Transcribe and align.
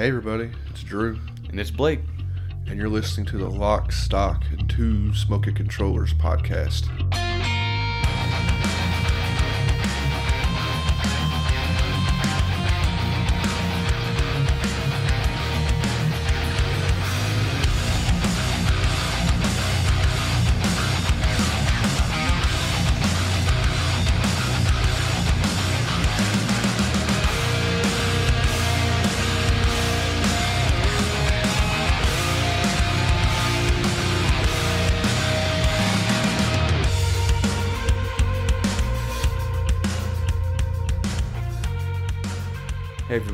Hey, 0.00 0.08
everybody, 0.08 0.50
it's 0.70 0.82
Drew, 0.82 1.18
And 1.50 1.60
it's 1.60 1.70
Blake. 1.70 2.00
and 2.66 2.78
you're 2.78 2.88
listening 2.88 3.26
to 3.26 3.36
the 3.36 3.50
Lock, 3.50 3.92
Stock, 3.92 4.44
and 4.50 4.66
Two 4.66 5.12
Smoking 5.14 5.54
Controllers 5.54 6.14
podcast. 6.14 6.88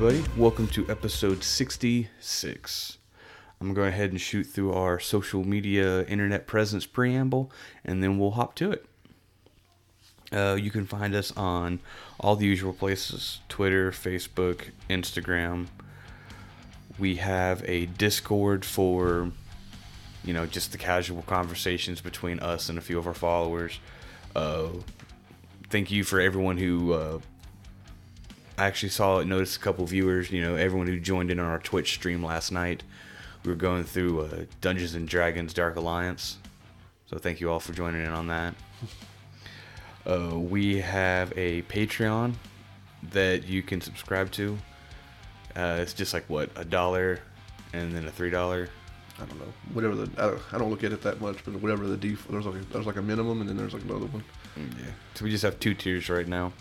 Everybody. 0.06 0.40
Welcome 0.40 0.68
to 0.68 0.88
episode 0.88 1.42
66. 1.42 2.98
I'm 3.60 3.66
going 3.66 3.74
to 3.74 3.80
go 3.80 3.88
ahead 3.88 4.10
and 4.10 4.20
shoot 4.20 4.44
through 4.44 4.72
our 4.72 5.00
social 5.00 5.42
media 5.42 6.04
internet 6.04 6.46
presence 6.46 6.86
preamble, 6.86 7.50
and 7.84 8.04
then 8.04 8.16
we'll 8.16 8.32
hop 8.32 8.54
to 8.56 8.70
it. 8.70 8.86
Uh, 10.30 10.56
you 10.60 10.70
can 10.70 10.86
find 10.86 11.12
us 11.12 11.36
on 11.36 11.80
all 12.20 12.36
the 12.36 12.46
usual 12.46 12.72
places 12.72 13.40
Twitter, 13.48 13.90
Facebook, 13.90 14.70
Instagram. 14.88 15.66
We 17.00 17.16
have 17.16 17.64
a 17.68 17.86
Discord 17.86 18.64
for, 18.64 19.32
you 20.24 20.32
know, 20.32 20.46
just 20.46 20.70
the 20.70 20.78
casual 20.78 21.22
conversations 21.22 22.00
between 22.00 22.38
us 22.38 22.68
and 22.68 22.78
a 22.78 22.82
few 22.82 22.98
of 22.98 23.08
our 23.08 23.14
followers. 23.14 23.80
Uh, 24.36 24.68
thank 25.68 25.90
you 25.90 26.04
for 26.04 26.20
everyone 26.20 26.58
who 26.58 26.92
uh, 26.92 27.18
I 28.58 28.66
actually 28.66 28.88
saw 28.88 29.18
it, 29.18 29.26
noticed 29.26 29.56
a 29.56 29.60
couple 29.60 29.84
viewers, 29.86 30.30
you 30.30 30.40
know, 30.40 30.56
everyone 30.56 30.86
who 30.86 30.98
joined 30.98 31.30
in 31.30 31.38
on 31.38 31.46
our 31.46 31.58
Twitch 31.58 31.92
stream 31.94 32.24
last 32.24 32.50
night. 32.50 32.82
We 33.44 33.50
were 33.52 33.56
going 33.56 33.84
through 33.84 34.22
uh, 34.22 34.44
Dungeons 34.60 34.94
and 34.94 35.06
Dragons 35.06 35.52
Dark 35.52 35.76
Alliance. 35.76 36.38
So 37.06 37.18
thank 37.18 37.40
you 37.40 37.50
all 37.50 37.60
for 37.60 37.72
joining 37.72 38.04
in 38.04 38.12
on 38.12 38.26
that. 38.28 38.54
Uh, 40.06 40.38
we 40.38 40.80
have 40.80 41.32
a 41.36 41.62
Patreon 41.62 42.34
that 43.10 43.46
you 43.46 43.62
can 43.62 43.80
subscribe 43.80 44.30
to. 44.32 44.58
Uh, 45.54 45.78
it's 45.80 45.94
just 45.94 46.14
like 46.14 46.24
what 46.28 46.50
a 46.56 46.64
dollar, 46.64 47.20
and 47.72 47.92
then 47.92 48.06
a 48.06 48.10
three 48.10 48.30
dollar. 48.30 48.68
I 49.18 49.24
don't 49.24 49.38
know, 49.38 49.52
whatever 49.72 49.94
the 49.94 50.10
I 50.22 50.26
don't, 50.28 50.42
I 50.52 50.58
don't 50.58 50.70
look 50.70 50.84
at 50.84 50.92
it 50.92 51.02
that 51.02 51.20
much, 51.20 51.44
but 51.44 51.54
whatever 51.56 51.86
the 51.86 51.96
default, 51.96 52.32
there's 52.32 52.46
like 52.46 52.62
a, 52.62 52.72
there's 52.72 52.86
like 52.86 52.96
a 52.96 53.02
minimum, 53.02 53.40
and 53.40 53.48
then 53.48 53.56
there's 53.56 53.72
like 53.72 53.82
another 53.84 54.06
one. 54.06 54.22
Yeah. 54.56 54.90
So 55.14 55.24
we 55.24 55.30
just 55.30 55.42
have 55.42 55.58
two 55.58 55.74
tiers 55.74 56.08
right 56.08 56.28
now. 56.28 56.52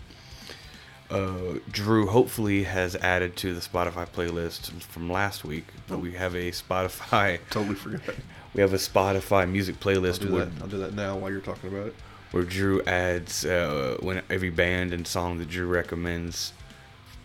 Uh, 1.10 1.60
Drew 1.70 2.06
hopefully 2.06 2.64
has 2.64 2.96
added 2.96 3.36
to 3.36 3.54
the 3.54 3.60
Spotify 3.60 4.08
playlist 4.08 4.70
from 4.82 5.10
last 5.10 5.44
week, 5.44 5.66
but 5.86 6.00
we 6.00 6.12
have 6.12 6.34
a 6.34 6.50
Spotify 6.50 7.38
Totally 7.50 7.76
forgot. 7.76 8.14
we 8.54 8.60
have 8.60 8.72
a 8.72 8.78
Spotify 8.78 9.48
music 9.48 9.76
I'll 9.76 9.82
playlist 9.82 10.20
do 10.20 10.32
where, 10.32 10.44
that. 10.46 10.62
I'll 10.62 10.68
do 10.68 10.78
that 10.78 10.94
now 10.94 11.16
while 11.16 11.30
you're 11.30 11.40
talking 11.40 11.70
about 11.72 11.88
it. 11.88 11.94
where 12.32 12.42
Drew 12.42 12.82
adds 12.82 13.44
uh, 13.44 13.98
when 14.00 14.22
every 14.28 14.50
band 14.50 14.92
and 14.92 15.06
song 15.06 15.38
that 15.38 15.48
Drew 15.48 15.68
recommends 15.68 16.52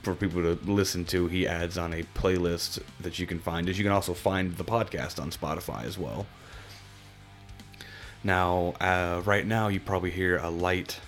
for 0.04 0.14
people 0.16 0.42
to 0.42 0.60
listen 0.72 1.06
to, 1.06 1.28
he 1.28 1.48
adds 1.48 1.78
on 1.78 1.94
a 1.94 2.04
playlist 2.16 2.82
that 3.00 3.18
you 3.18 3.26
can 3.26 3.40
find. 3.40 3.68
As 3.68 3.78
you 3.78 3.84
can 3.84 3.94
also 3.94 4.14
find 4.14 4.58
the 4.58 4.64
podcast 4.64 5.20
on 5.20 5.32
Spotify 5.32 5.86
as 5.86 5.98
well. 5.98 6.28
Now, 8.24 8.76
uh, 8.80 9.22
right 9.26 9.46
now, 9.46 9.68
you 9.68 9.80
probably 9.80 10.12
hear 10.12 10.38
a 10.38 10.50
light 10.50 11.00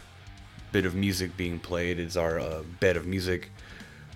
bit 0.73 0.85
of 0.85 0.95
music 0.95 1.37
being 1.37 1.59
played. 1.59 1.99
is 1.99 2.17
our 2.17 2.39
uh, 2.39 2.63
bed 2.81 2.97
of 2.97 3.05
music, 3.05 3.51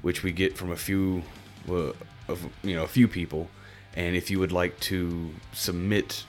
which 0.01 0.23
we 0.23 0.33
get 0.33 0.57
from 0.57 0.71
a 0.71 0.75
few, 0.75 1.23
uh, 1.69 1.93
of 2.27 2.49
you 2.63 2.75
know, 2.75 2.83
a 2.83 2.87
few 2.87 3.07
people. 3.07 3.47
And 3.95 4.15
if 4.15 4.29
you 4.29 4.39
would 4.39 4.51
like 4.51 4.79
to 4.81 5.31
submit 5.53 6.25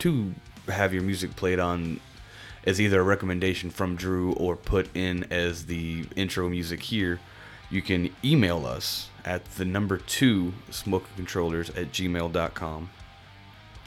to 0.00 0.34
have 0.68 0.92
your 0.92 1.02
music 1.02 1.34
played 1.36 1.58
on 1.58 2.00
as 2.64 2.80
either 2.80 3.00
a 3.00 3.04
recommendation 3.04 3.70
from 3.70 3.96
Drew 3.96 4.32
or 4.32 4.56
put 4.56 4.94
in 4.94 5.24
as 5.30 5.66
the 5.66 6.04
intro 6.16 6.48
music 6.48 6.82
here, 6.82 7.20
you 7.70 7.80
can 7.80 8.14
email 8.24 8.66
us 8.66 9.08
at 9.24 9.44
the 9.52 9.64
number 9.64 9.96
two 9.96 10.54
smoking 10.70 11.14
controllers 11.16 11.70
at 11.70 11.92
gmail.com. 11.92 12.90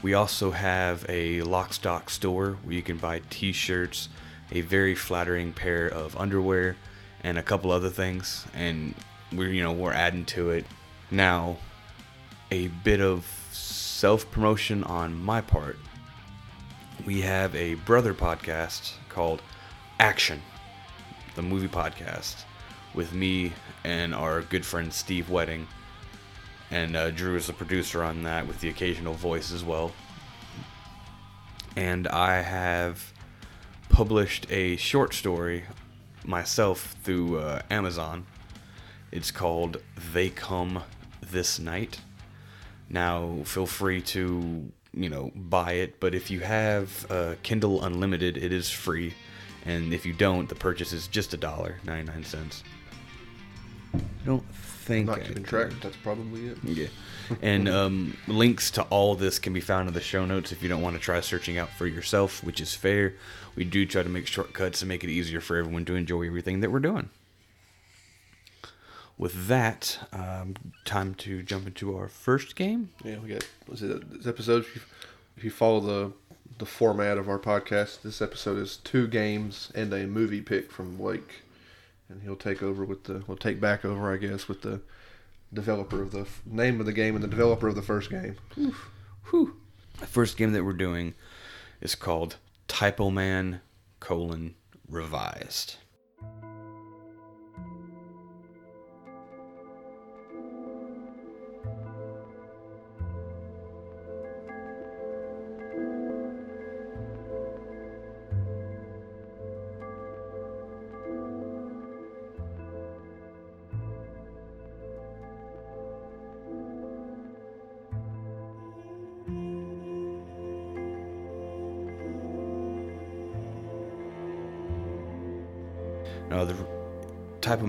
We 0.02 0.14
also 0.14 0.50
have 0.50 1.04
a 1.08 1.40
Lockstock 1.40 2.10
store 2.10 2.58
where 2.64 2.74
you 2.74 2.82
can 2.82 2.96
buy 2.96 3.20
t-shirts, 3.30 4.08
a 4.52 4.60
very 4.60 4.94
flattering 4.94 5.52
pair 5.52 5.88
of 5.88 6.16
underwear, 6.16 6.76
and 7.24 7.38
a 7.38 7.42
couple 7.42 7.72
other 7.72 7.90
things. 7.90 8.46
And 8.54 8.94
we're 9.32 9.50
you 9.50 9.62
know 9.62 9.72
we're 9.72 9.92
adding 9.92 10.24
to 10.26 10.50
it. 10.50 10.64
Now, 11.10 11.56
a 12.50 12.68
bit 12.68 13.00
of 13.00 13.26
self-promotion 13.50 14.84
on 14.84 15.20
my 15.20 15.40
part. 15.40 15.78
We 17.04 17.22
have 17.22 17.54
a 17.56 17.74
brother 17.74 18.14
podcast 18.14 18.92
called 19.08 19.42
Action, 19.98 20.40
the 21.34 21.42
movie 21.42 21.68
podcast, 21.68 22.44
with 22.94 23.12
me 23.12 23.52
and 23.82 24.14
our 24.14 24.42
good 24.42 24.64
friend 24.64 24.92
Steve 24.92 25.28
Wedding 25.28 25.66
and 26.72 26.96
uh, 26.96 27.10
Drew 27.10 27.36
is 27.36 27.46
the 27.46 27.52
producer 27.52 28.02
on 28.02 28.22
that 28.22 28.48
with 28.48 28.60
the 28.60 28.70
occasional 28.70 29.12
voice 29.12 29.52
as 29.52 29.62
well. 29.62 29.92
And 31.76 32.08
I 32.08 32.40
have 32.40 33.12
published 33.92 34.50
a 34.50 34.74
short 34.76 35.12
story 35.12 35.64
myself 36.24 36.96
through 37.04 37.38
uh, 37.38 37.60
Amazon. 37.70 38.26
It's 39.12 39.30
called 39.30 39.76
They 40.14 40.30
Come 40.30 40.82
This 41.20 41.58
Night. 41.58 42.00
Now, 42.88 43.40
feel 43.44 43.66
free 43.66 44.00
to, 44.00 44.72
you 44.94 45.08
know, 45.10 45.30
buy 45.34 45.72
it, 45.72 46.00
but 46.00 46.14
if 46.14 46.30
you 46.30 46.40
have 46.40 47.06
uh, 47.10 47.34
Kindle 47.42 47.84
Unlimited, 47.84 48.38
it 48.38 48.50
is 48.50 48.70
free. 48.70 49.12
And 49.66 49.92
if 49.92 50.06
you 50.06 50.14
don't, 50.14 50.48
the 50.48 50.54
purchase 50.54 50.94
is 50.94 51.06
just 51.06 51.34
a 51.34 51.36
dollar, 51.36 51.76
99 51.84 52.24
cents. 52.24 52.64
I 53.94 54.00
don't 54.24 54.44
think 54.82 55.06
Not 55.06 55.22
keeping 55.24 55.44
track. 55.44 55.72
That's 55.80 55.96
probably 55.96 56.48
it. 56.48 56.58
yeah. 56.64 56.86
And 57.40 57.68
um, 57.80 58.16
links 58.26 58.70
to 58.72 58.82
all 58.84 59.14
this 59.14 59.38
can 59.38 59.52
be 59.52 59.60
found 59.60 59.88
in 59.88 59.94
the 59.94 60.00
show 60.00 60.26
notes 60.26 60.52
if 60.52 60.62
you 60.62 60.68
don't 60.68 60.82
want 60.82 60.96
to 60.96 61.00
try 61.00 61.20
searching 61.20 61.56
out 61.58 61.70
for 61.70 61.86
yourself, 61.86 62.42
which 62.44 62.60
is 62.60 62.74
fair. 62.74 63.14
We 63.54 63.64
do 63.64 63.86
try 63.86 64.02
to 64.02 64.08
make 64.08 64.26
shortcuts 64.26 64.82
and 64.82 64.88
make 64.88 65.04
it 65.04 65.10
easier 65.10 65.40
for 65.40 65.56
everyone 65.56 65.84
to 65.86 65.94
enjoy 65.94 66.26
everything 66.26 66.60
that 66.60 66.70
we're 66.70 66.80
doing. 66.80 67.10
With 69.18 69.46
that, 69.48 69.98
um, 70.12 70.54
time 70.84 71.14
to 71.16 71.42
jump 71.42 71.66
into 71.66 71.96
our 71.96 72.08
first 72.08 72.56
game. 72.56 72.90
Yeah, 73.04 73.18
we 73.18 73.28
got. 73.28 73.46
Was 73.68 73.82
it 73.82 74.10
this 74.10 74.26
episode? 74.26 74.62
If 74.62 74.74
you, 74.74 74.80
if 75.36 75.44
you 75.44 75.50
follow 75.50 75.80
the 75.80 76.12
the 76.58 76.66
format 76.66 77.18
of 77.18 77.28
our 77.28 77.38
podcast, 77.38 78.02
this 78.02 78.20
episode 78.22 78.58
is 78.58 78.76
two 78.78 79.06
games 79.06 79.70
and 79.74 79.92
a 79.92 80.06
movie 80.06 80.40
pick 80.40 80.70
from 80.70 80.96
Blake, 80.96 81.41
and 82.12 82.22
he'll 82.22 82.36
take 82.36 82.62
over 82.62 82.84
with 82.84 83.04
the. 83.04 83.22
We'll 83.26 83.36
take 83.36 83.60
back 83.60 83.84
over, 83.84 84.12
I 84.12 84.16
guess, 84.16 84.48
with 84.48 84.62
the 84.62 84.80
developer 85.52 86.00
of 86.02 86.12
the 86.12 86.20
f- 86.20 86.42
name 86.46 86.80
of 86.80 86.86
the 86.86 86.92
game 86.92 87.14
and 87.14 87.22
the 87.22 87.28
developer 87.28 87.68
of 87.68 87.74
the 87.74 87.82
first 87.82 88.10
game. 88.10 88.36
Whew. 89.30 89.56
The 89.98 90.06
first 90.06 90.36
game 90.36 90.52
that 90.52 90.64
we're 90.64 90.72
doing 90.72 91.14
is 91.80 91.94
called 91.94 92.36
Typo 92.68 93.10
Man 93.10 93.60
colon 94.00 94.54
revised. 94.88 95.76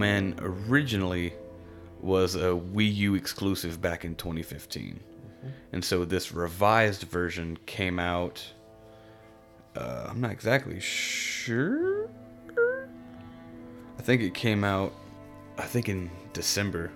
Man 0.03 0.35
originally 0.41 1.33
was 2.01 2.35
a 2.35 2.50
Wii 2.50 2.94
U 2.95 3.15
exclusive 3.15 3.81
back 3.81 4.03
in 4.03 4.15
2015. 4.15 5.00
And 5.71 5.83
so 5.83 6.03
this 6.03 6.33
revised 6.33 7.03
version 7.03 7.57
came 7.65 8.00
out. 8.00 8.45
Uh, 9.75 10.07
I'm 10.09 10.19
not 10.19 10.31
exactly 10.31 10.79
sure. 10.79 12.09
I 13.97 14.01
think 14.01 14.21
it 14.21 14.33
came 14.33 14.65
out, 14.65 14.94
I 15.57 15.63
think 15.63 15.88
in 15.88 16.09
December 16.33 16.91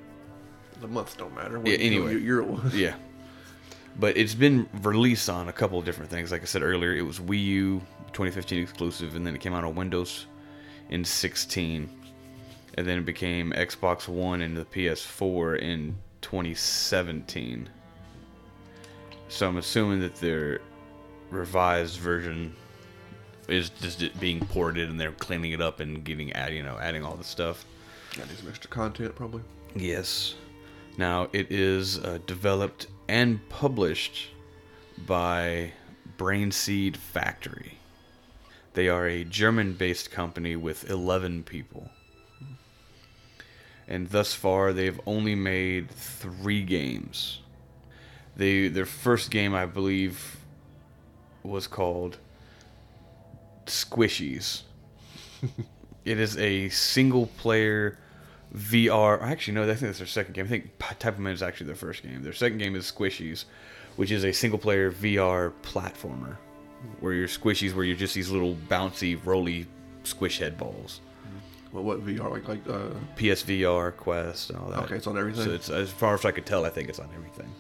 The 0.82 0.88
months 0.88 1.16
don't 1.16 1.34
matter. 1.34 1.62
Yeah, 1.64 1.78
anyway. 1.78 2.16
What 2.16 2.22
year 2.22 2.40
it 2.40 2.48
was. 2.48 2.76
Yeah. 2.76 2.96
But 4.00 4.18
it's 4.18 4.36
been 4.36 4.68
released 4.82 5.30
on 5.30 5.48
a 5.48 5.54
couple 5.54 5.80
of 5.80 5.86
different 5.86 6.12
things. 6.12 6.32
Like 6.32 6.42
I 6.42 6.46
said 6.46 6.62
earlier, 6.62 6.94
it 6.94 7.04
was 7.04 7.20
Wii 7.20 7.44
U 7.46 7.80
2015 8.12 8.62
exclusive, 8.62 9.16
and 9.16 9.26
then 9.26 9.34
it 9.34 9.40
came 9.40 9.54
out 9.54 9.64
on 9.64 9.76
Windows 9.76 10.28
in 10.90 11.04
16, 11.04 11.90
and 12.78 12.88
then 12.88 13.00
it 13.00 13.06
became 13.06 13.52
Xbox 13.54 14.08
One 14.08 14.42
and 14.42 14.56
the 14.56 14.66
PS4 14.66 15.60
in 15.60 15.98
2017. 16.22 17.70
So 19.30 19.48
I'm 19.48 19.58
assuming 19.58 20.00
that 20.02 20.16
their 20.16 20.62
revised 21.32 22.00
version 22.00 22.56
is 23.50 23.70
just 23.70 24.20
being 24.20 24.40
ported, 24.46 24.90
and 24.90 25.00
they're 25.00 25.12
cleaning 25.14 25.52
it 25.52 25.62
up 25.62 25.80
and 25.80 26.04
giving 26.04 26.32
add 26.34 26.54
you 26.54 26.64
know 26.64 26.78
adding 26.80 27.04
all 27.04 27.16
the 27.16 27.24
stuff. 27.24 27.66
Got 28.16 28.30
some 28.30 28.48
extra 28.48 28.70
content 28.70 29.16
probably. 29.16 29.42
Yes. 29.76 30.36
Now 30.98 31.30
it 31.34 31.52
is 31.52 32.00
uh, 32.00 32.20
developed 32.26 32.88
and 33.08 33.48
published 33.50 34.30
by 35.06 35.72
Brainseed 36.18 36.96
Factory. 36.96 37.78
They 38.74 38.90
are 38.90 39.08
a 39.08 39.24
German-based 39.24 40.12
company 40.12 40.56
with 40.56 40.90
11 40.90 41.44
people. 41.44 41.90
And 43.88 44.10
thus 44.10 44.34
far 44.34 44.74
they've 44.74 45.00
only 45.06 45.36
made 45.36 45.90
3 45.90 46.64
games. 46.64 47.42
They 48.36 48.68
their 48.68 48.86
first 48.86 49.32
game 49.32 49.56
I 49.56 49.66
believe 49.66 50.38
was 51.44 51.68
called 51.68 52.18
Squishies. 53.66 54.64
it 56.06 56.20
is 56.20 56.38
a 56.38 56.70
single 56.70 57.28
player 57.28 57.98
VR. 58.56 59.22
Actually, 59.22 59.56
no, 59.56 59.64
I 59.64 59.68
think 59.68 59.80
that's 59.82 59.98
their 59.98 60.08
second 60.08 60.34
game. 60.34 60.46
I 60.46 60.50
think 60.50 60.72
Typo 61.00 61.20
Man 61.20 61.34
is 61.34 61.42
actually 61.42 61.68
their 61.68 61.76
first 61.76 62.04
game. 62.04 62.24
Their 62.24 62.34
second 62.34 62.60
game 62.60 62.76
is 62.76 62.92
Squishies, 62.92 63.46
which 63.96 64.12
is 64.12 64.24
a 64.24 64.32
single 64.32 64.60
player 64.60 64.92
VR 64.92 65.52
platformer 65.64 66.38
where 67.00 67.14
you're 67.14 67.28
squishies, 67.28 67.74
where 67.74 67.84
you're 67.84 67.98
just 67.98 68.14
these 68.14 68.30
little 68.30 68.56
bouncy, 68.70 69.20
roly 69.26 69.66
squish 70.04 70.40
head 70.40 70.58
balls. 70.58 71.02
Well, 71.78 71.86
what 71.86 72.04
VR 72.04 72.32
like 72.32 72.48
like 72.48 72.68
uh, 72.68 72.90
PSVR, 73.18 73.96
Quest, 73.96 74.50
and 74.50 74.58
all 74.58 74.72
that. 74.72 74.80
Okay, 74.86 74.96
it's 74.96 75.06
on 75.06 75.16
everything? 75.16 75.44
So 75.44 75.52
it's 75.52 75.70
as 75.70 75.92
far 75.92 76.16
as 76.16 76.26
I 76.26 76.32
could 76.32 76.48
tell, 76.48 76.66
I 76.66 76.70
think 76.70 76.90
it's 76.90 76.98
on 76.98 77.08
everything. 77.14 77.54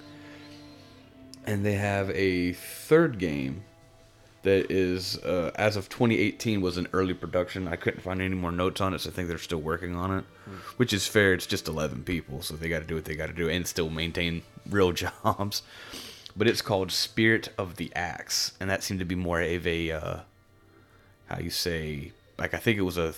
And 1.46 1.64
they 1.64 1.76
have 1.76 2.10
a 2.10 2.54
third 2.54 3.20
game 3.20 3.64
that 4.42 4.72
is, 4.72 5.20
uh, 5.20 5.52
as 5.54 5.76
of 5.76 5.88
2018, 5.90 6.62
was 6.62 6.80
in 6.80 6.88
early 6.94 7.14
production. 7.14 7.68
I 7.68 7.76
couldn't 7.76 8.02
find 8.02 8.20
any 8.20 8.34
more 8.34 8.52
notes 8.52 8.82
on 8.82 8.96
it, 8.96 9.02
so 9.02 9.12
I 9.12 9.14
think 9.14 9.28
they're 9.28 9.38
still 9.38 9.62
working 9.62 9.96
on 9.96 10.18
it, 10.18 10.26
which 10.78 10.94
is 10.94 11.06
fair. 11.06 11.34
It's 11.34 11.46
just 11.46 11.68
11 11.68 12.04
people, 12.04 12.42
so 12.42 12.56
they 12.56 12.70
got 12.70 12.80
to 12.80 12.86
do 12.86 12.96
what 12.96 13.06
they 13.06 13.16
got 13.16 13.28
to 13.28 13.34
do 13.34 13.48
and 13.48 13.68
still 13.68 13.92
maintain 13.92 14.42
real 14.68 14.94
jobs. 14.94 15.62
But 16.36 16.48
it's 16.48 16.64
called 16.64 16.92
Spirit 16.92 17.50
of 17.56 17.76
the 17.76 17.92
Axe, 17.96 18.54
and 18.60 18.68
that 18.68 18.82
seemed 18.82 19.00
to 19.00 19.06
be 19.06 19.14
more 19.16 19.42
of 19.42 19.68
a, 19.68 19.92
uh, 19.92 20.18
how 21.28 21.38
you 21.38 21.52
say, 21.52 22.14
like 22.40 22.56
I 22.56 22.58
think 22.58 22.80
it 22.80 22.84
was 22.84 22.98
a 22.98 23.14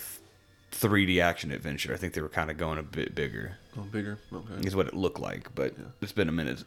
3D 0.80 1.20
action 1.22 1.50
adventure. 1.50 1.92
I 1.92 1.96
think 1.96 2.14
they 2.14 2.20
were 2.20 2.28
kind 2.28 2.50
of 2.50 2.56
going 2.56 2.78
a 2.78 2.82
bit 2.82 3.14
bigger 3.14 3.58
oh, 3.78 3.82
bigger? 3.82 4.18
Okay. 4.32 4.66
is 4.66 4.74
what 4.76 4.86
it 4.86 4.94
looked 4.94 5.20
like, 5.20 5.54
but 5.54 5.74
it's 6.00 6.12
been 6.12 6.28
a 6.28 6.32
minute. 6.32 6.64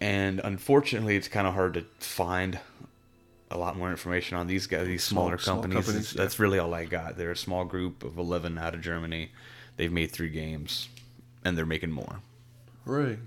And 0.00 0.40
unfortunately, 0.44 1.16
it's 1.16 1.28
kind 1.28 1.46
of 1.46 1.54
hard 1.54 1.74
to 1.74 1.84
find 2.00 2.58
a 3.50 3.56
lot 3.56 3.76
more 3.76 3.90
information 3.90 4.36
on 4.36 4.46
these 4.46 4.66
guys, 4.66 4.86
these 4.86 5.04
Small- 5.04 5.24
smaller 5.26 5.38
small 5.38 5.62
companies. 5.62 5.84
companies, 5.86 6.14
yeah. 6.14 6.22
That's 6.22 6.38
really 6.38 6.58
all 6.58 6.74
I 6.74 6.84
got. 6.84 7.16
They're 7.16 7.30
a 7.30 7.36
small 7.36 7.64
group 7.64 8.02
of 8.02 8.18
11 8.18 8.58
out 8.58 8.74
of 8.74 8.80
Germany. 8.80 9.30
They've 9.76 9.92
made 9.92 10.10
three 10.10 10.30
games, 10.30 10.88
and 11.44 11.56
they're 11.56 11.66
making 11.66 11.92
more. 11.92 12.20
Hooray! 12.86 13.18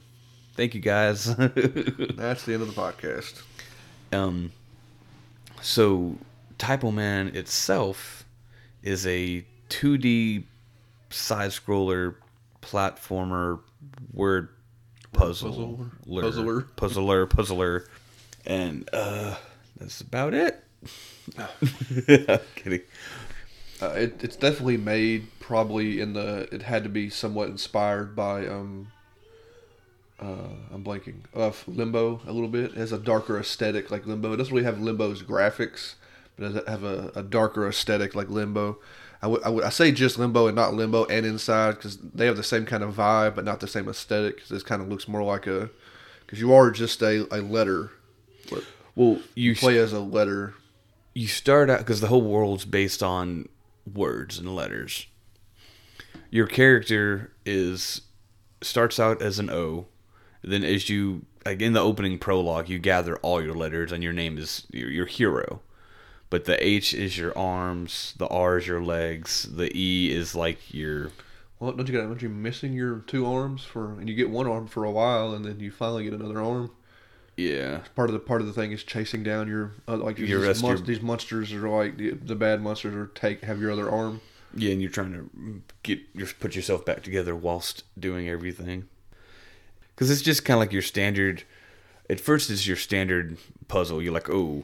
Thank 0.55 0.75
you, 0.75 0.81
guys. 0.81 1.35
That's 1.35 2.43
the 2.43 2.53
end 2.53 2.61
of 2.61 2.73
the 2.73 2.79
podcast. 2.79 3.41
um, 4.11 4.51
so, 5.61 6.17
Typo 6.57 6.91
Man 6.91 7.29
itself 7.35 8.25
is 8.83 9.05
a 9.07 9.45
2D 9.69 10.43
side 11.09 11.51
scroller 11.51 12.15
platformer 12.61 13.59
word 14.13 14.49
puzzle 15.11 15.89
puzzler? 16.05 16.61
Puzzler? 16.75 17.25
puzzler 17.25 17.87
and 18.45 18.89
uh 18.93 19.35
that's 19.77 20.01
about 20.01 20.33
it 20.33 20.63
kidding 22.55 22.81
Uh, 23.81 23.93
it, 23.95 24.23
it's 24.23 24.35
definitely 24.35 24.77
made 24.77 25.27
probably 25.39 26.01
in 26.01 26.13
the. 26.13 26.47
It 26.51 26.63
had 26.63 26.83
to 26.83 26.89
be 26.89 27.09
somewhat 27.09 27.49
inspired 27.49 28.15
by 28.15 28.45
um. 28.45 28.91
Uh, 30.19 30.49
I'm 30.73 30.83
blanking. 30.83 31.21
Of 31.33 31.65
Limbo 31.65 32.19
a 32.27 32.33
little 32.33 32.49
bit. 32.49 32.71
It 32.71 32.77
has 32.77 32.91
a 32.91 32.99
darker 32.99 33.39
aesthetic 33.39 33.89
like 33.89 34.05
Limbo. 34.05 34.33
It 34.33 34.37
doesn't 34.37 34.53
really 34.53 34.65
have 34.65 34.81
Limbo's 34.81 35.23
graphics, 35.23 35.95
but 36.35 36.45
it 36.45 36.53
does 36.55 36.67
have 36.67 36.83
a, 36.83 37.11
a 37.15 37.23
darker 37.23 37.67
aesthetic 37.69 38.15
like 38.15 38.29
Limbo. 38.29 38.79
I 39.21 39.27
would 39.27 39.43
I 39.43 39.49
would 39.49 39.63
I 39.63 39.69
say 39.69 39.91
just 39.91 40.17
Limbo 40.17 40.47
and 40.47 40.55
not 40.55 40.73
Limbo 40.73 41.05
and 41.05 41.25
Inside 41.25 41.71
because 41.75 41.97
they 41.97 42.25
have 42.25 42.37
the 42.37 42.43
same 42.43 42.65
kind 42.65 42.83
of 42.83 42.95
vibe 42.95 43.35
but 43.35 43.43
not 43.45 43.59
the 43.59 43.67
same 43.67 43.89
aesthetic. 43.89 44.39
'cause 44.39 44.49
this 44.49 44.63
kind 44.63 44.81
of 44.81 44.87
looks 44.87 45.07
more 45.07 45.23
like 45.23 45.45
a 45.47 45.69
because 46.25 46.39
you 46.39 46.53
are 46.53 46.71
just 46.71 47.01
a, 47.01 47.27
a 47.35 47.41
letter. 47.41 47.91
Well 48.95 49.19
you 49.35 49.55
Play 49.55 49.77
as 49.77 49.93
a 49.93 49.99
letter. 49.99 50.53
you 51.13 51.27
start 51.27 51.69
out 51.69 51.79
because 51.79 52.01
the 52.01 52.07
whole 52.07 52.21
world's 52.21 52.65
based 52.65 53.01
on 53.03 53.47
words 53.91 54.37
and 54.37 54.55
letters. 54.55 55.07
Your 56.29 56.47
character 56.47 57.31
is 57.45 58.01
starts 58.61 58.99
out 58.99 59.21
as 59.21 59.39
an 59.39 59.49
O, 59.49 59.87
then 60.43 60.63
as 60.63 60.89
you 60.89 61.25
like 61.45 61.61
in 61.61 61.73
the 61.73 61.79
opening 61.81 62.19
prologue, 62.19 62.69
you 62.69 62.77
gather 62.79 63.15
all 63.17 63.41
your 63.41 63.53
letters 63.55 63.91
and 63.91 64.03
your 64.03 64.13
name 64.13 64.37
is 64.37 64.67
your, 64.71 64.89
your 64.89 65.05
hero. 65.05 65.61
But 66.29 66.45
the 66.45 66.63
H 66.65 66.93
is 66.93 67.17
your 67.17 67.35
arms, 67.37 68.13
the 68.17 68.27
R 68.27 68.57
is 68.59 68.67
your 68.67 68.83
legs, 68.83 69.43
the 69.51 69.71
E 69.75 70.11
is 70.11 70.35
like 70.35 70.73
your 70.73 71.11
Well, 71.59 71.71
don't 71.71 71.87
you 71.87 71.93
get? 71.93 72.03
Aren't 72.05 72.21
you 72.21 72.29
missing 72.29 72.73
your 72.73 72.99
two 73.07 73.25
arms 73.25 73.63
for? 73.63 73.93
And 73.99 74.07
you 74.07 74.15
get 74.15 74.29
one 74.29 74.45
arm 74.47 74.67
for 74.67 74.83
a 74.83 74.91
while, 74.91 75.33
and 75.33 75.43
then 75.43 75.59
you 75.59 75.71
finally 75.71 76.03
get 76.03 76.13
another 76.13 76.39
arm. 76.41 76.69
yeah 77.35 77.79
Part 77.95 78.09
of 78.09 78.13
the 78.13 78.19
part 78.19 78.41
of 78.41 78.47
the 78.47 78.53
thing 78.53 78.71
is 78.71 78.83
chasing 78.83 79.23
down 79.23 79.47
your 79.47 79.71
uh, 79.87 79.97
like 79.97 80.17
these, 80.17 80.61
mon- 80.61 80.77
your- 80.77 80.85
these 80.85 81.01
monsters 81.01 81.51
are 81.51 81.67
like 81.67 81.97
the, 81.97 82.11
the 82.11 82.35
bad 82.35 82.61
monsters 82.61 82.93
are 82.95 83.07
take 83.07 83.41
have 83.41 83.59
your 83.59 83.71
other 83.71 83.89
arm. 83.89 84.21
yeah, 84.55 84.71
and 84.71 84.81
you're 84.81 84.91
trying 84.91 85.13
to 85.13 85.61
get 85.81 85.99
your 86.13 86.27
put 86.39 86.55
yourself 86.55 86.85
back 86.85 87.01
together 87.01 87.35
whilst 87.35 87.83
doing 87.99 88.29
everything. 88.29 88.87
Because 89.95 90.11
it's 90.11 90.21
just 90.21 90.45
kind 90.45 90.55
of 90.57 90.59
like 90.59 90.71
your 90.73 90.81
standard. 90.83 91.43
At 92.09 92.19
first, 92.19 92.49
it's 92.49 92.65
your 92.67 92.77
standard 92.77 93.37
puzzle. 93.67 94.01
You're 94.01 94.13
like, 94.13 94.29
oh, 94.29 94.63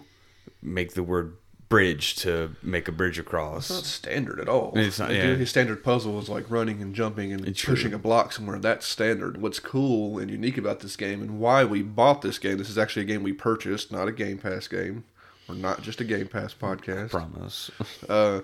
make 0.61 0.93
the 0.93 1.03
word 1.03 1.35
bridge 1.75 2.15
to 2.15 2.55
make 2.63 2.87
a 2.87 2.91
bridge 2.91 3.19
across. 3.19 3.69
It's 3.69 3.77
not 3.79 3.85
standard 3.85 4.39
at 4.39 4.47
all. 4.49 4.73
It's 4.75 4.99
not- 4.99 5.11
yeah. 5.11 5.35
His 5.35 5.49
standard 5.49 5.83
puzzle 5.83 6.17
is 6.19 6.29
like 6.29 6.49
running 6.49 6.81
and 6.81 6.95
jumping 6.95 7.33
and 7.33 7.45
It's 7.47 7.63
pushing 7.63 7.89
true. 7.91 7.97
a 7.97 7.99
block 7.99 8.31
somewhere. 8.31 8.59
That's 8.59 8.85
standard. 8.85 9.41
What's 9.41 9.59
cool 9.59 10.17
and 10.19 10.31
unique 10.31 10.57
about 10.57 10.79
this 10.79 10.95
game 10.95 11.21
and 11.21 11.39
why 11.39 11.65
we 11.65 11.81
bought 11.81 12.21
this 12.21 12.39
game. 12.39 12.57
This 12.57 12.69
is 12.69 12.77
actually 12.77 13.03
a 13.03 13.05
game 13.05 13.23
we 13.23 13.33
purchased, 13.33 13.91
not 13.91 14.07
a 14.07 14.11
Game 14.11 14.37
Pass 14.37 14.67
game. 14.67 15.03
We're 15.47 15.55
not 15.55 15.81
just 15.81 16.01
a 16.01 16.03
Game 16.05 16.27
Pass 16.27 16.53
podcast. 16.53 17.11
Promise. 17.11 17.71
uh, 18.09 18.41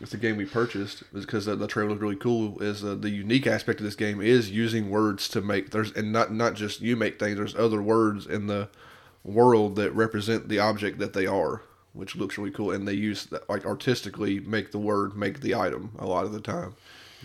it's 0.00 0.14
a 0.14 0.18
game 0.18 0.36
we 0.36 0.44
purchased 0.44 1.02
because 1.12 1.46
the, 1.46 1.56
the 1.56 1.66
trailer 1.66 1.90
was 1.90 1.98
really 1.98 2.14
cool. 2.16 2.62
Is 2.62 2.84
uh, 2.84 2.94
the 2.94 3.10
unique 3.10 3.46
aspect 3.48 3.80
of 3.80 3.84
this 3.84 3.96
game 3.96 4.20
is 4.20 4.48
using 4.50 4.90
words 4.90 5.28
to 5.30 5.40
make 5.40 5.70
there's 5.70 5.90
and 5.92 6.12
not 6.12 6.32
not 6.32 6.54
just 6.54 6.80
you 6.80 6.94
make 6.94 7.18
things. 7.18 7.36
There's 7.36 7.56
other 7.56 7.82
words 7.82 8.24
in 8.26 8.46
the 8.46 8.68
world 9.24 9.74
that 9.76 9.90
represent 9.94 10.48
the 10.48 10.60
object 10.60 11.00
that 11.00 11.14
they 11.14 11.26
are, 11.26 11.62
which 11.98 12.14
looks 12.16 12.38
really 12.38 12.50
cool. 12.52 12.70
And 12.70 12.86
they 12.86 12.94
use 12.94 13.26
that 13.26 13.48
like 13.48 13.66
artistically 13.66 14.40
make 14.40 14.70
the 14.70 14.78
word 14.78 15.16
make 15.16 15.40
the 15.40 15.54
item 15.54 15.90
a 15.98 16.06
lot 16.06 16.24
of 16.24 16.32
the 16.32 16.40
time. 16.40 16.74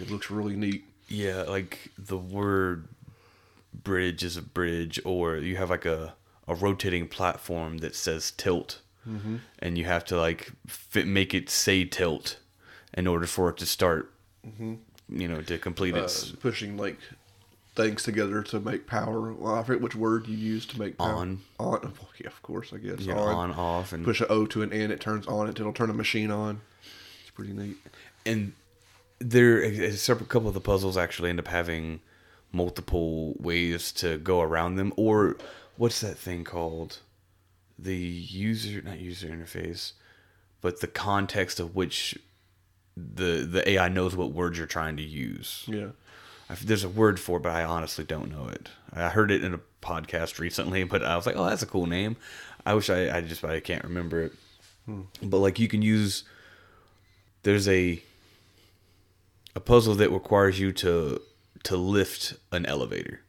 It 0.02 0.10
looks 0.10 0.32
really 0.32 0.56
neat. 0.56 0.84
yeah, 1.08 1.44
like 1.44 1.92
the 1.98 2.18
word 2.18 2.88
bridge 3.84 4.24
is 4.24 4.36
a 4.38 4.42
bridge, 4.42 5.00
or 5.06 5.38
you 5.38 5.56
have 5.58 5.70
like 5.70 5.86
a, 5.86 6.14
a 6.48 6.56
rotating 6.56 7.08
platform 7.08 7.78
that 7.80 7.96
says 7.96 8.32
tilt, 8.32 8.80
Mm-hmm. 9.08 9.36
and 9.60 9.78
you 9.78 9.84
have 9.84 10.06
to 10.06 10.18
like 10.18 10.52
fit, 10.66 11.06
make 11.06 11.34
it 11.34 11.50
say 11.50 11.84
tilt 11.84 12.38
in 12.94 13.06
order 13.06 13.26
for 13.28 13.50
it 13.50 13.58
to 13.58 13.66
start. 13.66 14.12
You 15.10 15.28
know, 15.28 15.42
to 15.42 15.58
complete 15.58 15.94
Uh, 15.96 16.04
its 16.04 16.32
pushing 16.32 16.78
like 16.78 16.98
things 17.76 18.04
together 18.04 18.44
to 18.44 18.60
make 18.60 18.86
power. 18.88 19.34
Well, 19.34 19.56
I 19.56 19.64
forget 19.64 19.82
which 19.82 19.96
word 19.96 20.28
you 20.28 20.38
use 20.38 20.66
to 20.68 20.80
make 20.80 20.98
power. 20.98 21.14
On. 21.14 21.40
On. 21.60 21.80
Oh, 21.84 21.92
well, 22.00 22.10
yeah, 22.20 22.28
of 22.28 22.42
course, 22.44 22.72
I 22.74 22.78
guess. 22.78 23.00
yeah, 23.00 23.16
on, 23.16 23.52
off, 23.52 23.94
and 23.94 24.04
push 24.06 24.22
an 24.22 24.28
O 24.30 24.46
to 24.48 24.62
an 24.62 24.72
N, 24.72 24.92
it 24.92 25.00
turns 25.02 25.26
on. 25.28 25.48
It 25.50 25.60
it'll 25.60 25.74
turn 25.74 25.90
a 25.90 25.94
machine 25.94 26.32
on. 26.32 26.62
It's 27.22 27.32
pretty 27.32 27.54
neat. 27.54 27.78
and 28.26 28.54
there 29.20 29.62
a 29.64 29.92
separate 29.94 30.28
couple 30.30 30.48
of 30.50 30.54
the 30.54 30.60
puzzles 30.62 30.98
actually 30.98 31.30
end 31.30 31.40
up 31.40 31.48
having 31.48 32.02
multiple 32.52 33.36
ways 33.40 33.92
to 33.94 34.18
go 34.18 34.42
around 34.42 34.76
them 34.76 34.92
or 34.98 35.38
what's 35.78 36.02
that 36.02 36.18
thing 36.18 36.44
called 36.44 37.00
the 37.80 37.96
user 37.98 38.82
not 38.82 39.00
user 39.00 39.28
interface 39.30 39.94
but 40.62 40.82
the 40.82 40.88
context 40.88 41.60
of 41.60 41.74
which 41.74 42.18
the 42.98 43.48
the 43.50 43.68
AI 43.72 43.88
knows 43.88 44.16
what 44.16 44.32
words 44.34 44.58
you're 44.58 44.68
trying 44.68 44.98
to 44.98 45.04
use 45.04 45.64
Yeah. 45.68 45.88
I, 46.50 46.56
there's 46.56 46.84
a 46.84 46.90
word 46.90 47.20
for 47.20 47.38
it, 47.38 47.44
but 47.44 47.52
I 47.54 47.64
honestly 47.64 48.04
don't 48.04 48.30
know 48.32 48.48
it. 48.48 48.70
I 48.94 49.10
heard 49.10 49.32
it 49.32 49.44
in 49.44 49.54
a 49.54 49.60
podcast 49.82 50.40
recently, 50.40 50.84
but 50.84 51.04
I 51.04 51.16
was 51.16 51.26
like, 51.26 51.36
oh, 51.36 51.46
that's 51.46 51.64
a 51.64 51.68
cool 51.68 51.86
name. 51.86 52.16
I 52.66 52.74
wish 52.74 52.90
I, 52.90 53.18
I 53.18 53.22
just 53.22 53.44
I 53.44 53.60
can't 53.60 53.84
remember 53.84 54.22
it. 54.22 54.34
Hmm. 54.86 55.02
But 55.22 55.38
like 55.40 55.60
you 55.60 55.68
can 55.68 55.82
use 55.82 56.24
there's 57.44 57.68
a 57.68 58.02
a 59.56 59.60
puzzle 59.60 59.96
that 59.96 60.12
requires 60.12 60.60
you 60.60 60.72
to 60.74 61.22
to 61.64 61.78
lift 61.78 62.34
an 62.52 62.66
elevator. 62.66 63.22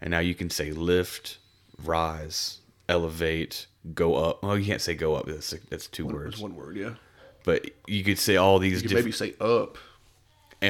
And 0.00 0.10
now 0.10 0.18
you 0.18 0.34
can 0.34 0.50
say 0.50 0.72
lift, 0.72 1.38
rise, 1.82 2.58
elevate, 2.88 3.66
go 3.94 4.16
up. 4.16 4.42
Well, 4.42 4.58
you 4.58 4.66
can't 4.66 4.80
say 4.82 4.94
go 4.94 5.14
up. 5.14 5.26
That's 5.26 5.50
that's 5.70 5.86
two 5.86 6.04
It's 6.06 6.14
words. 6.14 6.40
one 6.40 6.56
word, 6.56 6.76
yeah. 6.76 6.94
But 7.44 7.70
you 7.86 8.02
could 8.04 8.18
say 8.18 8.36
all 8.36 8.58
these 8.58 8.82
You 8.82 8.88
could 8.88 8.96
maybe 8.96 9.12
say 9.12 9.34
up. 9.40 9.76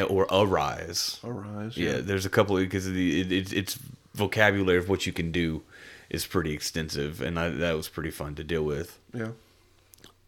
Or 0.02 0.26
arise. 0.30 1.20
Arise. 1.24 1.76
Yeah, 1.76 1.98
there's 1.98 2.26
a 2.26 2.30
couple 2.30 2.56
because 2.56 2.90
the 2.90 3.20
it, 3.20 3.32
it's 3.32 3.52
it's 3.52 3.78
vocabulary 4.14 4.78
of 4.78 4.88
what 4.88 5.06
you 5.06 5.12
can 5.12 5.32
do 5.32 5.62
is 6.10 6.26
pretty 6.26 6.52
extensive, 6.52 7.20
and 7.20 7.38
I, 7.38 7.48
that 7.48 7.76
was 7.76 7.88
pretty 7.88 8.10
fun 8.10 8.34
to 8.36 8.44
deal 8.44 8.64
with. 8.64 8.98
Yeah. 9.12 9.28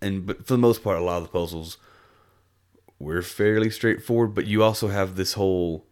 And 0.01 0.27
but 0.27 0.47
for 0.47 0.55
the 0.55 0.59
most 0.59 0.83
part, 0.83 0.99
a 0.99 1.03
lot 1.03 1.19
of 1.19 1.25
the 1.25 1.29
puzzles 1.29 1.79
were 2.99 3.23
fairly 3.23 3.71
straightforward. 3.71 4.35
But 4.35 4.47
you 4.47 4.63
also 4.63 4.89
have 4.89 5.17
this 5.17 5.35
whole 5.35 5.85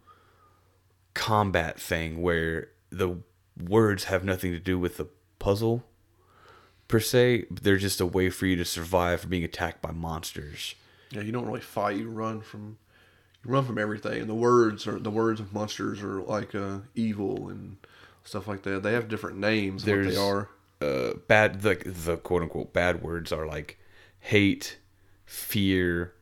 combat 1.15 1.81
thing 1.81 2.23
where 2.23 2.69
the 2.91 3.19
words 3.57 4.05
have 4.05 4.25
nothing 4.25 4.53
to 4.53 4.59
do 4.59 4.79
with 4.79 4.97
the 4.97 5.07
puzzle 5.39 5.85
per 6.89 7.01
se. 7.01 7.47
They're 7.51 7.77
just 7.77 8.01
a 8.01 8.07
way 8.07 8.31
for 8.31 8.47
you 8.47 8.57
to 8.57 8.65
survive 8.65 9.23
from 9.23 9.31
being 9.31 9.45
attacked 9.45 9.81
by 9.81 9.93
monsters. 9.93 10.75
Yeah, 11.11 11.23
you 11.23 11.33
don't 11.33 11.47
really 11.47 11.61
fight. 11.61 11.97
You 11.97 12.09
run 12.09 12.41
from, 12.41 12.79
run 13.45 13.65
from 13.65 13.79
everything. 13.79 14.21
And 14.23 14.29
the 14.31 14.35
words 14.35 14.87
are 14.87 14.99
the 14.99 15.11
words 15.11 15.41
of 15.41 15.53
monsters 15.53 16.03
are 16.03 16.23
like 16.23 16.55
uh, 16.55 16.79
evil 16.95 17.49
and 17.49 17.77
stuff 18.25 18.47
like 18.49 18.63
that. 18.63 18.83
They 18.83 18.93
have 18.93 19.09
different 19.09 19.39
names. 19.39 19.85
What 19.87 20.03
they 20.05 20.17
are. 20.17 20.49
uh 20.81 21.15
bad 21.29 21.63
the 21.63 21.75
the 21.85 22.17
quote 22.17 22.43
unquote 22.43 22.73
bad 22.73 23.03
words 23.03 23.33
are 23.33 23.47
like 23.47 23.79
hate, 24.21 24.79
fear, 25.27 26.15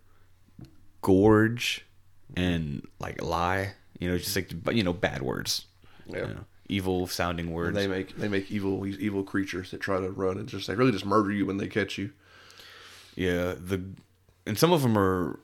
gorge, 1.01 1.85
and 2.37 2.87
like 2.99 3.23
lie. 3.23 3.75
You 3.99 4.11
know, 4.11 4.19
just 4.19 4.35
like 4.37 4.53
you 4.75 4.83
know 4.83 4.93
bad 4.93 5.23
words. 5.23 5.67
Yeah. 6.07 6.27
You 6.29 6.35
know, 6.35 6.45
evil 6.69 7.07
sounding 7.07 7.47
And 7.47 7.55
words. 7.55 7.77
they 7.77 7.87
make 7.87 8.17
they 8.17 8.29
make 8.29 8.51
evil 8.51 8.81
these 8.81 8.99
evil 8.99 9.23
creatures 9.23 9.71
that 9.71 9.81
try 9.81 10.01
to 10.01 10.11
run 10.11 10.39
and 10.39 10.49
just 10.49 10.67
they 10.67 10.75
really 10.75 10.93
just 10.93 11.05
murder 11.07 11.31
you 11.31 11.47
when 11.47 11.59
they 11.59 11.69
catch 11.69 11.99
you. 11.99 12.11
yeah, 13.15 13.55
the 13.59 13.83
and 14.47 14.59
some 14.59 14.73
of 14.73 14.83
them 14.83 14.99
are 14.99 15.39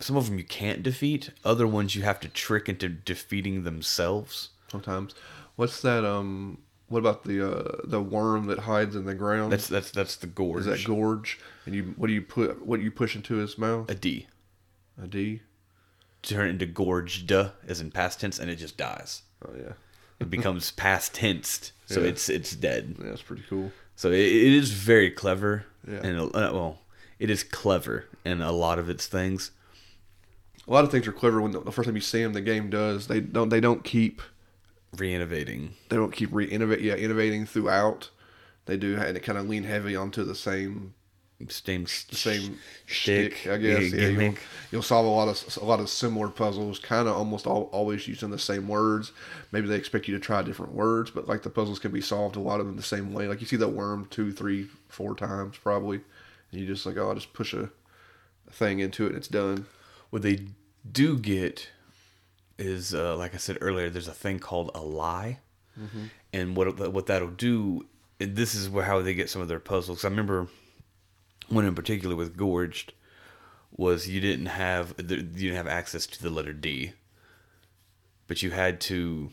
some 0.00 0.16
of 0.16 0.26
them 0.26 0.38
you 0.38 0.44
can't 0.44 0.82
defeat. 0.82 1.30
Other 1.44 1.66
ones 1.66 1.94
you 1.94 2.02
have 2.02 2.20
to 2.20 2.28
trick 2.28 2.68
into 2.68 2.88
defeating 2.88 3.62
themselves. 3.64 4.50
Sometimes. 4.68 5.14
What's 5.56 5.80
that? 5.82 6.04
Um. 6.04 6.58
What 6.88 6.98
about 6.98 7.22
the 7.22 7.48
uh 7.48 7.76
the 7.84 8.00
worm 8.02 8.46
that 8.46 8.58
hides 8.60 8.96
in 8.96 9.04
the 9.04 9.14
ground? 9.14 9.52
That's 9.52 9.68
that's 9.68 9.92
that's 9.92 10.16
the 10.16 10.26
gorge. 10.26 10.60
Is 10.60 10.66
that 10.66 10.84
gorge? 10.84 11.38
And 11.64 11.74
you 11.74 11.94
what 11.96 12.08
do 12.08 12.12
you 12.12 12.22
put? 12.22 12.66
What 12.66 12.78
do 12.78 12.82
you 12.82 12.90
push 12.90 13.14
into 13.14 13.34
his 13.36 13.56
mouth? 13.56 13.88
a 13.88 13.94
D. 13.94 14.26
A 15.00 15.06
D. 15.06 15.40
Turn 16.22 16.46
it 16.48 16.50
into 16.50 16.66
gorged 16.66 17.30
as 17.32 17.80
in 17.80 17.90
past 17.92 18.20
tense, 18.20 18.38
and 18.40 18.50
it 18.50 18.56
just 18.56 18.76
dies. 18.76 19.22
Oh 19.46 19.52
yeah. 19.56 19.72
It 20.18 20.30
becomes 20.30 20.70
past 20.86 21.14
tensed, 21.14 21.72
so 21.86 22.00
Yeah. 22.00 22.08
it's 22.08 22.28
it's 22.28 22.56
dead. 22.56 22.96
Yeah, 22.98 23.10
that's 23.10 23.22
pretty 23.22 23.44
cool. 23.48 23.70
So 23.94 24.10
it, 24.10 24.18
it 24.18 24.52
is 24.52 24.72
very 24.72 25.10
clever, 25.12 25.66
Yeah. 25.88 26.00
and 26.02 26.20
uh, 26.20 26.50
well, 26.52 26.78
it 27.20 27.30
is 27.30 27.44
clever 27.44 28.06
in 28.24 28.42
a 28.42 28.50
lot 28.52 28.78
of 28.80 28.90
its 28.90 29.06
things. 29.06 29.52
A 30.70 30.72
lot 30.72 30.84
of 30.84 30.92
things 30.92 31.06
are 31.08 31.12
clever 31.12 31.42
when 31.42 31.50
the, 31.50 31.72
first 31.72 31.86
time 31.86 31.96
you 31.96 32.00
see 32.00 32.22
them, 32.22 32.32
the 32.32 32.40
game 32.40 32.70
does. 32.70 33.08
They 33.08 33.20
don't. 33.20 33.48
They 33.48 33.60
don't 33.60 33.82
keep. 33.82 34.22
Re-innovating. 34.96 35.74
They 35.88 35.96
don't 35.96 36.12
keep 36.12 36.30
re 36.32 36.46
innovate. 36.46 36.80
Yeah, 36.80 36.94
innovating 36.94 37.44
throughout. 37.44 38.10
They 38.66 38.76
do, 38.76 38.96
and 38.96 39.16
it 39.16 39.20
kind 39.20 39.38
of 39.38 39.48
lean 39.48 39.64
heavy 39.64 39.96
onto 39.96 40.24
the 40.24 40.34
same 40.34 40.94
Same, 41.48 41.86
same 41.86 42.58
shtick, 42.86 43.34
shtick, 43.34 43.52
I 43.52 43.56
guess. 43.56 43.92
yeah, 43.92 44.08
you'll, 44.08 44.34
you'll 44.70 44.82
solve 44.82 45.06
a 45.06 45.08
lot 45.08 45.28
of 45.28 45.58
a 45.60 45.64
lot 45.64 45.80
of 45.80 45.88
similar 45.88 46.28
puzzles, 46.28 46.78
kind 46.78 47.08
of 47.08 47.16
almost 47.16 47.46
all, 47.46 47.70
always 47.72 48.06
using 48.06 48.30
the 48.30 48.38
same 48.38 48.68
words. 48.68 49.12
Maybe 49.50 49.66
they 49.66 49.76
expect 49.76 50.06
you 50.06 50.14
to 50.14 50.20
try 50.20 50.42
different 50.42 50.72
words, 50.72 51.10
but 51.10 51.26
like 51.26 51.42
the 51.42 51.50
puzzles 51.50 51.78
can 51.78 51.92
be 51.92 52.02
solved 52.02 52.36
a 52.36 52.40
lot 52.40 52.60
of 52.60 52.66
them 52.66 52.76
the 52.76 52.82
same 52.82 53.12
way. 53.12 53.26
Like 53.26 53.40
you 53.40 53.46
see 53.46 53.56
that 53.56 53.68
worm 53.68 54.06
two, 54.10 54.32
three, 54.32 54.68
four 54.88 55.14
times 55.14 55.56
probably, 55.56 56.00
and 56.52 56.60
you 56.60 56.66
just 56.66 56.84
like, 56.84 56.96
oh, 56.98 57.10
I 57.10 57.14
just 57.14 57.32
push 57.32 57.54
a, 57.54 57.70
thing 58.50 58.80
into 58.80 59.04
it 59.04 59.10
and 59.10 59.16
it's 59.16 59.28
done. 59.28 59.66
What 60.10 60.22
they 60.22 60.40
do 60.90 61.18
get 61.18 61.68
is, 62.58 62.94
uh, 62.94 63.16
like 63.16 63.34
I 63.34 63.38
said 63.38 63.58
earlier, 63.60 63.90
there's 63.90 64.08
a 64.08 64.12
thing 64.12 64.38
called 64.38 64.70
a 64.74 64.80
lie, 64.80 65.38
and 66.32 66.56
what 66.56 66.92
what 66.92 67.06
that'll 67.06 67.28
do. 67.28 67.86
And 68.18 68.36
this 68.36 68.54
is 68.54 68.68
where 68.68 68.84
how 68.84 69.00
they 69.00 69.14
get 69.14 69.30
some 69.30 69.40
of 69.40 69.48
their 69.48 69.60
puzzles. 69.60 70.04
I 70.04 70.08
remember 70.08 70.48
one 71.48 71.64
in 71.64 71.74
particular 71.74 72.14
with 72.16 72.36
Gorged 72.36 72.92
was 73.76 74.08
you 74.08 74.20
didn't 74.20 74.46
have 74.46 74.94
you 74.98 75.04
didn't 75.16 75.56
have 75.56 75.66
access 75.66 76.06
to 76.06 76.22
the 76.22 76.30
letter 76.30 76.52
D, 76.52 76.92
but 78.26 78.42
you 78.42 78.50
had 78.50 78.80
to 78.82 79.30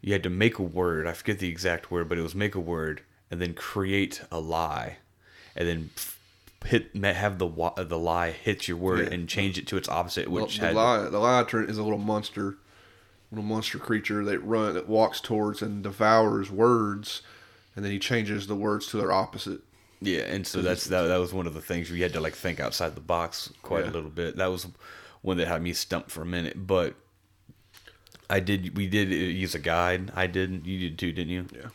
you 0.00 0.12
had 0.12 0.22
to 0.22 0.30
make 0.30 0.58
a 0.58 0.62
word. 0.62 1.06
I 1.06 1.12
forget 1.12 1.38
the 1.38 1.48
exact 1.48 1.90
word, 1.90 2.08
but 2.08 2.18
it 2.18 2.22
was 2.22 2.34
make 2.34 2.54
a 2.54 2.60
word 2.60 3.02
and 3.30 3.40
then 3.42 3.52
create 3.52 4.22
a 4.30 4.40
lie, 4.40 4.98
and 5.54 5.68
then 5.68 5.90
hit 6.64 6.94
have 6.96 7.38
the 7.38 7.46
the 7.88 7.98
lie 7.98 8.30
hit 8.32 8.68
your 8.68 8.76
word 8.76 9.06
Yeah. 9.08 9.14
and 9.14 9.28
change 9.28 9.58
it 9.58 9.66
to 9.68 9.76
its 9.76 9.88
opposite, 9.88 10.28
which 10.28 10.58
the 10.58 10.66
had 10.66 10.74
lie, 10.74 11.08
the 11.08 11.18
lie 11.18 11.42
is 11.42 11.78
a 11.78 11.82
little 11.82 11.98
monster, 11.98 12.56
little 13.30 13.44
monster 13.44 13.78
creature 13.78 14.24
that 14.24 14.40
run 14.40 14.74
that 14.74 14.88
walks 14.88 15.20
towards 15.20 15.62
and 15.62 15.82
devours 15.82 16.50
words, 16.50 17.22
and 17.76 17.84
then 17.84 17.92
he 17.92 17.98
changes 17.98 18.46
the 18.46 18.56
words 18.56 18.86
to 18.88 18.96
their 18.96 19.12
opposite. 19.12 19.60
yeah, 20.00 20.20
and 20.20 20.46
so 20.46 20.60
that's 20.62 20.84
that, 20.86 21.02
that 21.02 21.18
was 21.18 21.32
one 21.32 21.46
of 21.46 21.54
the 21.54 21.60
things 21.60 21.90
you 21.90 22.02
had 22.02 22.12
to 22.12 22.20
like 22.20 22.34
think 22.34 22.60
outside 22.60 22.94
the 22.94 23.00
box 23.00 23.52
quite 23.62 23.84
Yeah. 23.84 23.90
a 23.90 23.92
little 23.92 24.10
bit. 24.10 24.36
That 24.36 24.50
was 24.50 24.66
one 25.22 25.36
that 25.38 25.48
had 25.48 25.62
me 25.62 25.72
stumped 25.72 26.10
for 26.10 26.22
a 26.22 26.26
minute, 26.26 26.66
but. 26.66 26.94
I 28.30 28.40
did. 28.40 28.76
We 28.76 28.86
did 28.88 29.08
uh, 29.10 29.14
use 29.14 29.54
a 29.54 29.58
guide. 29.58 30.12
I 30.14 30.26
did. 30.26 30.66
You 30.66 30.78
did 30.90 30.98
too, 30.98 31.12
didn't 31.12 31.30
you? 31.32 31.46
Yeah. 31.50 31.68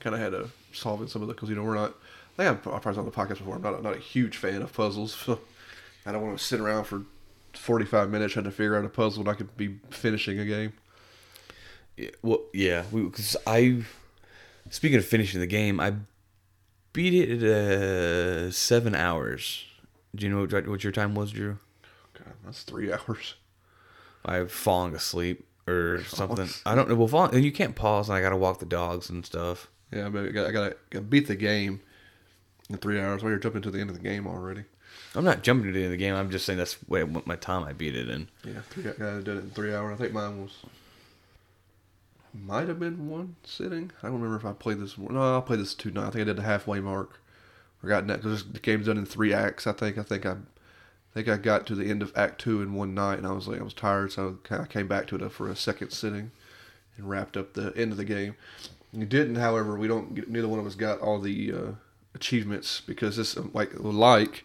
Kind 0.00 0.14
of 0.14 0.20
had 0.22 0.32
to 0.32 0.48
solve 0.72 1.02
it 1.02 1.10
some 1.10 1.20
of 1.20 1.28
the 1.28 1.34
because 1.34 1.50
you 1.50 1.54
know 1.54 1.62
we're 1.62 1.74
not. 1.74 1.94
I 2.34 2.44
think 2.44 2.66
I've 2.66 2.82
probably 2.82 2.98
on 2.98 3.04
the 3.04 3.10
podcast 3.10 3.38
before. 3.38 3.56
I'm 3.56 3.62
not 3.62 3.82
not 3.82 3.96
a 3.96 4.00
huge 4.00 4.36
fan 4.36 4.62
of 4.62 4.72
puzzles. 4.72 5.14
So 5.14 5.40
I 6.06 6.12
don't 6.12 6.22
want 6.22 6.38
to 6.38 6.44
sit 6.44 6.60
around 6.60 6.84
for 6.84 7.02
45 7.54 8.10
minutes 8.10 8.32
trying 8.32 8.44
to 8.44 8.50
figure 8.50 8.76
out 8.76 8.84
a 8.84 8.88
puzzle 8.88 9.20
and 9.20 9.28
I 9.28 9.34
could 9.34 9.56
be 9.56 9.78
finishing 9.90 10.38
a 10.38 10.44
game. 10.44 10.72
Yeah, 11.96 12.10
well, 12.22 12.40
yeah, 12.52 12.84
because 12.92 13.36
I, 13.46 13.82
speaking 14.68 14.98
of 14.98 15.04
finishing 15.04 15.38
the 15.38 15.46
game, 15.46 15.78
I 15.78 15.94
beat 16.92 17.14
it 17.14 17.42
at 17.42 17.52
uh, 17.52 18.50
seven 18.50 18.96
hours. 18.96 19.64
Do 20.12 20.26
you 20.26 20.32
know 20.32 20.40
what, 20.44 20.68
what 20.68 20.82
your 20.82 20.92
time 20.92 21.14
was, 21.14 21.30
Drew? 21.30 21.58
God, 22.14 22.34
that's 22.44 22.64
three 22.64 22.92
hours. 23.08 23.34
I've 24.24 24.50
falling 24.50 24.94
asleep 24.94 25.46
or 25.68 26.02
something. 26.08 26.48
I 26.66 26.74
don't 26.74 26.88
know. 26.88 26.96
Well, 26.96 27.06
fall, 27.06 27.26
and 27.26 27.44
you 27.44 27.52
can't 27.52 27.76
pause, 27.76 28.08
and 28.08 28.18
I 28.18 28.20
gotta 28.20 28.36
walk 28.36 28.58
the 28.58 28.66
dogs 28.66 29.08
and 29.08 29.24
stuff. 29.24 29.68
Yeah, 29.92 30.08
but 30.08 30.36
I 30.36 30.50
got 30.50 30.74
to 30.90 31.00
beat 31.00 31.28
the 31.28 31.36
game 31.36 31.80
in 32.70 32.76
three 32.78 33.00
hours. 33.00 33.22
Well, 33.22 33.30
you're 33.30 33.38
jumping 33.38 33.62
to 33.62 33.70
the 33.70 33.80
end 33.80 33.90
of 33.90 33.96
the 33.96 34.02
game 34.02 34.26
already. 34.26 34.64
I'm 35.14 35.24
not 35.24 35.42
jumping 35.42 35.66
to 35.66 35.72
the 35.72 35.78
end 35.84 35.86
of 35.86 35.90
the 35.92 35.96
game. 35.96 36.14
I'm 36.14 36.30
just 36.30 36.44
saying 36.46 36.58
that's 36.58 36.74
what 36.88 37.08
what 37.08 37.26
my 37.26 37.36
time 37.36 37.64
I 37.64 37.72
beat 37.72 37.94
it 37.96 38.08
in. 38.08 38.28
Yeah, 38.44 38.60
three, 38.70 38.84
I 38.88 38.92
did 39.18 39.28
it 39.28 39.30
in 39.44 39.50
three 39.50 39.74
hours. 39.74 39.94
I 39.98 40.02
think 40.02 40.12
mine 40.12 40.42
was 40.42 40.52
might 42.32 42.66
have 42.68 42.80
been 42.80 43.08
one 43.08 43.36
sitting. 43.44 43.92
I 44.02 44.06
don't 44.08 44.16
remember 44.20 44.36
if 44.36 44.44
I 44.44 44.52
played 44.52 44.80
this. 44.80 44.98
one- 44.98 45.14
No, 45.14 45.38
I 45.38 45.40
played 45.40 45.60
this 45.60 45.74
two 45.74 45.90
nights. 45.90 46.08
I 46.08 46.10
think 46.10 46.22
I 46.22 46.24
did 46.24 46.36
the 46.36 46.42
halfway 46.42 46.80
mark. 46.80 47.20
I 47.82 47.86
got 47.86 48.06
that 48.08 48.22
because 48.22 48.44
the 48.44 48.58
game's 48.58 48.86
done 48.86 48.98
in 48.98 49.06
three 49.06 49.32
acts. 49.32 49.66
I 49.66 49.72
think. 49.72 49.98
I 49.98 50.02
think 50.02 50.26
I, 50.26 50.32
I 50.32 50.36
think 51.12 51.28
I 51.28 51.36
got 51.36 51.66
to 51.66 51.74
the 51.76 51.84
end 51.88 52.02
of 52.02 52.12
Act 52.16 52.40
Two 52.40 52.60
in 52.62 52.74
one 52.74 52.92
night, 52.94 53.18
and 53.18 53.26
I 53.26 53.32
was 53.32 53.46
like, 53.46 53.60
I 53.60 53.64
was 53.64 53.74
tired, 53.74 54.10
so 54.10 54.38
I 54.50 54.64
came 54.64 54.88
back 54.88 55.06
to 55.08 55.16
it 55.16 55.30
for 55.30 55.48
a 55.48 55.54
second 55.54 55.90
sitting, 55.90 56.32
and 56.96 57.08
wrapped 57.08 57.36
up 57.36 57.52
the 57.52 57.72
end 57.76 57.92
of 57.92 57.98
the 57.98 58.04
game. 58.04 58.34
You 58.92 59.04
didn't, 59.06 59.36
however, 59.36 59.76
we 59.76 59.86
don't. 59.86 60.28
Neither 60.28 60.48
one 60.48 60.58
of 60.58 60.66
us 60.66 60.74
got 60.74 60.98
all 61.00 61.20
the 61.20 61.52
uh, 61.52 61.72
achievements 62.14 62.80
because 62.86 63.16
this, 63.16 63.36
um, 63.36 63.50
like, 63.54 63.72
like 63.78 64.44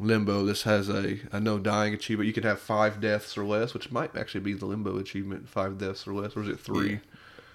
Limbo, 0.00 0.44
this 0.44 0.62
has 0.62 0.88
a, 0.88 1.18
a 1.32 1.40
no 1.40 1.58
dying 1.58 1.94
achievement. 1.94 2.26
You 2.26 2.32
can 2.32 2.44
have 2.44 2.60
five 2.60 3.00
deaths 3.00 3.36
or 3.36 3.44
less, 3.44 3.74
which 3.74 3.90
might 3.90 4.16
actually 4.16 4.40
be 4.40 4.54
the 4.54 4.66
Limbo 4.66 4.98
achievement, 4.98 5.48
five 5.48 5.78
deaths 5.78 6.06
or 6.06 6.12
less. 6.12 6.36
Or 6.36 6.42
is 6.42 6.48
it 6.48 6.60
three? 6.60 6.92
Yeah. 6.92 6.98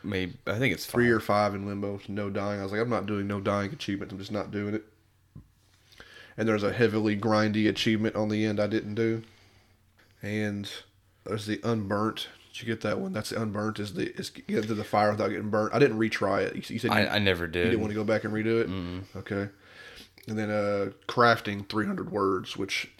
Maybe 0.06 0.34
I 0.46 0.60
think 0.60 0.74
it's 0.74 0.86
Three 0.86 1.06
five. 1.08 1.16
or 1.16 1.20
five 1.22 1.56
in 1.56 1.66
Limbo, 1.66 2.02
no 2.10 2.30
dying. 2.30 2.60
I 2.60 2.64
was 2.64 2.74
like, 2.74 2.82
I'm 2.82 2.90
not 2.90 3.06
doing 3.06 3.26
no 3.26 3.40
dying 3.40 3.72
achievements. 3.72 4.12
I'm 4.12 4.20
just 4.20 4.34
not 4.34 4.52
doing 4.52 4.76
it. 4.76 4.84
And 6.36 6.48
there's 6.48 6.64
a 6.64 6.74
heavily 6.74 7.16
grindy 7.16 7.70
achievement 7.70 8.16
on 8.16 8.28
the 8.28 8.44
end 8.44 8.60
I 8.60 8.68
didn't 8.68 8.96
do. 8.96 9.22
And 10.22 10.70
there's 11.24 11.46
the 11.46 11.62
unburnt. 11.64 12.28
Did 12.54 12.62
you 12.62 12.68
get 12.68 12.82
that 12.82 13.00
one? 13.00 13.14
That's 13.14 13.32
the 13.32 13.42
unburnt. 13.42 13.80
Is 13.80 13.96
the 13.96 14.14
is 14.14 14.30
get 14.30 14.60
into 14.60 14.76
the 14.76 14.84
fire 14.84 15.10
without 15.10 15.30
getting 15.30 15.50
burnt. 15.50 15.74
I 15.74 15.80
didn't 15.80 15.98
retry 15.98 16.44
it. 16.44 16.56
You, 16.56 16.80
said 16.80 16.92
you, 16.92 16.96
I, 16.96 17.16
I 17.16 17.20
never 17.20 17.48
did. 17.48 17.60
you 17.60 17.64
did. 17.64 17.70
didn't 17.72 17.82
want 17.82 17.92
to 17.92 17.96
go 17.96 18.04
back 18.04 18.24
and 18.24 18.34
redo 18.34 18.62
it. 18.62 19.18
Okay. 19.18 19.50
And 20.28 20.38
then 20.38 20.52
uh, 20.52 20.92
crafting 21.08 21.68
300 21.68 22.12
words, 22.12 22.56
which 22.56 22.92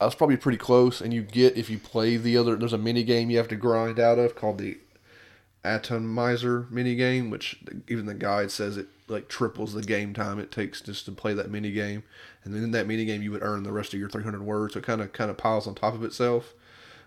I 0.00 0.06
was 0.06 0.14
probably 0.14 0.38
pretty 0.38 0.56
close. 0.56 1.02
And 1.02 1.12
you 1.12 1.20
get 1.20 1.58
if 1.58 1.68
you 1.68 1.78
play 1.78 2.16
the 2.16 2.38
other. 2.38 2.56
There's 2.56 2.72
a 2.72 2.78
mini 2.78 3.04
game 3.04 3.28
you 3.28 3.36
have 3.36 3.48
to 3.48 3.56
grind 3.56 4.00
out 4.00 4.18
of 4.18 4.34
called 4.34 4.56
the 4.56 4.78
Atomizer 5.62 6.66
mini 6.70 6.94
game, 6.94 7.28
which 7.28 7.60
even 7.88 8.06
the 8.06 8.14
guide 8.14 8.50
says 8.50 8.78
it 8.78 8.86
like 9.06 9.28
triples 9.28 9.74
the 9.74 9.82
game 9.82 10.14
time 10.14 10.38
it 10.38 10.50
takes 10.50 10.80
just 10.80 11.04
to 11.04 11.12
play 11.12 11.34
that 11.34 11.50
mini 11.50 11.72
game. 11.72 12.04
And 12.42 12.54
then 12.54 12.64
in 12.64 12.70
that 12.70 12.86
mini 12.86 13.04
game, 13.04 13.22
you 13.22 13.32
would 13.32 13.42
earn 13.42 13.64
the 13.64 13.72
rest 13.72 13.92
of 13.92 14.00
your 14.00 14.08
300 14.08 14.42
words. 14.42 14.72
So 14.72 14.78
it 14.78 14.86
kind 14.86 15.02
of 15.02 15.12
kind 15.12 15.30
of 15.30 15.36
piles 15.36 15.66
on 15.66 15.74
top 15.74 15.92
of 15.92 16.02
itself. 16.02 16.54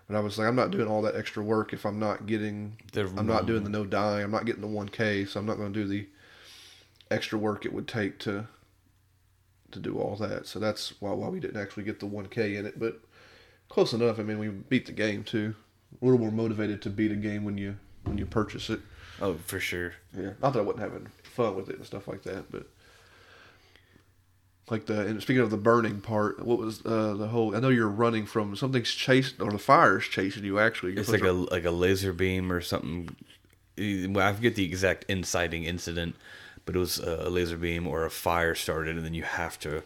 But 0.08 0.16
I 0.16 0.20
was 0.20 0.38
like, 0.38 0.46
I'm 0.46 0.54
not 0.56 0.70
doing 0.70 0.86
all 0.86 1.02
that 1.02 1.16
extra 1.16 1.42
work 1.42 1.72
if 1.72 1.84
I'm 1.84 1.98
not 1.98 2.26
getting. 2.26 2.76
The- 2.92 3.12
I'm 3.16 3.26
not 3.26 3.46
doing 3.46 3.64
the 3.64 3.70
no 3.70 3.84
dying. 3.84 4.24
I'm 4.24 4.30
not 4.30 4.46
getting 4.46 4.62
the 4.62 4.68
1K. 4.68 5.28
So 5.28 5.40
I'm 5.40 5.46
not 5.46 5.56
going 5.56 5.72
to 5.72 5.78
do 5.82 5.88
the 5.88 6.06
extra 7.10 7.38
work 7.38 7.64
it 7.64 7.72
would 7.72 7.88
take 7.88 8.18
to 8.20 8.46
to 9.72 9.78
do 9.80 9.98
all 9.98 10.14
that. 10.16 10.46
So 10.46 10.58
that's 10.60 11.00
why 11.00 11.10
why 11.12 11.28
we 11.28 11.40
didn't 11.40 11.60
actually 11.60 11.82
get 11.82 11.98
the 12.00 12.06
1K 12.06 12.56
in 12.56 12.66
it. 12.66 12.78
But 12.78 13.00
close 13.68 13.92
enough. 13.92 14.18
I 14.20 14.22
mean, 14.22 14.38
we 14.38 14.48
beat 14.48 14.86
the 14.86 14.92
game 14.92 15.24
too. 15.24 15.54
A 16.00 16.04
little 16.04 16.20
more 16.20 16.30
motivated 16.32 16.82
to 16.82 16.90
beat 16.90 17.10
a 17.12 17.16
game 17.16 17.44
when 17.44 17.58
you 17.58 17.76
when 18.04 18.16
you 18.18 18.26
purchase 18.26 18.70
it. 18.70 18.80
Oh, 19.20 19.34
for 19.34 19.58
sure. 19.58 19.94
Yeah. 20.16 20.32
Not 20.42 20.52
that 20.52 20.60
I 20.60 20.62
wasn't 20.62 20.82
having 20.84 21.08
fun 21.24 21.56
with 21.56 21.68
it 21.68 21.76
and 21.76 21.86
stuff 21.86 22.06
like 22.06 22.22
that, 22.22 22.50
but 22.52 22.68
like 24.70 24.86
the 24.86 25.00
and 25.06 25.22
speaking 25.22 25.42
of 25.42 25.50
the 25.50 25.56
burning 25.56 26.00
part, 26.00 26.44
what 26.44 26.58
was 26.58 26.84
uh, 26.84 27.14
the 27.14 27.28
whole? 27.28 27.54
I 27.54 27.60
know 27.60 27.68
you're 27.68 27.88
running 27.88 28.26
from 28.26 28.56
something's 28.56 28.90
chasing 28.90 29.40
or 29.40 29.50
the 29.50 29.58
fire's 29.58 30.04
chasing 30.06 30.44
you. 30.44 30.58
Actually, 30.58 30.92
You're 30.92 31.00
It's 31.02 31.10
like 31.10 31.22
a 31.22 31.32
like 31.32 31.64
a 31.64 31.70
laser 31.70 32.12
beam 32.12 32.50
or 32.50 32.60
something. 32.60 33.14
Well, 33.78 34.26
I 34.26 34.32
forget 34.32 34.54
the 34.54 34.64
exact 34.64 35.04
inciting 35.08 35.64
incident, 35.64 36.16
but 36.64 36.74
it 36.74 36.78
was 36.78 36.98
a 36.98 37.28
laser 37.28 37.58
beam 37.58 37.86
or 37.86 38.04
a 38.04 38.10
fire 38.10 38.54
started, 38.54 38.96
and 38.96 39.04
then 39.04 39.14
you 39.14 39.22
have 39.22 39.58
to 39.60 39.82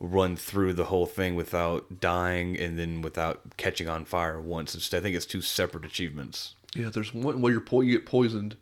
run 0.00 0.36
through 0.36 0.72
the 0.74 0.84
whole 0.86 1.06
thing 1.06 1.34
without 1.34 2.00
dying 2.00 2.56
and 2.58 2.78
then 2.78 3.00
without 3.02 3.40
catching 3.56 3.88
on 3.88 4.04
fire 4.04 4.40
once. 4.40 4.74
It's, 4.74 4.92
I 4.94 5.00
think 5.00 5.16
it's 5.16 5.26
two 5.26 5.40
separate 5.40 5.84
achievements. 5.84 6.54
yeah. 6.74 6.90
There's 6.90 7.12
one 7.14 7.40
where 7.40 7.50
you're 7.52 7.60
po- 7.60 7.80
you 7.80 7.92
get 7.92 8.06
poisoned. 8.06 8.56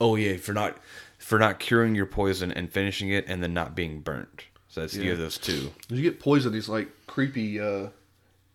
Oh 0.00 0.16
yeah, 0.16 0.36
for 0.36 0.52
not 0.52 0.76
for 1.18 1.38
not 1.38 1.58
curing 1.58 1.94
your 1.94 2.06
poison 2.06 2.52
and 2.52 2.70
finishing 2.70 3.08
it, 3.08 3.24
and 3.26 3.42
then 3.42 3.54
not 3.54 3.74
being 3.74 4.00
burnt. 4.00 4.44
So 4.70 4.82
that's 4.82 4.94
you 4.94 5.10
have 5.10 5.18
those 5.18 5.36
two. 5.36 5.72
You 5.88 6.00
get 6.00 6.20
poisoned. 6.20 6.54
These 6.54 6.68
like 6.68 6.88
creepy 7.08 7.60
uh, 7.60 7.88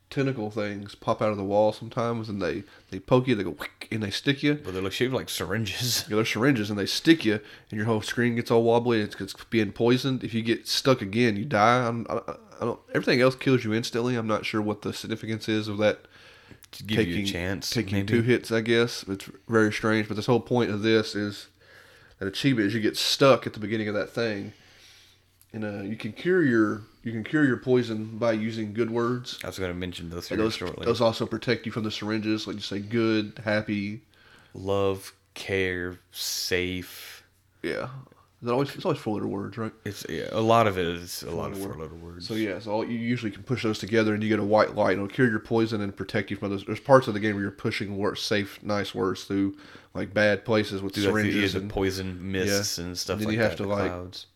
tentacle 0.09 0.49
things 0.49 0.95
pop 0.95 1.21
out 1.21 1.29
of 1.29 1.37
the 1.37 1.43
wall 1.43 1.73
sometimes, 1.73 2.29
and 2.29 2.41
they 2.41 2.63
they 2.89 2.99
poke 2.99 3.27
you. 3.27 3.35
They 3.35 3.43
go 3.43 3.57
and 3.91 4.01
they 4.01 4.11
stick 4.11 4.41
you. 4.41 4.55
But 4.55 4.73
they 4.73 4.79
look 4.79 4.93
shaped 4.93 5.13
like 5.13 5.27
syringes. 5.27 6.05
Yeah, 6.07 6.15
they're 6.15 6.25
syringes 6.25 6.69
and 6.69 6.79
they 6.79 6.85
stick 6.85 7.25
you, 7.25 7.33
and 7.69 7.77
your 7.77 7.85
whole 7.85 8.01
screen 8.01 8.35
gets 8.35 8.49
all 8.49 8.63
wobbly. 8.63 9.01
It's, 9.01 9.19
it's 9.19 9.33
being 9.49 9.73
poisoned. 9.73 10.23
If 10.23 10.33
you 10.33 10.41
get 10.41 10.69
stuck 10.69 11.01
again, 11.01 11.35
you 11.35 11.43
die. 11.43 11.85
I'm, 11.85 12.07
I, 12.09 12.21
I 12.61 12.65
don't. 12.65 12.79
Everything 12.93 13.19
else 13.19 13.35
kills 13.35 13.65
you 13.65 13.73
instantly. 13.73 14.15
I'm 14.15 14.27
not 14.27 14.45
sure 14.45 14.61
what 14.61 14.83
the 14.83 14.93
significance 14.93 15.49
is 15.49 15.67
of 15.67 15.77
that. 15.79 15.99
To 16.71 16.83
give 16.83 17.07
you 17.07 17.23
a 17.23 17.25
chance. 17.25 17.69
Taking 17.69 17.99
maybe. 17.99 18.07
two 18.07 18.21
hits, 18.21 18.51
I 18.51 18.61
guess. 18.61 19.03
It's 19.07 19.29
very 19.47 19.71
strange. 19.71 20.07
But 20.07 20.15
this 20.15 20.25
whole 20.25 20.39
point 20.39 20.71
of 20.71 20.81
this 20.81 21.15
is 21.15 21.47
that 22.19 22.27
achievement 22.27 22.67
is 22.67 22.73
you 22.73 22.81
get 22.81 22.97
stuck 22.97 23.45
at 23.45 23.53
the 23.53 23.59
beginning 23.59 23.87
of 23.87 23.93
that 23.95 24.09
thing, 24.09 24.53
and 25.55 25.63
uh, 25.63 25.83
you 25.83 25.95
can 25.95 26.11
cure 26.11 26.43
your 26.43 26.81
you 27.03 27.11
can 27.11 27.23
cure 27.23 27.45
your 27.45 27.57
poison 27.57 28.17
by 28.17 28.33
using 28.33 28.73
good 28.73 28.91
words. 28.91 29.39
I 29.43 29.47
was 29.47 29.57
going 29.57 29.71
to 29.71 29.77
mention 29.77 30.09
those 30.09 30.29
And 30.29 30.37
here 30.37 30.45
those 30.45 30.55
shortly. 30.55 30.85
those 30.85 31.01
also 31.01 31.25
protect 31.25 31.65
you 31.65 31.71
from 31.71 31.83
the 31.83 31.91
syringes. 31.91 32.45
Like 32.45 32.57
you 32.57 32.61
say, 32.61 32.79
good, 32.79 33.39
happy. 33.43 34.01
Love, 34.53 35.13
care, 35.33 35.99
safe. 36.11 37.23
Yeah, 37.63 37.87
it's 38.41 38.51
always 38.51 38.75
it's 38.75 38.85
always 38.85 38.99
four 38.99 39.15
letter 39.15 39.27
words, 39.27 39.57
right? 39.57 39.71
It's 39.85 40.05
yeah, 40.09 40.27
a 40.31 40.41
lot 40.41 40.67
of 40.67 40.77
it 40.77 40.85
is 40.85 41.23
a 41.23 41.31
lot 41.31 41.51
of 41.51 41.57
Four-letter 41.57 41.95
words. 41.95 42.27
So 42.27 42.33
yeah, 42.35 42.59
so 42.59 42.71
all, 42.71 42.85
you 42.85 42.97
usually 42.97 43.31
can 43.31 43.43
push 43.43 43.63
those 43.63 43.79
together, 43.79 44.13
and 44.13 44.21
you 44.21 44.29
get 44.29 44.39
a 44.39 44.43
white 44.43 44.75
light. 44.75 44.93
It'll 44.93 45.07
cure 45.07 45.29
your 45.29 45.39
poison 45.39 45.81
and 45.81 45.95
protect 45.95 46.29
you 46.31 46.37
from 46.37 46.51
those. 46.51 46.65
There's 46.65 46.79
parts 46.79 47.07
of 47.07 47.13
the 47.13 47.19
game 47.19 47.35
where 47.35 47.43
you're 47.43 47.51
pushing 47.51 47.97
words, 47.97 48.21
safe, 48.21 48.61
nice 48.61 48.93
words 48.93 49.23
through 49.23 49.55
like 49.93 50.13
bad 50.13 50.43
places 50.43 50.81
with 50.81 50.93
Do 50.93 51.01
like 51.01 51.13
the, 51.13 51.19
yeah, 51.21 51.31
syringes 51.31 51.55
and 51.55 51.69
poison 51.69 52.31
mists 52.31 52.77
and 52.77 52.97
stuff 52.97 53.19
then 53.19 53.29
like 53.29 53.37
you 53.37 53.41
have 53.41 53.51
that. 53.51 53.63
to, 53.63 53.67
like, 53.69 53.89
clouds. 53.89 54.27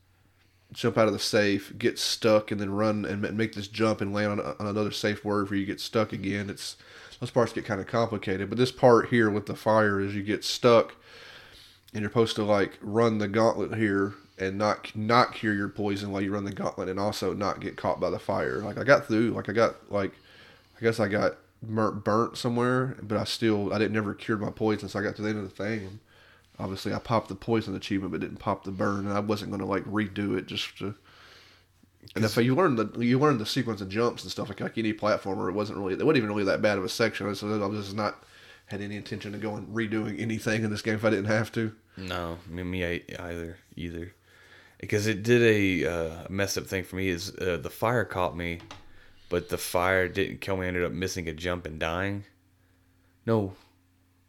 Jump 0.71 0.97
out 0.97 1.07
of 1.07 1.13
the 1.13 1.19
safe, 1.19 1.73
get 1.77 1.97
stuck, 1.97 2.51
and 2.51 2.61
then 2.61 2.69
run 2.69 3.05
and 3.05 3.21
make 3.37 3.53
this 3.53 3.67
jump 3.67 4.01
and 4.01 4.13
land 4.13 4.39
on, 4.39 4.55
on 4.59 4.67
another 4.67 4.91
safe 4.91 5.25
word 5.25 5.49
where 5.49 5.57
you 5.57 5.65
get 5.65 5.79
stuck 5.79 6.13
again. 6.13 6.49
It's 6.49 6.77
those 7.19 7.31
parts 7.31 7.53
get 7.53 7.65
kind 7.65 7.81
of 7.81 7.87
complicated, 7.87 8.49
but 8.49 8.57
this 8.57 8.71
part 8.71 9.09
here 9.09 9.29
with 9.29 9.45
the 9.45 9.55
fire 9.55 9.99
is 9.99 10.15
you 10.15 10.23
get 10.23 10.43
stuck, 10.43 10.95
and 11.93 12.01
you're 12.01 12.09
supposed 12.09 12.35
to 12.35 12.43
like 12.43 12.77
run 12.81 13.17
the 13.17 13.27
gauntlet 13.27 13.75
here 13.75 14.13
and 14.37 14.57
not 14.57 14.95
not 14.95 15.33
cure 15.33 15.53
your 15.53 15.67
poison 15.67 16.11
while 16.11 16.21
you 16.21 16.33
run 16.33 16.45
the 16.45 16.51
gauntlet, 16.51 16.87
and 16.87 16.99
also 16.99 17.33
not 17.33 17.59
get 17.59 17.75
caught 17.75 17.99
by 17.99 18.09
the 18.09 18.19
fire. 18.19 18.59
Like 18.59 18.77
I 18.77 18.83
got 18.83 19.07
through, 19.07 19.31
like 19.31 19.49
I 19.49 19.53
got 19.53 19.91
like, 19.91 20.13
I 20.77 20.81
guess 20.81 20.99
I 20.99 21.07
got 21.07 21.37
burnt, 21.61 22.37
somewhere, 22.37 22.95
but 23.01 23.17
I 23.17 23.23
still 23.25 23.73
I 23.73 23.79
didn't 23.79 23.93
never 23.93 24.13
cured 24.13 24.39
my 24.39 24.51
poison, 24.51 24.87
so 24.87 24.99
I 24.99 25.03
got 25.03 25.15
to 25.17 25.21
the 25.23 25.29
end 25.29 25.39
of 25.39 25.43
the 25.43 25.63
thing. 25.63 25.99
Obviously, 26.59 26.93
I 26.93 26.99
popped 26.99 27.29
the 27.29 27.35
poison 27.35 27.75
achievement, 27.75 28.11
but 28.11 28.21
didn't 28.21 28.37
pop 28.37 28.65
the 28.65 28.71
burn, 28.71 29.07
and 29.07 29.13
I 29.13 29.21
wasn't 29.21 29.51
going 29.51 29.61
to 29.61 29.65
like 29.65 29.85
redo 29.85 30.37
it 30.37 30.45
just 30.45 30.77
to. 30.79 30.95
And 32.15 32.25
if 32.25 32.35
you 32.37 32.55
learn 32.55 32.75
the 32.75 32.91
you 32.99 33.19
learn 33.19 33.37
the 33.37 33.45
sequence 33.45 33.81
of 33.81 33.89
jumps 33.89 34.23
and 34.23 34.31
stuff 34.31 34.49
like 34.49 34.59
like 34.59 34.77
any 34.77 34.93
platformer, 34.93 35.49
it 35.49 35.53
wasn't 35.53 35.79
really 35.79 35.93
it 35.93 36.05
wasn't 36.05 36.17
even 36.17 36.29
really 36.29 36.43
that 36.45 36.61
bad 36.61 36.77
of 36.77 36.83
a 36.83 36.89
section. 36.89 37.33
So 37.35 37.63
I 37.63 37.69
just 37.75 37.95
not 37.95 38.23
had 38.65 38.81
any 38.81 38.95
intention 38.95 39.33
of 39.33 39.41
going 39.41 39.65
redoing 39.67 40.19
anything 40.19 40.63
in 40.63 40.69
this 40.69 40.81
game 40.81 40.95
if 40.95 41.05
I 41.05 41.09
didn't 41.09 41.25
have 41.25 41.51
to. 41.53 41.73
No, 41.97 42.37
me, 42.47 42.63
me 42.63 42.83
either 43.19 43.57
either, 43.75 44.13
because 44.79 45.07
it 45.07 45.23
did 45.23 45.41
a 45.41 45.89
uh, 45.91 46.27
messed 46.29 46.57
up 46.57 46.67
thing 46.67 46.83
for 46.83 46.95
me. 46.95 47.09
Is 47.09 47.35
uh, 47.35 47.57
the 47.61 47.69
fire 47.69 48.05
caught 48.05 48.35
me, 48.35 48.59
but 49.29 49.49
the 49.49 49.57
fire 49.57 50.07
didn't 50.07 50.41
kill 50.41 50.57
me. 50.57 50.65
I 50.65 50.69
ended 50.69 50.85
up 50.85 50.91
missing 50.91 51.27
a 51.27 51.33
jump 51.33 51.65
and 51.65 51.79
dying. 51.79 52.25
No, 53.25 53.53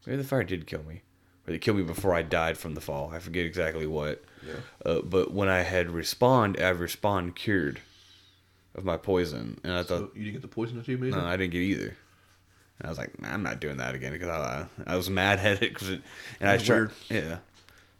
maybe 0.07 0.17
the 0.17 0.25
fire 0.25 0.45
did 0.45 0.67
kill 0.67 0.83
me, 0.83 1.03
or 1.51 1.55
it 1.55 1.61
killed 1.61 1.77
me 1.77 1.83
before 1.83 2.15
I 2.15 2.23
died 2.23 2.57
from 2.57 2.75
the 2.75 2.81
fall. 2.81 3.11
I 3.13 3.19
forget 3.19 3.45
exactly 3.45 3.87
what. 3.87 4.23
Yeah. 4.47 4.55
Uh, 4.91 5.01
but 5.03 5.33
when 5.33 5.49
I 5.49 5.63
had 5.63 5.89
respawned, 5.89 6.59
I 6.61 6.73
respawned 6.73 7.35
cured 7.35 7.81
of 8.75 8.85
my 8.85 8.97
poison, 8.97 9.61
and 9.65 9.73
I 9.73 9.83
thought 9.83 10.13
you 10.15 10.23
didn't 10.25 10.35
get 10.35 10.43
the 10.43 10.49
poison 10.49 10.79
achievement. 10.79 11.13
no. 11.15 11.25
I 11.25 11.37
didn't 11.37 11.53
get 11.53 11.63
either. 11.63 11.97
And 12.79 12.87
I 12.87 12.89
was 12.89 12.99
like, 12.99 13.21
nah, 13.21 13.29
I'm 13.35 13.43
not 13.43 13.61
doing 13.61 13.77
that 13.79 13.95
again 13.95 14.13
because 14.13 14.29
I, 14.29 14.67
I 14.87 14.97
was 14.97 15.11
mad 15.11 15.39
at 15.41 15.63
it 15.63 15.73
because 15.75 15.91
it, 15.91 16.03
and 16.41 16.49
I 16.49 16.57
That's 16.57 16.65
tried, 16.65 16.89
yeah, 17.11 17.39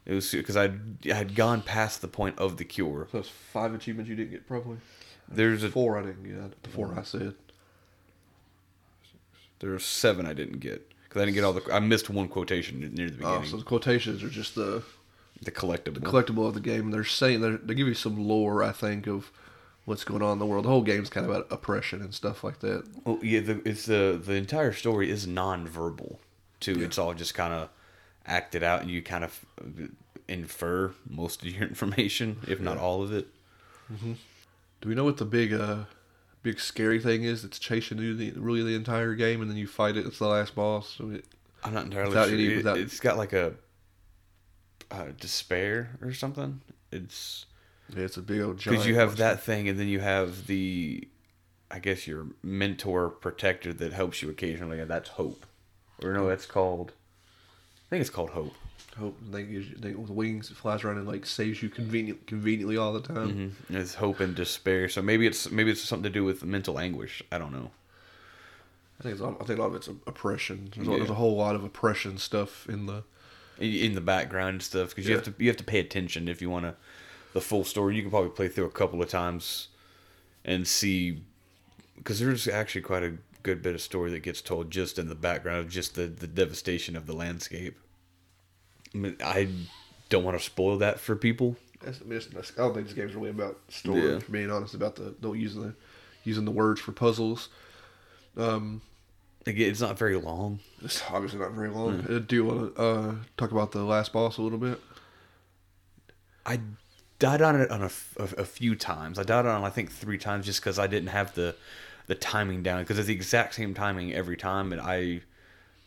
it 0.07 0.15
was 0.15 0.31
because 0.31 0.57
I 0.57 0.71
I 1.05 1.13
had 1.13 1.35
gone 1.35 1.61
past 1.61 2.01
the 2.01 2.09
point 2.09 2.39
of 2.39 2.57
the 2.57 2.65
cure. 2.65 3.09
So 3.13 3.19
it's 3.19 3.29
five 3.29 3.75
achievements 3.75 4.09
you 4.09 4.17
didn't 4.17 4.31
get 4.31 4.47
probably. 4.47 4.79
There's 5.29 5.63
a 5.63 5.69
Four 5.71 5.99
I 5.99 6.03
didn't 6.03 6.25
get. 6.25 6.63
The 6.63 6.71
four 6.71 6.99
I 6.99 7.03
said. 7.03 7.35
there's 9.59 9.85
seven 9.85 10.25
I 10.27 10.33
didn't 10.33 10.61
get 10.61 10.90
because 11.11 11.21
I 11.23 11.25
didn't 11.27 11.35
get 11.35 11.45
all 11.45 11.53
the 11.53 11.75
I 11.75 11.81
missed 11.81 12.09
one 12.09 12.29
quotation 12.29 12.81
near 12.81 13.11
the 13.11 13.17
beginning. 13.17 13.41
Oh, 13.43 13.45
so 13.45 13.57
the 13.59 13.65
quotations 13.65 14.23
are 14.23 14.31
just 14.31 14.55
the 14.55 14.83
the 15.43 15.51
collectible. 15.51 15.95
the 15.95 16.01
collectible 16.01 16.47
of 16.49 16.55
the 16.55 16.61
game. 16.61 16.91
They're 16.91 17.05
saying 17.05 17.41
they're, 17.43 17.57
they 17.59 17.75
give 17.75 17.87
you 17.89 17.95
some 17.95 18.17
lore, 18.27 18.63
I 18.63 18.73
think, 18.73 19.07
of 19.07 19.31
what's 19.87 20.05
going 20.05 20.23
on 20.23 20.33
in 20.35 20.39
the 20.39 20.47
world. 20.47 20.65
The 20.67 20.69
whole 20.69 20.83
game's 20.83 21.09
kind 21.11 21.25
of 21.27 21.31
about 21.35 21.47
oppression 21.51 22.01
and 22.01 22.15
stuff 22.15 22.45
like 22.45 22.61
that. 22.61 22.85
well, 23.05 23.19
yeah, 23.23 23.41
the, 23.41 23.61
it's 23.69 23.87
the 23.87 24.21
the 24.25 24.35
entire 24.35 24.73
story 24.73 25.11
is 25.11 25.27
non-verbal 25.27 26.21
too. 26.61 26.83
It's 26.83 26.99
all 26.99 27.13
just 27.15 27.35
kind 27.35 27.53
of 27.55 27.69
acted 28.27 28.63
out, 28.63 28.83
and 28.83 28.91
you 28.91 29.03
kind 29.03 29.25
of 29.25 29.45
infer 30.29 30.93
most 31.09 31.43
of 31.43 31.49
your 31.49 31.63
information, 31.69 32.39
if 32.47 32.61
not 32.61 32.77
Yeah. 32.77 32.83
all 32.83 33.03
of 33.03 33.13
it. 33.13 33.27
Do 34.81 34.89
we 34.89 34.95
know 34.95 35.05
what 35.05 35.17
the 35.17 35.25
big, 35.25 35.53
uh, 35.53 35.85
big 36.43 36.59
scary 36.61 36.99
thing 37.01 37.25
is 37.25 37.43
that's 37.43 37.59
chasing 37.59 37.99
you 37.99 38.15
the 38.15 38.33
really 38.33 38.63
the 38.63 38.75
entire 38.75 39.15
game, 39.15 39.41
and 39.43 39.51
then 39.51 39.57
you 39.59 39.67
fight 39.67 39.97
it? 39.97 40.07
It's 40.07 40.19
the 40.19 40.27
last 40.29 40.55
boss. 40.55 40.95
So 40.97 41.11
it, 41.11 41.25
I'm 41.65 41.75
not 41.75 41.85
entirely 41.85 42.09
Without 42.09 42.27
sure. 42.29 42.35
any- 42.35 42.47
It- 42.53 42.57
without- 42.59 42.79
it's 42.79 43.01
got 43.01 43.17
like 43.17 43.33
a 43.33 43.55
uh, 44.91 45.07
despair 45.21 45.99
or 46.03 46.13
something. 46.13 46.61
It's 46.91 47.47
yeah, 47.95 48.05
it's 48.05 48.17
a 48.17 48.23
big 48.23 48.41
old 48.41 48.57
because 48.63 48.87
you 48.87 48.95
have 48.97 49.09
monster. 49.11 49.23
that 49.25 49.43
thing, 49.43 49.69
and 49.69 49.79
then 49.79 49.89
you 49.89 50.01
have 50.01 50.47
the, 50.47 51.07
I 51.71 51.79
guess 51.79 52.07
your 52.07 52.27
mentor 52.43 53.09
protector 53.11 53.73
that 53.73 53.93
helps 53.93 54.23
you 54.23 54.31
occasionally, 54.31 54.81
and 54.81 54.91
that's 54.91 55.11
hope. 55.11 55.47
Or 56.03 56.13
no, 56.13 56.29
that's 56.29 56.47
called. 56.47 56.93
I 57.91 57.95
think 57.95 58.03
it's 58.03 58.11
called 58.11 58.31
hope. 58.31 58.55
hope 58.97 59.19
and 59.21 59.35
they 59.35 59.43
gives 59.43 59.69
you 59.69 59.77
they, 59.77 59.93
with 59.95 60.11
wings. 60.11 60.49
It 60.51 60.57
flies 60.57 60.85
around 60.85 60.99
and 60.99 61.09
like 61.09 61.27
saves 61.27 61.61
you 61.61 61.69
convenient 61.69 62.25
conveniently 62.29 62.77
all 62.77 62.93
the 62.93 63.01
time. 63.01 63.55
Mm-hmm. 63.69 63.77
It's 63.77 63.95
hope 63.95 64.21
and 64.21 64.35
despair. 64.35 64.89
So 64.89 65.03
maybe 65.03 65.27
it's 65.27 65.51
maybe 65.51 65.73
it's 65.73 65.81
something 65.83 66.05
to 66.05 66.11
do 66.11 66.23
with 66.25 66.45
mental 66.45 66.79
anguish. 66.79 67.21
I 67.33 67.39
don't 67.39 67.53
know. 67.53 67.73
I 69.01 69.03
think 69.03 69.15
it's, 69.15 69.23
I 69.23 69.45
think 69.45 69.59
a 69.59 69.63
lot 69.63 69.69
of 69.69 69.75
it's 69.77 69.89
oppression. 69.89 70.71
There's, 70.75 70.87
a, 70.87 70.91
Yeah. 70.91 70.97
there's 70.99 71.11
a 71.11 71.15
whole 71.15 71.35
lot 71.37 71.57
of 71.57 71.65
oppression 71.65 72.19
stuff 72.19 72.69
in 72.69 72.87
the. 72.87 73.03
in, 73.59 73.73
in 73.73 73.95
the 73.95 74.01
background 74.01 74.55
and 74.55 74.63
stuff 74.63 74.91
because 74.91 75.09
you 75.09 75.15
have 75.15 75.25
to 75.25 75.35
you 75.39 75.49
have 75.49 75.57
to 75.57 75.65
pay 75.65 75.81
attention 75.81 76.29
if 76.29 76.41
you 76.41 76.49
want 76.49 76.67
to 76.67 76.77
the 77.33 77.41
full 77.41 77.65
story. 77.65 77.97
You 77.97 78.03
can 78.03 78.11
probably 78.11 78.31
play 78.31 78.47
through 78.49 78.67
a 78.67 78.71
couple 78.71 79.03
of 79.03 79.09
times 79.09 79.69
and 80.45 80.67
see 80.69 81.23
because 81.97 82.21
there's 82.21 82.47
actually 82.47 82.83
quite 82.83 83.03
a 83.03 83.15
good 83.43 83.63
bit 83.63 83.75
of 83.75 83.81
story 83.81 84.11
that 84.13 84.21
gets 84.23 84.41
told 84.41 84.71
just 84.71 84.99
in 84.99 85.09
the 85.09 85.15
background 85.15 85.59
of 85.61 85.69
just 85.69 85.95
the 85.95 86.07
the 86.07 86.27
devastation 86.27 86.97
of 86.97 87.07
the 87.07 87.13
landscape. 87.15 87.79
I, 88.95 88.99
mean, 88.99 89.17
I 89.25 89.49
don't 90.09 90.25
want 90.25 90.37
to 90.39 90.45
spoil 90.45 90.79
that 90.79 90.99
for 91.01 91.15
people. 91.17 91.57
That's, 91.81 92.01
I, 92.03 92.05
mean, 92.05 92.19
it's, 92.19 92.29
I 92.59 92.63
don't 92.63 92.75
think 92.75 92.87
this 92.89 92.95
game's 92.95 93.15
really 93.15 93.31
about 93.31 93.59
story. 93.69 94.13
Yeah. 94.13 94.19
For 94.19 94.33
being 94.33 94.51
honest, 94.51 94.75
about 94.75 94.97
the 94.97 95.15
don't 95.21 95.39
using 95.39 95.63
the 95.63 95.75
using 96.25 96.45
the 96.45 96.51
words 96.51 96.81
for 96.81 96.93
puzzles. 96.93 97.49
Um, 98.37 98.83
Like, 99.47 99.57
it's 99.57 99.81
not 99.81 99.97
very 99.99 100.17
long. 100.17 100.61
it's 100.83 101.03
obviously 101.11 101.39
not 101.39 101.53
very 101.53 101.71
long. 101.71 102.01
Uh, 102.09 102.19
Do 102.19 102.37
you 102.37 102.45
want 102.45 102.77
to 102.77 102.83
uh, 102.83 103.15
talk 103.39 103.51
about 103.53 103.73
the 103.73 103.83
last 103.85 104.13
boss 104.13 104.37
a 104.39 104.43
little 104.43 104.59
bit? 104.59 104.79
I 106.45 106.61
died 107.19 107.43
on 107.43 107.61
it 107.61 107.71
on 107.71 107.83
a, 107.83 107.87
f- 107.87 108.15
a- 108.19 108.41
a 108.43 108.45
few 108.45 108.75
times. 108.75 109.19
I 109.19 109.23
died 109.23 109.47
on 109.47 109.63
it, 109.63 109.67
I 109.67 109.71
think 109.71 109.91
three 109.91 110.19
times 110.19 110.47
just 110.47 110.61
because 110.61 110.79
I 110.79 110.87
didn't 110.87 111.09
have 111.09 111.35
the 111.35 111.55
the 112.11 112.17
timing 112.17 112.61
down 112.65 112.83
because 112.83 112.99
it's 112.99 113.07
the 113.07 113.15
exact 113.15 113.55
same 113.55 113.73
timing 113.73 114.13
every 114.13 114.37
time, 114.37 114.73
and 114.73 114.81
I 114.81 115.21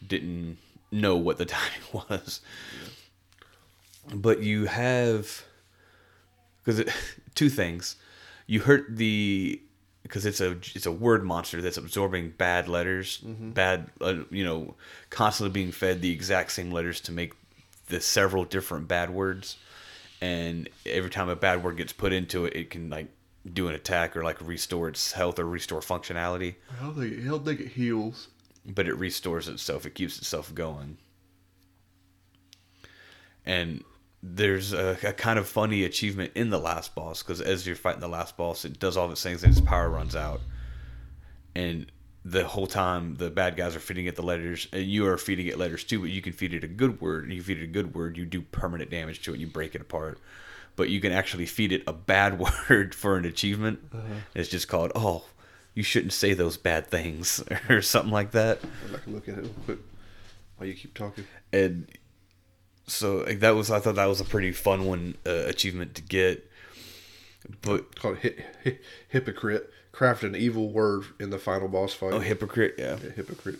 didn't 0.08 0.58
know 0.90 1.18
what 1.18 1.38
the 1.38 1.46
timing 1.58 1.82
was. 1.92 2.40
But 4.14 4.42
you 4.42 4.66
have 4.66 5.44
because 6.64 6.90
two 7.36 7.50
things. 7.50 7.98
You 8.48 8.62
hurt 8.62 8.96
the 8.96 9.62
because 10.04 10.26
it's 10.26 10.40
a 10.40 10.52
it's 10.74 10.86
a 10.86 10.92
word 10.94 11.26
monster 11.26 11.62
that's 11.62 11.78
absorbing 11.78 12.30
bad 12.38 12.70
letters, 12.70 13.20
bad 13.54 13.90
uh, 14.00 14.24
you 14.32 14.46
know, 14.46 14.76
constantly 15.10 15.52
being 15.52 15.74
fed 15.74 16.02
the 16.02 16.12
exact 16.12 16.54
same 16.54 16.72
letters 16.72 17.02
to 17.02 17.12
make 17.12 17.34
the 17.88 18.00
several 18.00 18.46
different 18.46 18.88
bad 18.88 19.10
words, 19.10 19.58
and 20.22 20.70
every 20.86 21.10
time 21.10 21.28
a 21.28 21.36
bad 21.36 21.66
word 21.66 21.76
gets 21.76 21.92
put 21.92 22.14
into 22.14 22.46
it, 22.46 22.56
it 22.56 22.70
can 22.70 22.90
like 22.90 23.08
do 23.52 23.68
an 23.68 23.76
attack 23.76 24.16
or 24.16 24.24
like 24.24 24.40
restore 24.42 24.88
its 24.88 25.12
health 25.12 25.38
or 25.40 25.46
restore 25.46 25.82
functionality, 25.82 26.56
I 26.80 26.84
don't 26.84 26.96
think, 26.96 27.20
I 27.20 27.30
don't 27.30 27.46
think 27.46 27.60
it 27.60 27.68
heals. 27.70 28.30
but 28.66 28.88
it 28.88 28.96
restores 28.98 29.48
itself. 29.48 29.86
It 29.86 29.96
keeps 29.96 30.18
itself 30.18 30.54
going. 30.56 30.98
And 33.46 33.84
there's 34.22 34.72
a, 34.72 34.98
a 35.04 35.14
kind 35.14 35.38
of 35.38 35.48
funny 35.48 35.84
achievement 35.84 36.32
in 36.36 36.50
the 36.50 36.60
last 36.60 36.96
boss 36.96 37.22
because 37.22 37.42
as 37.42 37.68
you're 37.68 37.76
fighting 37.76 38.00
the 38.00 38.08
last 38.08 38.38
boss, 38.38 38.64
it 38.64 38.80
does 38.80 38.96
all 38.96 39.06
of 39.06 39.12
its 39.12 39.22
things 39.24 39.44
and 39.44 39.52
its 39.52 39.62
power 39.62 39.90
runs 39.90 40.16
out. 40.16 40.42
And 41.56 41.92
the 42.26 42.46
whole 42.48 42.68
time, 42.68 43.16
the 43.16 43.30
bad 43.30 43.58
guys 43.58 43.76
are 43.76 43.82
feeding 43.82 44.06
it 44.06 44.16
the 44.16 44.24
letters, 44.24 44.70
and 44.72 44.84
you 44.84 45.06
are 45.08 45.18
feeding 45.18 45.48
it 45.48 45.58
letters 45.58 45.84
too. 45.84 46.00
But 46.00 46.10
you 46.10 46.22
can 46.22 46.32
feed 46.32 46.54
it 46.54 46.64
a 46.64 46.68
good 46.70 47.02
word, 47.02 47.26
and 47.26 47.34
you 47.34 47.44
feed 47.44 47.58
it 47.58 47.66
a 47.66 47.68
good 47.68 47.94
word, 47.94 48.18
you 48.18 48.26
do 48.26 48.42
permanent 48.42 48.90
damage 48.90 49.22
to 49.24 49.32
it, 49.32 49.34
and 49.34 49.42
you 49.42 49.48
break 49.48 49.76
it 49.76 49.82
apart. 49.82 50.20
But 50.76 50.90
you 50.90 51.00
can 51.00 51.12
actually 51.12 51.46
feed 51.46 51.72
it 51.72 51.84
a 51.86 51.94
bad 51.94 52.40
word 52.70 52.96
for 52.96 53.18
an 53.18 53.26
achievement. 53.26 53.80
It's 54.34 54.50
just 54.50 54.68
called 54.68 54.92
oh, 54.96 55.26
you 55.76 55.84
shouldn't 55.84 56.14
say 56.14 56.34
those 56.34 56.58
bad 56.58 56.88
things 56.88 57.44
or 57.70 57.82
something 57.82 58.12
like 58.12 58.32
that. 58.32 58.60
I 58.94 58.98
can 58.98 59.14
look 59.14 59.28
at 59.28 59.36
it 59.38 59.42
real 59.42 59.54
quick 59.66 59.80
while 60.58 60.68
you 60.68 60.74
keep 60.76 60.94
talking. 60.94 61.26
and 61.52 61.88
so 62.88 63.18
like, 63.28 63.40
that 63.40 63.52
was 63.56 63.72
I 63.72 63.80
thought 63.80 63.96
that 63.96 64.06
was 64.06 64.20
a 64.22 64.26
pretty 64.26 64.52
fun 64.52 64.86
one 64.86 65.16
uh, 65.26 65.32
achievement 65.48 65.96
to 65.96 66.02
get. 66.02 66.50
But 67.62 67.86
It's 67.92 68.00
called 68.00 68.18
hi- 68.22 68.36
hi- 68.64 68.80
hypocrite. 69.10 69.70
Craft 69.92 70.24
an 70.24 70.36
evil 70.36 70.70
word 70.72 71.04
in 71.20 71.30
the 71.30 71.38
final 71.38 71.68
boss 71.68 71.94
fight. 71.94 72.14
oh, 72.14 72.20
hypocrite, 72.20 72.76
yeah. 72.80 72.98
Yeah, 73.04 73.12
hypocrite. 73.12 73.60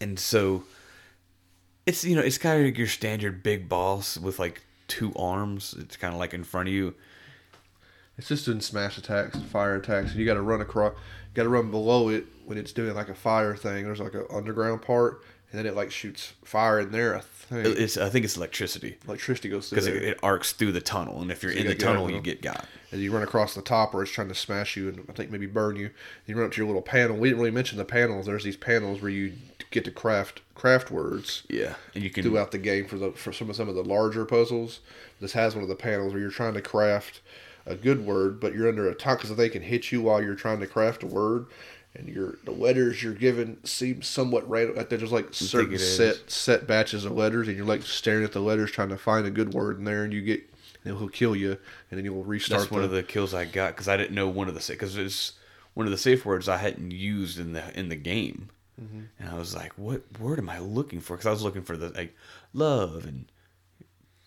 And 0.00 0.18
so 0.18 0.64
it's 1.86 2.04
you 2.04 2.16
know 2.16 2.22
it's 2.22 2.38
kind 2.38 2.58
of 2.60 2.66
like 2.66 2.78
your 2.78 2.86
standard 2.88 3.42
big 3.42 3.68
boss 3.68 4.18
with 4.18 4.38
like 4.40 4.62
two 4.94 5.12
arms. 5.16 5.74
It's 5.78 5.96
kind 5.96 6.14
of 6.14 6.20
like 6.20 6.34
in 6.34 6.44
front 6.44 6.68
of 6.68 6.74
you. 6.74 6.94
It's 8.16 8.28
just 8.28 8.44
doing 8.44 8.60
smash 8.60 8.96
attacks 8.96 9.34
and 9.34 9.44
fire 9.44 9.74
attacks. 9.74 10.12
And 10.12 10.20
you 10.20 10.24
got 10.24 10.34
to 10.34 10.42
run 10.42 10.60
across, 10.60 10.94
got 11.34 11.42
to 11.42 11.48
run 11.48 11.72
below 11.72 12.10
it 12.10 12.26
when 12.46 12.58
it's 12.58 12.72
doing 12.72 12.94
like 12.94 13.08
a 13.08 13.14
fire 13.14 13.56
thing. 13.56 13.84
There's 13.84 13.98
like 13.98 14.14
an 14.14 14.26
underground 14.30 14.82
part, 14.82 15.22
and 15.54 15.58
then 15.60 15.66
it 15.72 15.76
like 15.76 15.92
shoots 15.92 16.32
fire 16.44 16.80
in 16.80 16.90
there. 16.90 17.16
I 17.16 17.20
think 17.20 17.78
It's 17.78 17.96
I 17.96 18.08
think 18.08 18.24
it's 18.24 18.36
electricity 18.36 18.96
electricity 19.06 19.48
goes 19.48 19.68
through 19.68 19.76
because 19.76 19.86
it, 19.86 20.02
it 20.02 20.18
arcs 20.20 20.52
through 20.52 20.72
the 20.72 20.80
tunnel, 20.80 21.22
and 21.22 21.30
if 21.30 21.44
you're 21.44 21.52
So 21.52 21.58
in 21.58 21.62
you 21.64 21.68
the 21.68 21.74
gotta 21.76 21.84
get 21.84 21.88
out 21.88 21.92
tunnel, 21.94 22.10
you 22.10 22.20
get 22.20 22.42
got. 22.42 22.64
and 22.90 23.00
you 23.00 23.12
run 23.12 23.22
across 23.22 23.54
the 23.54 23.62
top 23.62 23.94
where 23.94 24.02
it's 24.02 24.10
trying 24.10 24.26
to 24.28 24.34
smash 24.34 24.76
you 24.76 24.88
and 24.88 25.06
I 25.08 25.12
think 25.12 25.30
maybe 25.30 25.46
burn 25.46 25.76
you. 25.76 25.90
You 26.26 26.34
run 26.36 26.46
up 26.46 26.52
to 26.52 26.56
your 26.58 26.66
little 26.66 26.82
panel. 26.82 27.16
We 27.16 27.28
didn't 27.28 27.38
really 27.40 27.52
mention 27.52 27.78
the 27.78 27.84
panels. 27.84 28.26
There's 28.26 28.42
these 28.42 28.56
panels 28.56 29.00
where 29.00 29.12
you 29.12 29.34
get 29.70 29.84
to 29.84 29.92
craft 29.92 30.40
craft 30.56 30.90
words 30.90 31.44
Yeah, 31.48 31.74
and 31.94 32.02
you 32.02 32.10
can 32.10 32.24
throughout 32.24 32.50
the 32.50 32.58
game 32.58 32.86
for 32.88 32.96
the 32.98 33.12
for 33.12 33.32
some 33.32 33.48
of 33.48 33.54
some 33.54 33.68
of 33.68 33.76
the 33.76 33.84
larger 33.84 34.24
puzzles. 34.24 34.80
This 35.20 35.34
has 35.34 35.54
one 35.54 35.62
of 35.62 35.68
the 35.68 35.76
panels 35.76 36.12
where 36.12 36.20
you're 36.20 36.30
trying 36.30 36.54
to 36.54 36.62
craft 36.62 37.20
a 37.64 37.76
good 37.76 38.04
word, 38.04 38.40
but 38.40 38.54
you're 38.54 38.68
under 38.68 38.88
attack 38.88 39.18
because 39.20 39.36
they 39.36 39.48
can 39.48 39.62
hit 39.62 39.92
you 39.92 40.02
while 40.02 40.20
you're 40.20 40.34
trying 40.34 40.58
to 40.60 40.66
craft 40.66 41.02
a 41.02 41.06
word, 41.06 41.46
and 41.96 42.08
your 42.08 42.38
the 42.44 42.50
letters 42.50 43.02
you're 43.02 43.14
given 43.14 43.64
seem 43.64 44.02
somewhat 44.02 44.48
random. 44.48 44.76
Like 44.76 44.88
there's 44.88 45.12
like 45.12 45.32
certain 45.32 45.72
it 45.72 45.80
is. 45.80 45.96
set 45.96 46.30
set 46.30 46.66
batches 46.66 47.04
of 47.04 47.12
letters, 47.12 47.48
and 47.48 47.56
you're 47.56 47.66
like 47.66 47.82
staring 47.82 48.24
at 48.24 48.32
the 48.32 48.40
letters 48.40 48.70
trying 48.70 48.88
to 48.88 48.96
find 48.96 49.26
a 49.26 49.30
good 49.30 49.54
word 49.54 49.78
in 49.78 49.84
there, 49.84 50.04
and 50.04 50.12
you 50.12 50.20
get 50.20 50.42
and 50.84 50.96
he'll 50.96 51.08
kill 51.08 51.36
you, 51.36 51.56
and 51.90 51.98
then 51.98 52.04
you'll 52.04 52.24
restart. 52.24 52.62
That's 52.62 52.70
one 52.70 52.84
of 52.84 52.90
the 52.90 53.02
kills 53.02 53.32
I 53.32 53.44
got 53.44 53.72
because 53.72 53.88
I 53.88 53.96
didn't 53.96 54.14
know 54.14 54.28
one 54.28 54.48
of 54.48 54.54
the 54.54 54.72
because 54.72 54.96
it's 54.96 55.32
one 55.74 55.86
of 55.86 55.92
the 55.92 55.98
safe 55.98 56.24
words 56.24 56.48
I 56.48 56.56
hadn't 56.56 56.90
used 56.90 57.38
in 57.38 57.52
the 57.52 57.78
in 57.78 57.88
the 57.88 57.96
game, 57.96 58.50
mm-hmm. 58.80 59.02
and 59.18 59.28
I 59.28 59.34
was 59.34 59.54
like, 59.54 59.72
"What 59.76 60.02
word 60.18 60.38
am 60.38 60.50
I 60.50 60.58
looking 60.58 61.00
for?" 61.00 61.16
Because 61.16 61.26
I 61.26 61.32
was 61.32 61.42
looking 61.42 61.62
for 61.62 61.76
the 61.76 61.90
like 61.90 62.14
love 62.52 63.04
and 63.04 63.26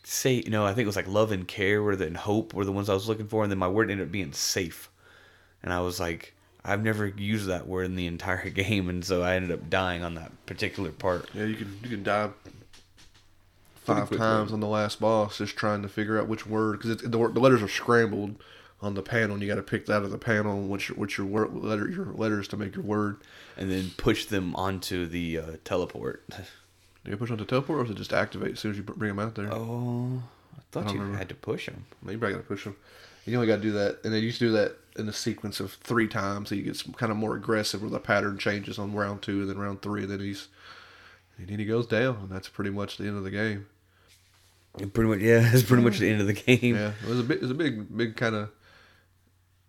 say 0.03 0.36
you 0.36 0.49
know 0.49 0.65
I 0.65 0.69
think 0.69 0.86
it 0.86 0.88
was 0.88 0.95
like 0.95 1.08
love 1.08 1.34
and 1.34 1.45
care 1.45 1.84
were 1.84 1.97
the 1.97 2.08
and 2.08 2.15
hope 2.15 2.53
were 2.53 2.63
the 2.63 2.71
ones 2.71 2.89
I 2.89 2.93
was 2.93 3.10
looking 3.10 3.27
for, 3.27 3.43
and 3.43 3.51
then 3.51 3.60
my 3.60 3.67
word 3.67 3.91
ended 3.91 4.08
up 4.08 4.12
being 4.12 4.34
safe, 4.34 4.89
and 5.62 5.73
I 5.73 5.82
was 5.82 5.99
like, 5.99 6.34
I've 6.63 6.84
never 6.84 7.08
used 7.08 7.48
that 7.48 7.67
word 7.67 7.86
in 7.86 7.96
the 7.96 8.08
entire 8.08 8.50
game, 8.50 8.89
and 8.89 9.04
so 9.04 9.22
I 9.24 9.36
ended 9.36 9.52
up 9.52 9.70
dying 9.70 10.04
on 10.04 10.15
that 10.15 10.32
particular 10.46 10.91
part. 10.91 11.30
Yeah, 11.34 11.46
you 11.46 11.56
can 11.56 11.80
you 11.84 11.89
can 11.89 12.04
die 12.04 12.30
five 13.76 14.10
times 14.10 14.52
on 14.52 14.60
the 14.60 14.67
last 14.67 15.00
boss 15.00 15.38
just 15.38 15.56
trying 15.56 15.82
to 15.82 15.88
figure 15.88 16.20
out 16.20 16.28
which 16.28 16.46
word 16.46 16.80
because 16.80 16.98
the, 16.98 17.08
the 17.08 17.17
letters 17.39 17.62
are 17.62 17.70
scrambled 17.70 18.36
on 18.82 18.93
the 18.93 19.02
panel. 19.02 19.34
and 19.34 19.41
You 19.41 19.48
got 19.48 19.56
to 19.56 19.63
pick 19.63 19.86
that 19.86 19.98
out 19.98 20.04
of 20.04 20.12
the 20.12 20.17
panel 20.17 20.62
which 20.67 20.89
your 20.89 20.98
which 20.98 21.17
your 21.17 21.26
word, 21.28 21.54
letter 21.56 21.89
your 21.89 22.06
letters 22.06 22.48
to 22.50 22.58
make 22.58 22.76
your 22.76 22.84
word. 22.84 23.17
And 23.56 23.72
then 23.72 23.91
push 23.98 24.26
them 24.26 24.56
onto 24.56 25.06
the 25.06 25.39
uh, 25.39 25.52
teleport. 25.63 26.24
Do 27.06 27.12
you 27.12 27.17
push 27.17 27.32
on 27.32 27.38
the 27.38 27.46
teleport 27.46 27.80
or 27.80 27.86
is 27.86 27.91
it 27.91 27.98
just 27.98 28.12
activate 28.12 28.54
as 28.54 28.60
soon 28.60 28.72
as 28.72 28.78
you 28.78 28.84
bring 28.84 29.15
them 29.15 29.20
out 29.26 29.36
there? 29.36 29.48
Oh, 29.52 30.22
I 30.56 30.62
thought 30.72 30.86
don't 30.88 30.93
you 30.93 31.00
remember. 31.00 31.17
had 31.17 31.30
to 31.30 31.36
push 31.36 31.67
them. 31.67 31.86
Maybe 32.04 32.26
I 32.28 32.32
got 32.32 32.38
to 32.38 32.43
push 32.43 32.65
them. 32.65 32.76
You 33.27 33.35
only 33.35 33.47
got 33.47 33.57
to 33.57 33.61
do 33.61 33.71
that, 33.73 33.99
and 34.03 34.13
they 34.13 34.19
used 34.19 34.39
to 34.39 34.47
do 34.47 34.51
that 34.53 34.77
in 34.97 35.07
a 35.07 35.13
sequence 35.13 35.59
of 35.59 35.73
three 35.73 36.07
times. 36.07 36.49
So 36.49 36.55
you 36.55 36.63
get 36.63 36.75
some 36.75 36.93
kind 36.93 37.11
of 37.11 37.17
more 37.17 37.35
aggressive, 37.35 37.81
where 37.81 37.91
the 37.91 37.99
pattern 37.99 38.37
changes 38.37 38.79
on 38.79 38.93
round 38.93 39.21
two, 39.21 39.41
and 39.41 39.49
then 39.49 39.57
round 39.57 39.81
three, 39.81 40.03
and 40.03 40.11
then 40.11 40.19
he's 40.19 40.47
and 41.37 41.47
then 41.47 41.59
he 41.59 41.65
goes 41.65 41.85
down, 41.85 42.17
and 42.23 42.29
that's 42.29 42.49
pretty 42.49 42.71
much 42.71 42.97
the 42.97 43.05
end 43.05 43.17
of 43.17 43.23
the 43.23 43.31
game. 43.31 43.67
Pretty 44.77 45.09
much, 45.09 45.19
yeah. 45.19 45.49
It's 45.53 45.63
pretty 45.63 45.83
much 45.83 45.99
the 45.99 46.09
end 46.09 46.21
of 46.21 46.27
the 46.27 46.33
game. 46.33 46.75
Yeah, 46.75 46.93
it 47.03 47.09
was 47.09 47.19
a 47.19 47.23
big, 47.23 47.37
it 47.37 47.41
was 47.41 47.51
a 47.51 47.55
big, 47.55 47.95
big 47.95 48.15
kind 48.15 48.35
of, 48.35 48.49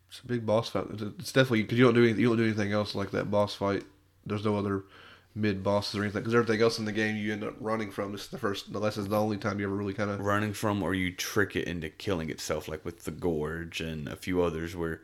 it's 0.09 0.21
a 0.21 0.27
big 0.27 0.47
boss 0.47 0.69
fight. 0.69 0.87
It's, 0.93 1.03
it's 1.03 1.33
definitely 1.33 1.63
because 1.63 1.79
you 1.79 1.85
don't 1.85 1.95
do 1.95 2.05
anything, 2.05 2.21
you 2.21 2.29
don't 2.29 2.37
do 2.37 2.45
anything 2.45 2.73
else 2.73 2.95
like 2.95 3.11
that 3.13 3.31
boss 3.31 3.55
fight. 3.55 3.85
There's 4.27 4.45
no 4.45 4.57
other 4.57 4.85
mid 5.39 5.63
bosses 5.63 5.95
or 5.95 6.03
anything 6.03 6.21
because 6.21 6.35
everything 6.35 6.61
else 6.61 6.79
in 6.79 6.85
the 6.85 6.93
game 6.93 7.17
you 7.17 7.33
end 7.33 7.45
up 7.45 7.55
running 7.61 7.91
from. 7.91 8.13
This 8.13 8.23
is 8.23 8.29
the 8.29 8.39
first, 8.39 8.69
unless 8.69 8.97
it's 8.97 9.09
the 9.09 9.19
only 9.19 9.37
time 9.37 9.61
you 9.61 9.67
ever 9.67 9.77
really 9.77 9.95
kind 9.95 10.11
of. 10.11 10.21
Running 10.21 10.53
from, 10.53 10.83
or 10.83 10.95
you 10.95 11.13
trick 11.13 11.57
it 11.57 11.69
into 11.69 11.89
killing 11.89 12.29
itself, 12.31 12.69
like 12.69 12.85
with 12.85 13.05
the 13.05 13.11
gorge 13.11 13.81
and 13.81 14.09
a 14.09 14.17
few 14.17 14.43
others, 14.43 14.75
where 14.75 15.01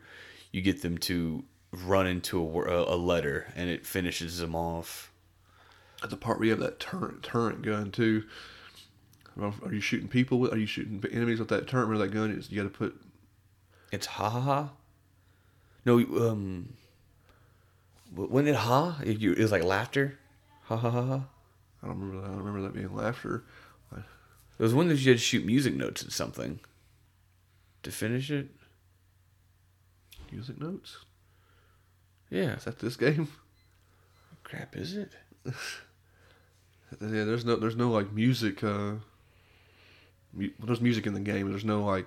you 0.51 0.61
get 0.61 0.81
them 0.81 0.97
to 0.97 1.43
run 1.71 2.07
into 2.07 2.41
a, 2.41 2.95
a, 2.95 2.97
letter 2.97 3.51
and 3.55 3.69
it 3.69 3.85
finishes 3.85 4.39
them 4.39 4.55
off. 4.55 5.11
At 6.03 6.09
the 6.09 6.17
part 6.17 6.39
where 6.39 6.45
you 6.45 6.51
have 6.51 6.59
that 6.59 6.79
turret 6.79 7.23
turret 7.23 7.61
gun 7.61 7.91
too. 7.91 8.23
Are 9.41 9.73
you 9.73 9.81
shooting 9.81 10.07
people 10.07 10.39
with? 10.39 10.53
Are 10.53 10.57
you 10.57 10.65
shooting 10.65 11.03
enemies 11.11 11.39
with 11.39 11.49
that 11.49 11.67
turret? 11.67 11.89
or 11.89 11.97
that 11.97 12.11
gun 12.13 12.31
is 12.31 12.51
you 12.51 12.57
got 12.57 12.71
to 12.71 12.77
put. 12.77 13.01
It's 13.91 14.05
ha 14.05 14.29
ha 14.29 14.39
ha. 14.39 14.69
No, 15.85 15.97
um, 15.99 16.73
when 18.13 18.47
it 18.47 18.55
ha, 18.55 18.99
it 19.03 19.37
was 19.37 19.51
like 19.51 19.63
laughter. 19.63 20.17
Ha 20.65 20.77
ha 20.77 20.89
ha 20.89 21.05
ha. 21.05 21.21
I 21.83 21.87
don't 21.87 21.99
remember 21.99 22.21
that. 22.21 22.27
I 22.27 22.29
don't 22.29 22.43
remember 22.43 22.61
that 22.61 22.73
being 22.73 22.95
laughter. 22.95 23.43
It 24.57 24.63
was 24.63 24.73
when 24.73 24.87
you 24.89 24.95
had 24.95 25.03
to 25.03 25.17
shoot 25.17 25.45
music 25.45 25.75
notes 25.75 26.03
at 26.03 26.11
something 26.13 26.59
to 27.83 27.91
finish 27.91 28.31
it. 28.31 28.47
Music 30.31 30.59
notes. 30.59 30.97
Yeah. 32.29 32.55
Is 32.55 32.63
that 32.63 32.79
this 32.79 32.95
game? 32.95 33.27
Crap, 34.43 34.75
is 34.75 34.95
it? 34.95 35.11
Yeah, 37.01 37.25
there's 37.25 37.43
no 37.43 37.55
there's 37.57 37.75
no 37.75 37.89
like 37.89 38.13
music. 38.13 38.63
Uh, 38.63 38.93
mu- 40.33 40.51
there's 40.63 40.79
music 40.79 41.07
in 41.07 41.13
the 41.13 41.19
game. 41.19 41.49
There's 41.49 41.65
no 41.65 41.83
like 41.83 42.05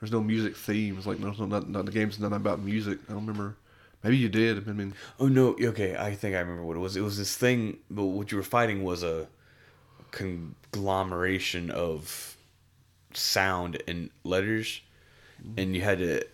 there's 0.00 0.10
no 0.10 0.20
music 0.20 0.56
themes. 0.56 1.06
Like 1.06 1.18
there's 1.18 1.38
no 1.38 1.46
not, 1.46 1.68
not 1.68 1.84
the 1.84 1.92
game's 1.92 2.18
not 2.18 2.32
about 2.32 2.60
music. 2.60 2.98
I 3.08 3.12
don't 3.12 3.26
remember. 3.26 3.56
Maybe 4.02 4.16
you 4.16 4.28
did. 4.28 4.68
I 4.68 4.72
mean, 4.72 4.94
Oh 5.18 5.28
no, 5.28 5.56
okay, 5.60 5.96
I 5.96 6.14
think 6.14 6.36
I 6.36 6.40
remember 6.40 6.62
what 6.62 6.76
it 6.76 6.80
was. 6.80 6.96
It 6.96 7.00
was 7.00 7.18
this 7.18 7.36
thing, 7.36 7.78
but 7.90 8.04
what 8.04 8.30
you 8.30 8.36
were 8.36 8.44
fighting 8.44 8.84
was 8.84 9.02
a 9.02 9.28
conglomeration 10.10 11.70
of 11.70 12.36
sound 13.14 13.82
and 13.88 14.10
letters, 14.24 14.80
mm-hmm. 15.42 15.58
and 15.58 15.74
you 15.74 15.82
had 15.82 15.98
to 15.98 16.26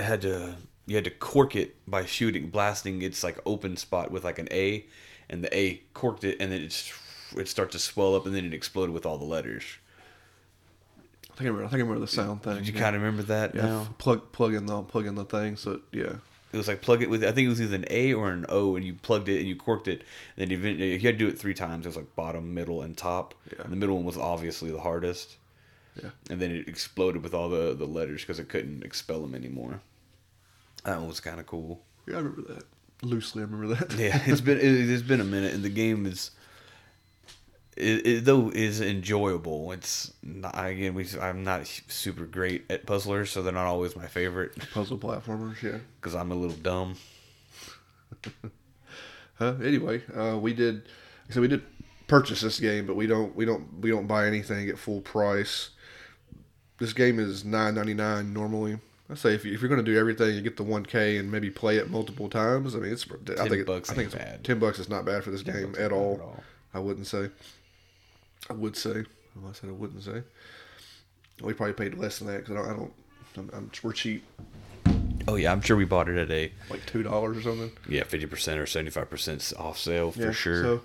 had 0.00 0.22
to 0.22 0.56
you 0.86 0.96
had 0.96 1.04
to 1.04 1.10
cork 1.10 1.54
it 1.54 1.76
by 1.88 2.04
shooting, 2.04 2.48
blasting 2.48 3.02
its 3.02 3.22
like 3.22 3.38
open 3.46 3.76
spot 3.76 4.10
with 4.10 4.24
like 4.24 4.38
an 4.38 4.48
A, 4.50 4.84
and 5.30 5.44
the 5.44 5.56
A 5.56 5.82
corked 5.94 6.24
it, 6.24 6.38
and 6.40 6.50
then 6.50 6.62
it's 6.62 6.92
it 7.36 7.48
started 7.48 7.72
to 7.72 7.78
swell 7.78 8.14
up, 8.14 8.26
and 8.26 8.34
then 8.34 8.44
it 8.44 8.54
exploded 8.54 8.92
with 8.92 9.06
all 9.06 9.18
the 9.18 9.24
letters. 9.24 9.64
I 11.30 11.34
think 11.34 11.42
I 11.42 11.44
remember. 11.44 11.64
I 11.64 11.68
think 11.68 11.80
I 11.80 11.82
remember 11.82 12.00
the 12.00 12.12
sound 12.12 12.42
thing. 12.42 12.56
Did 12.56 12.68
you 12.68 12.74
yeah. 12.74 12.80
kind 12.80 12.96
of 12.96 13.02
remember 13.02 13.22
that 13.24 13.54
yeah, 13.54 13.62
now? 13.62 13.88
plug 13.98 14.32
plug 14.32 14.54
in 14.54 14.66
the 14.66 14.82
plug 14.82 15.06
in 15.06 15.14
the 15.14 15.24
thing. 15.24 15.56
So 15.56 15.80
yeah, 15.92 16.16
It 16.52 16.56
was 16.56 16.68
like 16.68 16.82
plug 16.82 17.02
it 17.02 17.08
with 17.08 17.24
I 17.24 17.32
think 17.32 17.46
it 17.46 17.48
was 17.48 17.62
either 17.62 17.76
an 17.76 17.86
A 17.90 18.12
or 18.12 18.30
an 18.30 18.44
O, 18.48 18.76
and 18.76 18.84
you 18.84 18.94
plugged 18.94 19.28
it 19.28 19.38
and 19.38 19.48
you 19.48 19.56
corked 19.56 19.88
it. 19.88 20.02
And 20.36 20.50
then 20.50 20.50
you, 20.50 20.68
you 20.68 20.98
had 20.98 21.18
to 21.18 21.24
do 21.24 21.28
it 21.28 21.38
three 21.38 21.54
times. 21.54 21.86
It 21.86 21.88
was 21.88 21.96
like 21.96 22.14
bottom, 22.14 22.52
middle, 22.54 22.82
and 22.82 22.96
top. 22.96 23.34
Yeah. 23.50 23.62
And 23.62 23.72
the 23.72 23.76
middle 23.76 23.96
one 23.96 24.04
was 24.04 24.18
obviously 24.18 24.70
the 24.70 24.80
hardest. 24.80 25.36
Yeah. 26.00 26.10
And 26.30 26.40
then 26.40 26.50
it 26.50 26.68
exploded 26.68 27.22
with 27.22 27.34
all 27.34 27.48
the 27.48 27.74
the 27.74 27.86
letters 27.86 28.22
because 28.22 28.38
it 28.38 28.48
couldn't 28.48 28.84
expel 28.84 29.22
them 29.22 29.34
anymore. 29.34 29.80
That 30.84 30.98
one 30.98 31.08
was 31.08 31.20
kind 31.20 31.40
of 31.40 31.46
cool. 31.46 31.82
Yeah, 32.06 32.16
I 32.16 32.18
remember 32.18 32.54
that. 32.54 32.64
Loosely, 33.02 33.42
I 33.42 33.46
remember 33.46 33.74
that. 33.74 33.92
Yeah, 33.98 34.20
it's 34.26 34.40
been 34.40 34.58
it, 34.58 34.64
it's 34.64 35.02
been 35.02 35.20
a 35.20 35.24
minute, 35.24 35.54
and 35.54 35.62
the 35.62 35.70
game 35.70 36.06
is. 36.06 36.32
It, 37.76 38.06
it 38.06 38.24
though 38.24 38.50
is 38.50 38.80
enjoyable. 38.80 39.72
It's 39.72 40.12
not 40.22 40.52
again. 40.54 40.94
We 40.94 41.06
I'm 41.20 41.42
not 41.42 41.66
super 41.88 42.26
great 42.26 42.64
at 42.70 42.86
puzzlers, 42.86 43.30
so 43.30 43.42
they're 43.42 43.52
not 43.52 43.66
always 43.66 43.96
my 43.96 44.06
favorite 44.06 44.70
Puzzle 44.72 44.98
platformers, 44.98 45.62
yeah. 45.62 45.78
because 46.00 46.14
I'm 46.14 46.30
a 46.32 46.34
little 46.34 46.56
dumb. 46.56 46.96
Huh? 49.42 49.54
Anyway, 49.60 50.02
uh, 50.14 50.38
we 50.38 50.54
did. 50.54 50.82
So 51.30 51.40
we 51.40 51.48
did 51.48 51.62
purchase 52.06 52.42
this 52.42 52.60
game, 52.60 52.86
but 52.86 52.94
we 52.94 53.08
don't. 53.08 53.34
We 53.34 53.44
don't. 53.44 53.80
We 53.80 53.90
don't 53.90 54.06
buy 54.06 54.26
anything 54.26 54.68
at 54.68 54.78
full 54.78 55.00
price. 55.00 55.70
This 56.78 56.92
game 56.92 57.18
is 57.18 57.44
nine 57.44 57.74
ninety 57.74 57.94
nine 57.94 58.32
normally. 58.32 58.78
I 59.10 59.14
say 59.14 59.34
if, 59.34 59.44
you, 59.44 59.52
if 59.52 59.60
you're 59.60 59.68
going 59.68 59.84
to 59.84 59.90
do 59.90 59.98
everything, 59.98 60.34
you 60.34 60.42
get 60.42 60.56
the 60.56 60.62
one 60.62 60.86
K 60.86 61.16
and 61.16 61.30
maybe 61.30 61.50
play 61.50 61.76
it 61.76 61.90
multiple 61.90 62.28
times. 62.28 62.76
I 62.76 62.78
mean, 62.78 62.92
it's. 62.92 63.04
I 63.04 63.34
10 63.34 63.48
think. 63.48 63.68
It, 63.68 63.70
I 63.70 63.80
think 63.80 64.06
it's, 64.06 64.14
bad. 64.14 64.44
ten 64.44 64.58
bucks 64.60 64.78
is 64.78 64.88
not 64.88 65.04
bad 65.04 65.24
for 65.24 65.30
this 65.30 65.42
game 65.42 65.74
at 65.78 65.90
all. 65.90 66.14
at 66.14 66.20
all. 66.20 66.44
I 66.74 66.78
wouldn't 66.78 67.06
say. 67.06 67.30
I 68.50 68.54
would 68.54 68.76
say. 68.76 69.04
Well, 69.36 69.50
I 69.50 69.52
said 69.52 69.70
I 69.70 69.72
wouldn't 69.72 70.02
say. 70.02 70.22
We 71.42 71.54
probably 71.54 71.72
paid 71.74 71.98
less 71.98 72.18
than 72.18 72.28
that 72.28 72.46
because 72.46 72.56
I 72.56 72.58
don't. 72.58 72.70
I 72.70 72.76
don't 72.76 72.92
I'm, 73.34 73.50
I'm, 73.54 73.70
we're 73.82 73.92
cheap, 73.94 74.24
Oh 75.26 75.36
yeah, 75.36 75.52
I'm 75.52 75.62
sure 75.62 75.74
we 75.76 75.86
bought 75.86 76.08
it 76.10 76.18
at 76.18 76.30
a 76.30 76.52
like 76.68 76.84
two 76.84 77.02
dollars 77.02 77.38
or 77.38 77.42
something. 77.42 77.70
yeah 77.88 78.02
fifty 78.04 78.26
percent 78.26 78.60
or 78.60 78.66
seventy 78.66 78.90
five 78.90 79.08
percent 79.08 79.52
off 79.58 79.78
sale 79.78 80.10
for 80.12 80.32
sure. 80.34 80.62
So 80.62 80.80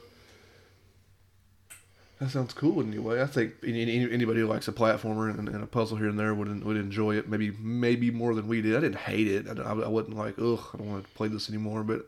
that 2.20 2.30
sounds 2.32 2.54
cool 2.54 2.82
anyway. 2.82 3.22
I 3.22 3.26
think 3.28 3.54
any, 3.64 3.82
any- 3.82 4.12
anybody 4.12 4.40
who 4.40 4.48
likes 4.48 4.68
a 4.68 4.72
platformer 4.72 5.30
and, 5.38 5.50
and 5.50 5.62
a 5.64 5.68
puzzle 5.68 5.98
here 5.98 6.08
and 6.10 6.18
there 6.18 6.34
would 6.34 6.64
would 6.64 6.78
enjoy 6.78 7.16
it. 7.18 7.28
Maybe 7.30 7.52
maybe 7.60 8.10
more 8.12 8.34
than 8.34 8.48
we 8.48 8.62
did. 8.62 8.76
I 8.76 8.80
didn't 8.80 9.00
hate 9.00 9.28
it. 9.28 9.48
I, 9.48 9.62
I, 9.62 9.74
I 9.74 9.88
wasn't 9.88 10.16
like 10.18 10.36
ugh. 10.40 10.60
I 10.74 10.78
don't 10.78 10.90
want 10.90 11.04
to 11.04 11.10
play 11.12 11.28
this 11.28 11.50
anymore. 11.50 11.84
But 11.84 12.06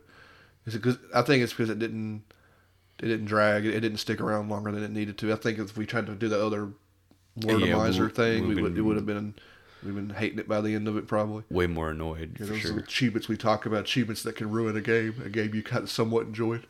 is 0.65 0.73
it 0.75 0.79
because 0.81 0.97
I 1.13 1.21
think 1.21 1.43
it's 1.43 1.53
because 1.53 1.69
it 1.69 1.79
didn't 1.79 2.23
it 3.01 3.05
didn't 3.07 3.25
drag. 3.25 3.65
It, 3.65 3.79
didn't 3.79 3.97
stick 3.99 4.19
around 4.21 4.49
longer 4.49 4.71
than 4.71 4.83
it 4.83 4.91
needed 4.91 5.17
to. 5.19 5.31
I 5.31 5.35
think 5.35 5.57
if 5.59 5.77
we 5.77 5.85
tried 5.85 6.05
to 6.07 6.15
do 6.15 6.27
the 6.29 6.43
other 6.43 6.69
randomizer 7.39 8.05
we- 8.07 8.09
thing, 8.12 8.47
we 8.47 8.62
would 8.62 8.77
it 8.77 8.81
would 8.81 8.95
have 8.95 9.05
been 9.05 9.35
we've 9.83 9.95
been 9.95 10.09
hating 10.09 10.39
it 10.39 10.47
by 10.47 10.62
the 10.62 10.75
end 10.75 10.88
of 10.88 10.97
it 10.97 11.07
probably. 11.07 11.43
Way 11.49 11.67
more 11.67 11.91
annoyed 11.91 12.38
Yeah, 12.39 12.45
for 12.45 12.53
those 12.53 12.62
sure. 12.62 12.77
achievements 12.79 13.27
we 13.27 13.38
talk 13.38 13.65
about. 13.65 13.81
Achievements 13.81 14.23
that 14.23 14.35
can 14.35 14.49
ruin 14.49 14.75
a 14.75 14.81
game. 14.81 15.21
A 15.25 15.29
game 15.29 15.53
you 15.55 15.63
kind 15.63 15.83
of 15.83 15.89
somewhat 15.89 16.25
enjoyed. 16.27 16.67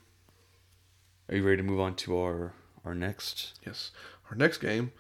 Are 1.30 1.36
you 1.36 1.44
ready 1.44 1.58
to 1.58 1.64
move 1.64 1.80
on 1.80 1.96
to 1.96 2.18
our 2.20 2.54
our 2.86 2.96
next? 2.96 3.60
Yes. 3.66 3.92
Our 4.30 4.36
next 4.36 4.60
game 4.60 4.92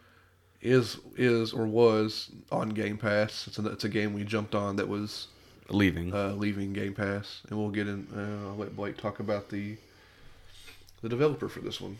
is 0.62 0.98
is 1.16 1.54
or 1.54 1.66
was 1.66 2.32
on 2.52 2.70
Game 2.70 2.98
Pass. 2.98 3.48
It's 3.48 3.58
a, 3.60 3.68
it's 3.68 3.84
a 3.84 3.90
game 3.90 4.14
we 4.14 4.24
jumped 4.24 4.56
on 4.56 4.76
that 4.78 4.88
was 4.88 5.28
Leaving. 5.70 6.12
uh, 6.14 6.32
leaving 6.34 6.74
Game 6.74 6.94
Pass, 6.96 7.42
and 7.48 7.58
we'll 7.60 7.70
get 7.70 7.88
in. 7.88 8.08
Uh, 8.16 8.50
I'll 8.50 8.56
let 8.58 8.76
Blake 8.76 8.98
talk 8.98 9.20
about 9.20 9.50
the 9.50 9.78
the 11.02 11.10
developer 11.10 11.48
for 11.48 11.60
this 11.60 11.80
one. 11.80 11.98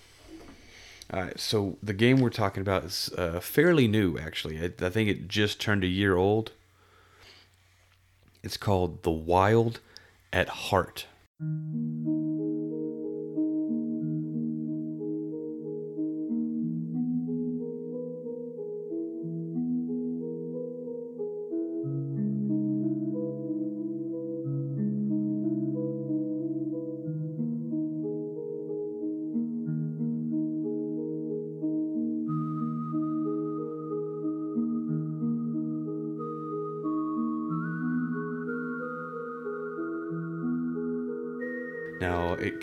All 1.12 1.22
right, 1.22 1.40
so 1.40 1.78
the 1.82 1.94
game 1.94 2.20
we're 2.20 2.30
talking 2.30 2.62
about 2.62 2.84
is 2.84 3.12
uh, 3.18 3.40
fairly 3.40 3.88
new, 3.88 4.18
actually. 4.18 4.60
I, 4.60 4.86
I 4.86 4.90
think 4.90 5.10
it 5.10 5.28
just 5.28 5.60
turned 5.60 5.84
a 5.84 5.88
year 5.88 6.16
old. 6.16 6.52
It's 8.44 8.58
called 8.58 9.04
The 9.04 9.12
Wild 9.12 9.80
at 10.32 10.50
Heart. 10.50 11.08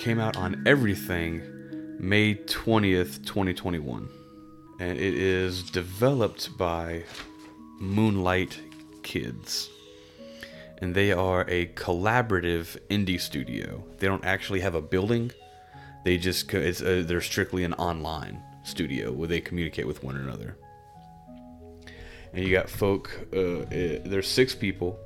Came 0.07 0.21
out 0.21 0.37
on 0.37 0.63
everything 0.67 1.43
May 1.99 2.37
20th, 2.37 3.27
2021. 3.27 4.09
And 4.79 4.97
it 4.97 5.15
is 5.15 5.69
developed 5.69 6.57
by 6.57 7.03
Moonlight 7.81 8.57
Kids. 9.03 9.69
And 10.79 10.95
they 10.95 11.11
are 11.11 11.41
a 11.49 11.67
collaborative 11.75 12.79
indie 12.89 13.21
studio. 13.21 13.83
They 13.99 14.07
don't 14.07 14.25
actually 14.25 14.61
have 14.61 14.77
a 14.77 14.81
building. 14.81 15.33
They 16.05 16.19
just 16.19 16.55
it's 16.55 16.81
uh, 16.81 17.03
they're 17.05 17.21
strictly 17.21 17.65
an 17.65 17.75
online 17.75 18.41
studio 18.63 19.11
where 19.11 19.27
they 19.27 19.41
communicate 19.41 19.89
with 19.89 20.05
one 20.05 20.15
another. 20.15 20.57
And 22.33 22.45
you 22.45 22.53
got 22.53 22.71
folk. 22.71 23.27
Uh, 23.35 23.63
uh, 23.63 23.99
there's 24.05 24.29
six 24.29 24.55
people, 24.55 25.01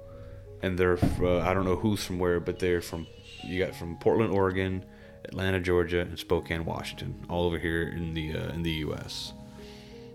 and 0.61 0.77
they're 0.77 0.99
uh, 1.23 1.39
I 1.39 1.55
don't 1.55 1.65
know 1.65 1.77
who's 1.77 2.05
from 2.05 2.19
where, 2.19 2.39
but 2.39 2.59
they're 2.59 2.83
from. 2.83 3.07
You 3.45 3.65
got 3.65 3.75
from 3.75 3.97
Portland, 3.97 4.33
Oregon, 4.33 4.85
Atlanta, 5.25 5.61
Georgia, 5.61 6.01
and 6.01 6.19
Spokane, 6.19 6.65
Washington, 6.65 7.15
all 7.29 7.45
over 7.45 7.59
here 7.59 7.89
in 7.89 8.15
the 8.15 8.37
uh, 8.37 8.53
in 8.53 8.63
the 8.63 8.71
U.S. 8.71 9.33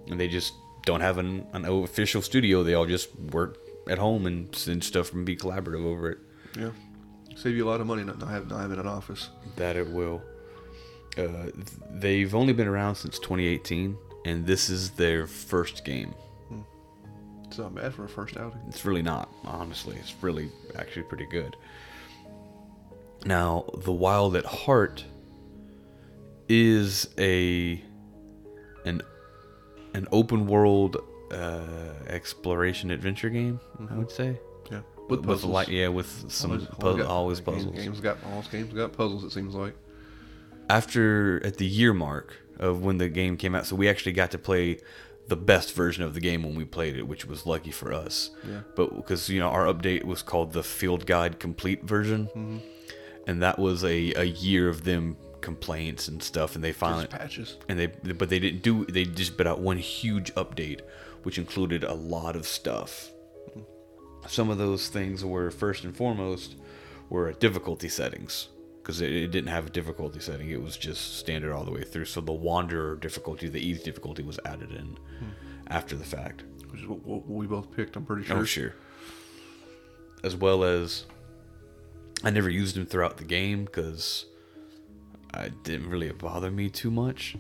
And 0.08 0.20
they 0.20 0.28
just 0.28 0.54
don't 0.86 1.02
have 1.02 1.18
an, 1.18 1.46
an 1.54 1.66
official 1.66 2.22
studio. 2.22 2.64
They 2.64 2.74
all 2.74 2.86
just 2.86 3.16
work 3.16 3.58
at 3.90 3.98
home 3.98 4.26
and 4.26 4.56
send 4.56 4.84
stuff 4.84 5.14
and 5.14 5.26
be 5.26 5.36
collaborative 5.36 5.86
over 5.86 6.12
it. 6.12 6.18
Yeah, 6.58 6.72
save 7.36 7.56
you 7.56 7.68
a 7.68 7.70
lot 7.70 7.82
of 7.82 7.88
money 7.88 8.04
not, 8.04 8.20
not, 8.20 8.30
having, 8.30 8.50
not 8.50 8.62
having 8.62 8.80
an 8.80 8.88
office. 8.88 9.30
That 9.56 9.76
it 9.76 9.90
will. 9.90 10.22
Uh, 11.18 11.50
they've 11.92 12.36
only 12.36 12.54
been 12.54 12.68
around 12.68 12.96
since 12.96 13.18
2018, 13.20 13.98
and 14.26 14.46
this 14.46 14.70
is 14.70 14.92
their 14.92 15.28
first 15.28 15.86
game. 15.86 16.14
It's 17.48 17.58
not 17.60 17.76
bad 17.76 17.94
for 17.94 18.04
a 18.04 18.10
first 18.10 18.36
outing. 18.38 18.60
It's 18.68 18.84
really 18.84 19.02
not, 19.02 19.30
honestly. 19.46 19.96
It's 19.98 20.14
really 20.22 20.52
actually 20.78 21.04
pretty 21.04 21.26
good. 21.26 21.56
Now, 23.26 23.66
The 23.84 23.92
Wild 23.92 24.36
at 24.36 24.46
Heart 24.46 25.04
is 26.48 27.10
a 27.18 27.82
an 28.86 29.02
an 29.96 30.08
open 30.12 30.46
world 30.46 30.98
uh, 31.32 31.62
exploration 32.08 32.92
adventure 32.92 33.30
game. 33.30 33.60
I 33.90 33.96
would 33.96 34.12
say 34.12 34.40
Yeah, 34.72 34.82
with 35.10 35.22
with 35.22 35.26
puzzles. 35.26 35.52
light, 35.52 35.70
yeah, 35.70 35.88
with 35.88 36.26
some 36.32 36.52
Always- 36.52 36.68
got- 37.02 37.08
always 37.10 37.40
puzzles. 37.42 37.76
Games 37.76 38.00
got 38.00 38.18
all 38.32 38.44
games 38.52 38.74
got 38.74 38.94
puzzles. 38.94 39.24
It 39.24 39.32
seems 39.32 39.56
like. 39.56 39.76
after 40.70 41.44
at 41.46 41.58
the 41.58 41.66
year 41.66 41.94
mark 41.94 42.34
of 42.60 42.84
when 42.84 42.98
the 43.00 43.10
game 43.10 43.38
came 43.38 43.56
out, 43.56 43.66
so 43.66 43.76
we 43.76 43.90
actually 43.90 44.12
got 44.14 44.32
to 44.32 44.38
play 44.38 44.80
the 45.28 45.36
best 45.36 45.74
version 45.74 46.04
of 46.04 46.14
the 46.14 46.20
game 46.20 46.44
when 46.44 46.54
we 46.56 46.64
played 46.66 46.96
it, 46.96 47.08
which 47.08 47.26
was 47.26 47.48
lucky 47.48 47.72
for 47.72 47.92
us. 47.92 48.30
Yeah. 48.48 48.62
But 48.76 48.96
because 48.96 49.30
you 49.30 49.40
know 49.40 49.50
our 49.50 49.66
update 49.66 50.04
was 50.04 50.22
called 50.22 50.54
the 50.54 50.62
Field 50.64 51.08
Guide 51.08 51.40
Complete 51.40 51.84
version, 51.84 52.28
Mm-hmm. 52.36 52.58
And 53.28 53.42
that 53.42 53.58
was 53.60 53.84
a, 53.84 54.14
a 54.14 54.24
year 54.24 54.70
of 54.70 54.84
them 54.84 55.18
complaints 55.42 56.08
and 56.08 56.22
stuff, 56.22 56.56
and 56.56 56.64
they 56.64 56.72
finally 56.72 57.08
patches. 57.08 57.58
and 57.70 57.80
they 57.80 57.88
but 57.88 58.30
they 58.30 58.40
didn't 58.40 58.64
do 58.64 58.86
they 58.86 59.06
just 59.06 59.38
put 59.38 59.48
out 59.48 59.60
one 59.60 59.78
huge 59.78 60.34
update, 60.34 60.82
which 61.24 61.38
included 61.38 61.84
a 61.84 61.94
lot 61.94 62.36
of 62.36 62.48
stuff. 62.48 63.12
Some 64.28 64.50
of 64.50 64.58
those 64.58 64.90
things 64.90 65.24
were 65.24 65.52
first 65.52 65.84
and 65.84 65.96
foremost 65.96 66.56
were 67.10 67.32
difficulty 67.34 67.88
settings 67.88 68.48
because 68.82 69.02
it, 69.02 69.12
it 69.12 69.28
didn't 69.28 69.50
have 69.50 69.68
a 69.68 69.70
difficulty 69.70 70.20
setting; 70.20 70.50
it 70.50 70.62
was 70.62 70.78
just 70.78 71.20
standard 71.20 71.54
all 71.54 71.64
the 71.64 71.72
way 71.72 71.84
through. 71.84 72.06
So 72.06 72.22
the 72.22 72.34
Wanderer 72.34 72.96
difficulty, 72.96 73.48
the 73.48 73.60
easy 73.60 73.84
difficulty, 73.84 74.24
was 74.24 74.40
added 74.46 74.72
in 74.72 74.98
hmm. 75.20 75.30
after 75.68 75.96
the 75.96 76.06
fact. 76.06 76.44
Which 76.72 76.82
is 76.82 76.88
what, 76.88 77.06
what 77.06 77.28
we 77.28 77.46
both 77.46 77.72
picked. 77.72 77.96
I'm 77.96 78.06
pretty 78.06 78.24
oh, 78.24 78.26
sure. 78.26 78.38
Oh, 78.38 78.46
sure. 78.46 78.76
As 80.24 80.36
well 80.36 80.64
as, 80.64 81.06
I 82.26 82.32
never 82.32 82.50
used 82.50 82.76
them 82.76 82.88
throughout 82.88 83.18
the 83.18 83.24
game 83.24 83.66
because 83.66 84.26
it 85.36 85.64
didn't 85.64 85.92
really 85.92 86.12
bother 86.12 86.50
me 86.50 86.70
too 86.70 86.90
much. 86.90 87.38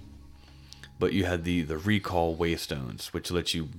But 0.99 1.11
you 1.11 1.25
had 1.25 1.43
the 1.43 1.63
the 1.63 1.77
recall 1.77 2.37
waystones, 2.37 3.07
which 3.07 3.31
lets 3.31 3.53
you 3.55 3.69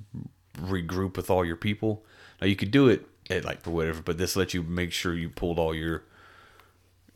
regroup 0.59 1.17
with 1.17 1.31
all 1.31 1.45
your 1.45 1.57
people. 1.57 2.05
Now 2.41 2.49
you 2.49 2.57
could 2.57 2.73
do 2.73 2.89
it 2.89 3.07
at 3.31 3.45
like 3.45 3.63
for 3.63 3.71
whatever, 3.71 4.03
but 4.03 4.19
this 4.19 4.35
lets 4.37 4.53
you 4.53 4.63
make 4.65 4.93
sure 4.93 5.15
you 5.15 5.29
pulled 5.31 5.59
all 5.61 5.75
your 5.75 6.03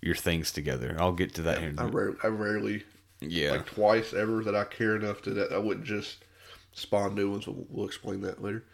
your 0.01 0.15
things 0.15 0.53
together. 0.53 0.97
I'll 0.99 1.13
get 1.13 1.35
to 1.35 1.43
that 1.43 1.59
here. 1.59 1.69
in 1.71 1.79
a 1.79 1.83
I, 1.83 1.87
rare, 1.87 2.17
I 2.23 2.29
rarely, 2.29 2.85
Yeah. 3.21 3.51
like 3.51 3.67
twice 3.67 4.15
ever 4.15 4.43
that 4.45 4.55
I 4.55 4.65
care 4.65 4.95
enough 4.97 5.21
to 5.23 5.31
that 5.35 5.53
I 5.53 5.59
wouldn't 5.59 5.85
just 5.85 6.25
spawn 6.73 7.15
new 7.15 7.31
ones. 7.31 7.47
We'll, 7.47 7.67
we'll 7.69 7.87
explain 7.87 8.21
that 8.23 8.43
later. 8.43 8.65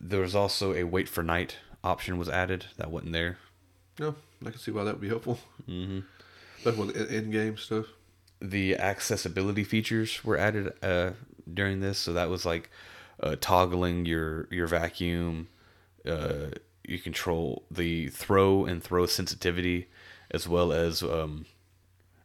There 0.00 0.20
was 0.22 0.34
also 0.34 0.72
a 0.74 0.84
wait 0.84 1.08
for 1.08 1.22
night 1.22 1.58
option 1.84 2.18
was 2.18 2.28
added 2.28 2.66
that 2.78 2.90
wasn't 2.90 3.12
there 3.12 3.38
No, 3.98 4.14
I 4.44 4.50
can 4.50 4.58
see 4.58 4.70
why 4.70 4.84
that 4.84 4.94
would 4.94 5.00
be 5.00 5.08
helpful. 5.08 5.38
Mm-hmm. 5.68 6.00
That's 6.64 6.76
with 6.76 6.96
in 7.10 7.30
game 7.30 7.56
stuff. 7.56 7.86
The 8.40 8.76
accessibility 8.76 9.64
features 9.64 10.24
were 10.24 10.38
added 10.38 10.72
uh, 10.82 11.10
during 11.52 11.80
this, 11.80 11.98
so 11.98 12.12
that 12.12 12.28
was 12.28 12.44
like 12.46 12.70
uh, 13.20 13.36
toggling 13.40 14.06
your 14.06 14.46
your 14.50 14.66
vacuum. 14.66 15.48
Uh, 16.06 16.50
you 16.84 16.98
control 16.98 17.64
the 17.70 18.08
throw 18.08 18.64
and 18.64 18.82
throw 18.82 19.06
sensitivity, 19.06 19.88
as 20.30 20.48
well 20.48 20.72
as, 20.72 21.02
um, 21.02 21.44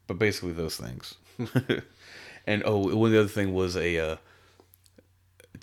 but 0.08 0.18
basically 0.18 0.54
those 0.54 0.78
things. 0.78 1.16
and 2.48 2.64
oh, 2.66 2.96
one 2.96 3.12
the 3.12 3.20
other 3.20 3.28
thing 3.28 3.54
was 3.54 3.76
a 3.76 3.98
uh, 3.98 4.16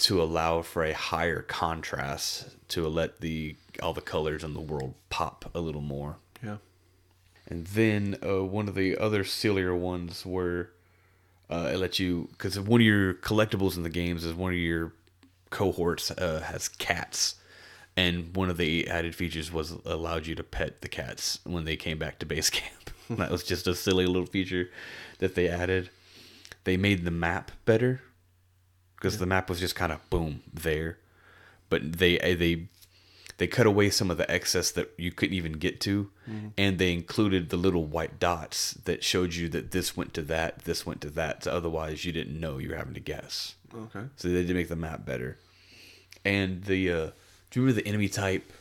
to 0.00 0.22
allow 0.22 0.62
for 0.62 0.84
a 0.84 0.94
higher 0.94 1.42
contrast 1.42 2.56
to 2.68 2.88
let 2.88 3.20
the 3.20 3.56
all 3.82 3.92
the 3.92 4.00
colors 4.00 4.42
in 4.42 4.54
the 4.54 4.60
world 4.60 4.94
pop 5.08 5.50
a 5.54 5.60
little 5.60 5.80
more. 5.80 6.16
Yeah. 6.42 6.56
And 7.46 7.66
then 7.68 8.16
uh, 8.24 8.44
one 8.44 8.68
of 8.68 8.74
the 8.74 8.96
other 8.96 9.24
sillier 9.24 9.74
ones 9.74 10.24
were 10.24 10.70
uh, 11.50 11.70
it 11.72 11.76
let 11.76 11.98
you 11.98 12.28
because 12.32 12.58
one 12.58 12.80
of 12.80 12.86
your 12.86 13.14
collectibles 13.14 13.76
in 13.76 13.82
the 13.82 13.90
games 13.90 14.24
is 14.24 14.34
one 14.34 14.52
of 14.52 14.58
your 14.58 14.92
cohorts 15.50 16.10
uh, 16.12 16.42
has 16.46 16.68
cats, 16.68 17.34
and 17.96 18.34
one 18.36 18.48
of 18.48 18.56
the 18.56 18.88
added 18.88 19.14
features 19.14 19.52
was 19.52 19.72
allowed 19.84 20.26
you 20.26 20.34
to 20.34 20.44
pet 20.44 20.80
the 20.80 20.88
cats 20.88 21.40
when 21.44 21.64
they 21.64 21.76
came 21.76 21.98
back 21.98 22.18
to 22.20 22.26
base 22.26 22.50
camp. 22.50 22.90
that 23.10 23.30
was 23.30 23.42
just 23.42 23.66
a 23.66 23.74
silly 23.74 24.06
little 24.06 24.26
feature 24.26 24.70
that 25.18 25.34
they 25.34 25.48
added. 25.48 25.90
They 26.64 26.76
made 26.76 27.04
the 27.04 27.10
map 27.10 27.50
better 27.64 28.02
because 29.00 29.14
yeah. 29.14 29.20
the 29.20 29.26
map 29.26 29.48
was 29.48 29.58
just 29.58 29.74
kind 29.74 29.90
of 29.90 30.08
boom 30.10 30.42
there, 30.52 30.98
but 31.70 31.98
they 31.98 32.18
they 32.18 32.68
they 33.38 33.46
cut 33.46 33.66
away 33.66 33.88
some 33.88 34.10
of 34.10 34.18
the 34.18 34.30
excess 34.30 34.70
that 34.72 34.92
you 34.98 35.10
couldn't 35.10 35.34
even 35.34 35.52
get 35.52 35.80
to 35.80 36.10
mm-hmm. 36.28 36.48
and 36.58 36.78
they 36.78 36.92
included 36.92 37.48
the 37.48 37.56
little 37.56 37.86
white 37.86 38.18
dots 38.18 38.72
that 38.84 39.02
showed 39.02 39.34
you 39.34 39.48
that 39.48 39.70
this 39.70 39.96
went 39.96 40.12
to 40.12 40.20
that 40.20 40.64
this 40.64 40.84
went 40.84 41.00
to 41.00 41.08
that 41.08 41.44
so 41.44 41.50
otherwise 41.50 42.04
you 42.04 42.12
didn't 42.12 42.38
know 42.38 42.58
you 42.58 42.68
were 42.68 42.76
having 42.76 42.92
to 42.92 43.00
guess. 43.00 43.54
Okay. 43.74 44.02
So 44.16 44.28
they 44.28 44.44
did 44.44 44.54
make 44.54 44.68
the 44.68 44.76
map 44.76 45.06
better. 45.06 45.38
And 46.22 46.64
the 46.64 46.92
uh 46.92 47.06
do 47.50 47.60
you 47.60 47.62
remember 47.62 47.80
the 47.80 47.88
enemy 47.88 48.08
type 48.08 48.52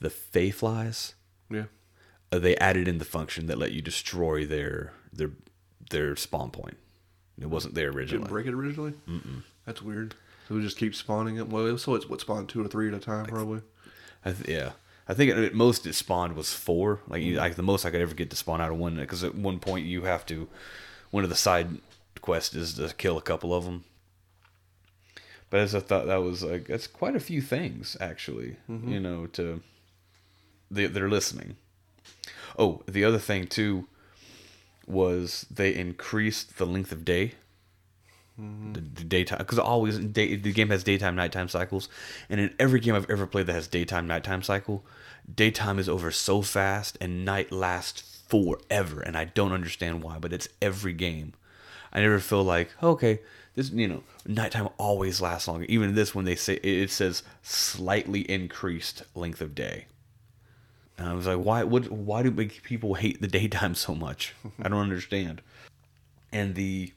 the 0.00 0.10
fey 0.10 0.50
flies 0.50 1.14
yeah. 1.50 1.64
Uh, 2.32 2.38
they 2.38 2.56
added 2.56 2.88
in 2.88 2.98
the 2.98 3.04
function 3.04 3.46
that 3.46 3.58
let 3.58 3.72
you 3.72 3.82
destroy 3.82 4.44
their 4.46 4.92
their 5.12 5.30
their 5.90 6.16
spawn 6.16 6.50
point. 6.50 6.76
It 7.40 7.46
wasn't 7.46 7.74
there 7.74 7.90
originally. 7.90 8.22
didn't 8.22 8.28
break 8.28 8.46
it 8.46 8.54
originally? 8.54 8.94
Mm-mm. 9.08 9.42
That's 9.66 9.82
weird 9.82 10.14
so 10.48 10.54
we 10.54 10.62
just 10.62 10.78
keep 10.78 10.94
spawning 10.94 11.36
it 11.36 11.48
well 11.48 11.76
so 11.76 11.94
it's 11.94 12.08
what 12.08 12.20
spawned 12.20 12.48
two 12.48 12.64
or 12.64 12.68
three 12.68 12.88
at 12.88 12.94
a 12.94 12.98
time 12.98 13.26
probably 13.26 13.60
I 14.26 14.32
th- 14.32 14.48
yeah. 14.48 14.72
I 15.08 15.14
think 15.14 15.30
at 15.30 15.54
most 15.54 15.86
it 15.86 15.94
spawned 15.94 16.34
was 16.34 16.52
four. 16.52 17.00
Like, 17.06 17.22
you, 17.22 17.36
like 17.36 17.54
the 17.54 17.62
most 17.62 17.84
I 17.84 17.90
could 17.90 18.00
ever 18.00 18.14
get 18.14 18.28
to 18.30 18.36
spawn 18.36 18.60
out 18.60 18.72
of 18.72 18.78
one. 18.78 18.96
Because 18.96 19.22
at 19.22 19.36
one 19.36 19.60
point 19.60 19.86
you 19.86 20.02
have 20.02 20.26
to, 20.26 20.48
one 21.12 21.22
of 21.22 21.30
the 21.30 21.36
side 21.36 21.78
quests 22.20 22.56
is 22.56 22.74
to 22.74 22.92
kill 22.94 23.16
a 23.16 23.22
couple 23.22 23.54
of 23.54 23.64
them. 23.64 23.84
But 25.48 25.60
as 25.60 25.76
I 25.76 25.80
thought, 25.80 26.06
that 26.06 26.16
was 26.16 26.42
like 26.42 26.66
that's 26.66 26.88
quite 26.88 27.14
a 27.14 27.20
few 27.20 27.40
things 27.40 27.96
actually. 28.00 28.56
Mm-hmm. 28.68 28.92
You 28.92 28.98
know, 28.98 29.26
to 29.28 29.62
they 30.72 30.86
they're 30.86 31.08
listening. 31.08 31.56
Oh, 32.58 32.82
the 32.88 33.04
other 33.04 33.18
thing 33.18 33.46
too 33.46 33.86
was 34.88 35.46
they 35.48 35.72
increased 35.72 36.58
the 36.58 36.66
length 36.66 36.90
of 36.90 37.04
day 37.04 37.34
Mm-hmm. 38.40 38.72
The, 38.74 38.80
the, 38.80 39.04
daytime 39.04 39.38
because 39.38 39.58
always 39.58 39.98
day, 39.98 40.36
the 40.36 40.52
game 40.52 40.68
has 40.68 40.84
daytime 40.84 41.16
nighttime 41.16 41.48
cycles. 41.48 41.88
And 42.28 42.38
in 42.38 42.54
every 42.58 42.80
game 42.80 42.94
i've 42.94 43.08
ever 43.10 43.26
played 43.26 43.46
that 43.46 43.54
has 43.54 43.66
daytime 43.66 44.06
nighttime 44.06 44.42
cycle 44.42 44.84
daytime 45.34 45.78
is 45.78 45.88
over 45.88 46.10
so 46.10 46.42
fast 46.42 46.98
and 47.00 47.24
night 47.24 47.50
lasts 47.50 48.22
forever. 48.28 49.00
And 49.00 49.16
i 49.16 49.24
don't 49.24 49.52
understand 49.52 50.02
why 50.02 50.18
but 50.18 50.34
it's 50.34 50.48
every 50.60 50.92
game. 50.92 51.32
I 51.94 52.00
never 52.00 52.18
feel 52.18 52.44
like 52.44 52.70
okay 52.82 53.20
this 53.54 53.70
you 53.70 53.88
know 53.88 54.02
nighttime 54.26 54.68
always 54.76 55.22
lasts 55.22 55.48
longer. 55.48 55.64
Even 55.70 55.94
this 55.94 56.14
when 56.14 56.26
they 56.26 56.36
say 56.36 56.56
it 56.56 56.90
says 56.90 57.22
slightly 57.42 58.30
increased 58.30 59.02
length 59.14 59.40
of 59.40 59.54
day. 59.54 59.86
And 60.98 61.08
i 61.08 61.14
was 61.14 61.26
like 61.26 61.38
why 61.38 61.64
what 61.64 61.90
why 61.90 62.22
do 62.22 62.30
people 62.32 62.94
hate 62.94 63.22
the 63.22 63.28
daytime 63.28 63.74
so 63.74 63.94
much? 63.94 64.34
I 64.62 64.68
don't 64.68 64.82
understand. 64.82 65.40
And 66.32 66.54
the 66.54 66.92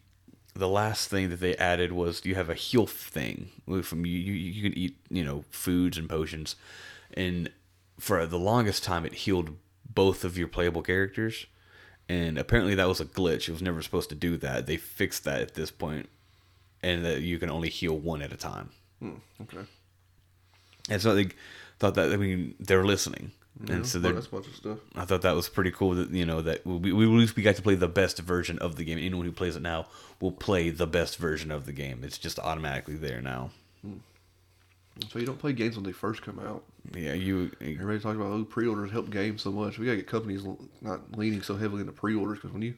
the 0.59 0.67
last 0.67 1.09
thing 1.09 1.29
that 1.29 1.39
they 1.39 1.55
added 1.55 1.91
was 1.91 2.25
you 2.25 2.35
have 2.35 2.49
a 2.49 2.53
heal 2.53 2.85
thing 2.85 3.49
from 3.81 4.05
you, 4.05 4.17
you 4.17 4.33
you 4.33 4.63
can 4.69 4.77
eat 4.77 4.97
you 5.09 5.23
know 5.23 5.43
foods 5.49 5.97
and 5.97 6.09
potions. 6.09 6.55
And 7.13 7.51
for 7.99 8.25
the 8.25 8.39
longest 8.39 8.83
time 8.83 9.05
it 9.05 9.13
healed 9.13 9.55
both 9.89 10.23
of 10.23 10.37
your 10.37 10.47
playable 10.47 10.81
characters. 10.81 11.45
And 12.07 12.37
apparently 12.37 12.75
that 12.75 12.87
was 12.87 12.99
a 12.99 13.05
glitch. 13.05 13.47
It 13.47 13.51
was 13.51 13.61
never 13.61 13.81
supposed 13.81 14.09
to 14.09 14.15
do 14.15 14.37
that. 14.37 14.65
They 14.65 14.77
fixed 14.77 15.25
that 15.25 15.41
at 15.41 15.53
this 15.53 15.71
point 15.71 16.09
and 16.81 17.05
that 17.05 17.21
you 17.21 17.37
can 17.37 17.49
only 17.49 17.69
heal 17.69 17.97
one 17.97 18.21
at 18.21 18.33
a 18.33 18.37
time. 18.37 18.69
Hmm, 18.99 19.15
okay. 19.41 19.65
And 20.89 21.01
so 21.01 21.13
they 21.13 21.29
thought 21.79 21.95
that 21.95 22.11
i 22.11 22.17
mean 22.17 22.55
they're 22.59 22.83
listening 22.83 23.31
yeah, 23.65 23.75
and 23.75 23.87
so 23.87 23.99
that's 23.99 24.27
bunch 24.27 24.47
of 24.47 24.55
stuff. 24.55 24.77
I 24.95 25.05
thought 25.05 25.21
that 25.23 25.35
was 25.35 25.49
pretty 25.49 25.71
cool 25.71 25.95
that 25.95 26.11
you 26.11 26.25
know 26.25 26.41
that 26.41 26.65
we, 26.65 26.93
we 26.93 27.05
at 27.05 27.09
least 27.09 27.35
we 27.35 27.43
got 27.43 27.55
to 27.55 27.61
play 27.61 27.75
the 27.75 27.87
best 27.87 28.19
version 28.19 28.57
of 28.59 28.77
the 28.77 28.85
game. 28.85 28.97
Anyone 28.97 29.25
who 29.25 29.31
plays 29.31 29.55
it 29.55 29.61
now 29.61 29.87
will 30.21 30.31
play 30.31 30.69
the 30.69 30.87
best 30.87 31.17
version 31.17 31.51
of 31.51 31.65
the 31.65 31.73
game. 31.73 32.01
It's 32.03 32.17
just 32.17 32.39
automatically 32.39 32.95
there 32.95 33.21
now. 33.21 33.51
Hmm. 33.81 33.97
So 35.11 35.19
you 35.19 35.25
don't 35.25 35.39
play 35.39 35.53
games 35.53 35.75
when 35.75 35.85
they 35.85 35.91
first 35.91 36.21
come 36.21 36.39
out. 36.39 36.63
Yeah, 36.93 37.13
you. 37.13 37.51
Everybody 37.61 37.99
talks 37.99 38.15
about 38.15 38.31
oh 38.31 38.45
pre-orders 38.45 38.91
help 38.91 39.09
games 39.09 39.41
so 39.41 39.51
much. 39.51 39.77
We 39.77 39.85
gotta 39.85 39.97
get 39.97 40.07
companies 40.07 40.45
not 40.81 41.17
leaning 41.17 41.41
so 41.41 41.55
heavily 41.55 41.81
into 41.81 41.93
pre-orders 41.93 42.37
because 42.37 42.51
when 42.51 42.61
you 42.61 42.75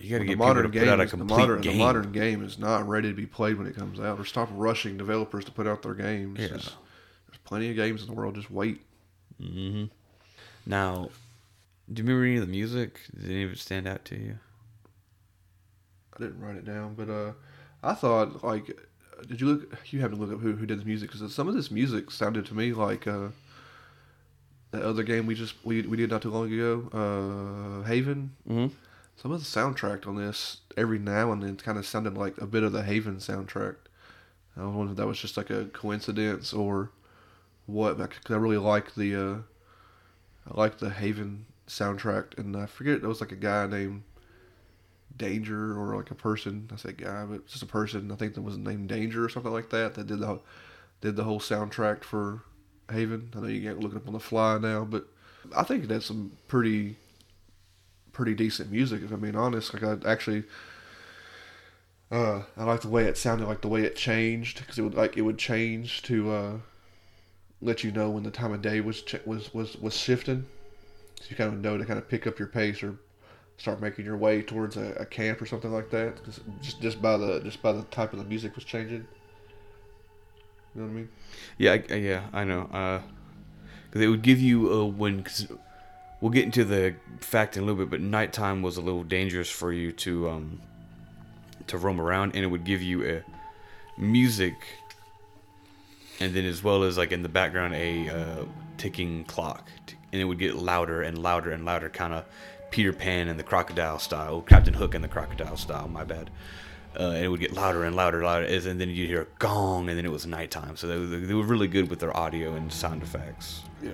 you 0.00 0.10
got 0.10 0.18
to 0.18 0.24
get 0.24 0.38
modern 0.38 0.70
game, 0.70 0.86
the 0.86 1.24
modern, 1.24 1.60
game. 1.60 1.72
The 1.72 1.78
modern 1.78 2.12
game 2.12 2.44
is 2.44 2.58
not 2.58 2.86
ready 2.88 3.08
to 3.08 3.14
be 3.14 3.26
played 3.26 3.58
when 3.58 3.66
it 3.66 3.74
comes 3.74 3.98
out. 3.98 4.18
Or 4.18 4.24
stop 4.24 4.48
rushing 4.52 4.96
developers 4.96 5.44
to 5.46 5.50
put 5.50 5.66
out 5.66 5.82
their 5.82 5.94
games. 5.94 6.38
Yeah. 6.38 6.48
There's, 6.48 6.64
there's 7.26 7.38
plenty 7.44 7.70
of 7.70 7.76
games 7.76 8.02
in 8.02 8.08
the 8.08 8.14
world. 8.14 8.36
Just 8.36 8.50
wait. 8.50 8.80
Mm-hmm. 9.42 9.86
Now, 10.68 11.08
do 11.90 12.02
you 12.02 12.06
remember 12.06 12.26
any 12.26 12.36
of 12.36 12.42
the 12.42 12.52
music? 12.52 13.00
Did 13.18 13.30
any 13.30 13.42
of 13.42 13.52
it 13.52 13.58
stand 13.58 13.88
out 13.88 14.04
to 14.04 14.16
you? 14.16 14.38
I 16.14 16.22
didn't 16.22 16.40
write 16.40 16.56
it 16.56 16.66
down, 16.66 16.94
but 16.94 17.08
uh, 17.08 17.32
I 17.82 17.94
thought 17.94 18.44
like, 18.44 18.78
did 19.26 19.40
you 19.40 19.46
look? 19.46 19.78
You 19.86 20.00
have 20.00 20.10
to 20.10 20.16
look 20.16 20.30
up 20.30 20.40
who 20.40 20.52
who 20.52 20.66
did 20.66 20.80
the 20.80 20.84
music 20.84 21.10
because 21.10 21.34
some 21.34 21.48
of 21.48 21.54
this 21.54 21.70
music 21.70 22.10
sounded 22.10 22.44
to 22.46 22.54
me 22.54 22.74
like 22.74 23.06
uh, 23.06 23.28
the 24.70 24.86
other 24.86 25.02
game 25.02 25.24
we 25.24 25.34
just 25.34 25.54
we 25.64 25.80
we 25.82 25.96
did 25.96 26.10
not 26.10 26.20
too 26.20 26.30
long 26.30 26.52
ago, 26.52 26.88
uh, 26.92 27.86
Haven. 27.86 28.32
Mm-hmm. 28.46 28.74
Some 29.16 29.32
of 29.32 29.40
the 29.40 29.46
soundtrack 29.46 30.06
on 30.06 30.16
this 30.16 30.58
every 30.76 30.98
now 30.98 31.32
and 31.32 31.42
then 31.42 31.56
kind 31.56 31.78
of 31.78 31.86
sounded 31.86 32.16
like 32.16 32.38
a 32.38 32.46
bit 32.46 32.62
of 32.62 32.72
the 32.72 32.82
Haven 32.82 33.16
soundtrack. 33.16 33.76
I 34.54 34.60
don't 34.60 34.76
know 34.76 34.90
if 34.90 34.96
that 34.98 35.06
was 35.06 35.18
just 35.18 35.38
like 35.38 35.50
a 35.50 35.64
coincidence 35.66 36.52
or 36.52 36.90
what, 37.64 37.96
because 37.96 38.34
I 38.34 38.36
really 38.36 38.58
like 38.58 38.94
the. 38.94 39.16
Uh, 39.16 39.36
I 40.50 40.58
like 40.58 40.78
the 40.78 40.90
Haven 40.90 41.46
soundtrack, 41.66 42.38
and 42.38 42.56
I 42.56 42.66
forget 42.66 42.94
it 42.94 43.02
was 43.02 43.20
like 43.20 43.32
a 43.32 43.36
guy 43.36 43.66
named 43.66 44.02
Danger 45.16 45.78
or 45.78 45.96
like 45.96 46.10
a 46.10 46.14
person. 46.14 46.68
I 46.72 46.76
say 46.76 46.92
guy, 46.92 47.24
but 47.24 47.46
just 47.46 47.62
a 47.62 47.66
person. 47.66 48.10
I 48.10 48.16
think 48.16 48.34
that 48.34 48.42
was 48.42 48.56
named 48.56 48.88
Danger 48.88 49.24
or 49.24 49.28
something 49.28 49.52
like 49.52 49.70
that. 49.70 49.94
That 49.94 50.06
did 50.06 50.20
the 50.20 50.40
did 51.00 51.16
the 51.16 51.24
whole 51.24 51.40
soundtrack 51.40 52.02
for 52.02 52.42
Haven. 52.90 53.30
I 53.36 53.40
know 53.40 53.46
you 53.48 53.62
can't 53.62 53.80
look 53.80 53.92
it 53.92 53.96
up 53.96 54.06
on 54.06 54.14
the 54.14 54.20
fly 54.20 54.58
now, 54.58 54.84
but 54.84 55.06
I 55.56 55.62
think 55.64 55.86
that's 55.86 56.06
some 56.06 56.32
pretty 56.48 56.96
pretty 58.12 58.34
decent 58.34 58.70
music. 58.70 59.02
If 59.02 59.12
I'm 59.12 59.20
being 59.20 59.36
honest, 59.36 59.74
like 59.74 59.82
I 59.82 59.96
actually. 60.10 60.44
Uh, 62.10 62.40
I 62.56 62.64
like 62.64 62.80
the 62.80 62.88
way 62.88 63.04
it 63.04 63.18
sounded, 63.18 63.46
like 63.46 63.60
the 63.60 63.68
way 63.68 63.82
it 63.82 63.94
changed, 63.94 64.60
because 64.60 64.78
it 64.78 64.82
would 64.82 64.94
like 64.94 65.18
it 65.18 65.22
would 65.22 65.36
change 65.36 66.00
to 66.04 66.30
uh, 66.30 66.52
let 67.60 67.82
you 67.82 67.90
know 67.90 68.10
when 68.10 68.22
the 68.22 68.30
time 68.30 68.52
of 68.52 68.62
day 68.62 68.80
was 68.80 69.02
was 69.24 69.52
was 69.52 69.76
was 69.76 69.96
shifting. 69.96 70.46
So 71.20 71.26
you 71.30 71.36
kind 71.36 71.52
of 71.52 71.60
know 71.60 71.76
to 71.76 71.84
kind 71.84 71.98
of 71.98 72.08
pick 72.08 72.26
up 72.26 72.38
your 72.38 72.48
pace 72.48 72.82
or 72.82 72.98
start 73.56 73.80
making 73.80 74.04
your 74.04 74.16
way 74.16 74.40
towards 74.40 74.76
a, 74.76 74.92
a 74.92 75.04
camp 75.04 75.42
or 75.42 75.46
something 75.46 75.72
like 75.72 75.90
that. 75.90 76.24
Just 76.62 76.80
just 76.80 77.02
by 77.02 77.16
the 77.16 77.40
just 77.40 77.60
by 77.62 77.72
the 77.72 77.82
type 77.84 78.12
of 78.12 78.18
the 78.18 78.24
music 78.24 78.54
was 78.54 78.64
changing. 78.64 79.06
You 80.74 80.82
know 80.82 80.86
what 80.86 80.90
I 80.90 80.94
mean? 80.94 81.08
Yeah, 81.56 81.72
I, 81.72 81.94
yeah, 81.94 82.22
I 82.32 82.44
know. 82.44 82.64
Because 83.90 84.00
uh, 84.00 84.04
it 84.04 84.08
would 84.08 84.22
give 84.22 84.40
you 84.40 84.72
a 84.72 84.86
when 84.86 85.24
cause 85.24 85.48
we'll 86.20 86.30
get 86.30 86.44
into 86.44 86.64
the 86.64 86.94
fact 87.20 87.56
in 87.56 87.62
a 87.62 87.66
little 87.66 87.84
bit, 87.84 87.90
but 87.90 88.00
nighttime 88.00 88.62
was 88.62 88.76
a 88.76 88.80
little 88.80 89.02
dangerous 89.02 89.50
for 89.50 89.72
you 89.72 89.92
to 89.92 90.28
um 90.28 90.60
to 91.66 91.76
roam 91.76 92.00
around, 92.00 92.34
and 92.34 92.44
it 92.44 92.48
would 92.48 92.64
give 92.64 92.80
you 92.80 93.04
a 93.04 94.00
music 94.00 94.54
and 96.20 96.34
then 96.34 96.44
as 96.44 96.62
well 96.62 96.82
as 96.82 96.98
like 96.98 97.12
in 97.12 97.22
the 97.22 97.28
background 97.28 97.74
a 97.74 98.08
uh, 98.08 98.44
ticking 98.76 99.24
clock, 99.24 99.68
and 100.12 100.20
it 100.20 100.24
would 100.24 100.38
get 100.38 100.54
louder 100.56 101.02
and 101.02 101.18
louder 101.18 101.50
and 101.50 101.64
louder, 101.64 101.88
kind 101.88 102.14
of 102.14 102.24
Peter 102.70 102.92
Pan 102.92 103.28
and 103.28 103.38
the 103.38 103.44
crocodile 103.44 103.98
style, 103.98 104.40
Captain 104.42 104.74
Hook 104.74 104.94
and 104.94 105.02
the 105.02 105.08
crocodile 105.08 105.56
style. 105.56 105.88
My 105.88 106.04
bad. 106.04 106.30
Uh, 106.98 107.10
and 107.10 107.24
it 107.24 107.28
would 107.28 107.38
get 107.38 107.52
louder 107.52 107.84
and 107.84 107.94
louder, 107.94 108.24
louder, 108.24 108.46
and 108.46 108.80
then 108.80 108.88
you'd 108.88 109.08
hear 109.08 109.22
a 109.22 109.26
gong, 109.38 109.88
and 109.88 109.96
then 109.96 110.04
it 110.04 110.10
was 110.10 110.26
nighttime. 110.26 110.76
So 110.76 110.88
they, 110.88 111.18
they 111.18 111.34
were 111.34 111.44
really 111.44 111.68
good 111.68 111.90
with 111.90 112.00
their 112.00 112.16
audio 112.16 112.54
and 112.54 112.72
sound 112.72 113.02
effects. 113.02 113.62
Yeah. 113.82 113.92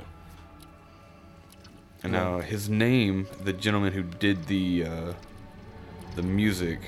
And 2.02 2.12
now 2.12 2.40
his 2.40 2.68
name, 2.68 3.26
the 3.42 3.52
gentleman 3.52 3.92
who 3.92 4.02
did 4.02 4.46
the 4.46 4.84
uh, 4.84 5.12
the 6.16 6.22
music, 6.22 6.80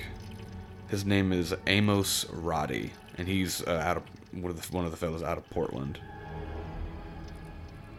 his 0.88 1.04
name 1.04 1.32
is 1.32 1.54
Amos 1.66 2.26
Roddy, 2.30 2.92
and 3.18 3.26
he's 3.26 3.66
uh, 3.66 3.82
out 3.84 3.96
of 3.96 4.02
one 4.36 4.50
of 4.50 4.60
the 4.60 4.76
one 4.76 4.84
of 4.84 4.90
the 4.90 4.96
fellows 4.96 5.22
out 5.22 5.38
of 5.38 5.48
Portland. 5.50 5.98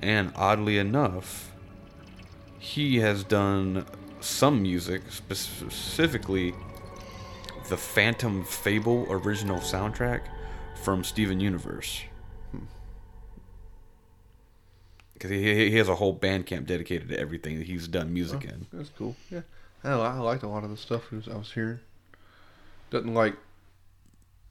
And 0.01 0.31
oddly 0.35 0.77
enough, 0.77 1.51
he 2.59 2.97
has 2.97 3.23
done 3.23 3.85
some 4.19 4.61
music, 4.61 5.01
specifically 5.09 6.53
the 7.69 7.77
Phantom 7.77 8.43
Fable 8.43 9.05
original 9.09 9.57
soundtrack 9.57 10.21
from 10.83 11.03
Steven 11.03 11.39
Universe. 11.39 12.01
Hmm. 12.51 12.65
Because 15.13 15.31
he, 15.31 15.69
he 15.69 15.75
has 15.77 15.89
a 15.89 15.95
whole 15.95 16.15
Bandcamp 16.17 16.65
dedicated 16.67 17.09
to 17.09 17.19
everything 17.19 17.57
that 17.57 17.67
he's 17.67 17.87
done 17.87 18.13
music 18.13 18.45
Oh, 18.47 18.49
in. 18.53 18.67
That's 18.71 18.91
cool. 18.97 19.15
Yeah, 19.31 19.41
I, 19.83 19.95
li- 19.95 20.01
I 20.01 20.17
liked 20.19 20.43
a 20.43 20.47
lot 20.47 20.63
of 20.63 20.69
the 20.69 20.77
stuff 20.77 21.03
I 21.11 21.35
was 21.35 21.51
hearing. 21.51 21.79
Doesn't 22.91 23.13
like 23.13 23.35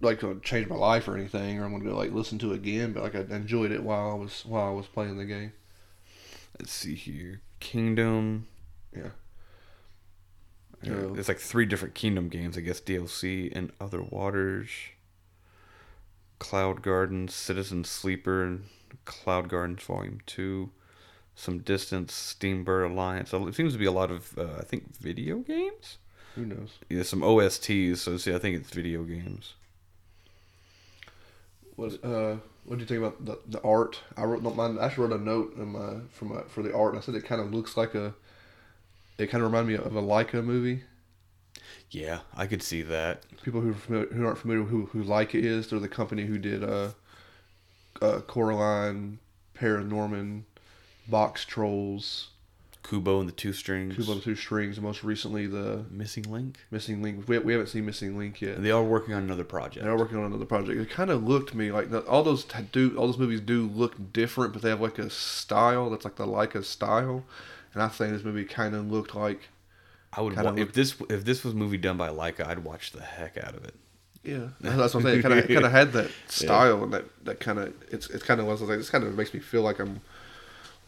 like 0.06 0.20
to 0.20 0.40
change 0.42 0.68
my 0.68 0.76
life 0.76 1.08
or 1.08 1.16
anything, 1.16 1.58
or 1.58 1.64
I'm 1.64 1.72
gonna 1.72 1.84
go 1.90 1.96
like 1.96 2.12
listen 2.12 2.38
to 2.38 2.52
it 2.52 2.56
again. 2.56 2.92
But 2.92 3.02
like 3.02 3.14
I 3.14 3.34
enjoyed 3.34 3.72
it 3.72 3.82
while 3.82 4.10
I 4.10 4.14
was 4.14 4.44
while 4.46 4.66
I 4.66 4.70
was 4.72 4.86
playing 4.86 5.18
the 5.18 5.24
game. 5.24 5.52
Let's 6.58 6.72
see 6.72 6.94
here. 6.94 7.40
Kingdom. 7.60 8.46
Yeah. 8.94 9.10
Yeah, 10.82 10.92
Yeah. 10.92 11.14
It's 11.16 11.28
like 11.28 11.38
three 11.38 11.66
different 11.66 11.94
Kingdom 11.94 12.28
games, 12.28 12.56
I 12.56 12.60
guess. 12.60 12.80
DLC 12.80 13.54
and 13.54 13.72
Other 13.80 14.02
Waters, 14.02 14.68
Cloud 16.38 16.82
Gardens, 16.82 17.34
Citizen 17.34 17.84
Sleeper, 17.84 18.44
and 18.44 18.64
Cloud 19.04 19.48
Gardens 19.48 19.82
Volume 19.82 20.20
2, 20.26 20.70
some 21.34 21.58
Distance, 21.58 22.12
Steambird 22.12 22.90
Alliance. 22.90 23.30
So 23.30 23.46
It 23.46 23.54
seems 23.54 23.72
to 23.72 23.78
be 23.78 23.86
a 23.86 23.92
lot 23.92 24.10
of, 24.10 24.36
uh, 24.38 24.56
I 24.58 24.64
think, 24.64 24.96
video 24.96 25.38
games? 25.38 25.98
Who 26.34 26.44
knows? 26.46 26.78
Yeah, 26.90 27.02
some 27.02 27.22
OSTs, 27.22 27.98
so 27.98 28.16
see, 28.18 28.34
I 28.34 28.38
think 28.38 28.56
it's 28.56 28.70
video 28.70 29.04
games. 29.04 29.54
What 31.76 32.04
uh 32.04 32.36
what 32.64 32.76
do 32.76 32.80
you 32.80 32.86
think 32.86 32.98
about 32.98 33.24
the, 33.24 33.38
the 33.48 33.62
art? 33.62 34.00
I 34.16 34.24
wrote 34.24 34.42
mine. 34.42 34.78
I 34.78 34.86
actually 34.86 35.08
wrote 35.08 35.20
a 35.20 35.24
note 35.24 35.56
in 35.56 35.68
my 35.68 36.00
from 36.10 36.34
my, 36.34 36.42
for 36.48 36.62
the 36.62 36.74
art. 36.74 36.94
And 36.94 37.02
I 37.02 37.04
said 37.04 37.14
it 37.14 37.24
kind 37.24 37.40
of 37.40 37.54
looks 37.54 37.76
like 37.76 37.94
a. 37.94 38.14
It 39.18 39.28
kind 39.28 39.42
of 39.42 39.50
reminded 39.50 39.78
me 39.78 39.86
of 39.86 39.96
a 39.96 40.02
Laika 40.02 40.44
movie. 40.44 40.82
Yeah, 41.90 42.20
I 42.36 42.46
could 42.46 42.62
see 42.62 42.82
that. 42.82 43.22
People 43.42 43.60
who 43.60 43.70
are 43.70 43.74
familiar, 43.74 44.06
who 44.08 44.26
aren't 44.26 44.38
familiar 44.38 44.62
with 44.62 44.70
who 44.70 44.86
who 44.86 45.04
Laika 45.04 45.36
is, 45.36 45.68
they're 45.68 45.78
the 45.78 45.88
company 45.88 46.26
who 46.26 46.38
did 46.38 46.64
uh, 46.64 46.90
uh 48.02 48.20
Coraline, 48.26 49.18
Paranorman, 49.56 50.42
Boxtrolls, 51.10 52.26
Kubo 52.88 53.20
and 53.20 53.28
the 53.28 53.32
Two 53.32 53.52
Strings. 53.52 53.96
Kubo 53.96 54.12
and 54.12 54.20
the 54.20 54.24
Two 54.24 54.36
Strings, 54.36 54.76
and 54.76 54.86
most 54.86 55.02
recently 55.02 55.46
the 55.46 55.84
Missing 55.90 56.30
Link. 56.30 56.58
Missing 56.70 57.02
Link. 57.02 57.26
We, 57.28 57.38
we 57.38 57.52
haven't 57.52 57.68
seen 57.68 57.84
Missing 57.86 58.16
Link 58.16 58.40
yet. 58.40 58.56
And 58.56 58.64
they 58.64 58.70
are 58.70 58.82
working 58.82 59.14
on 59.14 59.22
another 59.22 59.44
project. 59.44 59.84
They 59.84 59.90
are 59.90 59.98
working 59.98 60.18
on 60.18 60.24
another 60.24 60.44
project. 60.44 60.80
It 60.80 60.90
kind 60.90 61.10
of 61.10 61.24
looked 61.24 61.50
to 61.50 61.56
me 61.56 61.72
like 61.72 61.88
all 62.08 62.22
those 62.22 62.44
do 62.72 62.96
all 62.96 63.06
those 63.06 63.18
movies 63.18 63.40
do 63.40 63.66
look 63.66 64.12
different, 64.12 64.52
but 64.52 64.62
they 64.62 64.68
have 64.68 64.80
like 64.80 64.98
a 64.98 65.10
style 65.10 65.90
that's 65.90 66.04
like 66.04 66.16
the 66.16 66.26
Laika 66.26 66.64
style, 66.64 67.24
and 67.74 67.82
I 67.82 67.88
think 67.88 68.12
this 68.12 68.24
movie 68.24 68.44
kind 68.44 68.74
of 68.74 68.90
looked 68.90 69.14
like 69.14 69.48
I 70.12 70.20
would 70.20 70.34
Kinda 70.34 70.54
if 70.56 70.72
this 70.72 70.94
if 71.10 71.24
this 71.24 71.44
was 71.44 71.54
a 71.54 71.56
movie 71.56 71.78
done 71.78 71.96
by 71.96 72.08
Laika, 72.08 72.46
I'd 72.46 72.60
watch 72.60 72.92
the 72.92 73.02
heck 73.02 73.36
out 73.36 73.54
of 73.54 73.64
it. 73.64 73.74
yeah. 74.22 74.48
That's 74.60 74.94
what 74.94 75.00
I'm 75.00 75.02
saying. 75.02 75.18
It 75.18 75.22
kind 75.22 75.38
of 75.38 75.48
kind 75.48 75.64
of 75.64 75.72
had 75.72 75.92
that 75.92 76.10
style 76.28 76.84
and 76.84 76.92
that 76.92 77.04
that 77.24 77.40
kind 77.40 77.58
of 77.58 77.74
it's 77.90 78.08
it's 78.10 78.22
kind 78.22 78.40
of 78.40 78.46
was 78.46 78.62
like 78.62 78.78
this 78.78 78.90
kind 78.90 79.04
of 79.04 79.14
makes 79.16 79.34
me 79.34 79.40
feel 79.40 79.62
like 79.62 79.78
I'm 79.80 80.00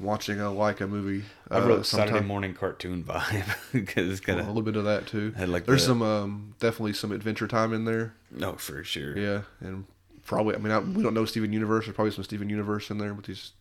watching 0.00 0.38
a 0.40 0.44
Laika 0.44 0.88
movie. 0.88 1.24
I 1.50 1.56
uh, 1.58 1.66
wrote 1.66 1.86
Saturday 1.86 2.24
morning 2.24 2.54
cartoon 2.54 3.02
vibe 3.04 3.56
because 3.72 4.18
it's 4.20 4.28
a 4.28 4.34
little 4.36 4.62
bit 4.62 4.76
of 4.76 4.84
that 4.84 5.06
too. 5.06 5.34
Like 5.38 5.66
There's 5.66 5.82
the- 5.82 5.88
some 5.88 6.02
um, 6.02 6.54
definitely 6.60 6.92
some 6.92 7.12
adventure 7.12 7.48
time 7.48 7.72
in 7.72 7.84
there. 7.84 8.14
no 8.30 8.54
for 8.54 8.84
sure. 8.84 9.16
Yeah, 9.18 9.42
and 9.60 9.84
probably 10.24 10.54
I 10.54 10.58
mean 10.58 10.72
I, 10.72 10.78
we 10.78 11.02
don't 11.02 11.14
know 11.14 11.24
Steven 11.24 11.52
Universe. 11.52 11.86
There's 11.86 11.94
probably 11.94 12.12
some 12.12 12.24
Steven 12.24 12.48
Universe 12.48 12.90
in 12.90 12.98
there 12.98 13.14
with 13.14 13.26
these. 13.26 13.52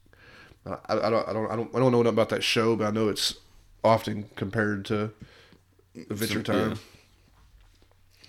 I, 0.66 0.78
I 0.90 1.10
don't 1.10 1.28
I 1.30 1.34
don't 1.34 1.52
I 1.52 1.56
don't 1.56 1.76
I 1.76 1.80
don't 1.80 1.92
know 1.92 2.02
enough 2.02 2.14
about 2.14 2.30
that 2.30 2.44
show, 2.44 2.76
but 2.76 2.86
I 2.88 2.92
know 2.92 3.08
it's 3.10 3.36
often 3.84 4.30
compared 4.36 4.86
to 4.86 5.12
Adventure 5.96 6.44
Some- 6.44 6.44
Time. 6.44 6.80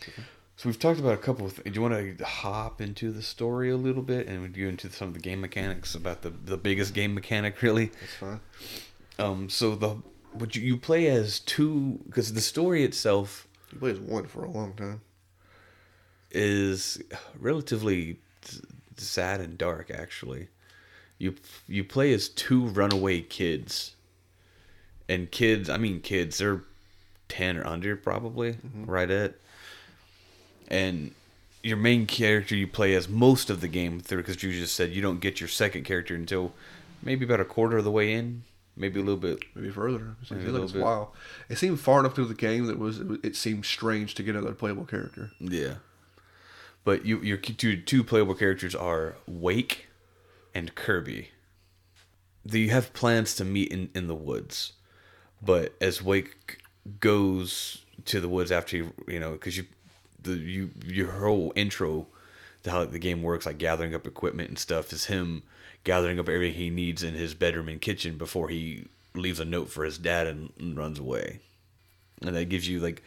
yeah. 0.07 0.25
So 0.59 0.69
we've 0.69 0.79
talked 0.79 0.99
about 0.99 1.15
a 1.15 1.19
couple 1.19 1.47
of. 1.47 1.55
Th- 1.55 1.65
do 1.65 1.71
you 1.73 1.81
want 1.81 2.19
to 2.19 2.25
hop 2.25 2.81
into 2.81 3.13
the 3.13 3.23
story 3.23 3.71
a 3.71 3.77
little 3.77 4.03
bit 4.03 4.27
and 4.27 4.53
go 4.53 4.63
into 4.63 4.91
some 4.91 5.07
of 5.07 5.15
the 5.15 5.21
game 5.21 5.41
mechanics 5.41 5.95
about 5.95 6.23
the 6.23 6.31
the 6.31 6.57
biggest 6.57 6.95
game 6.95 7.15
mechanic 7.15 7.63
really? 7.63 7.93
That's 8.01 8.15
fine. 8.15 8.41
Um, 9.21 9.49
so 9.49 9.77
the 9.77 9.99
what 10.33 10.57
you, 10.57 10.63
you 10.63 10.77
play 10.77 11.07
as 11.07 11.39
two 11.39 12.01
because 12.07 12.33
the 12.33 12.41
story 12.41 12.83
itself 12.83 13.47
He 13.71 13.77
plays 13.79 14.01
one 14.01 14.27
for 14.27 14.43
a 14.43 14.51
long 14.51 14.75
time. 14.75 15.01
is 16.33 17.01
relatively 17.39 18.19
sad 18.97 19.41
and 19.41 19.57
dark 19.57 19.93
actually 19.93 20.49
you 21.19 21.37
you 21.69 21.85
play 21.85 22.13
as 22.13 22.29
two 22.29 22.67
runaway 22.67 23.21
kids 23.21 23.95
and 25.09 25.31
kids 25.31 25.71
i 25.71 25.77
mean 25.77 26.01
kids 26.01 26.39
they're 26.39 26.63
10 27.29 27.59
or 27.59 27.67
under 27.67 27.97
probably 27.97 28.57
right 28.75 29.11
at 29.11 29.35
and 30.69 31.13
your 31.63 31.77
main 31.77 32.07
character 32.07 32.55
you 32.55 32.67
play 32.69 32.95
as 32.95 33.09
most 33.09 33.51
of 33.51 33.61
the 33.61 33.69
game 33.69 33.99
through 34.01 34.19
because 34.23 34.43
you 34.43 34.53
just 34.53 34.75
said 34.77 34.93
you 34.93 35.03
don't 35.03 35.21
get 35.21 35.41
your 35.41 35.49
second 35.49 35.83
character 35.85 36.15
until 36.15 36.53
maybe 37.03 37.25
about 37.25 37.41
a 37.41 37.45
quarter 37.45 37.79
of 37.79 37.85
the 37.85 37.91
way 37.91 38.13
in 38.13 38.43
maybe 38.77 39.01
a 39.01 39.03
little 39.03 39.19
bit 39.21 39.41
Maybe 39.57 39.71
further. 39.71 39.97
It 39.99 40.05
Maybe 40.05 40.27
seems 40.29 40.31
a 40.31 40.35
like 40.45 40.53
little 40.53 40.67
it's 40.67 40.75
a 40.77 40.81
while. 40.81 41.15
It 41.49 41.59
seemed 41.59 41.81
far 41.81 41.99
enough 42.01 42.15
through 42.15 42.27
the 42.27 42.35
game 42.35 42.67
that 42.67 42.79
was 42.79 43.01
it 43.25 43.35
seemed 43.35 43.65
strange 43.67 44.15
to 44.15 44.23
get 44.23 44.37
another 44.37 44.55
playable 44.55 44.85
character. 44.85 45.33
Yeah. 45.41 45.75
But 46.85 47.05
you 47.05 47.19
your 47.23 47.37
two 47.39 47.77
two 47.77 48.05
playable 48.05 48.35
characters 48.35 48.75
are 48.75 49.17
Wake 49.27 49.89
and 50.55 50.75
Kirby. 50.77 51.31
The- 52.45 52.61
You 52.61 52.71
have 52.71 52.93
plans 52.93 53.35
to 53.37 53.45
meet 53.45 53.71
in, 53.73 53.91
in 53.95 54.07
the 54.07 54.15
woods, 54.15 54.73
but 55.43 55.75
as 55.81 56.01
Wake 56.03 56.63
goes 57.01 57.85
to 58.07 58.21
the 58.21 58.29
woods 58.29 58.51
after 58.53 58.77
you 58.77 58.93
you 59.09 59.19
know 59.21 59.33
because 59.33 59.57
you 59.57 59.67
the 60.29 60.39
you 60.39 60.71
your 60.85 61.13
whole 61.13 61.53
intro 61.57 62.07
to 62.63 62.71
how 62.71 62.85
the 62.85 62.99
game 62.99 63.23
works 63.23 63.47
like 63.47 63.59
gathering 63.59 63.95
up 63.95 64.07
equipment 64.07 64.49
and 64.49 64.59
stuff 64.59 64.93
is 64.93 65.07
him 65.07 65.43
gathering 65.85 66.19
up 66.19 66.29
everything 66.29 66.57
he 66.57 66.71
needs 66.71 67.03
in 67.03 67.15
his 67.15 67.35
bedroom 67.35 67.69
and 67.69 67.81
kitchen 67.81 68.19
before 68.19 68.49
he 68.49 68.87
leaves 69.15 69.41
a 69.41 69.45
note 69.45 69.71
for 69.71 69.85
his 69.85 69.99
dad 69.99 70.27
and, 70.27 70.53
and 70.59 70.77
runs 70.77 70.99
away 70.99 71.41
and 72.23 72.35
that 72.35 72.49
gives 72.49 72.69
you 72.69 72.81
like 72.81 73.03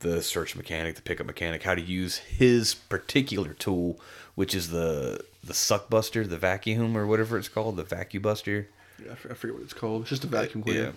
the 0.00 0.22
search 0.22 0.56
mechanic, 0.56 0.96
the 0.96 1.02
pickup 1.02 1.26
mechanic, 1.26 1.62
how 1.62 1.74
to 1.74 1.80
use 1.80 2.16
his 2.18 2.74
particular 2.74 3.52
tool, 3.54 4.00
which 4.34 4.54
is 4.54 4.70
the 4.70 5.24
the 5.42 5.54
suck 5.54 5.88
buster, 5.88 6.26
the 6.26 6.38
vacuum 6.38 6.96
or 6.96 7.06
whatever 7.06 7.38
it's 7.38 7.48
called, 7.48 7.76
the 7.76 7.84
vacuum 7.84 8.22
buster. 8.22 8.68
Yeah, 9.02 9.12
I 9.12 9.34
forget 9.34 9.54
what 9.54 9.62
it's 9.62 9.72
called. 9.72 10.02
It's 10.02 10.10
just 10.10 10.24
a 10.24 10.26
vacuum 10.26 10.62
cleaner. 10.62 10.92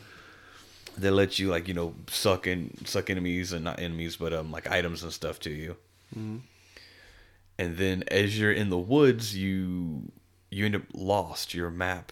That 0.98 1.12
lets 1.12 1.39
you 1.39 1.50
like 1.50 1.68
you 1.68 1.74
know 1.74 1.96
suck 2.08 2.46
in 2.48 2.86
suck 2.86 3.10
enemies 3.10 3.52
and 3.52 3.64
not 3.64 3.80
enemies, 3.80 4.16
but 4.18 4.34
um 4.34 4.52
like 4.52 4.70
items 4.70 5.04
and 5.04 5.12
stuff 5.12 5.39
to 5.41 5.50
you. 5.50 5.76
And 6.16 7.78
then 7.78 8.04
as 8.08 8.38
you're 8.39 8.52
in 8.52 8.70
the 8.70 8.78
woods, 8.78 9.36
you 9.36 10.12
you 10.50 10.66
end 10.66 10.76
up 10.76 10.84
lost. 10.94 11.54
Your 11.54 11.70
map, 11.70 12.12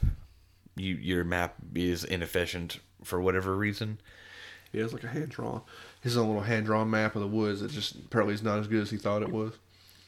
you 0.75 0.95
your 0.95 1.23
map 1.23 1.55
is 1.75 2.03
inefficient 2.03 2.79
for 3.03 3.21
whatever 3.21 3.55
reason. 3.55 3.99
Yeah, 4.71 4.83
it's 4.83 4.93
like 4.93 5.03
a 5.03 5.07
hand 5.09 5.29
drawn. 5.29 5.61
His 6.01 6.15
own 6.17 6.27
little 6.27 6.43
hand 6.43 6.65
drawn 6.65 6.89
map 6.89 7.15
of 7.15 7.21
the 7.21 7.27
woods 7.27 7.61
that 7.61 7.71
just 7.71 7.95
apparently 7.95 8.33
is 8.33 8.41
not 8.43 8.59
as 8.59 8.67
good 8.67 8.81
as 8.81 8.89
he 8.89 8.97
thought 8.97 9.21
it 9.21 9.31
was. 9.31 9.53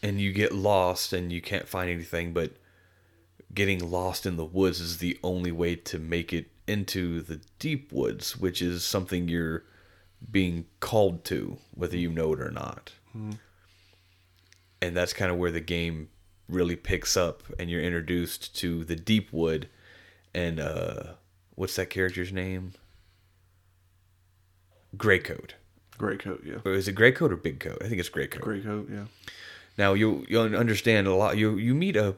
and 0.02 0.20
you 0.20 0.32
get 0.32 0.54
lost 0.54 1.14
and 1.14 1.32
you 1.32 1.42
can't 1.42 1.68
find 1.68 1.90
anything 1.90 2.34
but 2.34 2.52
getting 3.54 3.92
lost 3.92 4.26
in 4.26 4.36
the 4.38 4.46
woods 4.46 4.80
is 4.80 4.98
the 4.98 5.18
only 5.24 5.52
way 5.52 5.76
to 5.76 6.00
make 6.00 6.34
it 6.34 6.48
into 6.68 7.22
the 7.22 7.40
deep 7.60 7.92
woods 7.92 8.38
which 8.38 8.62
is 8.62 8.84
something 8.84 9.28
you're 9.28 9.64
being 10.32 10.66
called 10.80 11.24
to 11.26 11.58
whether 11.74 11.98
you 11.98 12.10
know 12.10 12.34
it 12.34 12.40
or 12.40 12.52
not 12.52 12.94
and 14.82 14.96
that's 14.96 15.14
kind 15.14 15.32
of 15.32 15.38
where 15.38 15.52
the 15.52 15.60
game 15.60 16.10
really 16.48 16.76
picks 16.76 17.16
up 17.18 17.44
and 17.60 17.70
you're 17.70 17.82
introduced 17.82 18.56
to 18.56 18.84
the 18.86 18.96
deep 18.96 19.32
wood 19.34 19.68
and 20.34 20.60
uh 20.60 21.04
what's 21.56 21.76
that 21.76 21.90
character's 21.90 22.32
name 22.32 22.74
gray 24.98 25.20
coat 25.20 25.56
Gray 25.98 26.18
coat, 26.18 26.42
yeah. 26.44 26.56
or 26.66 26.74
is 26.74 26.88
it 26.88 26.94
gray 26.94 27.12
coat 27.12 27.32
or 27.32 27.36
big 27.36 27.60
coat 27.60 27.78
i 27.82 27.88
think 27.88 28.00
it's 28.00 28.10
gray 28.10 28.28
coat 28.28 28.42
Gray 28.42 28.62
coat, 28.62 28.88
yeah. 28.92 29.06
now 29.78 29.94
you 29.94 30.26
you'll 30.28 30.56
understand 30.56 31.08
a 31.08 31.14
lot. 31.14 31.38
You 31.38 31.56
you 31.58 31.74
meet 31.76 31.96
a 31.96 32.16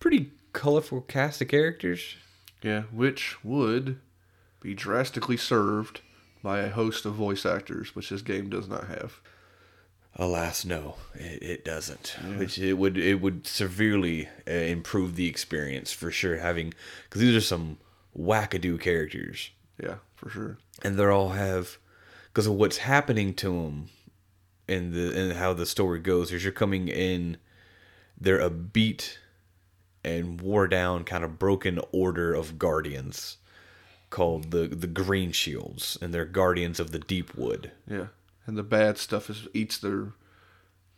pretty 0.00 0.32
colorful 0.52 1.02
cast 1.02 1.40
of 1.40 1.48
characters. 1.48 2.16
Yeah, 2.62 2.82
which 2.92 3.42
would 3.44 4.00
be 4.60 4.74
drastically 4.74 5.36
served 5.36 6.00
by 6.42 6.60
a 6.60 6.70
host 6.70 7.04
of 7.06 7.14
voice 7.14 7.46
actors, 7.46 7.94
which 7.96 8.10
this 8.10 8.22
game 8.22 8.50
does 8.50 8.68
not 8.68 8.86
have. 8.88 9.20
Alas, 10.16 10.64
no, 10.64 10.96
it, 11.14 11.42
it 11.42 11.64
doesn't. 11.64 12.16
Which 12.36 12.58
it 12.58 12.74
would 12.74 12.98
it 12.98 13.20
would 13.20 13.46
severely 13.46 14.28
uh, 14.46 14.50
improve 14.52 15.14
the 15.16 15.28
experience 15.28 15.92
for 15.92 16.10
sure. 16.10 16.38
Having 16.38 16.74
because 17.04 17.20
these 17.20 17.36
are 17.36 17.40
some 17.40 17.78
wackadoo 18.18 18.80
characters. 18.80 19.50
Yeah, 19.82 19.96
for 20.14 20.28
sure. 20.28 20.58
and 20.82 20.98
they're 20.98 21.12
all 21.12 21.30
have 21.30 21.78
because 22.26 22.46
of 22.46 22.54
what's 22.54 22.78
happening 22.78 23.32
to 23.34 23.48
them 23.48 23.88
and 24.68 24.92
the 24.92 25.18
and 25.18 25.32
how 25.32 25.52
the 25.54 25.64
story 25.64 26.00
goes 26.00 26.32
is 26.32 26.42
you're 26.44 26.52
coming 26.52 26.88
in 26.88 27.38
they're 28.20 28.40
a 28.40 28.50
beat 28.50 29.18
and 30.04 30.40
wore 30.40 30.66
down 30.66 31.04
kind 31.04 31.24
of 31.24 31.38
broken 31.38 31.80
order 31.92 32.34
of 32.34 32.58
guardians 32.58 33.36
called 34.08 34.50
the 34.50 34.66
the 34.66 34.86
green 34.86 35.30
shields 35.32 35.96
and 36.00 36.12
they're 36.12 36.24
guardians 36.24 36.80
of 36.80 36.90
the 36.90 36.98
deep 36.98 37.34
wood 37.36 37.70
Yeah, 37.86 38.06
and 38.46 38.56
the 38.56 38.62
bad 38.62 38.98
stuff 38.98 39.30
is 39.30 39.46
eats 39.54 39.78
their 39.78 40.12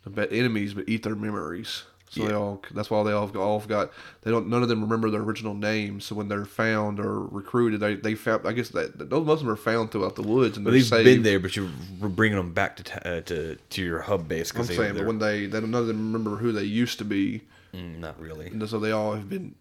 the 0.04 0.10
bad 0.10 0.32
enemies, 0.32 0.74
but 0.74 0.88
eat 0.88 1.02
their 1.02 1.14
memories. 1.14 1.84
So 2.10 2.26
they 2.26 2.34
all. 2.34 2.62
That's 2.72 2.90
why 2.90 3.02
they 3.04 3.12
all 3.12 3.26
have, 3.26 3.36
all 3.36 3.60
got. 3.60 3.90
They 4.20 4.30
don't. 4.30 4.48
None 4.48 4.62
of 4.62 4.68
them 4.68 4.82
remember 4.82 5.08
their 5.08 5.22
original 5.22 5.54
names. 5.54 6.04
So 6.04 6.14
when 6.14 6.28
they're 6.28 6.44
found 6.44 7.00
or 7.00 7.22
recruited, 7.22 7.80
they 7.80 7.94
they 7.94 8.14
found. 8.14 8.46
I 8.46 8.52
guess 8.52 8.68
that 8.70 8.98
that- 8.98 9.10
most 9.10 9.26
of 9.26 9.38
them 9.40 9.48
are 9.48 9.56
found 9.56 9.92
throughout 9.92 10.16
the 10.16 10.22
woods 10.22 10.58
and 10.58 10.64
but 10.64 10.72
they've 10.72 10.84
saved. 10.84 11.04
been 11.04 11.22
there 11.22 11.40
but 11.40 11.56
you're 11.56 11.70
bringing 12.00 12.36
them 12.36 12.52
back 12.52 12.76
to 12.76 13.08
uh, 13.08 13.20
to 13.22 13.56
to 13.56 13.82
your 13.82 14.02
hub 14.02 14.28
base 14.28 14.52
I'm 14.54 14.66
they, 14.66 14.76
saying, 14.76 14.94
but 14.94 15.06
when 15.06 15.20
they, 15.20 15.46
they 15.46 15.60
none 15.60 15.74
of 15.74 15.86
them 15.86 16.12
remember 16.12 16.36
who 16.36 16.52
they 16.52 16.64
used 16.64 16.98
to 16.98 17.04
be, 17.06 17.42
mm, 17.74 17.98
not 17.98 18.18
really 18.20 18.46
and 18.46 18.68
so 18.68 18.78
they 18.78 18.92
all 18.92 19.12
have 19.14 19.28
been 19.28 19.54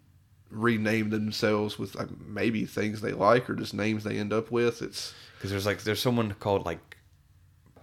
renamed 0.49 1.11
themselves 1.11 1.79
with 1.79 1.95
like, 1.95 2.09
maybe 2.19 2.65
things 2.65 3.01
they 3.01 3.13
like 3.13 3.49
or 3.49 3.55
just 3.55 3.73
names 3.73 4.03
they 4.03 4.17
end 4.17 4.33
up 4.33 4.51
with. 4.51 4.81
It's 4.81 5.13
because 5.37 5.49
there's 5.51 5.65
like 5.65 5.83
there's 5.83 6.01
someone 6.01 6.33
called 6.39 6.65
like 6.65 6.97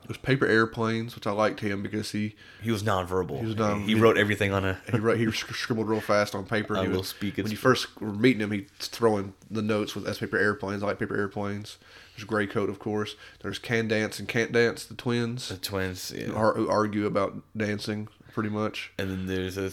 there's 0.07 0.19
paper 0.19 0.47
airplanes, 0.47 1.15
which 1.15 1.27
I 1.27 1.33
liked 1.33 1.61
him 1.61 1.83
because 1.83 2.11
he 2.13 2.35
he 2.63 2.71
was 2.71 2.83
nonverbal. 2.83 3.41
He 3.41 3.47
was 3.47 3.57
non- 3.57 3.83
He 3.83 3.95
wrote 3.95 4.17
everything 4.19 4.53
on 4.53 4.65
a 4.65 4.79
he 4.91 4.99
wrote, 4.99 5.19
he 5.19 5.31
scribbled 5.33 5.89
real 5.89 6.01
fast 6.01 6.35
on 6.35 6.45
paper. 6.47 6.77
I 6.77 6.83
He 6.83 6.89
will 6.89 6.99
was- 6.99 7.09
speak 7.09 7.37
when 7.39 7.51
you 7.51 7.57
first 7.57 7.99
were 8.01 8.13
meeting 8.13 8.41
him, 8.43 8.51
he's 8.53 8.69
throwing 8.81 9.35
the 9.51 9.63
notes 9.63 9.95
with 9.95 10.07
S 10.09 10.19
paper 10.19 10.37
airplanes. 10.39 10.83
I 10.83 10.87
like 10.87 10.99
paper 10.99 11.17
airplanes. 11.17 11.79
There's 12.17 12.25
Gray 12.25 12.47
Coat, 12.47 12.69
of 12.69 12.79
course. 12.79 13.17
There's 13.43 13.59
Can 13.59 13.87
Dance 13.89 14.19
and 14.19 14.27
Can't 14.29 14.51
Dance, 14.53 14.85
the 14.85 14.95
twins 14.95 15.49
the 15.51 15.57
twins. 15.57 16.13
Yeah. 16.17 16.33
ar- 16.33 16.55
who 16.55 16.69
argue 16.69 17.07
about 17.07 17.43
dancing 17.57 18.09
pretty 18.39 18.55
much. 18.55 18.93
And 18.97 19.11
then 19.11 19.27
there's 19.27 19.59
a 19.59 19.65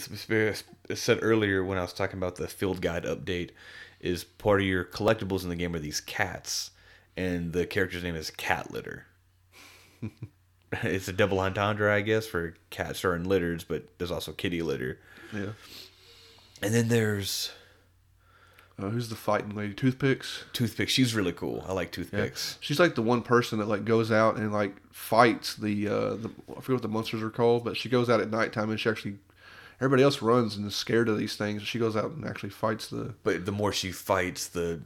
it 0.88 0.96
said 0.96 1.20
earlier 1.22 1.62
when 1.62 1.78
I 1.78 1.82
was 1.82 1.92
talking 1.92 2.18
about 2.18 2.34
the 2.34 2.48
field 2.48 2.80
guide 2.80 3.04
update 3.04 3.50
is 4.00 4.24
part 4.24 4.60
of 4.60 4.66
your 4.66 4.84
collectibles 4.84 5.44
in 5.44 5.50
the 5.50 5.54
game 5.54 5.72
are 5.76 5.78
these 5.78 6.00
cats, 6.00 6.72
and 7.16 7.52
the 7.52 7.64
character's 7.64 8.02
name 8.02 8.16
is 8.16 8.32
Cat 8.32 8.72
Litter. 8.72 9.06
it's 10.82 11.06
a 11.06 11.12
double 11.12 11.38
entendre, 11.38 11.94
I 11.94 12.00
guess, 12.00 12.26
for 12.26 12.56
cats 12.70 13.04
are 13.04 13.14
in 13.14 13.22
litters, 13.22 13.62
but 13.62 13.84
there's 13.98 14.10
also 14.10 14.32
kitty 14.32 14.62
litter. 14.62 14.98
Yeah. 15.32 15.52
And 16.60 16.74
then 16.74 16.88
there's 16.88 17.52
Uh, 18.78 18.90
who's 18.90 19.08
the 19.08 19.16
fighting 19.16 19.54
lady? 19.54 19.72
Toothpicks. 19.72 20.44
Toothpick. 20.52 20.90
She's 20.90 21.14
really 21.14 21.32
cool. 21.32 21.64
I 21.66 21.72
like 21.72 21.92
Toothpicks. 21.92 22.58
She's 22.60 22.78
like 22.78 22.94
the 22.94 23.02
one 23.02 23.22
person 23.22 23.58
that 23.58 23.68
like 23.68 23.86
goes 23.86 24.12
out 24.12 24.36
and 24.36 24.52
like 24.52 24.74
fights 24.92 25.54
the 25.54 25.88
uh 25.88 26.10
the 26.16 26.30
I 26.50 26.60
forget 26.60 26.74
what 26.74 26.82
the 26.82 26.88
monsters 26.88 27.22
are 27.22 27.30
called, 27.30 27.64
but 27.64 27.76
she 27.76 27.88
goes 27.88 28.10
out 28.10 28.20
at 28.20 28.30
nighttime 28.30 28.70
and 28.70 28.78
she 28.78 28.90
actually 28.90 29.16
everybody 29.80 30.02
else 30.02 30.20
runs 30.20 30.56
and 30.56 30.66
is 30.66 30.76
scared 30.76 31.08
of 31.08 31.16
these 31.16 31.36
things. 31.36 31.62
She 31.62 31.78
goes 31.78 31.96
out 31.96 32.10
and 32.10 32.26
actually 32.26 32.50
fights 32.50 32.88
the 32.88 33.14
But 33.22 33.46
the 33.46 33.52
more 33.52 33.72
she 33.72 33.92
fights, 33.92 34.48
the 34.48 34.82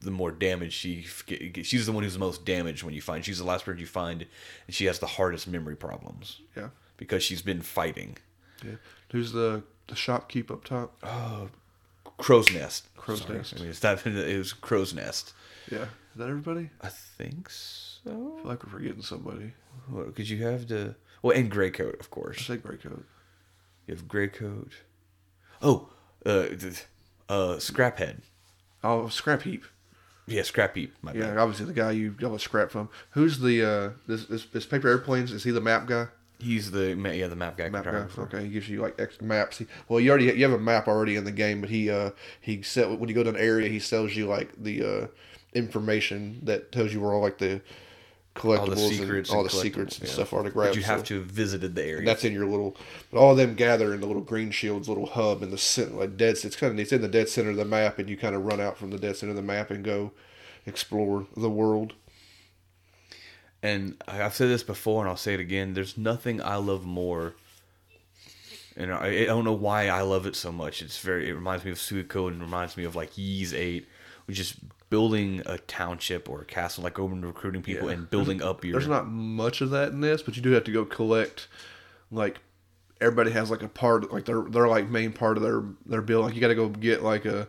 the 0.00 0.10
more 0.10 0.30
damage 0.32 0.72
she. 0.72 1.02
She's 1.02 1.86
the 1.86 1.92
one 1.92 2.02
who's 2.02 2.14
the 2.14 2.18
most 2.18 2.44
damaged 2.44 2.82
when 2.82 2.94
you 2.94 3.02
find. 3.02 3.24
She's 3.24 3.38
the 3.38 3.44
last 3.44 3.64
person 3.64 3.80
you 3.80 3.86
find, 3.86 4.26
and 4.66 4.74
she 4.74 4.86
has 4.86 4.98
the 4.98 5.06
hardest 5.06 5.46
memory 5.46 5.76
problems 5.76 6.40
yeah. 6.56 6.68
because 6.96 7.22
she's 7.22 7.42
been 7.42 7.60
fighting. 7.60 8.16
Yeah. 8.64 8.76
Who's 9.12 9.32
the 9.32 9.62
the 9.88 9.94
shopkeep 9.94 10.50
up 10.50 10.64
top? 10.64 10.94
Crow's 12.20 12.52
Nest. 12.52 12.86
Crow's 12.96 13.22
Sorry. 13.22 13.38
Nest. 13.38 13.54
I 13.56 13.60
mean, 13.60 13.70
it's 13.70 13.82
not, 13.82 14.06
it 14.06 14.38
was 14.38 14.52
Crow's 14.52 14.94
Nest. 14.94 15.32
Yeah. 15.70 15.82
Is 15.82 16.16
that 16.16 16.28
everybody? 16.28 16.70
I 16.80 16.88
think 16.88 17.48
so. 17.50 18.10
I 18.10 18.40
feel 18.40 18.40
like 18.44 18.64
we're 18.64 18.70
forgetting 18.70 19.02
somebody. 19.02 19.52
Because 19.94 20.30
you 20.30 20.44
have 20.44 20.66
the. 20.68 20.94
Well, 21.22 21.36
and 21.36 21.50
Grey 21.50 21.70
Coat, 21.70 21.96
of 22.00 22.06
I 22.06 22.14
course. 22.14 22.46
say 22.46 22.56
Gray 22.56 22.76
Coat. 22.76 23.04
You 23.86 23.94
have 23.94 24.08
Grey 24.08 24.28
Coat. 24.28 24.72
Oh, 25.62 25.90
uh, 26.24 26.46
uh, 27.28 27.56
Scraphead. 27.56 28.20
Oh, 28.82 29.08
Scrap 29.08 29.42
Heap. 29.42 29.64
Yeah, 30.26 30.42
Scrap 30.42 30.76
Heap. 30.76 30.94
Yeah, 31.04 31.12
bad. 31.12 31.38
obviously 31.38 31.66
the 31.66 31.72
guy 31.72 31.90
you 31.90 32.12
got 32.12 32.32
a 32.32 32.38
scrap 32.38 32.70
from. 32.70 32.88
Who's 33.10 33.40
the 33.40 33.62
uh 33.64 33.90
this 34.06 34.26
this, 34.26 34.46
this 34.46 34.64
paper 34.66 34.88
airplanes? 34.88 35.32
Is 35.32 35.44
he 35.44 35.50
the 35.50 35.60
map 35.60 35.86
guy? 35.86 36.06
He's 36.42 36.70
the 36.70 36.94
yeah 37.14 37.26
the 37.26 37.36
map 37.36 37.56
guy. 37.56 37.68
Map 37.68 37.84
guy. 37.84 38.06
Okay, 38.18 38.44
he 38.44 38.48
gives 38.48 38.68
you 38.68 38.80
like 38.80 38.96
extra 38.98 39.24
maps. 39.24 39.58
He, 39.58 39.66
well, 39.88 40.00
you 40.00 40.10
already 40.10 40.26
you 40.26 40.44
have 40.44 40.52
a 40.52 40.58
map 40.58 40.88
already 40.88 41.16
in 41.16 41.24
the 41.24 41.32
game, 41.32 41.60
but 41.60 41.70
he 41.70 41.90
uh 41.90 42.10
he 42.40 42.62
sell 42.62 42.96
when 42.96 43.08
you 43.08 43.14
go 43.14 43.22
to 43.22 43.30
an 43.30 43.36
area, 43.36 43.68
he 43.68 43.78
sells 43.78 44.14
you 44.14 44.26
like 44.26 44.50
the 44.56 44.82
uh 44.82 45.06
information 45.54 46.40
that 46.44 46.70
tells 46.72 46.92
you 46.92 47.00
where 47.00 47.12
all 47.12 47.20
like 47.20 47.38
the 47.38 47.60
collectibles 48.36 48.60
all 48.60 48.66
the 48.66 48.76
secrets 48.76 49.30
and 49.30 49.36
all 49.36 49.42
and 49.42 49.50
the 49.50 49.56
secrets 49.56 49.98
and 49.98 50.08
yeah. 50.08 50.14
stuff 50.14 50.32
are 50.32 50.42
to 50.42 50.50
grab. 50.50 50.70
But 50.70 50.76
you 50.76 50.82
have 50.82 51.00
so- 51.00 51.06
to 51.06 51.14
have 51.20 51.26
visited 51.26 51.74
the 51.74 51.84
area. 51.84 52.06
That's 52.06 52.24
in 52.24 52.32
your 52.32 52.46
little. 52.46 52.76
But 53.10 53.18
all 53.18 53.32
of 53.32 53.36
them 53.36 53.54
gather 53.54 53.92
in 53.94 54.00
the 54.00 54.06
little 54.06 54.22
green 54.22 54.50
shield's 54.50 54.88
little 54.88 55.06
hub 55.06 55.42
in 55.42 55.50
the 55.50 55.58
center, 55.58 55.94
like 55.94 56.16
dead. 56.16 56.36
It's 56.42 56.56
kind 56.56 56.72
of 56.72 56.78
it's 56.78 56.92
in 56.92 57.02
the 57.02 57.08
dead 57.08 57.28
center 57.28 57.50
of 57.50 57.56
the 57.56 57.64
map, 57.64 57.98
and 57.98 58.08
you 58.08 58.16
kind 58.16 58.34
of 58.34 58.44
run 58.44 58.60
out 58.60 58.78
from 58.78 58.90
the 58.90 58.98
dead 58.98 59.16
center 59.16 59.30
of 59.30 59.36
the 59.36 59.42
map 59.42 59.70
and 59.70 59.84
go 59.84 60.12
explore 60.66 61.26
the 61.36 61.50
world. 61.50 61.94
And 63.62 63.96
I've 64.08 64.34
said 64.34 64.48
this 64.48 64.62
before, 64.62 65.02
and 65.02 65.08
I'll 65.10 65.16
say 65.16 65.34
it 65.34 65.40
again. 65.40 65.74
There's 65.74 65.98
nothing 65.98 66.40
I 66.42 66.56
love 66.56 66.84
more, 66.84 67.34
and 68.76 68.92
I, 68.92 69.06
I 69.22 69.24
don't 69.26 69.44
know 69.44 69.52
why 69.52 69.88
I 69.88 70.00
love 70.02 70.26
it 70.26 70.36
so 70.36 70.50
much. 70.52 70.82
It's 70.82 70.98
very. 70.98 71.28
It 71.28 71.34
reminds 71.34 71.64
me 71.64 71.70
of 71.70 71.78
Suikoden 71.78 72.28
and 72.28 72.40
reminds 72.42 72.76
me 72.76 72.84
of 72.84 72.96
like 72.96 73.18
Ys 73.18 73.52
Eight, 73.54 73.86
which 74.26 74.38
is 74.40 74.56
building 74.88 75.42
a 75.46 75.56
township 75.58 76.28
or 76.28 76.40
a 76.42 76.44
castle, 76.44 76.82
like 76.84 76.98
open 76.98 77.24
recruiting 77.24 77.62
people 77.62 77.88
Yeah. 77.88 77.94
and 77.94 78.10
building 78.10 78.42
up 78.42 78.64
your. 78.64 78.72
There's 78.72 78.88
not 78.88 79.08
much 79.08 79.60
of 79.60 79.70
that 79.70 79.92
in 79.92 80.00
this, 80.00 80.22
but 80.22 80.36
you 80.36 80.42
do 80.42 80.50
have 80.52 80.64
to 80.64 80.72
go 80.72 80.84
collect. 80.84 81.46
Like 82.10 82.40
everybody 83.00 83.30
has 83.30 83.50
like 83.50 83.62
a 83.62 83.68
part, 83.68 84.12
like 84.12 84.24
their 84.24 84.42
their 84.42 84.68
like 84.68 84.88
main 84.88 85.12
part 85.12 85.36
of 85.36 85.42
their 85.42 85.62
their 85.86 86.02
build. 86.02 86.24
Like 86.24 86.34
you 86.34 86.40
got 86.40 86.48
to 86.48 86.54
go 86.54 86.68
get 86.68 87.02
like 87.02 87.24
a 87.26 87.46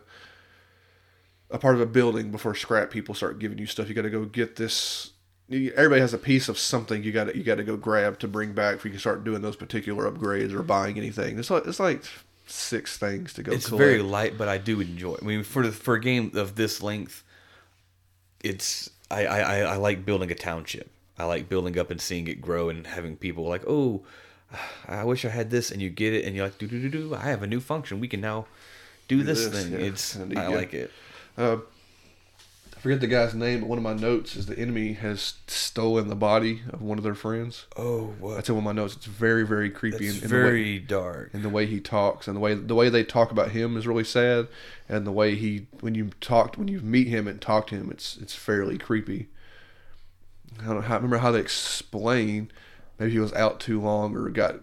a 1.50 1.58
part 1.58 1.74
of 1.74 1.80
a 1.80 1.86
building 1.86 2.30
before 2.30 2.54
scrap 2.54 2.90
people 2.90 3.14
start 3.14 3.38
giving 3.38 3.58
you 3.58 3.66
stuff. 3.66 3.88
You 3.88 3.94
got 3.94 4.02
to 4.02 4.10
go 4.10 4.24
get 4.24 4.56
this. 4.56 5.11
Everybody 5.52 6.00
has 6.00 6.14
a 6.14 6.18
piece 6.18 6.48
of 6.48 6.58
something 6.58 7.02
you 7.02 7.12
got 7.12 7.24
to 7.24 7.36
you 7.36 7.44
got 7.44 7.56
to 7.56 7.64
go 7.64 7.76
grab 7.76 8.18
to 8.20 8.28
bring 8.28 8.52
back 8.52 8.76
before 8.76 8.88
you 8.88 8.92
can 8.92 9.00
start 9.00 9.24
doing 9.24 9.42
those 9.42 9.56
particular 9.56 10.10
upgrades 10.10 10.52
or 10.52 10.62
buying 10.62 10.96
anything. 10.96 11.38
It's 11.38 11.50
like 11.50 11.66
it's 11.66 11.80
like 11.80 12.02
six 12.46 12.98
things 12.98 13.32
to 13.34 13.42
go. 13.42 13.52
it's 13.52 13.68
collect. 13.68 13.84
very 13.84 14.02
light, 14.02 14.38
but 14.38 14.48
I 14.48 14.58
do 14.58 14.80
enjoy. 14.80 15.14
it. 15.14 15.22
I 15.22 15.26
mean, 15.26 15.42
for 15.42 15.70
for 15.70 15.94
a 15.94 16.00
game 16.00 16.32
of 16.34 16.54
this 16.54 16.82
length, 16.82 17.22
it's 18.42 18.90
I, 19.10 19.26
I 19.26 19.58
I 19.60 19.76
like 19.76 20.04
building 20.04 20.30
a 20.30 20.34
township. 20.34 20.90
I 21.18 21.24
like 21.24 21.48
building 21.48 21.78
up 21.78 21.90
and 21.90 22.00
seeing 22.00 22.26
it 22.28 22.40
grow 22.40 22.68
and 22.68 22.86
having 22.86 23.16
people 23.16 23.44
like, 23.44 23.62
oh, 23.66 24.02
I 24.88 25.04
wish 25.04 25.24
I 25.24 25.28
had 25.28 25.50
this, 25.50 25.70
and 25.70 25.80
you 25.80 25.90
get 25.90 26.14
it, 26.14 26.24
and 26.24 26.34
you're 26.34 26.46
like, 26.46 26.58
do 26.58 26.66
do 26.66 26.80
do 26.80 26.88
do. 26.88 27.14
I 27.14 27.24
have 27.24 27.42
a 27.42 27.46
new 27.46 27.60
function. 27.60 28.00
We 28.00 28.08
can 28.08 28.20
now 28.20 28.46
do, 29.08 29.22
this, 29.22 29.46
this, 29.46 29.64
thing. 29.64 29.72
yeah. 29.72 29.86
It's 29.86 30.16
I 30.16 30.48
like 30.48 30.74
it. 30.74 30.90
Uh, 31.36 31.58
forget 32.82 33.00
the 33.00 33.06
guy's 33.06 33.32
name, 33.32 33.60
but 33.60 33.68
one 33.68 33.78
of 33.78 33.84
my 33.84 33.94
notes 33.94 34.34
is 34.34 34.46
the 34.46 34.58
enemy 34.58 34.94
has 34.94 35.34
stolen 35.46 36.08
the 36.08 36.16
body 36.16 36.62
of 36.70 36.82
one 36.82 36.98
of 36.98 37.04
their 37.04 37.14
friends. 37.14 37.66
Oh, 37.76 38.14
what? 38.18 38.34
That's 38.34 38.48
in 38.48 38.56
one 38.56 38.62
of 38.66 38.74
my 38.74 38.82
notes. 38.82 38.96
It's 38.96 39.06
very, 39.06 39.46
very 39.46 39.70
creepy. 39.70 40.08
It's 40.08 40.22
in 40.22 40.28
the 40.28 40.34
way, 40.34 40.42
very 40.42 40.78
dark. 40.80 41.30
And 41.32 41.44
the 41.44 41.48
way 41.48 41.66
he 41.66 41.78
talks 41.80 42.26
and 42.26 42.36
the 42.36 42.40
way 42.40 42.54
the 42.54 42.74
way 42.74 42.88
they 42.88 43.04
talk 43.04 43.30
about 43.30 43.52
him 43.52 43.76
is 43.76 43.86
really 43.86 44.04
sad, 44.04 44.48
and 44.88 45.06
the 45.06 45.12
way 45.12 45.36
he 45.36 45.66
when 45.80 45.94
you 45.94 46.10
talk 46.20 46.56
when 46.56 46.66
you 46.68 46.80
meet 46.80 47.06
him 47.06 47.28
and 47.28 47.40
talk 47.40 47.68
to 47.68 47.76
him, 47.76 47.88
it's 47.90 48.16
it's 48.16 48.34
fairly 48.34 48.78
creepy. 48.78 49.28
I 50.60 50.66
don't 50.66 50.74
know 50.76 50.80
how, 50.82 50.96
remember 50.96 51.18
how 51.18 51.30
they 51.30 51.40
explain. 51.40 52.50
Maybe 52.98 53.12
he 53.12 53.18
was 53.20 53.32
out 53.32 53.60
too 53.60 53.80
long 53.80 54.16
or 54.16 54.28
got 54.28 54.56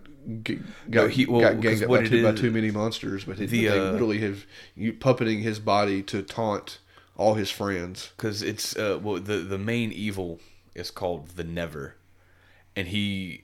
got 0.43 0.57
No, 0.88 1.07
he- 1.07 1.26
well, 1.26 1.41
got 1.41 1.61
ganged 1.61 1.84
up 1.84 1.89
by 1.89 2.01
by 2.01 2.34
too 2.34 2.51
many 2.51 2.70
monsters, 2.70 3.24
but, 3.24 3.38
he, 3.39 3.45
the, 3.45 3.65
they 3.65 3.80
uh, 3.80 3.91
literally 3.93 4.20
have 4.20 4.45
you 4.76 4.93
puppeting 4.93 5.41
his 5.41 5.59
body 5.59 6.03
to 6.03 6.22
taunt 6.22 6.80
all 7.20 7.34
his 7.36 7.51
friends. 7.51 8.11
because 8.15 8.41
it's 8.41 8.76
uh 8.78 8.97
well 9.01 9.20
the 9.20 9.38
the 9.38 9.57
main 9.57 9.91
evil 9.91 10.39
is 10.74 10.89
called 10.89 11.30
the 11.30 11.43
Never, 11.43 11.95
and 12.76 12.88
he 12.88 13.43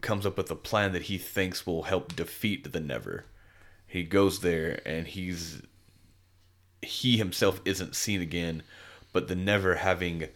comes 0.00 0.24
up 0.26 0.36
with 0.36 0.50
a 0.50 0.56
plan 0.56 0.92
that 0.92 1.02
he 1.02 1.18
thinks 1.18 1.66
will 1.66 1.84
help 1.84 2.16
defeat 2.16 2.72
the 2.72 2.80
Never. 2.80 3.24
He 3.86 4.02
goes 4.02 4.40
there 4.40 4.80
and 4.86 5.06
he's 5.06 5.62
he 6.80 7.18
himself 7.18 7.60
isn't 7.64 7.94
seen 7.94 8.20
again, 8.22 8.62
but 9.12 9.28
the 9.28 9.36
Never 9.36 9.76
having 9.76 10.28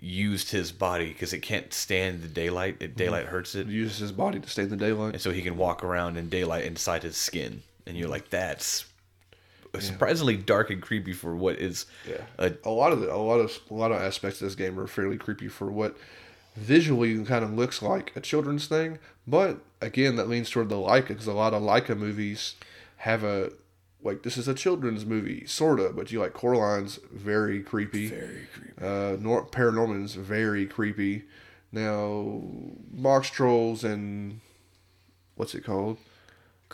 used 0.00 0.50
his 0.50 0.72
body 0.72 1.08
because 1.08 1.32
it 1.32 1.40
can't 1.40 1.72
stand 1.72 2.22
the 2.22 2.28
daylight. 2.28 2.76
It, 2.80 2.96
daylight 2.96 3.26
hurts 3.26 3.54
it, 3.54 3.66
He 3.66 3.74
uses 3.74 3.98
his 3.98 4.12
body 4.12 4.40
to 4.40 4.48
stay 4.48 4.62
in 4.62 4.68
the 4.70 4.76
daylight. 4.76 5.14
and 5.14 5.22
so 5.22 5.30
he 5.30 5.42
can 5.42 5.56
walk 5.56 5.82
around 5.82 6.16
in 6.16 6.28
daylight 6.28 6.64
inside 6.64 7.02
his 7.04 7.16
skin. 7.16 7.62
And 7.86 7.96
you're 7.96 8.08
like, 8.08 8.30
that's 8.30 8.84
surprisingly 9.80 10.36
dark 10.36 10.70
and 10.70 10.80
creepy 10.82 11.12
for 11.12 11.36
what 11.36 11.56
is 11.56 11.86
Yeah, 12.08 12.22
a 12.38 12.52
a 12.64 12.70
lot 12.70 12.92
of 12.92 13.00
the, 13.00 13.12
a 13.12 13.16
lot 13.16 13.40
of 13.40 13.58
a 13.70 13.74
lot 13.74 13.92
of 13.92 14.00
aspects 14.00 14.40
of 14.40 14.46
this 14.46 14.54
game 14.54 14.78
are 14.78 14.86
fairly 14.86 15.16
creepy 15.16 15.48
for 15.48 15.70
what 15.70 15.96
visually 16.56 17.24
kind 17.24 17.44
of 17.44 17.52
looks 17.52 17.82
like 17.82 18.12
a 18.16 18.20
children's 18.20 18.66
thing. 18.66 18.98
But 19.26 19.60
again, 19.80 20.16
that 20.16 20.28
leans 20.28 20.50
toward 20.50 20.68
the 20.68 20.76
Laika 20.76 21.08
because 21.08 21.26
a 21.26 21.32
lot 21.32 21.54
of 21.54 21.62
Laika 21.62 21.96
movies 21.96 22.54
have 22.98 23.22
a 23.24 23.52
like 24.02 24.22
this 24.22 24.36
is 24.36 24.48
a 24.48 24.54
children's 24.54 25.04
movie, 25.04 25.44
sorta, 25.46 25.92
but 25.94 26.10
you 26.12 26.20
like 26.20 26.32
Coraline's 26.32 26.98
very 27.12 27.62
creepy. 27.62 28.08
Very 28.08 28.46
creepy. 28.54 28.72
Uh, 28.80 29.16
Nor- 29.20 29.46
Paranorman's 29.46 30.14
very 30.14 30.66
creepy. 30.66 31.24
Now, 31.72 32.42
Boxtrolls 32.96 33.84
and 33.84 34.40
what's 35.34 35.54
it 35.54 35.64
called? 35.64 35.98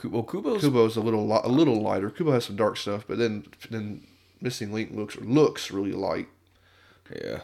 Well, 0.03 0.24
Kubo's 0.24 0.61
Kubo's 0.61 0.97
a 0.97 1.01
little 1.01 1.26
li- 1.26 1.40
a 1.45 1.49
little 1.49 1.80
lighter. 1.80 2.11
Kubo 2.11 2.32
has 2.32 2.45
some 2.47 2.57
dark 2.57 2.76
stuff, 2.76 3.05
but 3.07 3.18
then 3.18 3.47
then 3.70 4.07
Missing 4.40 4.72
Link 4.72 4.90
looks 4.92 5.16
looks 5.16 5.70
really 5.70 5.92
light. 5.92 6.28
Yeah. 7.14 7.40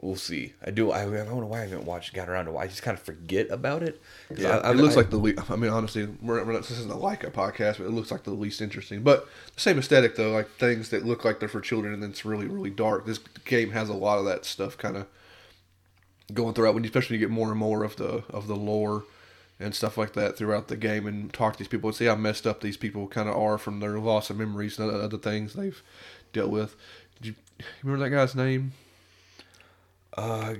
We'll 0.00 0.14
see. 0.14 0.54
I 0.64 0.70
do. 0.70 0.92
I, 0.92 1.02
I 1.02 1.24
don't 1.24 1.40
know 1.40 1.46
why 1.46 1.58
I 1.58 1.66
haven't 1.66 1.84
watched, 1.84 2.14
got 2.14 2.28
around 2.28 2.44
to. 2.44 2.56
I 2.56 2.68
just 2.68 2.82
kind 2.82 2.96
of 2.96 3.02
forget 3.02 3.50
about 3.50 3.82
it. 3.82 4.00
Yeah, 4.36 4.58
I, 4.58 4.68
I, 4.68 4.70
it 4.70 4.76
looks 4.76 4.94
like 4.94 5.10
the. 5.10 5.18
Le- 5.18 5.34
I 5.48 5.56
mean, 5.56 5.72
honestly, 5.72 6.06
we're, 6.22 6.44
we're 6.44 6.52
not, 6.52 6.62
this 6.62 6.70
isn't 6.70 7.00
like 7.00 7.24
a 7.24 7.30
Laika 7.30 7.32
podcast, 7.32 7.78
but 7.78 7.86
it 7.86 7.90
looks 7.90 8.12
like 8.12 8.22
the 8.22 8.30
least 8.30 8.60
interesting. 8.60 9.02
But 9.02 9.26
the 9.56 9.60
same 9.60 9.76
aesthetic 9.76 10.14
though, 10.14 10.30
like 10.30 10.48
things 10.52 10.90
that 10.90 11.04
look 11.04 11.24
like 11.24 11.40
they're 11.40 11.48
for 11.48 11.60
children, 11.60 11.92
and 11.92 12.00
then 12.00 12.10
it's 12.10 12.24
really 12.24 12.46
really 12.46 12.70
dark. 12.70 13.06
This 13.06 13.18
game 13.44 13.72
has 13.72 13.88
a 13.88 13.94
lot 13.94 14.18
of 14.20 14.24
that 14.26 14.44
stuff 14.44 14.78
kind 14.78 14.96
of 14.96 15.06
going 16.32 16.54
throughout. 16.54 16.74
When 16.74 16.84
you, 16.84 16.88
especially 16.88 17.14
when 17.14 17.20
you 17.20 17.26
get 17.26 17.34
more 17.34 17.50
and 17.50 17.58
more 17.58 17.82
of 17.82 17.96
the 17.96 18.22
of 18.30 18.46
the 18.46 18.56
lore 18.56 19.02
and 19.60 19.74
stuff 19.74 19.98
like 19.98 20.12
that 20.14 20.36
throughout 20.36 20.68
the 20.68 20.76
game, 20.76 21.06
and 21.06 21.32
talk 21.32 21.54
to 21.54 21.58
these 21.58 21.68
people 21.68 21.88
and 21.88 21.96
see 21.96 22.04
how 22.06 22.14
messed 22.14 22.46
up 22.46 22.60
these 22.60 22.76
people 22.76 23.06
kind 23.08 23.28
of 23.28 23.36
are 23.36 23.58
from 23.58 23.80
their 23.80 23.98
loss 23.98 24.30
of 24.30 24.38
memories 24.38 24.78
and 24.78 24.90
other, 24.90 25.18
things 25.18 25.54
they've 25.54 25.82
dealt 26.32 26.50
with. 26.50 26.76
Did 27.16 27.26
you, 27.28 27.34
you 27.58 27.64
remember 27.82 28.04
that 28.04 28.10
guy's 28.10 28.34
name? 28.34 28.72
uh, 30.16 30.54
I 30.54 30.58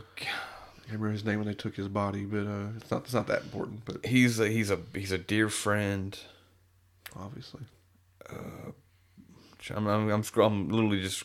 remember 0.87 1.11
his 1.11 1.25
name 1.25 1.39
when 1.39 1.49
they 1.49 1.55
took 1.55 1.77
his 1.77 1.89
body, 1.89 2.25
but 2.25 2.47
uh, 2.47 2.69
it's 2.77 2.91
not 2.91 3.05
it's 3.05 3.15
not 3.15 3.27
that 3.27 3.43
important. 3.43 3.85
But 3.85 4.07
he's 4.07 4.41
a, 4.41 4.49
he's 4.49 4.71
a 4.71 4.79
he's 4.95 5.13
a 5.13 5.19
dear 5.19 5.49
friend. 5.49 6.19
obviously. 7.17 7.63
I'm 9.75 9.87
I'm, 9.87 10.11
I'm, 10.11 10.23
scroll, 10.23 10.49
I'm 10.49 10.69
literally 10.69 11.03
just 11.03 11.25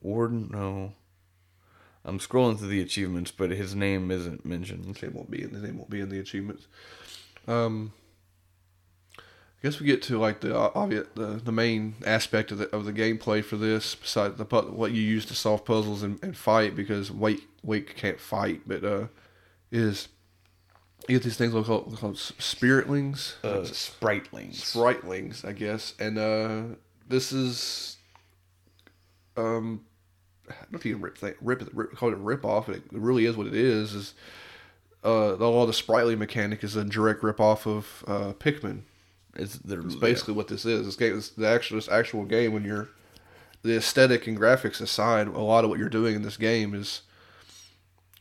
Warden. 0.00 0.50
No, 0.52 0.92
I'm 2.04 2.18
scrolling 2.18 2.58
through 2.58 2.68
the 2.68 2.80
achievements, 2.80 3.30
but 3.30 3.50
his 3.50 3.74
name 3.74 4.10
isn't 4.10 4.44
mentioned. 4.44 4.86
His 4.86 5.02
name 5.02 5.12
won't 5.14 5.30
be 5.30 5.42
in. 5.42 5.50
His 5.50 5.62
name 5.62 5.78
won't 5.78 5.90
be 5.90 6.00
in 6.00 6.08
the 6.08 6.18
achievements. 6.18 6.66
Um, 7.46 7.92
I 9.18 9.22
guess 9.62 9.78
we 9.78 9.86
get 9.86 10.00
to 10.04 10.18
like 10.18 10.40
the 10.40 10.56
obvious, 10.56 11.06
the, 11.14 11.40
the 11.44 11.52
main 11.52 11.96
aspect 12.06 12.50
of 12.50 12.58
the 12.58 12.74
of 12.74 12.86
the 12.86 12.92
gameplay 12.94 13.44
for 13.44 13.56
this, 13.56 13.94
besides 13.94 14.38
the 14.38 14.44
what 14.44 14.92
you 14.92 15.02
use 15.02 15.26
to 15.26 15.34
solve 15.34 15.66
puzzles 15.66 16.02
and, 16.02 16.22
and 16.22 16.34
fight, 16.34 16.74
because 16.74 17.10
Wake 17.10 17.46
Wake 17.62 17.94
can't 17.96 18.18
fight, 18.18 18.62
but 18.66 18.82
uh, 18.82 19.08
is 19.70 20.08
you 21.08 21.16
get 21.16 21.24
these 21.24 21.36
things 21.36 21.52
called 21.52 21.66
called 21.98 22.16
spiritlings, 22.16 23.34
Uh, 23.44 23.60
Spritelings. 23.64 24.54
Spritlings, 24.54 25.44
I 25.44 25.52
guess, 25.52 25.92
and 25.98 26.18
uh, 26.18 26.76
this 27.06 27.30
is 27.30 27.98
um, 29.36 29.84
I 30.50 30.54
don't 30.62 30.72
know 30.72 30.78
if 30.78 30.84
you 30.84 30.94
can 30.94 31.02
rip 31.02 31.18
rip 31.40 31.68
rip, 31.72 31.96
call 31.96 32.10
it 32.10 32.14
a 32.14 32.16
rip 32.16 32.44
off, 32.44 32.66
but 32.66 32.76
it 32.76 32.84
really 32.92 33.26
is 33.26 33.36
what 33.36 33.46
it 33.46 33.54
is. 33.54 33.94
Is 33.94 34.14
uh, 35.04 35.36
all 35.36 35.66
the 35.66 35.72
sprightly 35.72 36.16
mechanic 36.16 36.62
is 36.62 36.76
a 36.76 36.84
direct 36.84 37.22
rip 37.22 37.40
off 37.40 37.66
of 37.66 38.04
uh, 38.06 38.32
Pikmin. 38.34 38.82
It's, 39.36 39.58
It's 39.86 39.94
basically 39.94 40.34
what 40.34 40.48
this 40.48 40.64
is. 40.64 40.86
This 40.86 40.96
game 40.96 41.16
is 41.16 41.30
the 41.30 41.48
actual 41.48 41.76
this 41.76 41.88
actual 41.88 42.24
game 42.24 42.52
when 42.52 42.64
you're 42.64 42.88
the 43.62 43.76
aesthetic 43.76 44.26
and 44.26 44.38
graphics 44.38 44.80
aside, 44.80 45.28
a 45.28 45.38
lot 45.38 45.64
of 45.64 45.70
what 45.70 45.78
you're 45.78 45.88
doing 45.88 46.16
in 46.16 46.22
this 46.22 46.36
game 46.36 46.74
is 46.74 47.02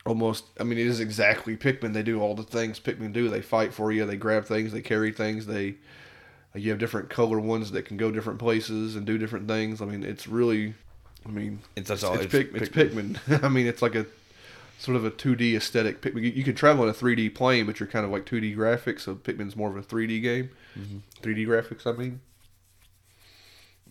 almost 0.06 0.46
I 0.60 0.64
mean 0.64 0.78
it 0.80 0.88
is 0.88 1.00
exactly 1.00 1.56
Pikmin. 1.58 1.94
They 1.94 2.04
do 2.04 2.22
all 2.22 2.36
the 2.36 2.44
things 2.44 2.80
Pikmin 2.80 3.14
do. 3.14 3.30
They 3.30 3.42
fight 3.42 3.74
for 3.74 3.92
you, 3.92 4.06
they 4.06 4.18
grab 4.18 4.46
things, 4.46 4.72
they 4.72 4.82
carry 4.82 5.12
things, 5.12 5.46
they 5.46 5.76
you 6.56 6.72
have 6.72 6.80
different 6.80 7.10
color 7.10 7.40
ones 7.40 7.72
that 7.72 7.86
can 7.86 7.98
go 7.98 8.12
different 8.12 8.40
places 8.40 8.96
and 8.96 9.06
do 9.06 9.18
different 9.18 9.48
things. 9.48 9.82
I 9.82 9.86
mean, 9.86 10.04
it's 10.04 10.28
really 10.28 10.74
I 11.26 11.30
mean, 11.30 11.60
It's- 11.76 11.88
that's 11.88 12.04
all- 12.04 12.16
it's, 12.20 12.34
it's 12.34 12.56
it's 12.56 12.70
Pikmin. 12.70 13.44
I 13.44 13.50
mean, 13.50 13.68
it's 13.68 13.82
like 13.82 13.96
a 13.96 14.06
sort 14.80 14.96
of 14.96 15.04
a 15.06 15.12
2D 15.12 15.56
aesthetic. 15.56 16.02
Pikmin. 16.02 16.24
You, 16.24 16.30
you 16.32 16.44
can 16.44 16.56
travel 16.56 16.84
in 16.84 16.90
a 16.90 16.94
3D 16.94 17.36
plane, 17.36 17.66
but 17.66 17.80
you're 17.80 17.88
kind 17.88 18.06
of 18.06 18.12
like 18.12 18.26
2D 18.26 18.56
graphics. 18.56 19.02
So 19.02 19.16
Pikmin's 19.16 19.56
more 19.56 19.70
of 19.70 19.76
a 19.78 19.82
3D 19.82 20.22
game. 20.22 20.50
3D 21.22 21.46
graphics, 21.46 21.86
I 21.86 21.98
mean. 21.98 22.22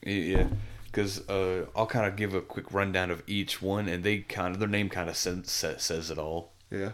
Yeah, 0.02 0.46
because 0.86 1.28
uh, 1.28 1.66
I'll 1.76 1.86
kind 1.86 2.06
of 2.06 2.16
give 2.16 2.32
a 2.34 2.40
quick 2.40 2.72
rundown 2.72 3.10
of 3.10 3.22
each 3.26 3.60
one, 3.60 3.88
and 3.88 4.04
they 4.04 4.18
kind 4.20 4.54
of 4.54 4.60
their 4.60 4.68
name 4.68 4.88
kind 4.88 5.10
of 5.10 5.16
says, 5.16 5.50
says 5.50 6.10
it 6.10 6.18
all. 6.18 6.52
Yeah. 6.70 6.92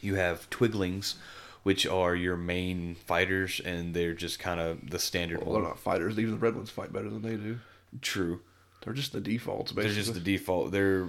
You 0.00 0.14
have 0.14 0.48
Twiglings, 0.48 1.16
which 1.64 1.86
are 1.86 2.14
your 2.14 2.36
main 2.36 2.94
fighters, 2.94 3.60
and 3.64 3.92
they're 3.94 4.14
just 4.14 4.38
kind 4.38 4.60
of 4.60 4.90
the 4.90 4.98
standard 4.98 5.42
Well, 5.44 5.54
they're 5.54 5.62
not 5.62 5.78
fighters. 5.78 6.18
Even 6.18 6.32
the 6.32 6.38
red 6.38 6.54
ones 6.56 6.70
fight 6.70 6.92
better 6.92 7.10
than 7.10 7.22
they 7.22 7.36
do. 7.36 7.58
True, 8.00 8.40
They're 8.82 8.94
just 8.94 9.12
the 9.12 9.20
defaults, 9.20 9.72
they're 9.72 9.88
just 9.88 10.14
the 10.14 10.20
default. 10.20 10.72
They're 10.72 11.08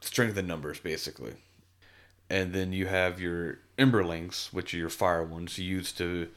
strength 0.00 0.36
in 0.36 0.46
numbers, 0.46 0.80
basically. 0.80 1.34
And 2.30 2.52
then 2.52 2.72
you 2.72 2.86
have 2.86 3.20
your 3.20 3.58
Emberlings, 3.78 4.52
which 4.52 4.72
are 4.72 4.78
your 4.78 4.88
fire 4.88 5.22
ones 5.22 5.58
used 5.58 5.98
to 5.98 6.28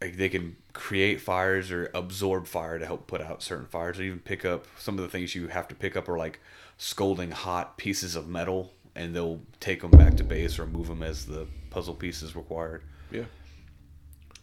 like 0.00 0.16
they 0.16 0.28
can 0.28 0.56
create 0.72 1.20
fires 1.20 1.70
or 1.70 1.90
absorb 1.94 2.46
fire 2.46 2.78
to 2.78 2.86
help 2.86 3.06
put 3.06 3.20
out 3.20 3.42
certain 3.42 3.66
fires 3.66 3.98
or 3.98 4.02
even 4.04 4.20
pick 4.20 4.44
up 4.44 4.66
some 4.78 4.96
of 4.96 5.02
the 5.02 5.08
things 5.08 5.34
you 5.34 5.48
have 5.48 5.66
to 5.68 5.74
pick 5.74 5.96
up 5.96 6.08
are 6.08 6.18
like 6.18 6.40
scolding 6.76 7.30
hot 7.30 7.76
pieces 7.76 8.14
of 8.14 8.28
metal 8.28 8.72
and 8.94 9.14
they'll 9.14 9.40
take 9.60 9.80
them 9.82 9.90
back 9.90 10.16
to 10.16 10.24
base 10.24 10.58
or 10.58 10.66
move 10.66 10.86
them 10.86 11.02
as 11.02 11.26
the 11.26 11.46
puzzle 11.70 11.94
pieces 11.94 12.36
required 12.36 12.82
yeah. 13.10 13.24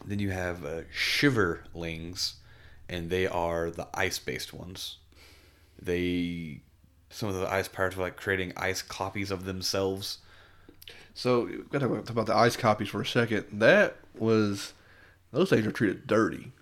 then 0.04 0.18
you 0.18 0.30
have 0.30 0.64
uh, 0.64 0.82
shiverlings 0.94 2.34
and 2.88 3.08
they 3.08 3.26
are 3.26 3.70
the 3.70 3.88
ice 3.94 4.18
based 4.18 4.52
ones 4.52 4.98
they 5.80 6.60
some 7.10 7.28
of 7.28 7.34
the 7.36 7.50
ice 7.50 7.68
pirates 7.68 7.96
were 7.96 8.04
like 8.04 8.16
creating 8.16 8.52
ice 8.56 8.82
copies 8.82 9.30
of 9.30 9.44
themselves 9.44 10.18
So 11.14 11.44
we 11.46 11.58
got 11.70 11.80
to 11.80 11.88
talk 11.88 12.10
about 12.10 12.26
the 12.26 12.36
ice 12.36 12.56
copies 12.56 12.88
for 12.88 13.00
a 13.00 13.06
second. 13.06 13.46
That 13.52 13.96
was 14.18 14.74
those 15.32 15.50
things 15.50 15.66
are 15.66 15.72
treated 15.72 16.06
dirty. 16.06 16.52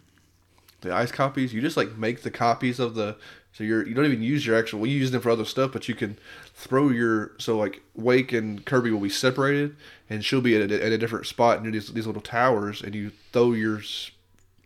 The 0.82 0.94
ice 0.94 1.12
copies, 1.12 1.52
you 1.54 1.60
just 1.60 1.76
like 1.76 1.96
make 1.96 2.22
the 2.22 2.30
copies 2.30 2.78
of 2.80 2.94
the. 2.94 3.16
So 3.52 3.64
you're 3.64 3.86
you 3.86 3.94
don't 3.94 4.06
even 4.06 4.22
use 4.22 4.46
your 4.46 4.56
actual. 4.56 4.80
We 4.80 4.90
use 4.90 5.10
them 5.10 5.22
for 5.22 5.30
other 5.30 5.44
stuff, 5.44 5.72
but 5.72 5.88
you 5.88 5.94
can 5.94 6.18
throw 6.54 6.90
your 6.90 7.32
so 7.38 7.56
like 7.58 7.82
Wake 7.94 8.32
and 8.32 8.64
Kirby 8.64 8.90
will 8.92 9.00
be 9.00 9.08
separated, 9.08 9.76
and 10.10 10.24
she'll 10.24 10.40
be 10.40 10.56
at 10.60 10.70
a, 10.70 10.84
at 10.84 10.92
a 10.92 10.98
different 10.98 11.26
spot 11.26 11.62
near 11.62 11.72
these 11.72 11.92
these 11.92 12.06
little 12.06 12.22
towers, 12.22 12.82
and 12.82 12.94
you 12.94 13.12
throw 13.32 13.52
your 13.52 13.78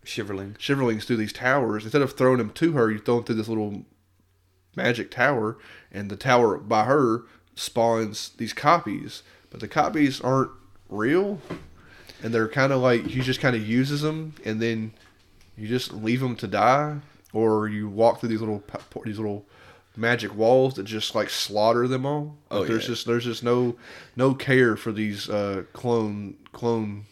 shiverling 0.05 0.57
shiverlings 0.59 1.05
through 1.05 1.19
these 1.19 1.33
towers. 1.33 1.85
Instead 1.85 2.03
of 2.03 2.13
throwing 2.15 2.39
them 2.39 2.51
to 2.51 2.73
her, 2.73 2.91
you 2.91 2.99
throw 2.99 3.17
them 3.17 3.25
through 3.25 3.37
this 3.37 3.49
little 3.49 3.85
magic 4.79 5.11
tower, 5.11 5.59
and 5.93 6.11
the 6.11 6.17
tower 6.17 6.57
by 6.57 6.85
her 6.85 7.25
spawns 7.55 8.31
these 8.39 8.53
copies. 8.53 9.23
But 9.51 9.61
the 9.61 9.69
copies 9.69 10.21
aren't 10.21 10.51
real, 10.89 11.41
and 12.23 12.33
they're 12.33 12.49
kind 12.49 12.73
of 12.73 12.81
like 12.81 13.07
he 13.07 13.21
just 13.21 13.41
kind 13.41 13.55
of 13.55 13.67
uses 13.67 14.01
them, 14.01 14.35
and 14.45 14.63
then 14.63 14.93
you 15.57 15.69
just 15.69 15.93
leave 15.93 16.21
them 16.21 16.37
to 16.37 16.47
die, 16.47 16.99
or 17.33 17.69
you 17.69 17.89
walk 17.89 18.21
through 18.21 18.31
these 18.31 18.41
little 18.41 18.63
these 19.05 19.19
little 19.19 19.45
magic 19.97 20.35
walls 20.35 20.75
that 20.75 20.85
just 20.85 21.15
like 21.15 21.29
slaughter 21.29 21.89
them 21.89 22.07
all. 22.07 22.37
Oh, 22.51 22.65
there's 22.65 22.85
yeah. 22.85 22.89
just 22.89 23.07
there's 23.07 23.25
just 23.25 23.43
no 23.43 23.77
no 24.17 24.35
care 24.35 24.77
for 24.77 24.93
these 24.93 25.29
uh, 25.29 25.65
clone 25.73 26.37
clone 26.53 27.07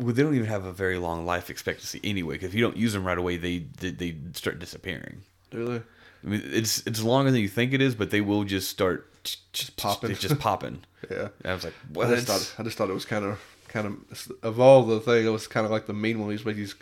well, 0.00 0.14
they 0.14 0.22
don't 0.22 0.34
even 0.34 0.46
have 0.46 0.64
a 0.64 0.72
very 0.72 0.98
long 0.98 1.26
life 1.26 1.50
expectancy 1.50 2.00
anyway. 2.04 2.34
Because 2.34 2.50
if 2.50 2.54
you 2.54 2.62
don't 2.62 2.76
use 2.76 2.92
them 2.92 3.04
right 3.04 3.18
away, 3.18 3.36
they 3.36 3.58
they, 3.80 3.90
they 3.90 4.16
start 4.32 4.58
disappearing. 4.58 5.22
do 5.50 5.64
they? 5.66 5.82
I 6.24 6.28
mean, 6.28 6.42
it's 6.44 6.86
it's 6.86 7.02
longer 7.02 7.30
than 7.30 7.40
you 7.40 7.48
think 7.48 7.72
it 7.72 7.80
is, 7.80 7.94
but 7.94 8.10
they 8.10 8.20
will 8.20 8.44
just 8.44 8.68
start 8.68 9.10
just 9.52 9.76
popping. 9.76 10.10
It's 10.10 10.20
just 10.20 10.38
popping. 10.38 10.84
Yeah. 11.10 11.28
And 11.42 11.52
I 11.52 11.54
was 11.54 11.64
like, 11.64 11.74
I 11.74 11.92
what? 11.92 12.08
just 12.08 12.26
thought 12.26 12.54
I 12.58 12.62
just 12.64 12.76
thought 12.76 12.90
it 12.90 12.94
was 12.94 13.04
kind 13.04 13.24
of 13.24 13.40
kind 13.68 13.86
of 13.86 14.32
of 14.42 14.60
all 14.60 14.82
the 14.82 15.00
things, 15.00 15.26
it 15.26 15.30
was 15.30 15.46
kind 15.46 15.64
of 15.64 15.70
like 15.70 15.86
the 15.86 15.94
mean 15.94 16.18
one. 16.20 16.32
Just 16.32 16.46
make 16.46 16.56
these 16.56 16.74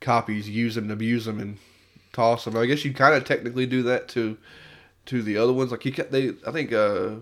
copies, 0.00 0.48
use 0.48 0.74
them, 0.74 0.90
abuse 0.90 1.24
them, 1.24 1.40
and 1.40 1.58
toss 2.12 2.44
them. 2.44 2.56
I 2.56 2.66
guess 2.66 2.84
you 2.84 2.92
kind 2.92 3.14
of 3.14 3.24
technically 3.24 3.66
do 3.66 3.82
that 3.84 4.08
to 4.08 4.36
to 5.06 5.22
the 5.22 5.36
other 5.36 5.52
ones. 5.52 5.70
Like 5.70 5.84
you, 5.84 5.92
they, 5.92 6.32
I 6.46 6.52
think 6.52 6.72
uh, 6.72 7.16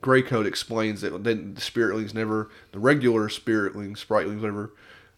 Gray 0.00 0.22
Coat 0.22 0.46
explains 0.46 1.02
that 1.02 1.24
then 1.24 1.54
the 1.54 1.60
spiritlings 1.60 2.14
never, 2.14 2.50
the 2.72 2.78
regular 2.78 3.28
spiritlings, 3.28 4.04
spritlings, 4.04 4.40
whatever, 4.40 4.72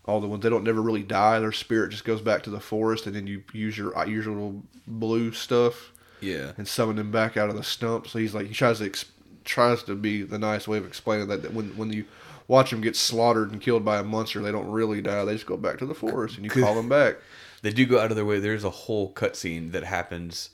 all 0.08 0.20
the 0.20 0.26
ones 0.26 0.42
they 0.42 0.48
don't 0.48 0.64
never 0.64 0.80
really 0.80 1.02
die. 1.02 1.38
Their 1.38 1.52
spirit 1.52 1.90
just 1.90 2.04
goes 2.04 2.22
back 2.22 2.42
to 2.44 2.50
the 2.50 2.60
forest, 2.60 3.06
and 3.06 3.14
then 3.14 3.26
you 3.26 3.44
use 3.52 3.76
your 3.76 3.96
uh, 3.96 4.06
little 4.06 4.62
blue 4.86 5.32
stuff 5.32 5.92
yeah. 6.20 6.52
and 6.56 6.66
summon 6.66 6.96
them 6.96 7.10
back 7.10 7.36
out 7.36 7.50
of 7.50 7.56
the 7.56 7.62
stump. 7.62 8.08
So 8.08 8.18
he's 8.18 8.34
like 8.34 8.46
he 8.46 8.54
tries 8.54 8.78
to 8.78 8.86
ex- 8.86 9.04
tries 9.44 9.82
to 9.84 9.94
be 9.94 10.22
the 10.22 10.38
nice 10.38 10.66
way 10.66 10.78
of 10.78 10.86
explaining 10.86 11.28
that, 11.28 11.42
that 11.42 11.52
when 11.52 11.76
when 11.76 11.92
you 11.92 12.06
watch 12.48 12.70
them 12.70 12.80
get 12.80 12.96
slaughtered 12.96 13.52
and 13.52 13.60
killed 13.60 13.84
by 13.84 13.98
a 13.98 14.02
monster, 14.02 14.40
they 14.40 14.50
don't 14.50 14.70
really 14.70 15.02
die. 15.02 15.24
They 15.24 15.34
just 15.34 15.46
go 15.46 15.58
back 15.58 15.78
to 15.78 15.86
the 15.86 15.94
forest, 15.94 16.36
and 16.36 16.44
you 16.44 16.50
call 16.50 16.74
them 16.74 16.88
back. 16.88 17.16
They 17.60 17.72
do 17.72 17.86
go 17.86 17.98
out 17.98 18.12
of 18.12 18.16
their 18.16 18.24
way. 18.24 18.38
There's 18.38 18.62
a 18.62 18.70
whole 18.70 19.12
cutscene 19.12 19.72
that 19.72 19.82
happens 19.82 20.50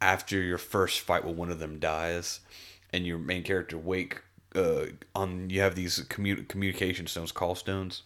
after 0.00 0.40
your 0.40 0.58
first 0.58 1.00
fight 1.00 1.24
where 1.24 1.34
one 1.34 1.50
of 1.50 1.58
them 1.58 1.80
dies, 1.80 2.38
and 2.92 3.04
your 3.04 3.18
main 3.18 3.42
character 3.42 3.76
Wake. 3.76 4.22
Uh, 4.54 4.86
on 5.12 5.50
you 5.50 5.60
have 5.60 5.74
these 5.74 5.98
commu- 6.04 6.46
communication 6.46 7.08
stones, 7.08 7.32
call 7.32 7.56
stones, 7.56 8.04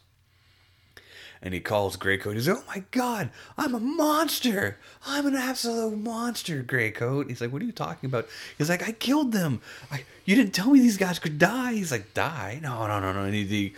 and 1.43 1.55
he 1.55 1.61
calls 1.61 1.97
Greycoat. 1.97 2.35
He's 2.35 2.49
like, 2.49 2.59
"Oh 2.59 2.65
my 2.69 2.85
god, 2.91 3.31
I'm 3.57 3.75
a 3.75 3.81
monster! 3.81 4.79
I'm 5.07 5.27
an 5.27 5.35
absolute 5.37 5.97
monster, 5.99 6.63
Greycoat." 6.63 7.29
He's 7.29 7.41
like, 7.41 7.53
"What 7.53 7.63
are 7.63 7.65
you 7.67 7.73
talking 7.73 8.09
about?" 8.09 8.29
He's 8.59 8.69
like, 8.69 8.87
"I 8.87 8.93
killed 8.93 9.33
them. 9.33 9.61
I, 9.91 10.05
you 10.25 10.37
didn't 10.37 10.53
tell 10.55 10.71
me 10.71 10.81
these 10.81 10.97
guys 10.99 11.19
could 11.19 11.39
die." 11.39 11.75
He's 11.75 11.91
like, 11.93 12.13
"Die? 12.15 12.59
No, 12.63 12.87
no, 12.87 13.01
no, 13.01 13.13
no." 13.13 13.25
And 13.25 13.35
he 13.35 13.45
he, 13.45 13.73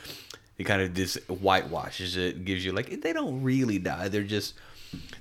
he 0.58 0.64
kind 0.64 0.82
of 0.82 0.94
just 0.94 1.18
whitewashes 1.28 2.16
it 2.16 2.36
and 2.36 2.44
gives 2.46 2.64
you 2.64 2.72
like 2.72 3.00
they 3.02 3.12
don't 3.12 3.42
really 3.42 3.78
die. 3.78 4.08
They're 4.08 4.22
just 4.22 4.54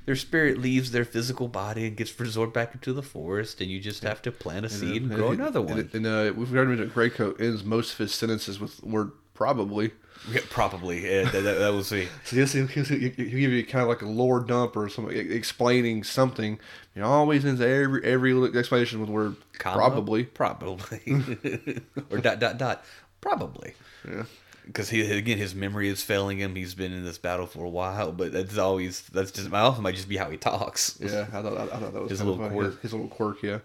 their 0.05 0.17
spirit 0.17 0.57
leaves 0.57 0.91
their 0.91 1.05
physical 1.05 1.47
body 1.47 1.85
and 1.87 1.95
gets 1.95 2.19
resorted 2.19 2.53
back 2.53 2.73
into 2.73 2.91
the 2.91 3.01
forest, 3.03 3.61
and 3.61 3.69
you 3.71 3.79
just 3.79 4.03
have 4.03 4.21
to 4.23 4.31
plant 4.31 4.65
a 4.65 4.69
seed 4.69 5.03
and, 5.03 5.11
And 5.11 5.19
grow 5.19 5.31
it- 5.31 5.35
another 5.35 5.61
one. 5.61 5.79
it- 5.79 5.93
And, 5.93 6.05
uh, 6.05 6.33
we've 6.35 6.49
heard 6.49 6.77
that 6.77 6.93
Greycoat 6.93 7.39
ends 7.39 7.63
most 7.63 7.93
of 7.93 7.99
his 7.99 8.13
sentences 8.13 8.59
with 8.59 8.83
word 8.83 9.11
probably. 9.41 9.91
Yeah, 10.31 10.41
probably. 10.51 11.03
Yeah, 11.03 11.23
that, 11.23 11.41
that, 11.41 11.57
that 11.59 11.73
was 11.73 11.91
me. 11.91 12.07
So 12.25 12.35
he'll, 12.35 12.45
he'll, 12.45 12.67
he'll, 12.67 12.85
he'll 12.85 13.09
give 13.09 13.33
you 13.33 13.65
kind 13.65 13.81
of 13.81 13.89
like 13.89 14.03
a 14.03 14.07
lore 14.07 14.39
dump 14.39 14.77
or 14.77 14.87
something, 14.87 15.15
explaining 15.17 16.03
something. 16.03 16.59
He 16.93 17.01
always 17.01 17.43
ends 17.43 17.59
every 17.59 18.03
every 18.03 18.55
explanation 18.55 18.99
with 18.99 19.09
the 19.09 19.13
word 19.13 19.35
Comma, 19.57 19.77
probably. 19.77 20.25
Probably. 20.25 21.01
or 22.11 22.19
dot, 22.19 22.39
dot, 22.39 22.59
dot. 22.59 22.85
Probably. 23.19 23.73
Yeah. 24.07 24.25
Because 24.67 24.89
he 24.89 25.01
again, 25.11 25.39
his 25.39 25.55
memory 25.55 25.89
is 25.89 26.03
failing 26.03 26.37
him. 26.37 26.55
He's 26.55 26.75
been 26.75 26.93
in 26.93 27.03
this 27.03 27.17
battle 27.17 27.47
for 27.47 27.65
a 27.65 27.69
while, 27.69 28.11
but 28.11 28.31
that's 28.31 28.59
always 28.59 29.01
that's 29.09 29.31
just 29.31 29.49
my 29.49 29.61
often 29.61 29.81
might 29.81 29.95
just 29.95 30.07
be 30.07 30.17
how 30.17 30.29
he 30.29 30.37
talks. 30.37 30.99
Yeah, 31.01 31.25
I 31.33 31.41
thought, 31.41 31.57
I, 31.57 31.65
thought 31.65 31.93
that 31.93 32.01
was 32.01 32.11
His 32.11 32.19
kind 32.19 32.29
little 32.29 32.45
of, 32.45 32.51
quirk. 32.51 32.65
His, 32.73 32.81
his 32.81 32.93
little 32.93 33.07
quirk, 33.07 33.41
yeah. 33.41 33.59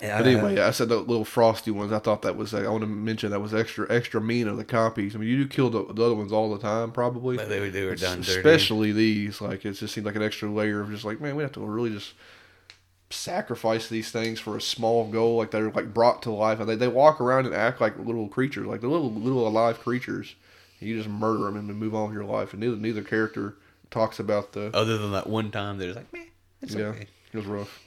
Yeah, 0.00 0.18
But 0.18 0.26
anyway, 0.26 0.60
I 0.60 0.72
said 0.72 0.88
the 0.88 0.96
little 0.96 1.24
frosty 1.24 1.70
ones. 1.70 1.92
I 1.92 2.00
thought 2.00 2.22
that 2.22 2.36
was. 2.36 2.52
I 2.52 2.66
want 2.68 2.80
to 2.82 2.86
mention 2.88 3.30
that 3.30 3.40
was 3.40 3.54
extra 3.54 3.86
extra 3.88 4.20
mean 4.20 4.48
of 4.48 4.56
the 4.56 4.64
copies. 4.64 5.14
I 5.14 5.18
mean, 5.18 5.28
you 5.28 5.36
do 5.36 5.48
kill 5.48 5.70
the, 5.70 5.84
the 5.92 6.04
other 6.04 6.14
ones 6.16 6.32
all 6.32 6.52
the 6.52 6.58
time, 6.60 6.90
probably. 6.90 7.36
But 7.36 7.48
they 7.48 7.60
were- 7.60 7.70
they 7.70 7.84
were 7.84 7.94
done 7.94 8.20
dirty. 8.22 8.38
Especially 8.38 8.90
these. 8.92 9.40
Like 9.40 9.64
it 9.64 9.72
just 9.74 9.94
seemed 9.94 10.06
like 10.06 10.16
an 10.16 10.22
extra 10.22 10.50
layer 10.50 10.80
of 10.80 10.90
just 10.90 11.04
like, 11.04 11.20
man, 11.20 11.36
we 11.36 11.42
have 11.44 11.52
to 11.52 11.60
really 11.60 11.90
just 11.90 12.14
sacrifice 13.10 13.88
these 13.88 14.10
things 14.10 14.40
for 14.40 14.56
a 14.56 14.60
small 14.60 15.08
goal. 15.10 15.36
Like 15.36 15.50
they're 15.50 15.70
like 15.70 15.94
brought 15.94 16.22
to 16.22 16.30
life, 16.30 16.60
and 16.60 16.68
they, 16.68 16.74
they 16.76 16.88
walk 16.88 17.20
around 17.20 17.46
and 17.46 17.54
act 17.54 17.80
like 17.80 17.98
little 17.98 18.28
creatures, 18.28 18.66
like 18.66 18.80
the 18.80 18.88
little 18.88 19.12
little 19.12 19.46
alive 19.46 19.80
creatures. 19.80 20.34
And 20.80 20.88
you 20.88 20.96
just 20.96 21.08
murder 21.08 21.44
them 21.44 21.56
and 21.56 21.68
then 21.68 21.76
move 21.76 21.94
on 21.94 22.06
with 22.08 22.14
your 22.14 22.24
life. 22.24 22.52
And 22.52 22.60
neither 22.60 22.76
neither 22.76 23.02
character 23.02 23.54
talks 23.90 24.18
about 24.18 24.52
the. 24.52 24.70
other 24.74 24.98
than 24.98 25.12
that 25.12 25.28
one 25.28 25.50
time, 25.50 25.78
they're 25.78 25.92
just 25.92 25.98
like, 25.98 26.12
man, 26.12 26.26
it's 26.62 26.74
yeah, 26.74 26.86
okay. 26.86 27.06
it 27.32 27.36
was 27.36 27.46
rough. 27.46 27.80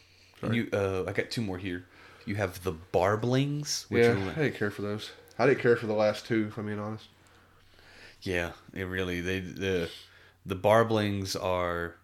You, 0.51 0.69
uh, 0.71 1.03
I 1.07 1.13
got 1.13 1.31
two 1.31 1.41
more 1.41 1.57
here. 1.57 1.85
You 2.27 2.35
have 2.35 2.63
the 2.63 2.73
barblings, 2.73 3.85
which 3.89 4.03
Yeah, 4.03 4.11
are- 4.11 4.31
I 4.31 4.35
didn't 4.35 4.55
care 4.55 4.69
for 4.69 4.81
those. 4.83 5.11
I 5.39 5.47
didn't 5.47 5.61
care 5.61 5.75
for 5.77 5.87
the 5.87 5.93
last 5.93 6.25
two, 6.25 6.47
if 6.49 6.57
I'm 6.57 6.65
being 6.65 6.79
honest. 6.79 7.05
Yeah, 8.21 8.51
it 8.73 8.83
really 8.83 9.21
they 9.21 9.39
the 9.39 9.89
the 10.45 10.55
barblings 10.55 11.35
are 11.35 11.95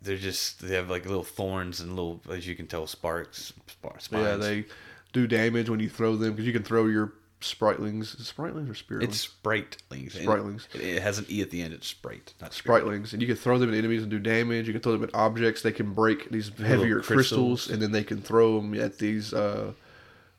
they're 0.00 0.16
just 0.16 0.60
they 0.66 0.74
have 0.74 0.90
like 0.90 1.04
little 1.06 1.22
thorns 1.24 1.80
and 1.80 1.90
little 1.90 2.20
as 2.30 2.46
you 2.46 2.56
can 2.56 2.66
tell 2.66 2.86
sparks 2.86 3.52
spar, 3.68 4.00
spines. 4.00 4.24
Yeah, 4.26 4.36
they 4.36 4.64
do 5.12 5.26
damage 5.26 5.68
when 5.68 5.80
you 5.80 5.88
throw 5.88 6.16
them 6.16 6.32
because 6.32 6.46
you 6.46 6.52
can 6.52 6.62
throw 6.64 6.86
your 6.86 7.12
it 7.42 8.20
spritlings 8.20 8.70
or 8.70 8.74
spiritlings? 8.74 9.02
it's 9.02 9.28
sprightlings. 9.28 10.16
and 10.16 10.26
Sprightlings. 10.26 10.66
It, 10.74 10.80
it 10.80 11.02
has 11.02 11.18
an 11.18 11.26
e 11.28 11.42
at 11.42 11.50
the 11.50 11.62
end. 11.62 11.72
It's 11.74 11.86
sprite, 11.86 12.34
not 12.40 12.52
sprite. 12.52 12.82
spritlings, 12.84 13.12
and 13.12 13.20
you 13.20 13.28
can 13.28 13.36
throw 13.36 13.58
them 13.58 13.68
at 13.68 13.74
enemies 13.74 14.02
and 14.02 14.10
do 14.10 14.18
damage. 14.18 14.66
You 14.66 14.72
can 14.72 14.82
throw 14.82 14.92
them 14.92 15.04
at 15.04 15.14
objects. 15.14 15.62
They 15.62 15.72
can 15.72 15.92
break 15.92 16.30
these 16.30 16.50
heavier 16.58 17.00
crystals, 17.00 17.06
crystals. 17.06 17.70
and 17.70 17.82
then 17.82 17.92
they 17.92 18.04
can 18.04 18.20
throw 18.22 18.60
them 18.60 18.74
at 18.74 18.98
these 18.98 19.32
uh, 19.34 19.72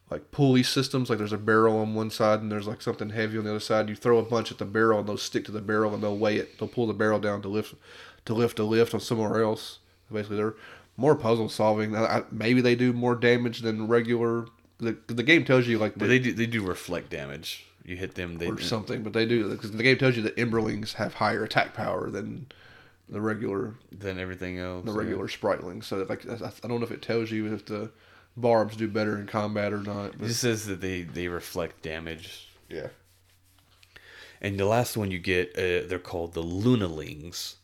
like 0.09 0.31
pulley 0.31 0.63
systems. 0.63 1.09
Like 1.09 1.19
there's 1.19 1.33
a 1.33 1.37
barrel 1.37 1.77
on 1.77 1.93
one 1.93 2.09
side, 2.09 2.41
and 2.41 2.51
there's 2.51 2.67
like 2.67 2.81
something 2.81 3.09
heavy 3.09 3.37
on 3.37 3.43
the 3.43 3.51
other 3.51 3.59
side. 3.59 3.89
You 3.89 3.95
throw 3.95 4.17
a 4.17 4.23
bunch 4.23 4.51
at 4.51 4.57
the 4.57 4.65
barrel, 4.65 4.99
and 4.99 5.07
they'll 5.07 5.17
stick 5.17 5.45
to 5.45 5.51
the 5.51 5.61
barrel, 5.61 5.93
and 5.93 6.01
they'll 6.01 6.17
weigh 6.17 6.37
it. 6.37 6.57
They'll 6.59 6.69
pull 6.69 6.87
the 6.87 6.93
barrel 6.93 7.19
down 7.19 7.41
to 7.41 7.47
lift 7.47 7.75
to 8.25 8.33
lift 8.33 8.59
a 8.59 8.63
lift 8.63 8.93
on 8.93 8.99
somewhere 8.99 9.41
else. 9.41 9.79
Basically, 10.11 10.37
they're 10.37 10.55
more 10.95 11.15
puzzle 11.15 11.49
solving. 11.49 11.95
I, 11.95 12.19
I, 12.19 12.23
maybe 12.31 12.61
they 12.61 12.75
do 12.75 12.93
more 12.93 13.15
damage 13.15 13.61
than 13.61 13.87
regular. 13.87 14.45
The, 14.79 14.97
the 15.07 15.23
game 15.23 15.45
tells 15.45 15.67
you 15.67 15.77
like 15.77 15.95
the, 15.95 16.05
they 16.07 16.19
do 16.19 16.33
they 16.33 16.45
do 16.45 16.61
reflect 16.65 17.09
damage. 17.09 17.65
You 17.85 17.95
hit 17.97 18.15
them, 18.15 18.37
they 18.37 18.47
or 18.47 18.59
something, 18.61 19.03
but 19.03 19.13
they 19.13 19.25
do 19.25 19.49
because 19.49 19.71
the 19.71 19.83
game 19.83 19.97
tells 19.97 20.15
you 20.15 20.23
that 20.23 20.35
Emberlings 20.37 20.93
have 20.93 21.15
higher 21.15 21.43
attack 21.43 21.73
power 21.73 22.09
than 22.09 22.47
the 23.09 23.19
regular 23.21 23.75
than 23.91 24.17
everything 24.19 24.57
else. 24.57 24.85
the 24.85 24.91
yeah. 24.91 24.97
regular 24.97 25.27
spritelings. 25.27 25.83
So 25.85 26.05
like 26.09 26.27
I 26.27 26.33
I 26.35 26.67
don't 26.67 26.79
know 26.79 26.85
if 26.85 26.91
it 26.91 27.01
tells 27.01 27.29
you 27.31 27.53
if 27.53 27.65
the 27.65 27.91
barbs 28.37 28.75
do 28.75 28.87
better 28.87 29.19
in 29.19 29.27
combat 29.27 29.73
or 29.73 29.81
not. 29.81 30.07
It 30.07 30.19
But 30.19 30.27
just 30.27 30.39
says 30.41 30.65
that 30.67 30.81
they 30.81 31.01
they 31.03 31.27
reflect 31.27 31.81
damage. 31.83 32.47
yeah, 32.69 32.87
And 34.41 34.59
the 34.59 34.65
last 34.65 34.97
one 34.97 35.11
you 35.11 35.19
get, 35.19 35.49
uh, 35.57 35.87
they're 35.87 35.99
called 35.99 36.33
the 36.33 36.41
Lunalings, 36.43 37.55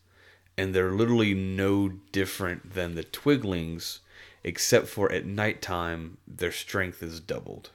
and 0.57 0.75
they're 0.75 0.91
literally 0.91 1.33
no 1.33 1.89
different 2.11 2.73
than 2.73 2.95
the 2.95 3.03
Twiglings, 3.03 3.99
except 4.43 4.87
for 4.87 5.11
at 5.11 5.25
nighttime 5.25 6.17
their 6.27 6.51
strength 6.51 7.03
is 7.03 7.19
doubled, 7.19 7.71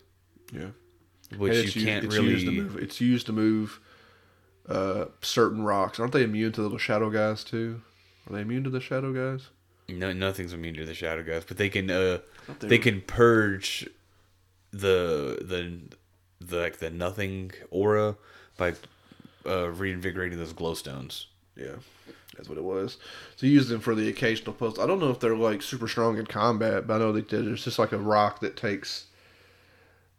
yeah. 0.52 0.68
which 1.36 1.52
And 1.52 1.62
you 1.62 1.64
it's 1.64 1.84
can't 1.84 2.04
it's 2.04 2.14
really. 2.14 2.30
Used 2.30 2.46
to 2.46 2.52
move, 2.52 2.76
it's 2.76 3.00
used 3.00 3.26
to 3.26 3.32
move 3.32 3.80
uh, 4.68 5.06
certain 5.20 5.62
rocks. 5.62 5.98
Aren't 6.00 6.12
they 6.12 6.22
immune 6.22 6.52
to 6.52 6.68
the 6.68 6.78
shadow 6.78 7.10
guys 7.10 7.44
too? 7.44 7.82
Are 8.26 8.34
they 8.34 8.40
immune 8.40 8.64
to 8.64 8.70
the 8.70 8.80
shadow 8.80 9.12
guys? 9.12 9.48
No, 9.88 10.12
nothing's 10.12 10.52
immune 10.52 10.74
to 10.76 10.86
the 10.86 10.94
shadow 10.94 11.22
guys, 11.22 11.44
but 11.46 11.58
they 11.58 11.68
can 11.68 11.90
uh, 11.90 12.18
they 12.60 12.68
they 12.68 12.78
can 12.78 13.02
purge 13.02 13.88
the 14.70 15.38
the 15.42 15.80
the 16.40 16.56
like 16.62 16.78
the 16.78 16.90
nothing 16.90 17.52
aura 17.70 18.16
by 18.56 18.74
uh, 19.46 19.70
reinvigorating 19.70 20.38
those 20.38 20.54
glowstones. 20.54 21.26
Yeah, 21.56 21.76
that's 22.36 22.48
what 22.48 22.58
it 22.58 22.64
was. 22.64 22.98
So 23.36 23.46
you 23.46 23.52
use 23.52 23.68
them 23.68 23.80
for 23.80 23.94
the 23.94 24.08
occasional 24.08 24.52
post. 24.52 24.78
I 24.78 24.86
don't 24.86 24.98
know 25.00 25.10
if 25.10 25.20
they're 25.20 25.36
like 25.36 25.62
super 25.62 25.88
strong 25.88 26.18
in 26.18 26.26
combat, 26.26 26.86
but 26.86 26.94
I 26.94 26.98
know 26.98 27.12
that 27.12 27.28
there's 27.28 27.64
just 27.64 27.78
like 27.78 27.92
a 27.92 27.98
rock 27.98 28.40
that 28.40 28.56
takes 28.56 29.06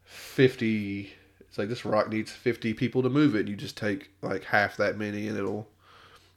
fifty. 0.04 1.14
It's 1.42 1.58
like 1.58 1.70
this 1.70 1.86
rock 1.86 2.10
needs 2.10 2.32
fifty 2.32 2.74
people 2.74 3.02
to 3.04 3.10
move 3.10 3.36
it. 3.36 3.48
You 3.48 3.56
just 3.56 3.78
take 3.78 4.10
like 4.22 4.44
half 4.46 4.78
that 4.78 4.98
many, 4.98 5.28
and 5.28 5.38
it'll. 5.38 5.68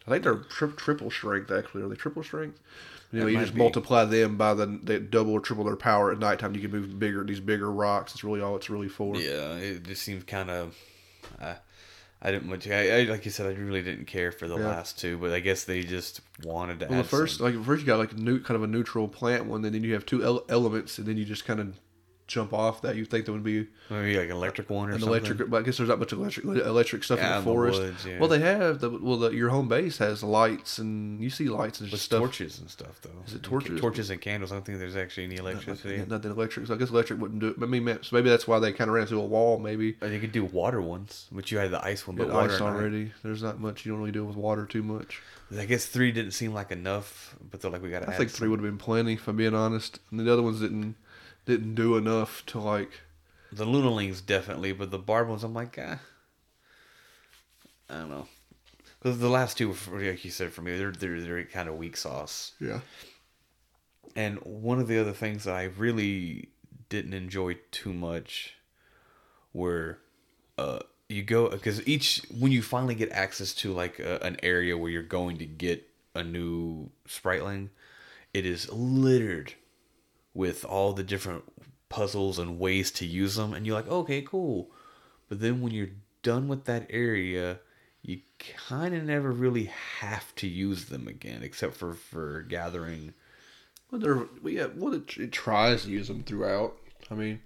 I 0.07 0.11
think 0.11 0.25
they're 0.25 0.37
tri- 0.37 0.69
triple 0.77 1.11
strength. 1.11 1.51
Actually, 1.51 1.83
are 1.83 1.89
they 1.89 1.97
triple 1.97 2.23
strength? 2.23 2.59
You 3.13 3.21
know, 3.21 3.27
That 3.27 3.33
you 3.33 3.39
just 3.39 3.55
be. 3.55 3.59
multiply 3.61 4.05
them 4.05 4.37
by 4.37 4.55
the 4.55 4.67
they 4.83 4.99
double 4.99 5.33
or 5.33 5.41
triple 5.41 5.65
their 5.65 5.77
power 5.77 6.13
at 6.13 6.19
nighttime. 6.19 6.55
You 6.55 6.61
can 6.61 6.71
move 6.71 6.99
bigger 6.99 7.25
these 7.25 7.41
bigger 7.41 7.71
rocks. 7.71 8.13
It's 8.13 8.25
really 8.25 8.41
all 8.41 8.57
it's 8.57 8.71
really 8.71 8.89
for. 8.89 9.17
Yeah, 9.17 9.55
it 9.57 9.83
just 9.85 10.03
seems 10.03 10.25
kind 10.25 10.51
of. 10.51 10.77
Uh, 11.41 11.55
I 12.21 12.33
didn't 12.33 12.49
much. 12.49 12.67
I, 12.69 13.01
I 13.01 13.03
like 13.05 13.25
you 13.25 13.31
said, 13.31 13.47
I 13.47 13.55
really 13.59 13.83
didn't 13.83 14.07
care 14.07 14.33
for 14.33 14.49
the 14.49 14.57
Yeah. 14.59 14.67
last 14.67 14.99
two, 14.99 15.17
but 15.19 15.31
I 15.33 15.39
guess 15.41 15.65
they 15.65 15.83
just 15.83 16.21
wanted 16.43 16.81
to. 16.81 16.87
Well, 16.87 16.99
the 17.03 17.09
first, 17.09 17.39
some- 17.39 17.47
like 17.55 17.65
first, 17.65 17.81
you 17.83 17.87
got 17.87 17.99
like 17.99 18.13
a 18.13 18.17
new 18.17 18.41
kind 18.41 18.57
of 18.57 18.65
a 18.65 18.67
neutral 18.67 19.07
plant 19.07 19.47
one, 19.47 19.65
and 19.65 19.73
then 19.75 19.85
you 19.85 19.95
have 19.95 20.05
two 20.05 20.25
ele- 20.25 20.45
elements, 20.49 20.99
and 20.99 21.07
then 21.07 21.17
you 21.17 21.25
just 21.25 21.45
kind 21.45 21.61
of 21.61 21.79
jump 22.29 22.53
off 22.53 22.83
that. 22.83 22.95
You 22.95 23.05
think 23.05 23.25
that 23.27 23.33
would 23.33 23.43
be 23.43 23.67
maybe 23.91 24.17
like 24.17 24.27
an 24.27 24.37
electric 24.37 24.71
one 24.71 24.91
or 24.91 24.93
an 24.93 25.01
something. 25.01 25.09
electric, 25.09 25.51
but 25.51 25.57
I 25.57 25.63
guess 25.63 25.79
there's 25.79 25.89
not 25.89 25.99
much 25.99 26.13
electric 26.13 26.45
electric 26.47 27.03
stuff 27.03 27.19
Yeah, 27.19 27.27
in 27.27 27.33
the 27.33 27.39
the 27.41 27.45
forest. 27.45 27.81
woods, 27.81 28.07
yeah. 28.07 28.19
Well, 28.21 28.29
they 28.29 28.39
have 28.39 28.79
the 28.81 28.91
well, 28.91 29.17
the, 29.17 29.31
your 29.31 29.49
home 29.49 29.67
base 29.69 29.99
has 29.99 30.23
lights, 30.23 30.79
and 30.79 31.21
you 31.21 31.31
see 31.31 31.49
lights 31.49 31.81
and 31.81 31.91
stuff. 31.99 32.21
torches 32.21 32.61
and 32.61 32.71
stuff 32.71 33.01
though. 33.03 33.11
Is 33.27 33.35
it 33.35 33.43
torches? 33.43 33.81
Torches 33.81 34.11
and 34.11 34.21
candles. 34.21 34.53
I 34.53 34.57
don't 34.57 34.65
think 34.65 34.79
there's 34.79 34.95
actually 34.97 35.25
any 35.25 35.37
electricity. 35.37 35.97
Yeah, 35.97 36.05
Nothing 36.07 36.31
electric. 36.31 36.67
So 36.69 36.75
I 36.75 36.77
guess 36.77 36.91
electric 36.91 37.19
wouldn't 37.21 37.41
do 37.41 37.49
it. 37.49 37.57
I 37.61 37.67
mean, 37.67 37.87
so 38.03 38.15
maybe 38.15 38.29
that's 38.29 38.47
why 38.47 38.59
they 38.61 38.73
kind 38.73 38.89
of 38.89 38.95
ran 38.95 39.03
into 39.05 39.19
a 39.19 39.25
wall. 39.25 39.59
Maybe 39.59 39.97
Or 40.01 40.09
they 40.09 40.21
could 40.21 40.33
do 40.33 40.45
water 40.45 40.81
ones, 40.81 41.27
which 41.31 41.51
you 41.51 41.59
had 41.59 41.71
the 41.71 41.85
ice 41.85 42.07
one, 42.07 42.17
but 42.17 42.29
water 42.29 42.53
ice 42.53 42.61
at 42.61 42.61
night. 42.61 42.67
already. 42.75 43.13
There's 43.23 43.43
not 43.43 43.59
much. 43.59 43.85
You 43.87 43.93
don't 43.93 44.01
really 44.01 44.13
deal 44.13 44.25
with 44.27 44.37
water 44.37 44.67
too 44.67 44.83
much. 44.83 45.23
I 45.57 45.65
guess 45.65 45.87
three 45.87 46.13
didn't 46.13 46.33
seem 46.33 46.53
like 46.53 46.71
enough, 46.71 47.35
but 47.51 47.63
they're 47.63 47.71
like 47.71 47.83
we 47.83 47.89
got 47.89 48.03
to. 48.03 48.11
I 48.11 48.13
think 48.13 48.29
three 48.31 48.49
would 48.49 48.61
have 48.61 48.69
been 48.69 48.77
plenty, 48.77 49.15
if 49.15 49.27
I'm 49.27 49.37
being 49.37 49.55
honest. 49.55 49.99
And 50.11 50.21
the 50.21 50.31
other 50.31 50.43
ones 50.43 50.61
didn't 50.61 50.95
didn't 51.49 51.75
do 51.75 51.97
enough 51.97 52.45
to 52.47 52.61
like. 52.61 52.91
The 53.51 53.65
Lunalings 53.65 54.25
definitely, 54.25 54.73
but 54.73 54.91
the 54.91 54.99
Barb 54.99 55.29
ones, 55.29 55.43
I'm 55.43 55.55
like, 55.55 55.79
ah, 55.83 55.99
I 57.89 57.95
don't 57.95 58.11
know. 58.11 58.29
Because 59.01 59.19
the 59.19 59.31
last 59.31 59.57
two, 59.57 59.69
were, 59.69 60.01
like 60.01 60.25
you 60.25 60.31
said, 60.31 60.53
for 60.53 60.61
me, 60.61 60.77
they're 60.77 60.93
they're 60.93 61.21
they're 61.21 61.45
kind 61.45 61.69
of 61.69 61.77
weak 61.77 61.97
sauce. 61.97 62.53
Yeah. 62.61 62.81
And 64.15 64.39
one 64.41 64.79
of 64.79 64.89
the 64.89 65.01
other 65.01 65.13
things 65.13 65.45
that 65.45 65.55
I 65.55 65.65
really 65.65 66.51
didn't 66.91 67.15
enjoy 67.15 67.57
too 67.71 67.93
much 67.93 68.55
were 69.53 69.99
uh 70.57 70.79
you 71.09 71.23
go 71.23 71.49
because 71.49 71.87
each 71.87 72.23
when 72.39 72.53
you 72.53 72.63
finally 72.63 72.95
get 72.95 73.11
access 73.13 73.55
to 73.55 73.73
like 73.73 73.99
a, 73.99 74.19
an 74.23 74.37
area 74.43 74.77
where 74.77 74.91
you're 74.91 75.03
going 75.03 75.39
to 75.39 75.47
get 75.47 75.87
a 76.15 76.23
new 76.23 76.91
spriteling 77.07 77.69
it 78.35 78.45
is 78.47 78.71
littered 78.73 79.55
with 80.39 80.65
all 80.65 80.93
the 80.93 81.03
different 81.03 81.43
puzzles 81.89 82.39
and 82.39 82.59
ways 82.61 82.91
to 82.93 83.05
use 83.05 83.35
them 83.35 83.53
and 83.55 83.67
you're 83.67 83.75
like 83.81 83.89
okay 83.89 84.23
cool 84.23 84.71
but 85.29 85.41
then 85.41 85.61
when 85.61 85.73
you're 85.73 85.95
done 86.23 86.47
with 86.49 86.65
that 86.65 86.87
area 86.91 87.59
you 88.03 88.21
kind 88.67 88.95
of 88.95 89.03
never 89.03 89.33
really 89.33 89.71
have 90.01 90.35
to 90.37 90.47
use 90.47 90.85
them 90.87 91.09
again 91.09 91.43
except 91.43 91.75
for 91.75 91.93
for 91.95 92.43
gathering 92.43 93.13
Well, 93.91 94.01
they're 94.01 94.27
yeah. 94.53 94.69
Well, 94.77 94.95
it, 94.95 95.17
it 95.17 95.33
tries 95.33 95.83
to 95.85 95.91
use 95.91 96.09
them 96.09 96.23
throughout. 96.23 96.77
I 97.11 97.15
mean, 97.15 97.41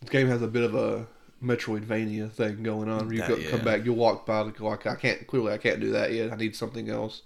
this 0.00 0.10
game 0.10 0.28
has 0.28 0.42
a 0.42 0.46
bit 0.46 0.62
of 0.62 0.74
a 0.74 1.06
Metroidvania 1.42 2.30
thing 2.30 2.62
going 2.62 2.88
on. 2.90 3.06
Where 3.06 3.14
you 3.14 3.20
That- 3.22 3.28
go, 3.30 3.36
yeah. 3.36 3.50
come 3.50 3.64
back, 3.64 3.84
you'll 3.84 3.96
walk 3.96 4.26
by 4.26 4.40
like 4.42 4.86
I 4.86 4.94
can't 4.94 5.26
clearly 5.26 5.52
I 5.52 5.58
can't 5.58 5.80
do 5.80 5.90
that 5.92 6.12
yet. 6.12 6.32
I 6.32 6.36
need 6.36 6.54
something 6.54 6.88
else. 6.90 7.22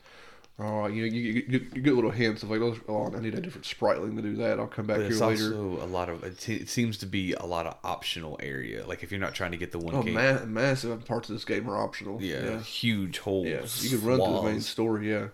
Or 0.62 0.90
you, 0.90 1.04
you, 1.04 1.20
you, 1.20 1.44
you 1.48 1.66
you 1.74 1.80
get 1.80 1.94
little 1.94 2.10
hints 2.10 2.42
of 2.42 2.50
like, 2.50 2.60
oh, 2.60 2.76
oh, 2.86 3.16
I 3.16 3.20
need 3.20 3.34
a 3.34 3.40
different 3.40 3.64
spriteling 3.66 4.14
to 4.16 4.20
do 4.22 4.36
that. 4.36 4.60
I'll 4.60 4.66
come 4.66 4.86
back 4.86 4.98
But 4.98 5.04
here 5.04 5.12
it's 5.12 5.20
later. 5.22 5.44
also 5.56 5.82
a 5.82 5.86
lot 5.86 6.10
of. 6.10 6.22
It, 6.22 6.46
it 6.50 6.68
seems 6.68 6.98
to 6.98 7.06
be 7.06 7.32
a 7.32 7.46
lot 7.46 7.66
of 7.66 7.78
optional 7.82 8.38
area. 8.42 8.86
Like 8.86 9.02
if 9.02 9.10
you're 9.10 9.20
not 9.20 9.34
trying 9.34 9.52
to 9.52 9.56
get 9.56 9.72
the 9.72 9.78
one 9.78 9.94
Oh, 9.94 10.02
game, 10.02 10.14
ma- 10.14 10.44
massive 10.44 11.06
parts 11.06 11.30
of 11.30 11.34
this 11.36 11.46
game 11.46 11.66
are 11.70 11.82
optional. 11.82 12.20
yeah, 12.20 12.44
yeah. 12.44 12.60
huge 12.60 13.20
holes. 13.20 13.46
Yeah, 13.46 13.62
you 13.90 13.98
can 13.98 14.06
run 14.06 14.18
through 14.18 14.26
the 14.26 14.42
main 14.42 14.52
walls. 14.56 14.66
story, 14.66 15.10
yeah, 15.10 15.28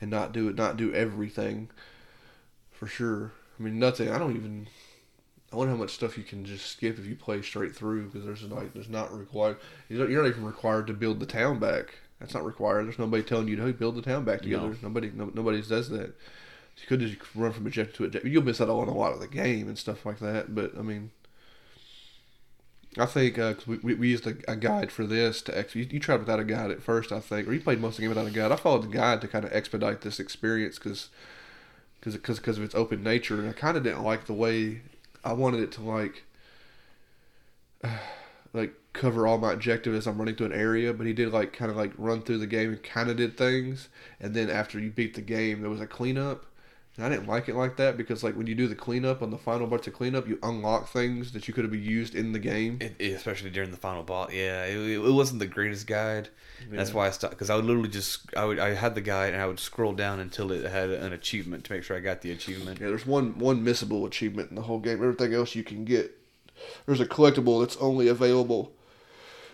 and 0.00 0.10
not 0.12 0.32
do 0.32 0.48
it, 0.48 0.54
not 0.54 0.76
do 0.76 0.94
everything, 0.94 1.68
for 2.70 2.86
sure. 2.86 3.32
I 3.58 3.62
mean, 3.64 3.80
nothing. 3.80 4.10
I 4.10 4.18
don't 4.18 4.36
even. 4.36 4.68
I 5.52 5.56
wonder 5.56 5.72
how 5.74 5.78
much 5.80 5.90
stuff 5.90 6.16
you 6.16 6.24
can 6.24 6.44
just 6.44 6.66
skip 6.66 6.98
if 7.00 7.04
you 7.04 7.16
play 7.16 7.42
straight 7.42 7.74
through 7.74 8.06
because 8.10 8.24
there's 8.24 8.42
like 8.44 8.74
there's 8.74 8.88
not 8.88 9.12
required. 9.12 9.56
You're 9.88 10.06
not 10.22 10.28
even 10.28 10.44
required 10.44 10.86
to 10.86 10.92
build 10.92 11.18
the 11.18 11.26
town 11.26 11.58
back. 11.58 11.94
That's 12.22 12.34
not 12.34 12.44
required. 12.46 12.86
There's 12.86 12.98
nobody 13.00 13.24
telling 13.24 13.48
you 13.48 13.56
to 13.56 13.64
hey, 13.66 13.72
build 13.72 13.96
the 13.96 14.02
town 14.02 14.24
back 14.24 14.42
together. 14.42 14.68
No. 14.68 14.76
Nobody, 14.82 15.10
no, 15.12 15.30
nobody 15.34 15.60
does 15.60 15.88
that. 15.90 16.14
You 16.78 16.86
could 16.86 17.00
just 17.00 17.16
run 17.34 17.52
from 17.52 17.66
objective 17.66 17.96
to 17.96 18.04
objective. 18.04 18.32
You'll 18.32 18.44
miss 18.44 18.60
out 18.60 18.68
on 18.68 18.86
a 18.88 18.94
lot 18.94 19.12
of 19.12 19.18
the 19.20 19.26
game 19.26 19.66
and 19.66 19.76
stuff 19.76 20.06
like 20.06 20.20
that. 20.20 20.54
But 20.54 20.72
I 20.78 20.82
mean, 20.82 21.10
I 22.96 23.06
think 23.06 23.38
uh 23.38 23.54
'cause 23.54 23.66
we, 23.66 23.78
we, 23.78 23.94
we 23.94 24.08
used 24.08 24.26
a, 24.26 24.36
a 24.46 24.54
guide 24.54 24.92
for 24.92 25.04
this 25.04 25.42
to 25.42 25.58
ex- 25.58 25.74
you, 25.74 25.86
you 25.90 25.98
tried 25.98 26.20
without 26.20 26.38
a 26.38 26.44
guide 26.44 26.70
at 26.70 26.80
first, 26.82 27.10
I 27.10 27.18
think, 27.20 27.48
or 27.48 27.52
you 27.54 27.60
played 27.60 27.80
most 27.80 27.94
of 27.94 27.96
the 27.96 28.02
game 28.02 28.10
without 28.10 28.28
a 28.28 28.30
guide. 28.30 28.52
I 28.52 28.56
followed 28.56 28.84
the 28.84 28.96
guide 28.96 29.20
to 29.22 29.28
kind 29.28 29.44
of 29.44 29.52
expedite 29.52 30.02
this 30.02 30.20
experience 30.20 30.78
because 30.78 31.08
because 32.00 32.16
because 32.36 32.56
of 32.58 32.64
its 32.64 32.74
open 32.76 33.02
nature, 33.02 33.40
and 33.40 33.48
I 33.48 33.52
kind 33.52 33.76
of 33.76 33.82
didn't 33.82 34.04
like 34.04 34.26
the 34.26 34.32
way 34.32 34.82
I 35.24 35.32
wanted 35.32 35.60
it 35.60 35.72
to 35.72 35.82
like 35.82 36.22
like 38.52 38.74
cover 38.92 39.26
all 39.26 39.38
my 39.38 39.52
objectives 39.52 39.96
as 39.96 40.06
I'm 40.06 40.18
running 40.18 40.34
through 40.36 40.46
an 40.46 40.52
area, 40.52 40.92
but 40.92 41.06
he 41.06 41.12
did 41.12 41.32
like 41.32 41.52
kind 41.52 41.70
of 41.70 41.76
like 41.76 41.92
run 41.96 42.22
through 42.22 42.38
the 42.38 42.46
game 42.46 42.70
and 42.70 42.82
kind 42.82 43.10
of 43.10 43.16
did 43.16 43.36
things, 43.38 43.88
and 44.20 44.34
then 44.34 44.50
after 44.50 44.78
you 44.78 44.90
beat 44.90 45.14
the 45.14 45.22
game, 45.22 45.60
there 45.60 45.70
was 45.70 45.80
a 45.80 45.86
cleanup. 45.86 46.46
And 46.94 47.06
I 47.06 47.08
didn't 47.08 47.26
like 47.26 47.48
it 47.48 47.54
like 47.56 47.78
that 47.78 47.96
because 47.96 48.22
like 48.22 48.36
when 48.36 48.46
you 48.46 48.54
do 48.54 48.68
the 48.68 48.74
cleanup 48.74 49.22
on 49.22 49.30
the 49.30 49.38
final 49.38 49.66
parts 49.66 49.86
of 49.86 49.94
cleanup, 49.94 50.28
you 50.28 50.38
unlock 50.42 50.90
things 50.92 51.32
that 51.32 51.48
you 51.48 51.54
could 51.54 51.64
have 51.64 51.70
been 51.70 51.82
used 51.82 52.14
in 52.14 52.32
the 52.32 52.38
game. 52.38 52.76
It, 52.82 52.94
it- 52.98 53.12
especially 53.14 53.48
during 53.48 53.70
the 53.70 53.78
final 53.78 54.02
boss. 54.02 54.30
Yeah, 54.30 54.66
it, 54.66 54.76
it 54.76 54.98
wasn't 55.12 55.38
the 55.38 55.46
greatest 55.46 55.86
guide. 55.86 56.28
That's 56.70 56.92
why 56.92 57.06
I 57.06 57.10
stopped 57.10 57.32
because 57.32 57.48
I 57.48 57.56
would 57.56 57.64
literally 57.64 57.88
just 57.88 58.26
I 58.36 58.44
would 58.44 58.58
I 58.58 58.74
had 58.74 58.94
the 58.94 59.00
guide 59.00 59.32
and 59.32 59.42
I 59.42 59.46
would 59.46 59.58
scroll 59.58 59.94
down 59.94 60.20
until 60.20 60.52
it 60.52 60.70
had 60.70 60.90
an 60.90 61.14
achievement 61.14 61.64
to 61.64 61.72
make 61.72 61.82
sure 61.82 61.96
I 61.96 62.00
got 62.00 62.20
the 62.20 62.30
achievement. 62.30 62.78
Yeah, 62.78 62.88
there's 62.88 63.06
one 63.06 63.38
one 63.38 63.64
missable 63.64 64.06
achievement 64.06 64.50
in 64.50 64.56
the 64.56 64.62
whole 64.62 64.78
game. 64.78 65.02
Everything 65.02 65.32
else 65.32 65.54
you 65.54 65.64
can 65.64 65.86
get. 65.86 66.14
There's 66.86 67.00
a 67.00 67.06
collectible 67.06 67.60
that's 67.60 67.76
only 67.76 68.08
available 68.08 68.72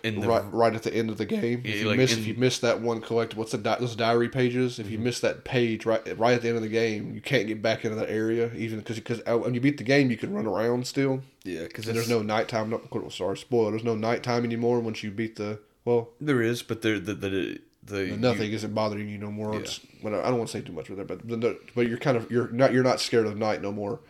In 0.02 0.20
the 0.20 0.28
right 0.28 0.42
right 0.52 0.74
at 0.74 0.82
the 0.82 0.94
end 0.94 1.10
of 1.10 1.18
the 1.18 1.26
game. 1.26 1.62
Yeah, 1.64 1.72
If 1.72 1.80
you 1.80 1.88
like 1.88 1.96
miss 1.98 2.12
in- 2.12 2.20
if 2.20 2.26
you 2.26 2.34
miss 2.34 2.58
that 2.60 2.80
one 2.80 3.00
collectible, 3.00 3.36
what's 3.36 3.52
the 3.52 3.58
di- 3.58 3.78
those 3.78 3.96
diary 3.96 4.28
pages? 4.28 4.78
If 4.78 4.90
you 4.90 4.96
mm-hmm. 4.96 5.04
miss 5.04 5.20
that 5.20 5.44
page 5.44 5.86
right 5.86 6.18
right 6.18 6.34
at 6.34 6.42
the 6.42 6.48
end 6.48 6.56
of 6.56 6.62
the 6.62 6.68
game, 6.68 7.14
you 7.14 7.20
can't 7.20 7.46
get 7.46 7.62
back 7.62 7.84
into 7.84 7.96
that 7.96 8.10
area 8.10 8.52
even 8.54 8.78
because 8.78 8.96
because 8.96 9.20
oh, 9.26 9.38
when 9.38 9.54
you 9.54 9.60
beat 9.60 9.78
the 9.78 9.84
game, 9.84 10.10
you 10.10 10.16
can 10.16 10.32
run 10.32 10.46
around 10.46 10.86
still. 10.86 11.22
yeah 11.44 11.62
because 11.62 11.84
there's 11.84 12.08
no 12.08 12.22
nighttime. 12.22 12.70
No, 12.70 12.80
oh, 12.92 13.08
sorry, 13.08 13.36
spoiler. 13.36 13.70
There's 13.70 13.84
no 13.84 13.96
nighttime 13.96 14.44
anymore 14.44 14.80
once 14.80 15.02
you 15.02 15.10
beat 15.10 15.36
the 15.36 15.60
well. 15.84 16.10
there 16.20 16.42
is 16.42 16.62
but 16.62 16.82
there 16.82 16.98
the 16.98 17.14
the 17.14 17.60
the, 17.88 18.10
the 18.10 18.16
Nothing 18.16 18.52
isn't 18.52 18.74
bothering 18.74 19.08
you 19.08 19.18
no 19.18 19.30
more. 19.30 19.54
Yeah. 19.54 19.60
It's, 19.60 19.80
well, 20.02 20.14
I 20.14 20.28
don't 20.28 20.38
want 20.38 20.50
to 20.50 20.58
say 20.58 20.64
too 20.64 20.72
much 20.72 20.88
with 20.88 20.98
that, 20.98 21.06
but 21.06 21.26
the, 21.26 21.58
but 21.74 21.88
you're 21.88 21.98
kind 21.98 22.16
of 22.16 22.30
you're 22.30 22.48
not 22.48 22.72
you're 22.72 22.84
not 22.84 23.00
scared 23.00 23.26
of 23.26 23.36
night 23.36 23.62
no 23.62 23.72
more. 23.72 24.00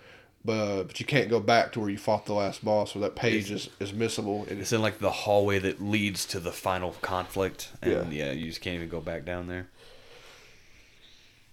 But 0.44 0.84
but 0.84 1.00
you 1.00 1.04
can't 1.04 1.28
go 1.28 1.40
back 1.40 1.72
to 1.72 1.80
where 1.80 1.90
you 1.90 1.98
fought 1.98 2.24
the 2.26 2.32
last 2.32 2.64
boss, 2.64 2.92
so 2.92 3.00
that 3.00 3.16
page 3.16 3.50
is, 3.50 3.68
is 3.80 3.92
missable. 3.92 4.48
And 4.48 4.60
It's 4.60 4.72
in 4.72 4.80
like 4.80 4.98
the 4.98 5.10
hallway 5.10 5.58
that 5.58 5.80
leads 5.82 6.24
to 6.26 6.40
the 6.40 6.52
final 6.52 6.92
conflict, 7.02 7.70
and 7.82 8.12
yeah, 8.12 8.32
you 8.32 8.46
just 8.46 8.60
can't 8.60 8.76
even 8.76 8.88
go 8.88 9.00
back 9.00 9.24
down 9.24 9.48
there. 9.48 9.68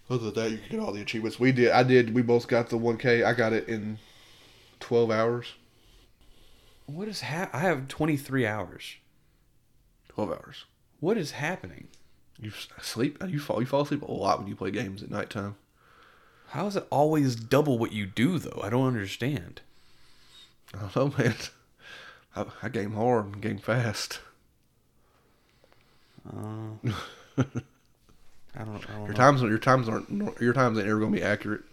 other 0.09 0.29
than 0.29 0.33
that, 0.35 0.51
you 0.51 0.59
can 0.59 0.69
get 0.69 0.79
all 0.79 0.93
the 0.93 1.01
achievements. 1.01 1.39
We 1.39 1.51
did. 1.51 1.71
I 1.71 1.83
did. 1.83 2.13
We 2.13 2.21
both 2.21 2.47
got 2.47 2.69
the 2.69 2.77
one 2.77 2.97
K. 2.97 3.23
I 3.23 3.33
got 3.33 3.53
it 3.53 3.67
in 3.67 3.97
twelve 4.79 5.09
hours. 5.11 5.53
What 6.85 7.07
is 7.07 7.21
hap? 7.21 7.53
I 7.53 7.59
have 7.59 7.87
twenty 7.87 8.15
three 8.17 8.45
hours. 8.45 8.95
Twelve 10.09 10.29
hours. 10.29 10.65
What 10.99 11.17
is 11.17 11.31
happening? 11.31 11.87
You 12.39 12.51
sleep. 12.81 13.21
You 13.27 13.39
fall. 13.39 13.59
You 13.59 13.65
fall 13.65 13.81
asleep 13.81 14.03
a 14.03 14.11
lot 14.11 14.37
when 14.39 14.47
you 14.47 14.55
play 14.55 14.69
games 14.71 15.01
at 15.01 15.09
nighttime. 15.09 15.55
How 16.55 16.67
is 16.67 16.77
it 16.77 16.87
always 16.89 17.35
double 17.35 17.77
what 17.77 17.91
you 17.91 18.05
do 18.05 18.39
though? 18.39 18.61
I 18.63 18.69
don't 18.69 18.87
understand. 18.87 19.59
I 20.73 20.87
don't 20.87 20.95
know, 20.95 21.13
man. 21.17 21.35
I, 22.33 22.45
I 22.63 22.69
game 22.69 22.93
hard 22.93 23.25
and 23.25 23.41
game 23.41 23.57
fast. 23.57 24.21
Uh, 26.25 26.37
I 27.37 27.43
don't. 27.43 27.49
I 28.57 28.63
don't 28.63 28.79
Your 28.99 29.07
know. 29.09 29.13
times. 29.13 29.41
Your 29.41 29.57
times 29.57 29.89
aren't. 29.89 30.39
Your 30.39 30.53
times 30.53 30.77
ain't 30.77 30.87
ever 30.87 31.01
gonna 31.01 31.11
be 31.11 31.21
accurate. 31.21 31.63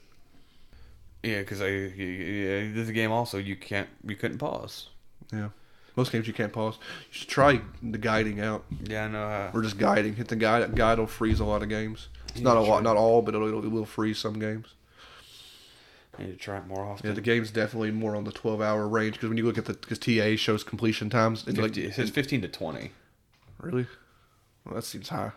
Yeah, 1.23 1.39
because 1.43 1.63
I 1.63 1.69
yeah, 1.69 2.73
this 2.75 2.91
game 2.91 3.13
also 3.13 3.39
you 3.39 3.55
can't 3.55 3.89
you 4.05 4.17
couldn't 4.17 4.39
pause. 4.39 4.89
Yeah. 5.33 5.51
Most 5.95 6.11
games 6.11 6.27
you 6.27 6.33
can't 6.33 6.53
pause. 6.53 6.79
You 7.13 7.19
should 7.21 7.29
try 7.29 7.61
the 7.85 7.99
guiding 7.99 8.41
out. 8.41 8.65
Yeah, 8.83 9.05
I 9.05 9.09
know. 9.09 9.29
How, 9.29 9.51
Or 9.55 9.63
just 9.63 9.79
guiding. 9.79 10.17
Hit 10.17 10.27
the 10.27 10.35
guide. 10.35 10.75
Guide 10.75 10.99
will 10.99 11.07
freeze 11.07 11.39
a 11.39 11.45
lot 11.45 11.63
of 11.63 11.69
games. 11.69 12.09
It's 12.33 12.41
not 12.41 12.57
a 12.57 12.61
lot, 12.61 12.83
not 12.83 12.97
all, 12.97 13.23
but 13.23 13.35
it'll, 13.35 13.65
it 13.65 13.69
will 13.71 13.85
freeze 13.87 14.19
some 14.19 14.39
games. 14.39 14.69
I 16.19 16.25
need 16.25 16.33
to 16.33 16.37
try 16.39 16.59
it 16.59 16.67
more 16.67 16.85
often. 16.85 17.07
Yeah, 17.09 17.15
the 17.15 17.21
game's 17.23 17.51
definitely 17.51 17.91
more 17.91 18.15
on 18.17 18.25
the 18.25 18.33
twelve-hour 18.33 18.87
range 18.89 19.15
because 19.15 19.29
when 19.31 19.39
you 19.39 19.45
look 19.47 19.57
at 19.59 19.65
the 19.65 19.73
because 19.75 19.99
TA 19.99 20.37
shows 20.37 20.63
completion 20.63 21.09
times, 21.09 21.45
it's 21.47 21.59
like 21.59 21.77
it 21.77 21.95
says 21.95 22.11
fifteen 22.11 22.43
to 22.43 22.49
twenty. 22.49 22.91
really, 23.61 23.87
well, 24.65 24.75
that 24.75 24.83
seems 24.85 25.09
high. 25.09 25.33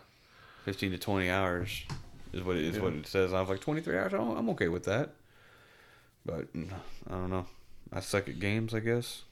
15 0.64 0.90
to 0.90 0.98
20 0.98 1.30
hours 1.30 1.84
is 2.32 2.42
what 2.42 2.56
it 2.56 2.64
is 2.64 2.74
Yeah. 2.76 2.82
what 2.82 2.92
it 2.94 3.06
says. 3.06 3.32
I 3.32 3.38
was 3.40 3.48
like 3.48 3.60
23 3.60 3.96
hours. 3.96 4.12
I'm 4.14 4.50
okay 4.50 4.66
with 4.66 4.82
that. 4.86 5.10
But 6.24 6.48
I 7.08 7.12
don't 7.12 7.30
know. 7.30 7.46
I 7.92 8.00
suck 8.00 8.28
at 8.28 8.40
games, 8.40 8.74
I 8.74 8.80
guess. 8.80 9.22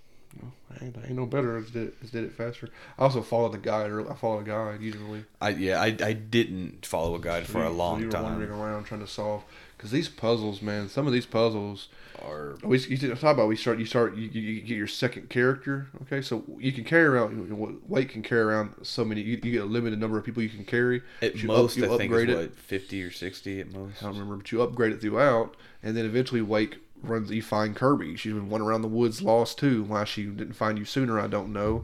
I 0.81 0.85
ain't, 0.87 0.97
I 0.99 1.03
ain't 1.07 1.17
no 1.17 1.27
better. 1.27 1.57
I 1.57 1.61
just 1.61 1.73
did, 1.73 1.89
it, 1.89 2.01
just 2.01 2.13
did 2.13 2.25
it 2.25 2.33
faster. 2.33 2.69
I 2.99 3.03
also 3.03 3.23
followed 3.23 3.53
the 3.53 3.59
guide. 3.59 3.91
Or 3.91 4.11
I 4.11 4.15
follow 4.17 4.41
a 4.41 4.45
guide 4.45 4.81
usually. 4.81 5.25
I 5.41 5.51
yeah, 5.51 5.81
I, 5.81 5.97
I 6.03 6.13
didn't 6.15 6.85
follow 6.87 7.15
a 7.15 7.21
guide 7.21 7.47
for 7.47 7.53
So 7.53 7.59
a 7.61 7.63
you- 7.65 7.69
so 7.71 7.77
long 7.77 8.01
you 8.01 8.09
were 8.09 8.23
wandering 8.23 8.51
time. 8.51 8.61
around 8.61 8.85
trying 8.85 9.01
to 9.01 9.07
solve 9.07 9.45
because 9.77 9.91
these 9.91 10.09
puzzles, 10.09 10.63
man. 10.63 10.89
Some 10.89 11.07
of 11.07 11.13
these 11.13 11.27
puzzles. 11.27 11.89
are. 12.25 12.57
Oh, 12.65 12.69
we 12.69 12.79
you 12.81 12.97
talk 13.15 13.35
about 13.35 13.47
we 13.49 13.57
start. 13.57 13.79
You 13.79 13.87
start. 13.87 14.17
You, 14.17 14.29
you, 14.29 14.61
get 14.63 14.77
your 14.77 14.87
second 14.89 15.29
character. 15.31 15.89
Okay, 16.03 16.23
so 16.23 16.43
you 16.59 16.73
can 16.73 16.83
carry 16.85 17.05
around. 17.05 17.81
Wait 17.89 18.09
can 18.09 18.23
carry 18.23 18.43
around 18.43 18.75
so 18.83 19.05
many. 19.05 19.21
You, 19.21 19.39
you 19.43 19.53
get 19.53 19.63
a 19.63 19.67
limited 19.67 20.01
number 20.01 20.19
of 20.19 20.25
people 20.25 20.43
you 20.43 20.49
can 20.49 20.65
carry. 20.65 21.03
at 21.23 21.37
You 21.37 21.51
up- 21.53 21.59
most, 21.59 21.77
you 21.77 21.85
I 21.85 21.97
think 21.99 22.11
upgrade 22.11 22.31
it. 22.31 22.37
what 22.37 22.57
50 22.57 23.03
or 23.05 23.11
60 23.13 23.61
at 23.61 23.73
most. 23.73 24.03
I 24.03 24.07
don't 24.07 24.15
remember, 24.15 24.37
but 24.39 24.51
you 24.51 24.61
upgrade 24.63 24.93
it 24.93 25.01
throughout, 25.01 25.57
and 25.85 25.97
then 25.97 26.05
eventually 26.05 26.43
Wake 26.43 26.79
runs. 27.09 27.31
You 27.31 27.43
find 27.43 27.75
Kirby. 27.77 28.17
She's 28.17 28.33
been 28.33 28.49
wandering 28.49 28.71
around 28.71 28.83
the 28.83 28.89
woods, 28.89 29.23
lost 29.23 29.59
too. 29.59 29.83
Why 29.85 30.05
she 30.05 30.25
didn't 30.25 30.55
find 30.55 30.79
you 30.79 30.85
sooner, 30.85 31.19
I 31.21 31.27
don't 31.27 31.53
know. 31.53 31.83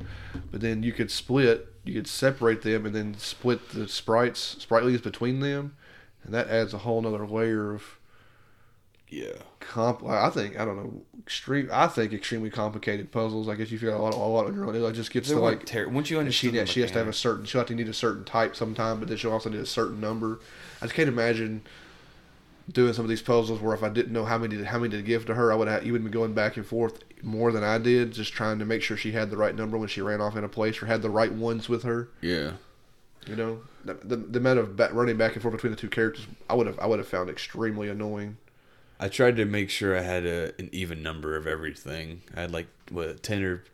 But 0.51 0.61
then 0.61 0.83
you 0.83 0.93
could 0.93 1.11
split. 1.11 1.67
You 1.85 1.95
could 1.95 2.07
separate 2.09 2.63
them, 2.63 2.85
and 2.87 2.95
then 2.95 3.15
split 3.19 3.71
the 3.71 3.89
sprites, 3.89 4.57
spritelys 4.67 5.03
between 5.03 5.41
them, 5.41 5.77
and 6.25 6.35
that 6.35 6.49
adds 6.49 6.75
a 6.75 6.79
whole 6.79 7.01
nother 7.01 7.27
layer 7.27 7.73
of 7.73 7.99
Yeah. 9.09 9.33
comp. 9.61 10.05
I 10.05 10.29
think 10.31 10.59
I 10.59 10.65
don't 10.65 10.77
know. 10.77 11.03
Extreme. 11.19 11.69
I 11.73 11.87
think 11.87 12.13
extremely 12.13 12.51
complicated 12.51 13.11
puzzles. 13.13 13.49
I 13.49 13.55
guess 13.55 13.71
you 13.71 13.79
figure 13.79 13.95
out 13.95 14.01
a 14.01 14.03
lot, 14.03 14.15
a 14.15 14.17
lot 14.19 14.47
on 14.47 14.55
your 14.55 14.67
own. 14.67 14.75
It 14.75 14.93
just 14.93 15.11
gets 15.13 15.29
They 15.29 15.35
to 15.35 15.41
like. 15.41 15.65
ter- 15.67 15.89
once 15.89 16.11
you 16.11 16.19
And 16.19 16.33
she, 16.35 16.49
understand 16.49 16.69
the 16.69 16.73
she 16.73 16.81
has 16.83 16.91
to 16.93 16.99
have 16.99 17.09
a 17.09 17.13
certain. 17.13 17.45
She'll 17.45 17.61
have 17.61 17.69
to 17.69 17.75
need 17.75 17.89
a 17.89 17.95
certain 17.95 18.25
type 18.25 18.55
sometime, 18.57 18.99
but 19.01 19.09
then 19.09 19.17
she'll 19.17 19.33
also 19.33 19.49
need 19.51 19.61
a 19.61 19.67
certain 19.67 20.01
number. 20.01 20.39
I 20.81 20.87
just 20.87 20.95
can't 20.95 21.09
imagine 21.09 21.63
doing 22.73 22.93
some 22.93 23.05
of 23.05 23.09
these 23.09 23.23
puzzles 23.23 23.61
where 23.61 23.75
if 23.75 23.83
I 23.83 23.89
didn't 23.89 24.13
know 24.13 24.25
how 24.25 24.39
many 24.39 24.63
how 24.63 24.79
many 24.79 24.97
to 24.97 25.03
give 25.03 25.27
to 25.27 25.35
her, 25.35 25.53
I 25.53 25.57
would 25.57 25.69
have 25.69 25.85
you 25.85 25.93
would 25.93 26.05
be 26.05 26.11
going 26.11 26.35
back 26.35 26.57
and 26.57 26.67
forth 26.67 27.01
more 27.23 27.53
than 27.53 27.65
I 27.65 27.79
did, 27.79 28.13
just 28.13 28.33
trying 28.33 28.59
to 28.59 28.65
make 28.65 28.83
sure 28.83 28.97
she 28.97 29.13
had 29.13 29.31
the 29.31 29.37
right 29.37 29.55
number 29.55 29.77
when 29.77 29.89
she 29.89 30.01
ran 30.01 30.21
off 30.21 30.37
in 30.37 30.45
a 30.45 30.49
place 30.49 30.81
or 30.83 30.87
had 30.87 31.03
the 31.03 31.11
right 31.11 31.33
ones 31.33 31.69
with 31.69 31.83
her. 31.83 32.09
Yeah. 32.21 32.53
You 33.27 33.37
know, 33.37 33.61
the 33.85 33.95
the, 33.95 34.17
the 34.17 34.39
amount 34.39 34.59
of 34.59 34.79
running 34.95 35.17
back 35.17 35.35
and 35.35 35.43
forth 35.43 35.55
between 35.55 35.73
the 35.73 35.79
two 35.79 35.89
characters, 35.89 36.27
I 36.49 36.55
would 36.55 36.67
have 36.67 36.79
I 36.79 36.87
would 36.87 36.99
have 36.99 37.09
found 37.09 37.29
extremely 37.29 37.89
annoying. 37.89 38.37
I 38.99 39.09
tried 39.09 39.37
to 39.37 39.47
make 39.47 39.71
sure 39.71 39.97
I 39.97 40.03
had 40.03 40.27
a, 40.27 40.53
an 40.59 40.69
even 40.73 41.03
number 41.03 41.37
of 41.37 41.47
everything. 41.47 42.23
I 42.37 42.43
had 42.43 42.53
like 42.53 42.69
what 42.91 43.23
ten 43.23 43.43
or 43.43 43.65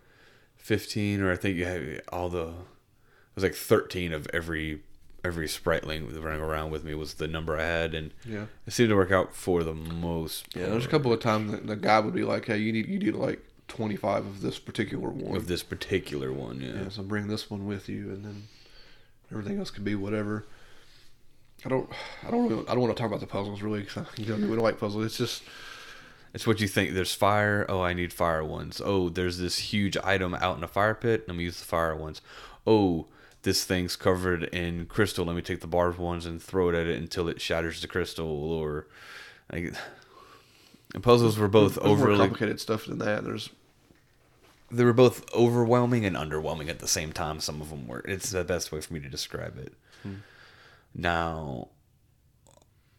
fifteen, 0.57 1.21
or 1.21 1.33
I 1.33 1.37
think 1.37 1.57
you 1.57 1.65
had 1.65 2.03
all 2.13 2.29
the. 2.29 2.49
It 2.49 3.35
was 3.35 3.45
like 3.45 3.55
thirteen 3.55 4.13
of 4.13 4.27
every 4.33 4.83
every 5.27 5.47
spriteling 5.47 6.03
running 6.25 6.41
around 6.41 6.71
with 6.71 6.85
me 6.85 6.95
was 6.95 7.15
the 7.15 7.29
number 7.29 7.59
I 7.59 7.65
had, 7.65 7.95
and 7.95 8.13
Yeah. 8.25 8.47
it 8.67 8.73
seemed 8.73 8.89
to 8.91 8.97
work 8.97 9.11
out 9.13 9.35
for 9.35 9.63
the 9.65 9.75
most. 9.75 10.47
Yeah, 10.57 10.67
there's 10.67 10.87
a 10.87 10.89
couple 10.89 11.13
of 11.13 11.21
times 11.21 11.51
that 11.53 11.67
the 11.67 11.77
guy 11.77 12.01
would 12.01 12.15
be 12.15 12.25
like, 12.25 12.47
"Hey, 12.47 12.59
you 12.59 12.73
need 12.73 12.87
you 12.89 12.99
need 12.99 13.15
like 13.15 13.41
25 13.69 14.25
of 14.25 14.41
this 14.41 14.59
particular 14.59 15.11
one." 15.11 15.37
of 15.37 15.47
this 15.49 15.63
particular 15.63 16.33
one. 16.33 16.61
Yeah. 16.61 16.83
Yeah, 16.85 16.89
so 16.89 17.03
bring 17.03 17.27
this 17.29 17.51
one 17.51 17.67
with 17.67 17.89
you, 17.89 18.11
and 18.11 18.25
then 18.25 18.45
everything 19.31 19.59
else 19.59 19.71
could 19.71 19.85
be 19.85 19.95
whatever. 19.95 20.47
I 21.65 21.69
don't, 21.69 21.89
I 22.27 22.31
don't, 22.31 22.49
really, 22.49 22.63
I 22.69 22.73
don't 22.75 22.81
want 22.83 22.97
to 22.97 23.01
talk 23.01 23.09
about 23.11 23.21
the 23.21 23.27
puzzles 23.27 23.63
really, 23.63 23.81
because 23.81 24.07
you 24.19 24.27
know 24.27 24.37
we 24.37 24.55
don't 24.55 24.59
like 24.65 24.79
puzzles. 24.79 25.05
It's 25.05 25.19
just 25.19 25.43
It's 26.35 26.47
what 26.47 26.61
you 26.61 26.69
think. 26.69 26.93
There's 26.93 27.15
fire. 27.15 27.65
Oh, 27.69 27.81
I 27.81 27.95
need 27.95 28.13
fire 28.13 28.45
ones. 28.45 28.81
Oh, 28.85 29.09
there's 29.09 29.39
this 29.39 29.59
huge 29.73 29.97
item 30.05 30.35
out 30.35 30.59
in 30.59 30.63
a 30.63 30.69
fire 30.69 30.95
pit. 30.95 31.25
Let 31.27 31.37
me 31.37 31.45
use 31.45 31.59
the 31.59 31.65
fire 31.65 31.97
ones. 31.97 32.21
Oh, 32.67 33.07
this 33.47 33.65
thing's 33.65 33.95
covered 33.95 34.43
in 34.43 34.87
crystal. 34.87 35.25
Let 35.25 35.37
me 35.37 35.41
take 35.41 35.61
the 35.61 35.69
barbed 35.69 35.99
ones 35.99 36.27
and 36.27 36.43
throw 36.43 36.69
it 36.69 36.75
at 36.75 36.89
it 36.89 36.99
until 36.99 37.29
it 37.29 37.41
shatters 37.41 37.81
the 37.81 37.87
crystal. 37.87 38.27
Or, 38.27 38.89
like, 39.53 39.73
puzzles 41.01 41.39
were 41.39 41.47
both 41.47 41.77
There's 41.77 41.87
overly. 41.87 42.19
complicated 42.19 42.61
stuff 42.61 42.87
than 42.87 42.99
that. 42.99 43.23
There's 43.23 43.51
They 44.69 44.83
were 44.83 44.93
both 44.93 45.33
overwhelming 45.33 46.05
and 46.05 46.17
underwhelming 46.17 46.69
at 46.69 46.81
the 46.81 46.89
same 46.89 47.13
time. 47.13 47.39
Some 47.39 47.63
of 47.63 47.71
them 47.71 47.87
were. 47.87 48.01
It's 48.01 48.31
the 48.31 48.43
best 48.43 48.73
way 48.73 48.81
for 48.81 48.93
me 48.93 48.99
to 48.99 49.09
describe 49.09 49.57
it. 49.59 49.73
Now, 50.93 51.69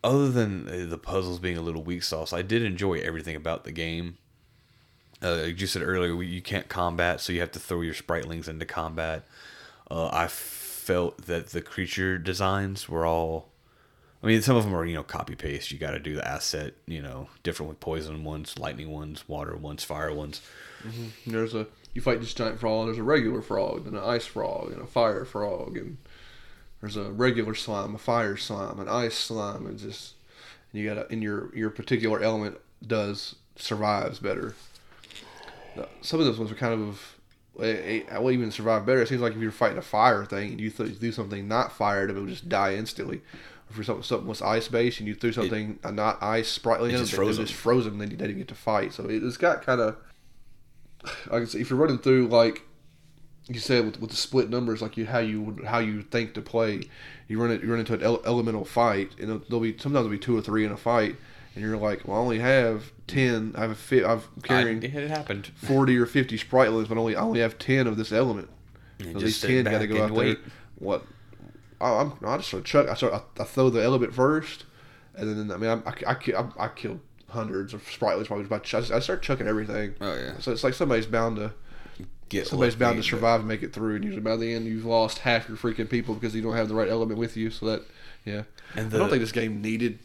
other 0.01 0.29
than 0.29 0.89
the 0.89 0.97
puzzles 0.97 1.39
being 1.39 1.57
a 1.57 1.61
little 1.61 1.83
weak 1.83 2.03
sauce, 2.03 2.31
I 2.31 2.41
did 2.41 2.63
enjoy 2.63 2.99
everything 2.99 3.35
about 3.35 3.65
the 3.65 3.73
game. 3.73 4.17
Uh, 5.21 5.35
like 5.35 5.59
you 5.59 5.67
said 5.67 5.81
earlier, 5.81 6.21
you 6.23 6.41
can't 6.41 6.69
combat, 6.69 7.19
so 7.19 7.33
you 7.33 7.41
have 7.41 7.51
to 7.51 7.59
throw 7.59 7.81
your 7.81 7.95
spritelings 7.95 8.47
into 8.47 8.65
combat. 8.65 9.25
Uh, 9.89 10.09
I 10.11 10.27
felt 10.27 11.25
that 11.25 11.47
the 11.47 11.61
creature 11.61 12.17
designs 12.17 12.89
were 12.89 13.05
all. 13.05 13.49
I 14.23 14.27
mean, 14.27 14.41
some 14.41 14.55
of 14.55 14.63
them 14.63 14.75
are 14.75 14.85
you 14.85 14.95
know 14.95 15.03
copy 15.03 15.35
paste. 15.35 15.71
You 15.71 15.77
got 15.77 15.91
to 15.91 15.99
do 15.99 16.15
the 16.15 16.27
asset, 16.27 16.73
you 16.85 17.01
know, 17.01 17.29
different 17.43 17.69
with 17.69 17.79
poison 17.79 18.23
ones, 18.23 18.57
lightning 18.57 18.91
ones, 18.91 19.27
water 19.27 19.55
ones, 19.55 19.83
fire 19.83 20.13
ones. 20.13 20.41
there's 21.25 21.53
a 21.53 21.67
you 21.93 22.01
fight 22.01 22.19
this 22.19 22.33
giant 22.33 22.59
frog. 22.59 22.87
There's 22.87 22.97
a 22.97 23.03
regular 23.03 23.41
frog, 23.41 23.85
and 23.87 23.95
an 23.95 24.03
ice 24.03 24.25
frog, 24.25 24.71
and 24.71 24.81
a 24.81 24.87
fire 24.87 25.25
frog, 25.25 25.77
and 25.77 25.97
there's 26.81 26.97
a 26.97 27.11
regular 27.11 27.55
slime, 27.55 27.95
a 27.95 27.97
fire 27.97 28.37
slime, 28.37 28.79
an 28.79 28.87
ice 28.87 29.15
slime, 29.15 29.65
and 29.65 29.79
just 29.79 30.13
and 30.71 30.81
you 30.81 30.87
got 30.87 30.95
to 30.95 31.11
and 31.11 31.23
your 31.23 31.55
your 31.55 31.69
particular 31.69 32.21
element 32.21 32.57
does 32.85 33.35
survives 33.55 34.19
better. 34.19 34.55
Some 36.01 36.19
of 36.19 36.25
those 36.25 36.39
ones 36.39 36.51
are 36.51 36.55
kind 36.55 36.73
of 36.73 37.16
eh, 37.63 38.17
will 38.19 38.31
even 38.31 38.51
survive 38.51 38.85
better. 38.85 39.01
It 39.01 39.07
seems 39.07 39.21
like 39.21 39.33
if 39.33 39.39
you're 39.39 39.51
fighting 39.51 39.77
a 39.77 39.81
fire 39.83 40.25
thing 40.25 40.51
and 40.51 40.59
you 40.61 40.69
th- 40.69 40.99
do 40.99 41.11
something 41.11 41.47
not 41.47 41.71
fire, 41.71 42.07
it 42.07 42.13
will 42.15 42.25
just 42.25 42.49
die 42.49 42.75
instantly. 42.75 43.21
If 43.69 43.75
for 43.75 43.83
something 43.83 44.03
something 44.03 44.27
was 44.27 44.41
ice 44.41 44.67
based 44.67 44.99
and 44.99 45.07
you 45.07 45.15
threw 45.15 45.33
something 45.33 45.79
uh, 45.83 45.91
not 45.91 46.21
ice 46.23 46.47
sprightly, 46.47 46.91
It's 46.91 47.01
just 47.01 47.13
it, 47.13 47.21
it 47.21 47.25
was 47.25 47.37
frozen. 47.37 47.93
just. 47.93 47.99
Then 47.99 48.11
you 48.11 48.17
didn't 48.17 48.37
get 48.37 48.47
to 48.49 48.55
fight. 48.55 48.93
So 48.93 49.05
it, 49.05 49.23
it's 49.23 49.37
got 49.37 49.65
kind 49.65 49.81
of 49.81 49.97
I 51.31 51.43
said, 51.45 51.61
if 51.61 51.69
you're 51.69 51.79
running 51.79 51.97
through 51.97 52.27
like 52.27 52.63
you 53.47 53.59
said 53.59 53.85
with, 53.85 54.01
with 54.01 54.09
the 54.09 54.15
split 54.15 54.49
numbers, 54.49 54.81
like 54.81 54.97
you 54.97 55.05
how 55.05 55.19
you 55.19 55.63
how 55.65 55.79
you 55.79 56.01
think 56.01 56.33
to 56.33 56.41
play, 56.41 56.83
you 57.27 57.41
run 57.41 57.51
it 57.51 57.61
you 57.61 57.69
run 57.69 57.79
into 57.79 57.93
an 57.93 58.03
ele- 58.03 58.21
elemental 58.25 58.65
fight, 58.65 59.11
and 59.19 59.41
there'll 59.47 59.61
be 59.61 59.71
sometimes 59.71 59.93
there'll 59.93 60.09
be 60.09 60.17
two 60.17 60.37
or 60.37 60.41
three 60.41 60.65
in 60.65 60.71
a 60.71 60.77
fight, 60.77 61.15
and 61.57 61.65
you're 61.65 61.77
like, 61.77 62.07
well, 62.07 62.17
I 62.17 62.19
only 62.19 62.39
have 62.39 62.91
ten. 63.07 63.53
I 63.57 63.61
have 63.61 63.71
a 63.71 63.75
fit. 63.75 64.05
I'm 64.05 64.21
carrying 64.43 64.83
I, 64.83 64.87
it 64.87 65.09
happened. 65.09 65.47
forty 65.55 65.97
or 65.97 66.05
fifty 66.05 66.37
spritelings, 66.37 66.87
but 66.87 66.97
only 66.97 67.15
I 67.15 67.21
only 67.21 67.39
have 67.39 67.57
ten 67.57 67.87
of 67.87 67.97
this 67.97 68.11
element. 68.11 68.49
So 69.01 69.19
these 69.19 69.41
ten 69.41 69.63
got 69.65 69.79
to 69.79 69.87
go 69.87 70.03
out 70.03 70.11
wait. 70.11 70.39
there. 70.43 70.51
What? 70.77 71.03
I, 71.81 71.93
I'm 72.01 72.13
I 72.23 72.37
just 72.37 72.49
start 72.49 72.65
chuck. 72.65 72.87
I 72.87 72.93
start. 72.93 73.13
I, 73.13 73.41
I 73.41 73.45
throw 73.45 73.69
the 73.71 73.83
element 73.83 74.13
first, 74.13 74.65
and 75.15 75.49
then 75.49 75.51
I 75.51 75.57
mean 75.57 75.69
I 75.69 75.89
I, 75.89 76.13
I, 76.13 76.41
I, 76.41 76.65
I 76.65 76.67
killed 76.69 76.99
hundreds 77.29 77.73
of 77.73 77.83
spritelings 77.85 78.27
probably 78.27 78.45
by 78.45 78.59
ch- 78.59 78.75
I, 78.75 78.99
start 78.99 79.21
chucking 79.23 79.47
everything. 79.47 79.95
Oh 79.99 80.15
yeah. 80.15 80.33
So 80.39 80.51
it's 80.51 80.63
like 80.63 80.75
somebody's 80.75 81.07
bound 81.07 81.37
to 81.37 81.53
Get 82.29 82.45
somebody's 82.47 82.73
lucky, 82.75 82.79
bound 82.79 82.95
to 82.95 83.01
but- 83.01 83.17
survive 83.17 83.39
and 83.39 83.47
make 83.47 83.63
it 83.63 83.73
through, 83.73 83.95
and 83.95 84.03
usually 84.05 84.21
by 84.21 84.35
the 84.35 84.53
end 84.53 84.65
you've 84.65 84.85
lost 84.85 85.19
half 85.19 85.47
your 85.47 85.57
freaking 85.57 85.89
people 85.89 86.13
because 86.13 86.35
you 86.35 86.41
don't 86.43 86.55
have 86.55 86.67
the 86.67 86.75
right 86.75 86.89
element 86.89 87.19
with 87.19 87.35
you. 87.35 87.49
So 87.49 87.65
that 87.67 87.81
yeah, 88.25 88.43
And 88.75 88.93
I 88.93 88.97
don't 88.97 89.09
think 89.09 89.21
this 89.21 89.31
game 89.31 89.61
needed 89.61 89.99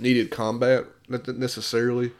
needed 0.00 0.30
combat 0.30 0.86
not 1.10 1.26
necessarily. 1.28 2.12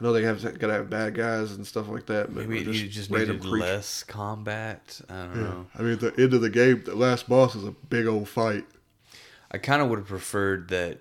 I 0.00 0.04
know 0.04 0.12
they 0.12 0.22
have 0.22 0.42
got 0.42 0.68
to 0.68 0.72
have 0.72 0.88
bad 0.88 1.14
guys 1.14 1.52
and 1.52 1.66
stuff 1.66 1.88
like 1.88 2.06
that, 2.06 2.32
but 2.32 2.46
Maybe 2.48 2.64
just 2.64 2.80
you 2.82 2.88
just 2.88 3.10
needed 3.10 3.40
creatures. 3.40 3.60
less 3.60 4.02
combat. 4.04 5.00
I 5.08 5.14
don't 5.14 5.42
know. 5.42 5.66
I 5.76 5.82
mean, 5.82 5.92
at 5.94 6.00
the 6.00 6.22
end 6.22 6.34
of 6.34 6.40
the 6.40 6.50
game, 6.50 6.84
the 6.84 6.94
last 6.94 7.28
boss 7.28 7.56
is 7.56 7.64
a 7.64 7.72
big 7.72 8.06
old 8.06 8.28
fight. 8.28 8.64
I 9.50 9.58
kind 9.58 9.82
of 9.82 9.88
would 9.88 9.98
have 9.98 10.06
preferred 10.06 10.68
that, 10.68 11.00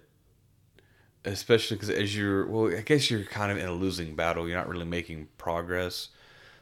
especially 1.25 1.77
because 1.77 1.91
as 1.91 2.17
you're, 2.17 2.47
well, 2.47 2.75
I 2.75 2.81
guess 2.81 3.11
you're 3.11 3.23
kind 3.23 3.51
of 3.51 3.59
in 3.59 3.67
a 3.67 3.73
losing 3.73 4.15
battle. 4.15 4.47
You're 4.47 4.57
not 4.57 4.67
really 4.67 4.85
making 4.85 5.27
progress. 5.37 6.09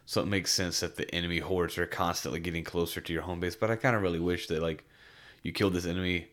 So 0.06 0.22
it 0.22 0.28
makes 0.28 0.52
sense 0.52 0.82
that 0.82 0.98
the 0.98 1.10
enemy 1.16 1.40
hordes 1.40 1.78
are 1.78 1.88
constantly 1.88 2.42
getting 2.42 2.66
closer 2.66 3.00
to 3.00 3.14
your 3.14 3.22
home 3.22 3.40
base. 3.40 3.56
But 3.56 3.72
I 3.72 3.78
kind 3.78 3.96
of 3.96 4.02
really 4.02 4.20
wish 4.20 4.48
that, 4.48 4.62
like, 4.62 4.84
you 5.42 5.54
killed 5.54 5.74
this 5.74 5.86
enemy 5.86 6.28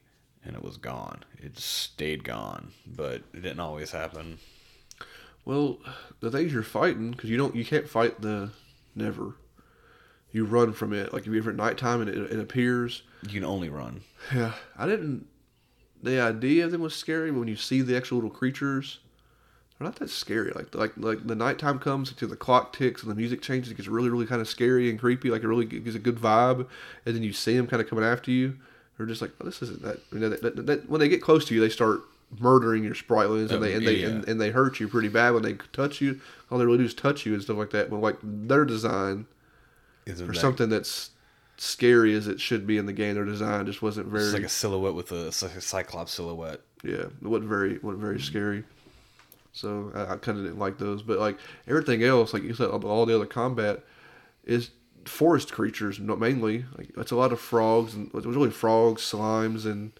and 0.44 0.56
it 0.56 0.62
was 0.64 0.76
gone. 0.76 1.24
It 1.38 1.58
stayed 1.58 2.24
gone. 2.24 2.72
But 2.86 3.22
it 3.32 3.42
didn't 3.42 3.60
always 3.60 3.90
happen. 3.90 4.38
Well, 5.44 5.78
the 6.20 6.30
things 6.30 6.52
you're 6.52 6.62
fighting, 6.62 7.10
because 7.10 7.30
you 7.30 7.36
don't, 7.36 7.56
you 7.56 7.64
can't 7.64 7.88
fight 7.88 8.20
the 8.20 8.50
never. 8.94 9.34
You 10.30 10.44
run 10.44 10.72
from 10.72 10.92
it. 10.92 11.12
Like 11.12 11.26
if 11.26 11.32
you 11.32 11.38
ever 11.38 11.50
at 11.50 11.56
nighttime 11.56 12.00
and 12.00 12.08
it, 12.08 12.16
it 12.16 12.40
appears. 12.40 13.02
You 13.22 13.40
can 13.40 13.44
only 13.44 13.68
run. 13.68 14.02
Yeah, 14.34 14.54
I 14.78 14.86
didn't. 14.86 15.26
The 16.02 16.20
idea 16.20 16.64
of 16.64 16.72
them 16.72 16.80
was 16.80 16.94
scary, 16.94 17.30
but 17.30 17.38
when 17.40 17.48
you 17.48 17.56
see 17.56 17.82
the 17.82 17.96
actual 17.96 18.16
little 18.16 18.30
creatures, 18.30 19.00
they're 19.78 19.86
not 19.86 19.96
that 19.96 20.10
scary. 20.10 20.52
Like 20.52 20.74
like 20.74 20.92
like 20.96 21.26
the 21.26 21.34
nighttime 21.34 21.78
comes 21.78 22.10
until 22.10 22.28
the 22.28 22.36
clock 22.36 22.72
ticks 22.72 23.02
and 23.02 23.10
the 23.10 23.14
music 23.14 23.42
changes. 23.42 23.70
It 23.70 23.76
gets 23.76 23.88
really 23.88 24.08
really 24.08 24.26
kind 24.26 24.40
of 24.40 24.48
scary 24.48 24.88
and 24.88 24.98
creepy. 24.98 25.28
Like 25.28 25.42
it 25.42 25.48
really 25.48 25.66
gives 25.66 25.94
a 25.94 26.00
good 26.00 26.16
vibe, 26.16 26.66
and 27.04 27.14
then 27.14 27.22
you 27.22 27.32
see 27.32 27.56
them 27.56 27.66
kind 27.66 27.82
of 27.82 27.88
coming 27.88 28.04
after 28.04 28.30
you. 28.30 28.56
They're 29.02 29.08
just 29.08 29.20
like, 29.22 29.32
oh, 29.40 29.44
this 29.44 29.60
isn't 29.62 29.82
that. 29.82 29.98
You 30.12 30.18
know, 30.20 30.28
that, 30.28 30.42
that, 30.42 30.66
that- 30.66 30.88
when 30.88 31.00
they 31.00 31.08
get 31.08 31.20
close 31.20 31.44
to 31.46 31.54
you, 31.54 31.60
they 31.60 31.68
start 31.68 32.00
murdering 32.38 32.82
your 32.82 32.94
and 32.94 33.52
Oh, 33.52 33.58
they 33.58 33.74
and 33.74 33.86
they 33.86 34.02
and, 34.04 34.26
and 34.28 34.40
they 34.40 34.50
hurt 34.50 34.80
you 34.80 34.88
pretty 34.88 35.08
bad 35.08 35.34
when 35.34 35.42
they 35.42 35.54
touch 35.72 36.00
you. 36.00 36.20
All 36.50 36.58
they 36.58 36.64
really 36.64 36.78
do 36.78 36.84
is 36.84 36.94
touch 36.94 37.26
you 37.26 37.34
and 37.34 37.42
stuff 37.42 37.56
like 37.56 37.70
that. 37.70 37.90
But 37.90 37.96
like 37.98 38.16
their 38.22 38.64
design 38.64 39.26
Isn't 40.06 40.26
for 40.26 40.32
that- 40.32 40.38
something 40.40 40.68
that's 40.68 41.10
scary 41.58 42.14
as 42.14 42.26
it 42.28 42.40
should 42.40 42.66
be 42.66 42.78
in 42.78 42.86
the 42.86 42.92
game, 42.92 43.14
their 43.14 43.24
design 43.24 43.66
just 43.66 43.82
wasn't 43.82 44.06
very. 44.06 44.24
It's 44.24 44.32
like 44.32 44.42
a 44.44 44.48
silhouette 44.48 44.94
with 44.94 45.12
a, 45.12 45.24
like 45.44 45.56
a 45.56 45.60
cyclops 45.60 46.12
silhouette. 46.12 46.60
Yeah, 46.84 46.94
it 46.94 47.22
wasn't 47.22 47.48
very 47.50 47.78
wasn't 47.78 48.02
very 48.02 48.20
scary. 48.20 48.64
So 49.52 49.92
I, 49.94 50.14
I 50.14 50.16
kind 50.16 50.38
of 50.38 50.44
didn't 50.44 50.58
like 50.58 50.78
those, 50.78 51.02
but 51.02 51.18
like 51.18 51.36
everything 51.68 52.02
else, 52.02 52.32
like 52.32 52.42
you 52.44 52.54
said, 52.54 52.70
all 52.70 53.04
the 53.06 53.14
other 53.14 53.26
combat 53.26 53.80
is 54.44 54.70
forest 55.08 55.52
creatures 55.52 55.98
mainly. 56.00 56.64
Like 56.76 56.90
it's 56.96 57.10
a 57.12 57.16
lot 57.16 57.32
of 57.32 57.40
frogs 57.40 57.94
and 57.94 58.08
it 58.08 58.14
was 58.26 58.36
really 58.36 58.50
frogs, 58.50 59.02
slimes, 59.02 59.64
and 59.66 59.92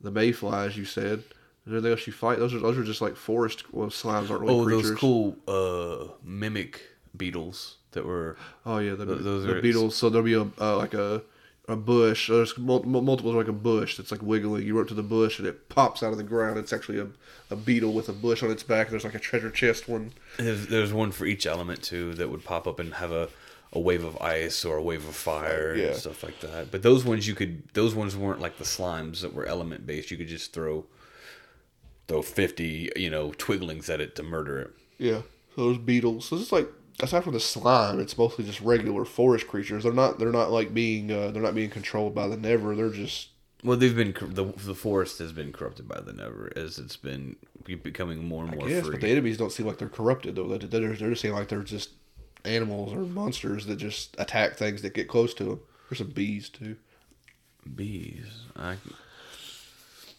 the 0.00 0.10
mayflies. 0.10 0.76
You 0.76 0.84
said. 0.84 1.22
Is 1.66 1.72
there 1.72 1.80
anything 1.80 1.92
else 1.98 2.06
you 2.06 2.14
fight? 2.14 2.38
Those 2.38 2.54
are 2.54 2.60
those 2.60 2.78
are 2.78 2.84
just 2.84 3.02
like 3.02 3.14
forest. 3.14 3.74
Well, 3.74 3.88
slimes 3.88 4.30
aren't 4.30 4.40
really 4.42 4.54
Oh, 4.54 4.64
creatures. 4.64 4.90
those 4.90 4.98
cool 4.98 5.36
uh, 5.46 6.12
mimic 6.24 6.80
beetles 7.16 7.76
that 7.92 8.06
were 8.06 8.36
Oh 8.64 8.78
yeah, 8.78 8.94
the, 8.94 9.04
Th- 9.04 9.18
those 9.20 9.44
the 9.44 9.56
are- 9.58 9.60
beetles. 9.60 9.94
So 9.96 10.08
there'll 10.08 10.24
be 10.24 10.32
a 10.34 10.48
uh, 10.64 10.76
like 10.78 10.94
a 10.94 11.22
a 11.68 11.76
bush. 11.76 12.28
There's 12.30 12.56
mul- 12.56 12.80
like 12.84 13.48
a 13.48 13.52
bush 13.52 13.98
that's 13.98 14.10
like 14.10 14.22
wiggling. 14.22 14.66
You 14.66 14.74
run 14.76 14.84
up 14.84 14.88
to 14.88 14.94
the 14.94 15.02
bush 15.02 15.38
and 15.38 15.46
it 15.46 15.68
pops 15.68 16.02
out 16.02 16.12
of 16.12 16.16
the 16.16 16.24
ground. 16.24 16.58
It's 16.58 16.72
actually 16.72 16.98
a, 17.00 17.08
a 17.50 17.56
beetle 17.56 17.92
with 17.92 18.08
a 18.08 18.14
bush 18.14 18.42
on 18.42 18.50
its 18.50 18.62
back. 18.62 18.88
There's 18.88 19.04
like 19.04 19.14
a 19.14 19.18
treasure 19.18 19.50
chest 19.50 19.86
one. 19.86 20.12
There's, 20.38 20.68
there's 20.68 20.94
one 20.94 21.12
for 21.12 21.26
each 21.26 21.44
element 21.46 21.82
too 21.82 22.14
that 22.14 22.30
would 22.30 22.42
pop 22.44 22.66
up 22.66 22.80
and 22.80 22.94
have 22.94 23.10
a, 23.12 23.28
a 23.72 23.78
wave 23.80 24.02
of 24.04 24.16
ice 24.22 24.64
or 24.64 24.76
a 24.78 24.82
wave 24.82 25.06
of 25.06 25.14
fire 25.14 25.74
Yeah. 25.76 25.86
and 25.88 25.96
stuff 25.96 26.22
like 26.22 26.40
that. 26.40 26.70
But 26.70 26.82
those 26.82 27.04
ones 27.04 27.26
you 27.28 27.34
could 27.34 27.62
those 27.74 27.94
ones 27.94 28.16
weren't 28.16 28.40
like 28.40 28.58
the 28.58 28.64
slimes 28.64 29.20
that 29.20 29.34
were 29.34 29.44
element 29.46 29.86
based. 29.86 30.10
You 30.10 30.16
could 30.16 30.28
just 30.28 30.52
throw 30.52 30.86
throw 32.06 32.22
fifty 32.22 32.90
you 32.96 33.10
know 33.10 33.30
twiglings 33.32 33.88
at 33.90 34.00
it 34.00 34.16
to 34.16 34.22
murder 34.22 34.58
it. 34.60 34.70
Yeah, 34.98 35.22
so 35.54 35.68
those 35.68 35.78
beetles. 35.78 36.26
So 36.26 36.36
it's 36.36 36.52
like 36.52 36.68
aside 37.00 37.24
from 37.24 37.34
the 37.34 37.40
slime, 37.40 38.00
it's 38.00 38.16
mostly 38.18 38.44
just 38.44 38.60
regular 38.60 39.04
forest 39.04 39.46
creatures. 39.46 39.84
They're 39.84 39.92
not 39.92 40.18
they're 40.18 40.32
not 40.32 40.50
like 40.50 40.72
being 40.74 41.10
uh, 41.12 41.30
they're 41.30 41.42
not 41.42 41.54
being 41.54 41.70
controlled 41.70 42.14
by 42.14 42.26
the 42.26 42.36
Never. 42.36 42.74
They're 42.74 42.90
just 42.90 43.28
Well, 43.62 43.76
they've 43.76 43.94
been 43.94 44.14
the 44.20 44.44
the 44.56 44.74
forest 44.74 45.18
has 45.18 45.32
been 45.32 45.52
corrupted 45.52 45.86
by 45.86 46.00
the 46.00 46.12
Never 46.12 46.50
as 46.56 46.78
it's 46.78 46.96
been 46.96 47.36
becoming 47.66 48.24
more 48.24 48.44
and 48.44 48.56
more 48.56 48.66
yes, 48.68 48.82
free. 48.86 48.92
but 48.92 49.00
the 49.02 49.08
enemies 49.08 49.36
don't 49.36 49.52
seem 49.52 49.66
like 49.66 49.76
they're 49.76 49.88
corrupted 49.90 50.36
though. 50.36 50.48
They're 50.48 50.58
they're, 50.58 50.94
they're 50.94 51.10
just 51.10 51.20
seem 51.20 51.32
like 51.32 51.48
they're 51.48 51.62
just 51.62 51.90
animals 52.44 52.92
or 52.92 53.00
monsters 53.00 53.66
that 53.66 53.76
just 53.76 54.14
attack 54.18 54.54
things 54.56 54.82
that 54.82 54.94
get 54.94 55.08
close 55.08 55.34
to 55.34 55.44
them. 55.44 55.60
There's 55.88 55.98
some 55.98 56.10
bees 56.10 56.48
too. 56.48 56.76
Bees. 57.74 58.26
I. 58.56 58.76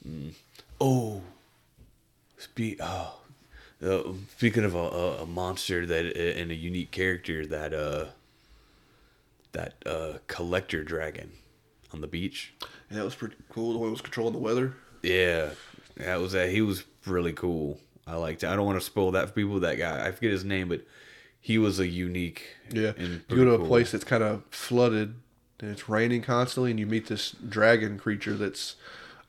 Mm. 0.08 0.34
Oh. 0.80 1.22
Spe- 2.38 2.80
oh. 2.80 3.16
Uh, 3.82 4.04
speaking 4.36 4.66
of 4.66 4.76
a, 4.76 4.78
a, 4.78 5.24
a 5.24 5.26
monster 5.26 5.86
that 5.86 6.06
uh, 6.06 6.40
and 6.40 6.52
a 6.52 6.56
unique 6.56 6.92
character 6.92 7.46
that 7.46 7.74
uh 7.74 8.06
that 9.54 9.76
uh 9.86 10.18
collector 10.28 10.84
dragon 10.84 11.32
on 11.94 12.02
the 12.02 12.08
beach. 12.08 12.54
Yeah, 12.90 12.98
that 12.98 13.06
was 13.06 13.16
pretty 13.16 13.36
cool. 13.50 13.74
The 13.74 13.80
one 13.80 13.88
that 13.88 13.92
was 13.92 14.02
controlling 14.02 14.34
the 14.34 14.40
weather. 14.40 14.74
Yeah, 15.02 15.52
that 15.96 16.20
was 16.20 16.34
that. 16.34 16.50
He 16.50 16.62
was 16.62 16.84
really 17.06 17.32
cool. 17.34 17.80
I 18.06 18.16
liked. 18.16 18.44
It. 18.44 18.48
I 18.48 18.56
don't 18.56 18.66
want 18.66 18.80
to 18.80 18.86
spoil 18.86 19.12
that 19.12 19.28
for 19.28 19.34
people. 19.34 19.60
That 19.62 19.78
guy, 19.78 20.06
I 20.06 20.12
forget 20.12 20.32
his 20.32 20.44
name, 20.44 20.68
but 20.68 20.82
he 21.40 21.58
was 21.58 21.80
a 21.80 21.88
unique. 21.88 22.56
Yeah, 22.72 22.94
you 22.98 23.22
go 23.28 23.46
to 23.46 23.52
a 23.52 23.58
cool. 23.58 23.68
place 23.68 23.92
that's 23.92 24.04
kind 24.04 24.24
of 24.24 24.44
flooded 24.52 25.16
and 25.60 25.72
it's 25.72 25.90
raining 25.90 26.22
constantly, 26.22 26.72
and 26.72 26.80
you 26.80 26.86
meet 26.86 27.08
this 27.08 27.32
dragon 27.32 27.98
creature 27.98 28.36
that's 28.36 28.76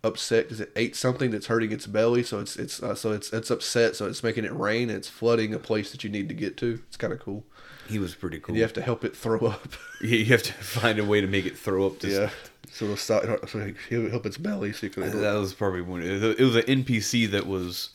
upset 0.02 0.44
because 0.44 0.60
it 0.60 0.72
ate 0.76 0.96
something 0.96 1.30
that's 1.30 1.46
hurting 1.46 1.72
its 1.72 1.86
belly. 1.86 2.22
So 2.22 2.40
it's 2.40 2.56
it's 2.56 2.82
uh, 2.82 2.94
so 2.94 3.12
it's 3.12 3.32
it's 3.32 3.50
upset. 3.50 3.96
So 3.96 4.06
it's 4.06 4.22
making 4.22 4.44
it 4.44 4.54
rain. 4.54 4.88
And 4.88 4.98
it's 4.98 5.08
flooding 5.08 5.54
a 5.54 5.58
place 5.58 5.90
that 5.92 6.04
you 6.04 6.10
need 6.10 6.28
to 6.28 6.34
get 6.34 6.56
to. 6.58 6.80
It's 6.86 6.96
kind 6.96 7.12
of 7.12 7.18
cool. 7.20 7.44
He 7.88 7.98
was 7.98 8.14
pretty 8.14 8.38
cool. 8.38 8.52
And 8.52 8.56
you 8.56 8.62
have 8.62 8.72
to 8.74 8.82
help 8.82 9.04
it 9.04 9.16
throw 9.16 9.40
up. 9.40 9.72
yeah, 10.00 10.08
you 10.16 10.24
have 10.26 10.42
to 10.44 10.52
find 10.52 10.98
a 10.98 11.04
way 11.04 11.20
to 11.20 11.26
make 11.26 11.46
it 11.46 11.58
throw 11.58 11.86
up. 11.86 11.98
To 12.00 12.08
yeah. 12.08 12.30
So 12.70 12.84
it'll 12.84 12.96
stop. 12.96 13.48
So 13.48 13.72
he'll 13.88 14.10
help 14.10 14.26
its 14.26 14.38
belly. 14.38 14.72
So 14.72 14.86
you 14.86 14.90
can. 14.90 15.20
That 15.20 15.34
was 15.34 15.52
probably 15.52 15.82
one. 15.82 16.02
It 16.02 16.38
was 16.38 16.56
an 16.56 16.62
NPC 16.62 17.30
that 17.32 17.46
was. 17.46 17.90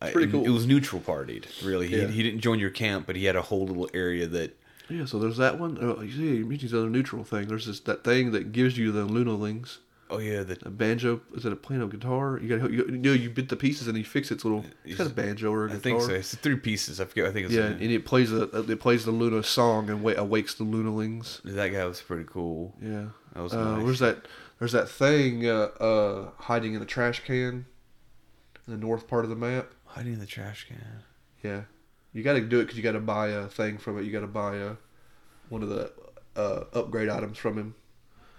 Pretty 0.00 0.30
cool. 0.32 0.44
It 0.44 0.50
was 0.50 0.66
neutral 0.66 1.00
partied, 1.00 1.44
really. 1.64 1.88
He, 1.88 1.96
Yeah. 2.00 2.06
he 2.08 2.22
didn't 2.22 2.40
join 2.40 2.58
your 2.58 2.70
camp, 2.70 3.06
but 3.06 3.16
he 3.16 3.24
had 3.26 3.36
a 3.36 3.42
whole 3.42 3.66
little 3.66 3.88
area 3.94 4.26
that. 4.26 4.56
Yeah, 4.88 5.04
so 5.04 5.18
there's 5.18 5.36
that 5.36 5.58
one. 5.58 5.78
Oh, 5.80 6.00
you 6.02 6.10
see, 6.10 6.36
you 6.38 6.46
mentioned 6.46 6.72
the 6.72 6.78
other 6.78 6.90
neutral 6.90 7.22
thing. 7.22 7.46
There's 7.48 7.66
this 7.66 7.80
that 7.80 8.02
thing 8.02 8.32
that 8.32 8.50
gives 8.52 8.76
you 8.76 8.90
the 8.90 9.06
Lunalings. 9.06 9.78
Oh 10.12 10.18
yeah, 10.18 10.42
the 10.42 10.58
A 10.66 10.70
banjo 10.70 11.20
is 11.36 11.44
it 11.46 11.52
a 11.52 11.54
a 11.82 11.86
guitar? 11.86 12.40
You 12.42 12.58
got 12.58 12.68
you, 12.72 12.84
you 12.86 12.96
know 12.98 13.12
you 13.12 13.30
bit 13.30 13.48
the 13.48 13.54
pieces 13.54 13.86
and 13.86 13.96
you 13.96 14.02
fix 14.02 14.32
its 14.32 14.44
little. 14.44 14.64
It's 14.84 14.98
got 14.98 15.06
a 15.06 15.10
banjo 15.10 15.52
or 15.52 15.66
a 15.66 15.70
I 15.70 15.76
guitar. 15.76 15.78
I 15.78 15.98
think 15.98 16.02
so. 16.02 16.14
It's 16.14 16.34
three 16.34 16.56
pieces. 16.56 17.00
I 17.00 17.04
forget. 17.04 17.26
I 17.26 17.30
think 17.30 17.46
it's 17.46 17.54
Yeah, 17.54 17.66
and 17.66 17.80
it 17.82 18.04
plays 18.04 18.30
the 18.30 18.42
it 18.68 18.80
plays 18.80 19.04
the 19.04 19.12
Luna 19.12 19.44
song 19.44 19.88
and 19.88 20.02
wa- 20.02 20.14
awakes 20.16 20.54
the 20.54 20.64
Lunalings. 20.64 21.40
that 21.44 21.68
guy 21.68 21.84
was 21.84 22.00
pretty 22.00 22.24
cool. 22.26 22.74
Yeah. 22.82 23.04
That 23.34 23.42
was 23.44 23.52
Uh, 23.54 23.76
nice. 23.76 23.84
Where's 23.84 23.98
that? 24.00 24.26
There's 24.58 24.72
that 24.72 24.88
thing 24.88 25.46
uh, 25.46 25.68
uh, 25.80 26.30
hiding 26.38 26.74
in 26.74 26.80
the 26.80 26.86
trash 26.86 27.22
can 27.24 27.66
in 28.66 28.72
the 28.74 28.76
north 28.76 29.06
part 29.06 29.22
of 29.24 29.30
the 29.30 29.36
map. 29.36 29.70
Hiding 29.94 30.14
in 30.14 30.20
the 30.20 30.26
trash 30.26 30.66
can. 30.68 30.78
Yeah, 31.42 31.62
you 32.12 32.22
got 32.22 32.34
to 32.34 32.40
do 32.40 32.60
it 32.60 32.64
because 32.64 32.76
you 32.76 32.82
got 32.82 32.92
to 32.92 33.00
buy 33.00 33.28
a 33.28 33.46
thing 33.48 33.78
from 33.78 33.98
it. 33.98 34.04
You 34.04 34.12
got 34.12 34.20
to 34.20 34.26
buy 34.26 34.56
a 34.56 34.72
one 35.48 35.62
of 35.62 35.68
the 35.68 35.92
uh, 36.36 36.64
upgrade 36.74 37.08
items 37.08 37.38
from 37.38 37.58
him. 37.58 37.74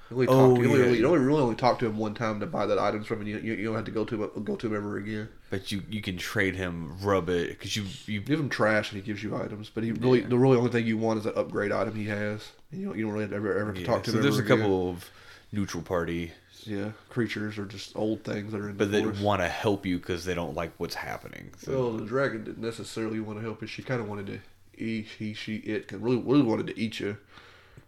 You 0.09 0.15
only, 0.17 0.27
Oh, 0.27 0.49
talk 0.49 0.57
to, 0.57 0.61
you, 0.63 0.69
yeah. 0.77 0.83
really, 0.85 0.97
you 0.99 1.05
only 1.07 1.19
really 1.19 1.41
only 1.41 1.55
talk 1.55 1.79
to 1.79 1.85
him 1.85 1.97
one 1.97 2.13
time 2.13 2.39
to 2.41 2.45
buy 2.45 2.65
that 2.65 2.77
items 2.79 3.07
from 3.07 3.21
him. 3.21 3.27
You, 3.27 3.37
you, 3.39 3.53
you 3.53 3.63
don't 3.65 3.75
have 3.75 3.85
to 3.85 3.91
go 3.91 4.03
to 4.05 4.23
him 4.25 4.43
go 4.43 4.55
to 4.57 4.67
him 4.67 4.75
ever 4.75 4.97
again. 4.97 5.29
But 5.49 5.71
you 5.71 5.83
you 5.89 6.01
can 6.01 6.17
trade 6.17 6.55
him, 6.55 6.97
rub 7.01 7.27
it, 7.29 7.49
because 7.49 7.75
you 7.75 7.85
you 8.05 8.21
give 8.21 8.39
him 8.39 8.49
trash 8.49 8.91
and 8.91 9.01
he 9.01 9.05
gives 9.05 9.21
you 9.23 9.35
items, 9.35 9.69
but 9.73 9.83
he 9.83 9.91
really 9.93 10.21
Yeah. 10.21 10.27
the 10.27 10.37
really 10.37 10.57
only 10.57 10.69
thing 10.71 10.85
you 10.85 10.97
want 10.97 11.19
is 11.19 11.23
that 11.25 11.37
upgrade 11.37 11.71
item 11.71 11.95
he 11.95 12.05
has. 12.05 12.49
You 12.71 12.85
don't 12.87 12.97
you 12.97 13.03
don't 13.05 13.11
really 13.13 13.23
have 13.23 13.31
to 13.31 13.35
ever 13.37 13.57
ever 13.57 13.65
have 13.67 13.75
to 13.75 13.81
yeah, 13.81 13.87
talk 13.87 14.03
to 14.03 14.11
so 14.11 14.17
him. 14.17 14.23
there's 14.23 14.37
a 14.39 14.41
again. 14.43 14.57
couple 14.59 14.89
of 14.89 15.09
neutral 15.53 15.83
party, 15.83 16.31
yeah 16.67 16.91
creatures 17.09 17.57
or 17.57 17.65
just 17.65 17.95
old 17.95 18.23
things 18.23 18.51
that 18.51 18.61
are 18.61 18.69
in 18.69 18.77
but 18.77 18.85
the 18.91 18.97
they 18.97 19.03
forest. 19.03 19.21
want 19.21 19.41
to 19.41 19.47
help 19.47 19.85
you 19.85 19.97
because 19.97 20.25
they 20.25 20.33
don't 20.33 20.55
like 20.55 20.71
what's 20.77 20.95
happening. 20.95 21.51
So 21.57 21.71
Well, 21.71 21.91
the 21.97 22.05
dragon 22.05 22.43
didn't 22.43 22.61
necessarily 22.63 23.19
want 23.19 23.39
to 23.39 23.43
help 23.43 23.61
you. 23.61 23.67
She 23.67 23.83
kind 23.83 23.99
of 24.01 24.07
wanted 24.07 24.27
to 24.27 24.39
eat. 24.77 25.07
He, 25.19 25.33
she, 25.33 25.57
it, 25.57 25.87
'cause 25.87 25.99
really, 25.99 26.17
really 26.17 26.41
wanted 26.43 26.67
to 26.67 26.79
eat 26.79 26.99
you. 26.99 27.17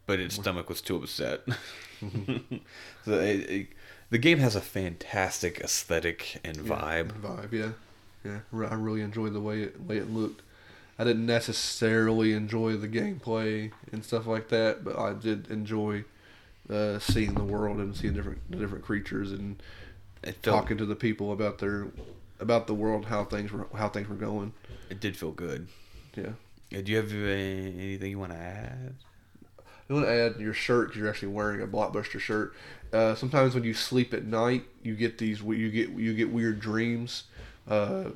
but 0.05 0.19
its 0.19 0.35
stomach 0.35 0.69
was 0.69 0.81
too 0.81 0.97
upset. 0.97 1.41
Mm-hmm. 2.03 2.57
so 3.05 3.13
it, 3.13 3.49
it- 3.49 3.67
the 4.09 4.17
game 4.19 4.37
has 4.39 4.55
a 4.55 4.61
fantastic 4.61 5.59
aesthetic 5.61 6.39
and 6.43 6.57
vibe. 6.57 7.13
Vibe, 7.21 7.51
yeah, 7.51 7.71
yeah. 8.23 8.39
I 8.69 8.75
really 8.75 9.01
enjoyed 9.01 9.33
the 9.33 9.39
way 9.39 9.63
it 9.63 9.81
way 9.81 9.97
it 9.97 10.11
looked. 10.11 10.41
I 10.99 11.03
didn't 11.03 11.25
necessarily 11.25 12.33
enjoy 12.33 12.75
the 12.77 12.87
gameplay 12.87 13.71
and 13.91 14.03
stuff 14.05 14.27
like 14.27 14.49
that, 14.49 14.83
but 14.83 14.99
I 14.99 15.13
did 15.13 15.49
enjoy 15.49 16.03
uh, 16.69 16.99
seeing 16.99 17.33
the 17.33 17.43
world 17.43 17.77
and 17.77 17.95
seeing 17.95 18.13
different 18.13 18.49
different 18.51 18.83
creatures 18.83 19.31
and 19.31 19.61
It 20.23 20.35
felt, 20.43 20.61
talking 20.61 20.77
to 20.77 20.85
the 20.85 20.95
people 20.95 21.31
about 21.31 21.59
their 21.59 21.87
about 22.39 22.67
the 22.67 22.73
world, 22.73 23.05
how 23.05 23.23
things 23.25 23.51
were 23.51 23.67
how 23.75 23.89
things 23.89 24.07
were 24.07 24.15
going. 24.15 24.53
it 24.89 24.99
did 24.99 25.15
feel 25.17 25.31
good. 25.31 25.67
Yeah. 26.15 26.29
Uh, 26.75 26.81
Do 26.81 26.91
you 26.91 26.97
have 26.97 27.11
uh, 27.11 27.15
anything 27.17 28.11
you 28.11 28.19
want 28.19 28.31
to 28.31 28.37
add? 28.37 28.95
You 29.89 29.95
want 29.95 30.07
to 30.07 30.11
add 30.11 30.39
your 30.39 30.53
shirt 30.53 30.87
because 30.87 30.99
you're 30.99 31.09
actually 31.09 31.27
wearing 31.29 31.61
a 31.61 31.67
blockbuster 31.67 32.19
shirt. 32.19 32.53
Uh, 32.93 33.15
sometimes 33.15 33.53
when 33.53 33.63
you 33.63 33.73
sleep 33.73 34.13
at 34.13 34.23
night, 34.25 34.63
you 34.81 34.95
get 34.95 35.17
these 35.17 35.41
you 35.41 35.69
get 35.69 35.89
you 35.89 36.13
get 36.13 36.31
weird 36.31 36.59
dreams. 36.59 37.23
Uh, 37.67 38.11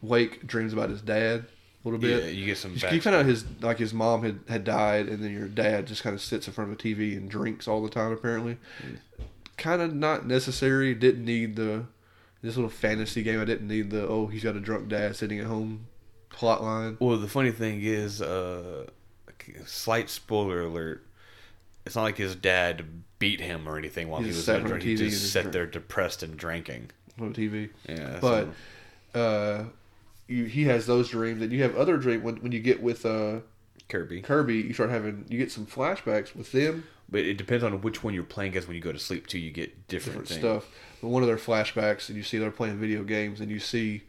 Wake 0.00 0.44
dreams 0.46 0.72
about 0.72 0.90
his 0.90 1.00
dad 1.00 1.44
a 1.84 1.88
little 1.88 1.98
bit. 2.00 2.24
Yeah, 2.24 2.30
you 2.30 2.46
get 2.46 2.58
some. 2.58 2.74
You, 2.74 3.00
kind 3.00 3.16
of 3.16 3.26
his 3.26 3.44
like 3.60 3.78
his 3.78 3.92
mom 3.92 4.22
had, 4.22 4.40
had 4.48 4.64
died, 4.64 5.08
and 5.08 5.22
then 5.22 5.32
your 5.32 5.48
dad 5.48 5.86
just 5.86 6.02
kind 6.02 6.14
of 6.14 6.20
sits 6.22 6.46
in 6.46 6.52
front 6.52 6.70
of 6.72 6.78
a 6.78 6.82
TV 6.82 7.16
and 7.16 7.28
drinks 7.30 7.66
all 7.68 7.82
the 7.82 7.88
time. 7.90 8.12
Apparently, 8.12 8.58
kind 9.56 9.82
of 9.82 9.94
not 9.94 10.26
necessary. 10.26 10.94
Didn't 10.94 11.24
need 11.24 11.56
the 11.56 11.86
this 12.42 12.56
little 12.56 12.70
fantasy 12.70 13.22
game. 13.22 13.40
I 13.40 13.44
didn't 13.44 13.68
need 13.68 13.90
the 13.90 14.06
oh 14.06 14.26
he's 14.26 14.42
got 14.44 14.56
a 14.56 14.60
drunk 14.60 14.88
dad 14.88 15.16
sitting 15.16 15.38
at 15.38 15.46
home 15.46 15.86
plot 16.30 16.62
line. 16.62 16.96
Well, 17.00 17.16
the 17.18 17.28
funny 17.28 17.50
thing 17.52 17.80
is, 17.82 18.22
uh, 18.22 18.86
slight 19.66 20.08
spoiler 20.10 20.62
alert. 20.62 21.04
It's 21.84 21.96
not 21.96 22.02
like 22.04 22.16
his 22.16 22.36
dad 22.36 22.84
beat 23.18 23.40
him 23.40 23.68
or 23.68 23.76
anything 23.76 24.08
while 24.08 24.20
He 24.20 24.26
he, 24.28 24.34
was 24.36 24.44
sat 24.44 24.56
on 24.56 24.60
in 24.62 24.66
drink. 24.68 24.82
front 24.84 24.98
He 25.00 25.08
just 25.10 25.32
sat 25.32 25.52
there 25.52 25.66
depressed 25.66 26.22
and 26.22 26.36
drinking. 26.36 26.90
on 27.20 27.34
TV. 27.34 27.70
Yeah, 27.88 28.18
But 28.20 28.48
so- 29.14 29.20
uh, 29.20 29.64
you, 30.32 30.44
he 30.46 30.64
has 30.64 30.86
those 30.86 31.10
dreams, 31.10 31.42
and 31.42 31.52
you 31.52 31.62
have 31.62 31.76
other 31.76 31.96
dreams 31.96 32.22
when, 32.22 32.36
when 32.36 32.52
you 32.52 32.60
get 32.60 32.82
with 32.82 33.04
uh, 33.06 33.40
Kirby. 33.88 34.22
Kirby. 34.22 34.56
You 34.56 34.72
start 34.74 34.90
having 34.90 35.26
you 35.28 35.38
get 35.38 35.50
some 35.52 35.66
flashbacks 35.66 36.34
with 36.34 36.52
them, 36.52 36.84
But 37.08 37.20
it 37.20 37.34
depends 37.36 37.62
on 37.64 37.80
which 37.82 38.02
one 38.02 38.14
you're 38.14 38.22
playing. 38.24 38.56
As 38.56 38.66
when 38.66 38.76
you 38.76 38.82
go 38.82 38.92
to 38.92 38.98
sleep 38.98 39.26
too, 39.26 39.38
you 39.38 39.50
get 39.50 39.88
different, 39.88 40.26
different 40.28 40.40
stuff. 40.40 40.66
But 41.00 41.08
one 41.08 41.22
of 41.22 41.28
their 41.28 41.36
flashbacks, 41.36 42.08
and 42.08 42.16
you 42.16 42.22
see 42.22 42.38
they're 42.38 42.50
playing 42.50 42.78
video 42.78 43.02
games, 43.04 43.40
and 43.40 43.50
you 43.50 43.58
see 43.60 44.02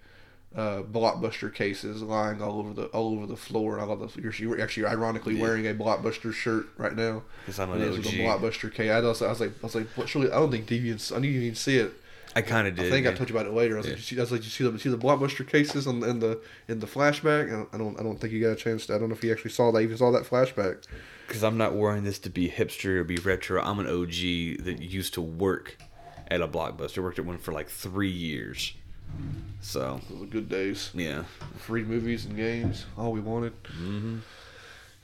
uh, 0.56 0.84
blockbuster 0.84 1.52
cases 1.54 2.04
lying 2.04 2.40
all 2.42 2.60
over 2.60 2.74
the 2.74 2.86
all 2.88 3.14
over 3.16 3.26
the 3.26 3.36
floor. 3.36 3.74
And 3.74 3.82
I 3.84 3.86
love 3.86 4.00
the 4.16 4.22
you're, 4.22 4.34
you're 4.34 4.62
actually 4.62 4.86
ironically 4.86 5.36
Yeah. 5.36 5.42
wearing 5.42 5.68
a 5.68 5.74
blockbuster 5.74 6.32
shirt 6.32 6.68
right 6.78 6.96
now. 6.96 7.24
Because 7.46 7.60
I'm 7.60 7.72
an 7.72 7.82
it 7.82 7.90
was 7.90 8.00
OG. 8.08 8.14
a 8.14 8.18
blockbuster 8.20 8.74
case. 8.74 8.92
I 8.92 9.00
was, 9.02 9.22
I 9.22 9.30
was 9.30 9.40
like, 9.40 9.50
I 9.62 9.66
was 9.66 9.76
like, 9.76 9.88
what, 9.96 10.08
surely 10.08 10.32
I 10.32 10.36
don't 10.36 10.52
think 10.52 10.68
Deviants. 10.68 11.12
I 11.12 11.16
didn't 11.16 11.36
even 11.42 11.56
see 11.56 11.78
it. 11.78 11.94
I 12.36 12.42
kind 12.42 12.68
of 12.68 12.76
did. 12.76 12.88
I 12.88 12.90
think 12.90 13.06
I 13.08 13.14
told 13.14 13.30
you 13.30 13.36
about 13.36 13.48
it 13.48 13.54
later. 13.54 13.76
I 13.76 13.78
was, 13.78 13.86
Yeah. 13.88 13.92
like, 13.94 14.00
you 14.00 14.04
see, 14.04 14.18
I 14.18 14.22
was 14.22 14.32
like, 14.32 14.44
you 14.44 14.50
see 14.50 14.64
the 14.70 14.80
see 14.80 14.90
the 14.90 14.98
blockbuster 14.98 15.48
cases 15.48 15.86
on, 15.88 16.04
in 16.04 16.20
the 16.20 16.40
in 16.68 16.80
the 16.80 16.88
flashback. 16.88 17.68
I 17.74 17.78
don't, 17.78 18.00
I 18.00 18.04
don't 18.04 18.20
think 18.20 18.34
you 18.34 18.42
got 18.42 18.52
a 18.52 18.56
chance. 18.56 18.88
To, 18.88 18.96
I 18.96 18.98
don't 18.98 19.10
know 19.10 19.16
if 19.16 19.24
you 19.24 19.32
actually 19.32 19.52
saw 19.52 19.72
that. 19.72 19.80
Even 19.82 19.98
saw 19.98 20.12
that 20.12 20.24
flashback. 20.24 20.84
Because 21.28 21.44
I'm 21.44 21.58
not 21.58 21.76
wearing 21.76 22.04
this 22.04 22.20
to 22.20 22.30
be 22.30 22.50
hipster 22.50 22.98
or 22.98 23.04
be 23.04 23.18
retro. 23.18 23.62
I'm 23.62 23.80
an 23.80 23.88
OG 23.88 24.64
that 24.66 24.78
used 24.82 25.14
to 25.16 25.22
work 25.22 25.78
at 26.28 26.42
a 26.42 26.48
blockbuster. 26.48 27.02
Worked 27.04 27.20
at 27.20 27.26
one 27.26 27.38
for 27.38 27.52
like 27.54 27.70
three 27.70 28.10
years. 28.12 28.74
So 29.62 30.02
Those 30.10 30.20
were 30.22 30.26
good 30.26 30.50
days. 30.50 30.90
yeah, 30.94 31.24
Free 31.58 31.84
movies 31.84 32.26
and 32.26 32.36
games. 32.36 32.86
All 32.98 33.12
we 33.12 33.20
wanted. 33.22 33.54
Mm-hmm. 33.66 34.18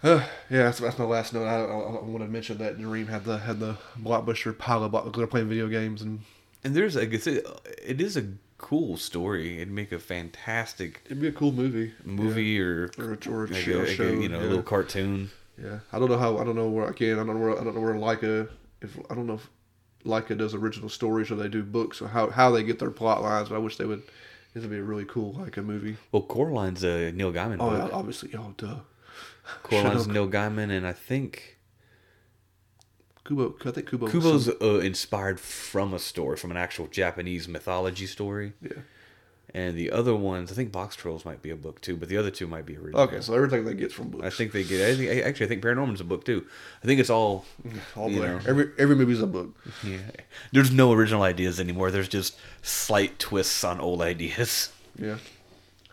Uh, 0.02 0.16
yeah, 0.50 0.64
that's, 0.64 0.80
that's 0.80 0.98
my 0.98 1.06
last 1.06 1.34
note. 1.34 1.46
I, 1.46 1.58
I, 1.62 1.64
I 1.66 2.04
want 2.04 2.20
to 2.24 2.28
mention 2.28 2.58
that 2.58 2.78
Nareem 2.80 3.08
had 3.08 3.24
the 3.26 3.38
had 3.38 3.60
the 3.60 3.78
blockbuster 4.02 4.58
pile 4.58 4.84
of 4.84 4.92
block, 4.92 5.16
they're 5.16 5.28
playing 5.28 5.48
video 5.50 5.68
games 5.68 6.02
and 6.02 6.22
and 6.64 6.76
there's 6.76 6.96
a 6.96 7.02
it's 7.14 7.28
a, 7.28 7.42
it 7.90 8.00
is 8.02 8.18
a 8.18 8.26
cool 8.58 8.98
story. 8.98 9.58
It'd 9.58 9.72
make 9.72 9.92
a 9.92 10.00
fantastic 10.00 11.02
it'd 11.06 11.22
be 11.22 11.28
a 11.28 11.32
cool 11.32 11.52
movie. 11.52 11.94
movie 12.04 12.60
or 12.60 12.92
Yeah. 12.98 13.04
Or 13.06 13.14
a, 13.14 13.30
or 13.30 13.44
a 13.46 13.48
like 13.48 13.56
show, 13.64 13.78
a, 13.78 13.80
like 13.80 13.88
a, 13.90 13.96
show, 13.96 14.10
you 14.10 14.30
know 14.30 14.40
yeah. 14.40 14.46
a 14.46 14.50
little 14.50 14.64
cartoon. 14.64 15.32
Yeah, 15.62 15.80
I 15.92 16.00
don't 16.00 16.10
know 16.10 16.18
how. 16.18 16.38
I 16.38 16.44
don't 16.46 16.56
know 16.56 16.70
where. 16.70 16.88
Again, 16.88 17.20
I 17.20 17.24
don't 17.26 17.40
know 17.40 17.46
where. 17.48 17.60
I 17.60 17.64
don't 17.64 17.76
know 17.76 17.82
where 17.82 17.94
Laika. 17.96 18.50
If 18.82 18.98
I 19.10 19.16
don't 19.16 19.28
know 19.28 19.34
if 19.34 19.50
Laika 20.06 20.38
does 20.38 20.54
original 20.54 20.88
stories 20.90 21.30
or 21.32 21.36
they 21.36 21.50
do 21.50 21.64
books 21.64 22.02
or 22.02 22.08
how 22.08 22.30
how 22.30 22.50
they 22.52 22.64
get 22.64 22.80
their 22.80 22.92
plot 22.92 23.22
lines. 23.22 23.50
But 23.50 23.56
I 23.56 23.60
wish 23.60 23.76
they 23.78 23.86
would. 23.86 24.04
This 24.54 24.62
would 24.64 24.72
be 24.72 24.78
a 24.78 24.84
really 24.84 25.06
cool 25.06 25.34
Laika 25.34 25.64
movie. 25.64 25.98
Well, 26.12 26.24
Coraline's 26.24 26.84
a 26.84 27.12
Neil 27.12 27.32
Gaiman 27.34 27.58
Oh, 27.60 27.70
book. 27.70 27.92
obviously. 27.94 28.32
Oh, 28.36 28.54
duh. 28.58 28.78
Coraline's. 29.64 30.08
Neil 30.08 30.28
Gaiman, 30.30 30.72
and 30.72 30.88
I 30.88 30.94
think 30.94 31.59
Kubo. 33.30 33.56
I 33.66 33.72
think 33.72 33.90
Kubo. 33.90 34.08
Kubo's 34.08 34.46
some- 34.46 34.58
uh, 34.62 34.80
inspired 34.80 35.40
from 35.40 35.94
a 35.94 36.00
story, 36.00 36.36
from 36.36 36.52
an 36.52 36.58
actual 36.58 36.88
Japanese 36.88 37.48
mythology 37.48 38.08
story. 38.08 38.54
yeah. 38.62 38.74
And 39.52 39.76
the 39.76 39.90
other 39.90 40.16
ones, 40.16 40.52
I 40.52 40.56
think 40.56 40.72
Boxtrolls 40.72 41.26
might 41.26 41.42
be 41.42 41.50
a 41.50 41.56
book 41.56 41.82
too, 41.82 41.96
but 41.98 42.08
the 42.08 42.18
other 42.18 42.30
two 42.30 42.46
might 42.46 42.68
be 42.68 42.78
original. 42.78 43.02
Okay, 43.02 43.20
so 43.20 43.34
everything 43.34 43.66
they 43.66 43.74
gets 43.74 43.96
from 43.96 44.10
books. 44.10 44.24
I 44.24 44.30
think 44.30 44.52
they 44.52 44.64
get. 44.64 44.88
I 44.88 44.96
think 44.96 45.26
actually, 45.26 45.46
I 45.48 45.50
think 45.50 45.64
Paranorman's 45.64 46.02
a 46.02 46.04
book 46.04 46.24
too. 46.24 46.46
I 46.84 46.86
think 46.86 47.00
it's 47.00 47.10
all. 47.10 47.46
all 47.96 48.12
you 48.12 48.20
there. 48.22 48.36
know. 48.36 48.42
Every 48.48 48.70
every 48.78 48.96
movie's 48.96 49.22
a 49.22 49.26
book. 49.28 49.56
Yeah. 49.84 49.98
There's 50.52 50.70
no 50.72 50.92
original 50.94 51.24
ideas 51.24 51.60
anymore. 51.60 51.90
There's 51.90 52.08
just 52.08 52.36
slight 52.62 53.18
twists 53.18 53.64
on 53.64 53.80
old 53.80 54.02
ideas. 54.02 54.72
Yeah. 55.00 55.18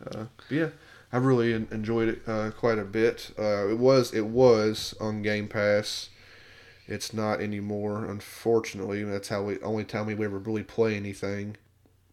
Uh, 0.05 0.25
yeah, 0.51 0.69
I 1.13 1.19
really 1.19 1.53
enjoyed 1.55 2.09
it 2.09 2.23
uh, 2.27 2.51
quite 2.51 2.79
a 2.79 2.85
bit. 2.85 3.31
Uh, 3.39 3.69
it 3.69 3.79
was 3.79 4.13
it 4.13 4.27
was 4.27 4.95
on 5.01 5.23
Game 5.23 5.49
Pass. 5.49 6.11
It's 6.89 7.13
not 7.13 7.41
anymore, 7.41 8.05
unfortunately. 8.05 9.03
That's 9.05 9.29
how 9.29 9.43
we 9.43 9.61
only 9.61 9.85
time 9.85 10.07
we 10.07 10.13
ever 10.25 10.39
really 10.39 10.63
play 10.63 10.95
anything 10.97 11.57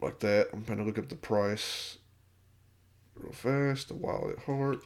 like 0.00 0.18
that. 0.20 0.48
I'm 0.52 0.64
trying 0.64 0.78
to 0.78 0.84
look 0.84 0.98
up 0.98 1.08
the 1.08 1.14
price 1.14 1.98
real 3.16 3.32
fast. 3.32 3.88
The 3.88 3.94
Wild 3.94 4.32
at 4.32 4.38
Heart. 4.44 4.84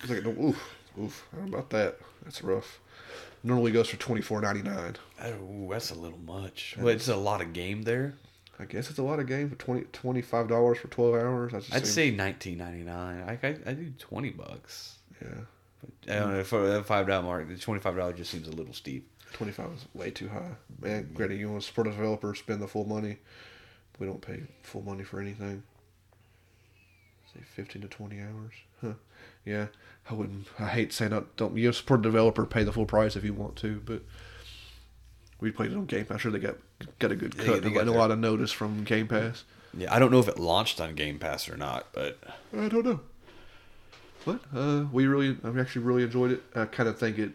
It's 0.00 0.10
like, 0.10 0.26
oof, 0.26 0.74
oof. 1.00 1.26
How 1.34 1.46
about 1.46 1.70
that? 1.70 1.98
That's 2.22 2.42
rough. 2.42 2.80
Normally 3.42 3.72
goes 3.72 3.88
for 3.88 3.96
twenty 3.96 4.22
four 4.22 4.40
ninety 4.40 4.62
nine. 4.62 4.96
Oh, 5.22 5.68
that's 5.70 5.90
a 5.90 5.94
little 5.94 6.18
much. 6.18 6.76
Well, 6.78 6.88
it's 6.88 7.08
a 7.08 7.16
lot 7.16 7.40
of 7.40 7.52
game 7.52 7.82
there. 7.82 8.14
I 8.58 8.64
guess 8.66 8.88
it's 8.88 8.98
a 8.98 9.02
lot 9.02 9.18
of 9.18 9.26
game 9.26 9.50
for 9.50 9.56
20 9.56 9.82
$25 9.86 10.76
for 10.76 10.88
twelve 10.88 11.14
hours. 11.14 11.52
I'd 11.72 11.86
say 11.86 12.14
19.99. 12.14 12.88
I 12.88 13.38
I, 13.46 13.56
I 13.66 13.72
do 13.74 13.90
20 13.98 14.30
bucks. 14.30 14.98
yeah. 15.20 15.28
I 16.08 16.18
don't 16.20 16.32
know 16.32 16.44
for 16.44 16.66
that 16.66 16.86
five 16.86 17.06
dollar 17.06 17.22
mark. 17.22 17.48
The 17.48 17.58
25 17.58 17.96
dollars 17.96 18.16
just 18.16 18.30
seems 18.30 18.48
a 18.48 18.52
little 18.52 18.72
steep. 18.72 19.10
Twenty 19.34 19.52
five 19.52 19.70
is 19.72 19.84
way 19.92 20.10
too 20.10 20.28
high. 20.28 20.52
Man, 20.80 21.10
granted, 21.12 21.38
you 21.38 21.50
want 21.50 21.60
to 21.60 21.66
support 21.68 21.88
a 21.88 21.90
developer, 21.90 22.34
spend 22.34 22.62
the 22.62 22.68
full 22.68 22.86
money. 22.86 23.18
We 23.98 24.06
don't 24.06 24.22
pay 24.22 24.44
full 24.62 24.82
money 24.82 25.04
for 25.04 25.20
anything. 25.20 25.62
Say 27.34 27.40
fifteen 27.54 27.82
to 27.82 27.88
twenty 27.88 28.20
hours. 28.20 28.54
Huh. 28.80 28.92
Yeah, 29.44 29.66
I 30.10 30.14
wouldn't. 30.14 30.46
I 30.58 30.68
hate 30.68 30.92
saying 30.92 31.10
that. 31.10 31.36
Don't 31.36 31.56
you 31.56 31.72
support 31.72 32.00
a 32.00 32.02
developer, 32.04 32.46
pay 32.46 32.64
the 32.64 32.72
full 32.72 32.86
price 32.86 33.16
if 33.16 33.24
you 33.24 33.34
want 33.34 33.56
to, 33.56 33.82
but 33.84 34.02
we 35.40 35.50
played 35.50 35.72
it 35.72 35.76
on 35.76 35.86
Game 35.86 36.04
Pass. 36.04 36.12
I'm 36.12 36.18
sure 36.18 36.32
they 36.32 36.38
got 36.38 36.56
got 36.98 37.12
a 37.12 37.16
good 37.16 37.36
cut. 37.36 37.62
they 37.62 37.68
They 37.68 37.74
got 37.74 37.88
a 37.88 37.92
lot 37.92 38.10
of 38.10 38.18
notice 38.18 38.52
from 38.52 38.84
Game 38.84 39.08
Pass. 39.08 39.44
Yeah, 39.76 39.92
I 39.92 39.98
don't 39.98 40.12
know 40.12 40.20
if 40.20 40.28
it 40.28 40.38
launched 40.38 40.80
on 40.80 40.94
Game 40.94 41.18
Pass 41.18 41.48
or 41.48 41.56
not, 41.56 41.88
but 41.92 42.18
I 42.56 42.68
don't 42.68 42.84
know. 42.84 43.00
But 44.24 44.40
uh, 44.54 44.84
we 44.92 45.06
really, 45.06 45.36
I 45.44 45.58
actually 45.60 45.84
really 45.84 46.04
enjoyed 46.04 46.30
it. 46.30 46.42
I 46.54 46.64
kind 46.66 46.88
of 46.88 46.98
think 46.98 47.18
it. 47.18 47.32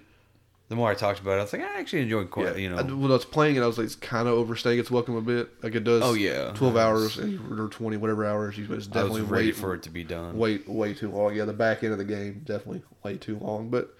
The 0.70 0.76
more 0.76 0.90
I 0.90 0.94
talked 0.94 1.20
about 1.20 1.34
it, 1.34 1.40
I 1.40 1.42
was 1.42 1.54
like, 1.54 1.64
I 1.64 1.80
actually 1.80 2.04
enjoyed 2.04 2.30
quite, 2.30 2.58
you 2.58 2.70
know. 2.70 2.78
I, 2.78 2.84
when 2.84 3.10
I 3.10 3.16
was 3.16 3.26
playing 3.26 3.56
it, 3.56 3.62
I 3.62 3.68
was 3.68 3.80
like, 3.80 3.86
it's 3.86 3.96
kind 3.96 4.28
of 4.28 4.36
overstaying 4.36 4.80
its 4.80 4.92
welcome 4.92 5.16
a 5.16 5.22
bit. 5.22 5.50
Like 5.64 5.74
it 5.74 5.84
does. 5.84 6.04
Oh, 6.04 6.14
yeah. 6.14 6.52
twelve 6.54 6.78
hours 6.78 7.18
or 7.18 7.68
twenty 7.70 7.98
whatever 7.98 8.24
hours. 8.24 8.58
It's 8.58 8.70
I 8.70 8.76
was 8.76 8.88
definitely 8.88 9.24
ready 9.24 9.52
for 9.52 9.74
it 9.74 9.82
to 9.84 9.90
be 9.90 10.04
done. 10.04 10.38
Wait, 10.38 10.70
way 10.70 10.94
too 10.94 11.10
long. 11.10 11.36
Yeah, 11.36 11.46
the 11.46 11.54
back 11.54 11.84
end 11.84 11.92
of 11.92 11.98
the 11.98 12.06
game 12.06 12.44
definitely 12.46 12.84
way 13.04 13.18
too 13.18 13.40
long, 13.40 13.70
but 13.70 13.98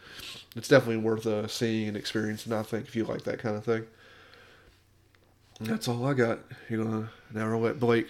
it's 0.56 0.68
definitely 0.68 0.98
worth 0.98 1.26
uh, 1.26 1.48
seeing 1.48 1.88
and 1.88 1.98
experiencing. 1.98 2.54
I 2.54 2.62
think 2.62 2.88
if 2.88 2.96
you 2.96 3.04
like 3.04 3.24
that 3.24 3.40
kind 3.40 3.56
of 3.56 3.66
thing. 3.66 3.86
And 5.60 5.68
that's 5.68 5.88
all 5.88 6.06
I 6.06 6.14
got. 6.14 6.40
You're 6.70 6.84
gonna 6.84 7.10
now 7.34 7.50
we'll 7.50 7.62
let 7.62 7.80
Blake 7.80 8.10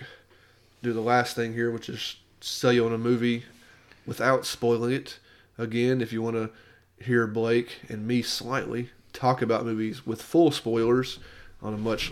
do 0.84 0.92
the 0.92 1.02
last 1.02 1.36
thing 1.36 1.54
here, 1.54 1.72
which 1.72 1.88
is 1.88 2.18
sell 2.42 2.74
you 2.74 2.86
on 2.86 2.94
a 2.94 2.98
movie 2.98 3.46
without 4.06 4.46
spoiling 4.46 4.92
it. 4.92 5.20
Again, 5.58 6.02
if 6.02 6.14
you 6.14 6.22
want 6.22 6.36
to 6.36 6.50
hear 7.02 7.28
Blake 7.28 7.80
and 7.90 8.08
me 8.08 8.22
slightly 8.22 8.90
talk 9.14 9.42
about 9.42 9.66
movies 9.66 10.06
with 10.06 10.22
full 10.22 10.52
spoilers 10.52 11.20
on 11.62 11.74
a 11.74 11.78
much 11.78 12.12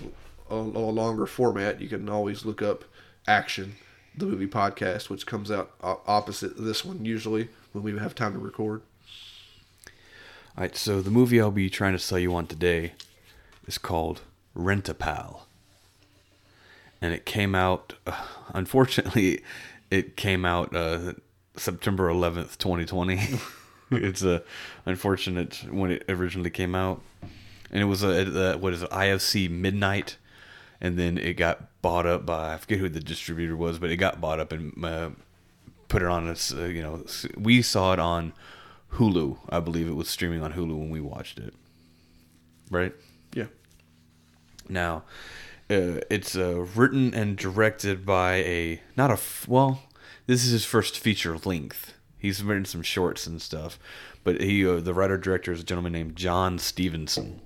a, 0.50 0.56
a 0.56 0.56
longer 0.56 1.26
format, 1.26 1.82
you 1.82 1.90
can 1.90 2.08
always 2.10 2.46
look 2.46 2.62
up 2.62 2.84
Action, 3.28 3.76
the 4.16 4.26
movie 4.26 4.48
podcast, 4.48 5.10
which 5.10 5.26
comes 5.26 5.52
out 5.52 5.72
opposite 5.82 6.58
this 6.58 6.86
one 6.86 7.04
usually 7.04 7.50
when 7.74 7.84
we 7.84 7.98
have 7.98 8.16
time 8.16 8.34
to 8.34 8.40
record. 8.40 8.82
All 10.58 10.64
right, 10.64 10.76
so 10.76 11.02
the 11.02 11.12
movie 11.12 11.42
I'll 11.42 11.52
be 11.52 11.70
trying 11.70 11.94
to 11.94 12.00
sell 12.00 12.18
you 12.18 12.34
on 12.34 12.48
today 12.48 12.94
is 13.68 13.78
called 13.78 14.22
Rent 14.56 14.90
a 14.90 14.94
Pal. 14.94 15.46
And 17.02 17.14
it 17.14 17.26
came 17.26 17.54
out, 17.54 17.94
uh, 18.08 18.26
unfortunately, 18.54 19.42
it 19.92 20.16
came 20.16 20.46
out 20.46 20.76
uh, 20.76 21.14
September 21.56 22.10
11th, 22.10 22.58
2020. 22.58 23.20
it's 23.92 24.24
uh, 24.24 24.40
unfortunate 24.86 25.64
when 25.70 25.92
it 25.92 26.06
originally 26.10 26.50
came 26.50 26.76
out. 26.76 27.02
And 27.72 27.82
it 27.82 27.86
was 27.86 28.04
a, 28.04 28.54
uh, 28.56 28.58
what 28.58 28.74
is 28.74 28.82
it, 28.84 28.90
IFC 28.92 29.50
Midnight. 29.50 30.18
And 30.80 30.98
then 30.98 31.18
it 31.18 31.34
got 31.34 31.82
bought 31.82 32.06
up 32.06 32.26
by, 32.26 32.54
I 32.54 32.58
forget 32.58 32.78
who 32.80 32.88
the 32.90 33.00
distributor 33.00 33.56
was, 33.58 33.80
but 33.80 33.90
it 33.90 33.98
got 33.98 34.22
bought 34.22 34.40
up 34.40 34.52
and 34.52 34.86
uh, 34.86 35.10
put 35.88 36.02
it 36.02 36.08
on 36.08 36.28
us. 36.28 36.54
Uh, 36.54 36.66
you 36.66 36.82
know, 36.82 37.04
we 37.38 37.62
saw 37.62 37.94
it 37.94 38.00
on 38.00 38.34
Hulu. 38.94 39.40
I 39.50 39.60
believe 39.60 39.88
it 39.88 39.96
was 39.96 40.08
streaming 40.10 40.42
on 40.44 40.54
Hulu 40.54 40.78
when 40.78 40.90
we 40.90 41.02
watched 41.02 41.40
it. 41.40 41.54
Right 42.70 42.94
Yeah. 43.34 43.46
now, 44.70 45.04
uh, 45.70 46.00
it's 46.10 46.36
uh, 46.36 46.66
written 46.76 47.14
and 47.14 47.38
directed 47.38 48.06
by 48.06 48.36
a 48.36 48.82
not 48.96 49.10
a 49.12 49.18
well. 49.48 49.84
This 50.28 50.46
is 50.46 50.52
his 50.52 50.66
first 50.66 51.00
feature 51.00 51.38
length. 51.44 51.94
He's 52.18 52.44
written 52.44 52.66
some 52.66 52.82
shorts 52.82 53.28
and 53.28 53.42
stuff, 53.42 53.80
but 54.24 54.42
he 54.42 54.68
uh, 54.68 54.80
the 54.80 54.94
writer 54.94 55.18
director 55.18 55.52
is 55.52 55.62
a 55.62 55.64
gentleman 55.64 55.94
named 55.94 56.16
John 56.16 56.58
Stevenson. 56.58 57.40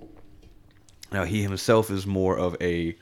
Now 1.12 1.24
he 1.24 1.42
himself 1.42 1.90
is 1.90 2.06
more 2.06 2.38
of 2.38 2.56
a 2.60 2.96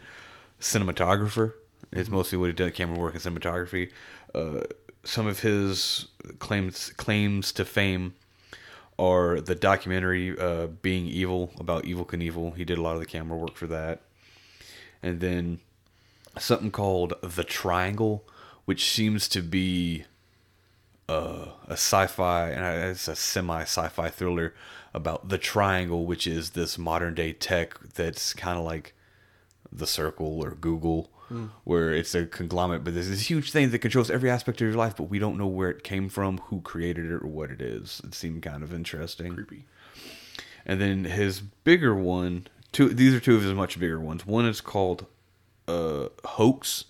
cinematographer. 0.60 1.52
It's 1.92 2.08
mostly 2.08 2.38
what 2.38 2.46
he 2.46 2.52
does, 2.52 2.72
camera 2.72 2.98
work 2.98 3.14
and 3.14 3.22
cinematography. 3.22 3.90
Uh, 4.34 4.62
some 5.04 5.26
of 5.26 5.40
his 5.40 6.08
claims 6.38 6.92
claims 6.96 7.52
to 7.52 7.64
fame 7.64 8.14
are 8.98 9.40
the 9.40 9.54
documentary 9.54 10.38
uh, 10.38 10.66
"Being 10.66 11.06
Evel" 11.06 11.58
about 11.58 11.84
Evel 11.84 12.06
Knievel. 12.06 12.56
He 12.56 12.64
did 12.64 12.78
a 12.78 12.82
lot 12.82 12.94
of 12.94 13.00
the 13.00 13.06
camera 13.06 13.38
work 13.38 13.56
for 13.56 13.66
that, 13.68 14.02
and 15.02 15.20
then 15.20 15.60
something 16.38 16.70
called 16.70 17.14
"The 17.22 17.44
Triangle," 17.44 18.24
which 18.64 18.90
seems 18.90 19.28
to 19.28 19.40
be 19.40 20.04
uh, 21.10 21.48
a 21.66 21.72
sci-fi 21.72 22.50
and 22.50 22.90
it's 22.90 23.08
a 23.08 23.16
semi-sci-fi 23.16 24.08
thriller 24.10 24.54
about 24.94 25.28
the 25.28 25.38
Triangle, 25.38 26.06
which 26.06 26.26
is 26.26 26.50
this 26.50 26.78
modern 26.78 27.14
day 27.14 27.32
tech 27.32 27.78
that's 27.94 28.32
kind 28.32 28.58
of 28.58 28.64
like 28.64 28.94
the 29.72 29.86
Circle 29.86 30.40
or 30.40 30.52
Google, 30.52 31.10
where 31.64 31.92
it's 31.92 32.14
a 32.14 32.26
conglomerate, 32.26 32.82
but 32.84 32.94
there's 32.94 33.08
this 33.08 33.30
huge 33.30 33.52
thing 33.52 33.70
that 33.70 33.78
controls 33.78 34.10
every 34.10 34.30
aspect 34.30 34.60
of 34.60 34.66
your 34.66 34.76
life, 34.76 34.96
but 34.96 35.04
we 35.04 35.18
don't 35.18 35.38
know 35.38 35.46
where 35.46 35.70
it 35.70 35.84
came 35.84 36.08
from, 36.08 36.38
who 36.46 36.60
created 36.60 37.06
it, 37.06 37.22
or 37.22 37.26
what 37.26 37.50
it 37.50 37.60
is. 37.60 38.00
It 38.04 38.14
seemed 38.14 38.42
kind 38.42 38.62
of 38.62 38.74
interesting. 38.74 39.34
Creepy. 39.34 39.64
And 40.66 40.80
then 40.80 41.04
his 41.04 41.40
bigger 41.40 41.94
one, 41.94 42.46
two 42.72 42.88
these 42.88 43.14
are 43.14 43.20
two 43.20 43.36
of 43.36 43.42
his 43.42 43.54
much 43.54 43.78
bigger 43.78 44.00
ones. 44.00 44.26
One 44.26 44.44
is 44.44 44.60
called 44.60 45.06
uh, 45.66 46.08
Hoax, 46.24 46.84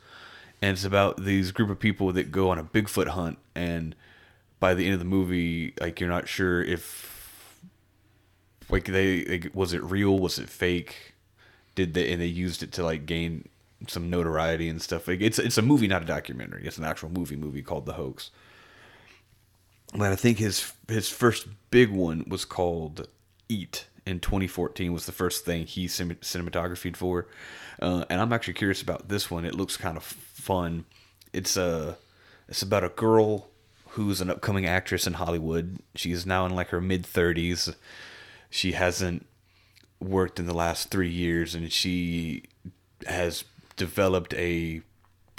and 0.62 0.72
it's 0.72 0.84
about 0.84 1.24
these 1.24 1.52
group 1.52 1.70
of 1.70 1.78
people 1.78 2.12
that 2.12 2.32
go 2.32 2.50
on 2.50 2.58
a 2.58 2.64
Bigfoot 2.64 3.08
hunt, 3.08 3.38
and 3.54 3.94
by 4.60 4.74
the 4.74 4.84
end 4.84 4.94
of 4.94 5.00
the 5.00 5.06
movie, 5.06 5.74
like 5.80 6.00
you're 6.00 6.10
not 6.10 6.28
sure 6.28 6.62
if 6.62 7.58
like 8.68 8.84
they 8.84 9.24
like, 9.24 9.50
was 9.54 9.72
it 9.72 9.82
real, 9.82 10.18
was 10.18 10.38
it 10.38 10.48
fake, 10.48 11.14
did 11.74 11.94
they 11.94 12.12
and 12.12 12.20
they 12.20 12.26
used 12.26 12.62
it 12.62 12.72
to 12.72 12.84
like 12.84 13.06
gain 13.06 13.48
some 13.88 14.10
notoriety 14.10 14.68
and 14.68 14.80
stuff. 14.80 15.08
Like 15.08 15.20
it's 15.20 15.38
it's 15.38 15.58
a 15.58 15.62
movie, 15.62 15.88
not 15.88 16.02
a 16.02 16.06
documentary. 16.06 16.66
It's 16.66 16.78
an 16.78 16.84
actual 16.84 17.10
movie 17.10 17.36
movie 17.36 17.62
called 17.62 17.86
The 17.86 17.94
Hoax. 17.94 18.30
But 19.94 20.12
I 20.12 20.16
think 20.16 20.38
his 20.38 20.72
his 20.88 21.08
first 21.08 21.48
big 21.70 21.90
one 21.90 22.24
was 22.28 22.44
called 22.44 23.08
Eat 23.48 23.86
in 24.06 24.20
2014 24.20 24.92
was 24.92 25.06
the 25.06 25.12
first 25.12 25.44
thing 25.44 25.66
he 25.66 25.86
cin- 25.86 26.16
cinematographed 26.16 26.96
for, 26.96 27.26
uh, 27.80 28.04
and 28.08 28.20
I'm 28.20 28.32
actually 28.32 28.54
curious 28.54 28.82
about 28.82 29.08
this 29.08 29.30
one. 29.30 29.44
It 29.44 29.54
looks 29.54 29.76
kind 29.76 29.96
of 29.96 30.02
fun. 30.02 30.84
It's 31.32 31.56
a 31.56 31.96
it's 32.48 32.62
about 32.62 32.84
a 32.84 32.88
girl 32.88 33.48
who's 33.90 34.20
an 34.20 34.30
upcoming 34.30 34.66
actress 34.66 35.06
in 35.06 35.14
Hollywood. 35.14 35.78
She's 35.94 36.24
now 36.24 36.46
in 36.46 36.54
like 36.54 36.68
her 36.68 36.80
mid 36.80 37.02
30s. 37.04 37.74
She 38.48 38.72
hasn't 38.72 39.26
worked 40.00 40.38
in 40.38 40.46
the 40.46 40.54
last 40.54 40.90
three 40.90 41.10
years, 41.10 41.54
and 41.54 41.72
she 41.72 42.44
has 43.06 43.44
developed 43.76 44.34
a 44.34 44.82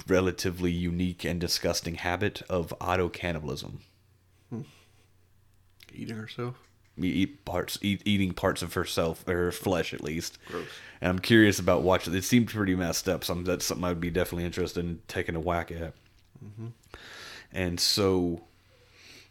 relatively 0.08 0.70
unique 0.70 1.24
and 1.24 1.40
disgusting 1.40 1.96
habit 1.96 2.42
of 2.48 2.74
auto 2.80 3.08
cannibalism. 3.08 3.80
Hmm. 4.50 4.62
Eating 5.92 6.16
herself. 6.16 6.56
Eat 7.00 7.44
parts, 7.46 7.78
eat, 7.80 8.02
eating 8.04 8.32
parts 8.32 8.60
of 8.60 8.74
herself 8.74 9.26
or 9.26 9.34
her 9.34 9.52
flesh 9.52 9.94
at 9.94 10.02
least. 10.02 10.38
Gross. 10.46 10.66
And 11.00 11.08
I'm 11.08 11.18
curious 11.20 11.58
about 11.58 11.82
watching. 11.82 12.14
It 12.14 12.24
seemed 12.24 12.48
pretty 12.48 12.74
messed 12.74 13.08
up. 13.08 13.24
So 13.24 13.34
that's 13.34 13.64
something 13.64 13.84
I'd 13.84 14.00
be 14.00 14.10
definitely 14.10 14.44
interested 14.44 14.84
in 14.84 15.00
taking 15.08 15.34
a 15.34 15.40
whack 15.40 15.70
at. 15.70 15.94
Mm-hmm. 16.44 16.68
And 17.52 17.78
so 17.78 18.42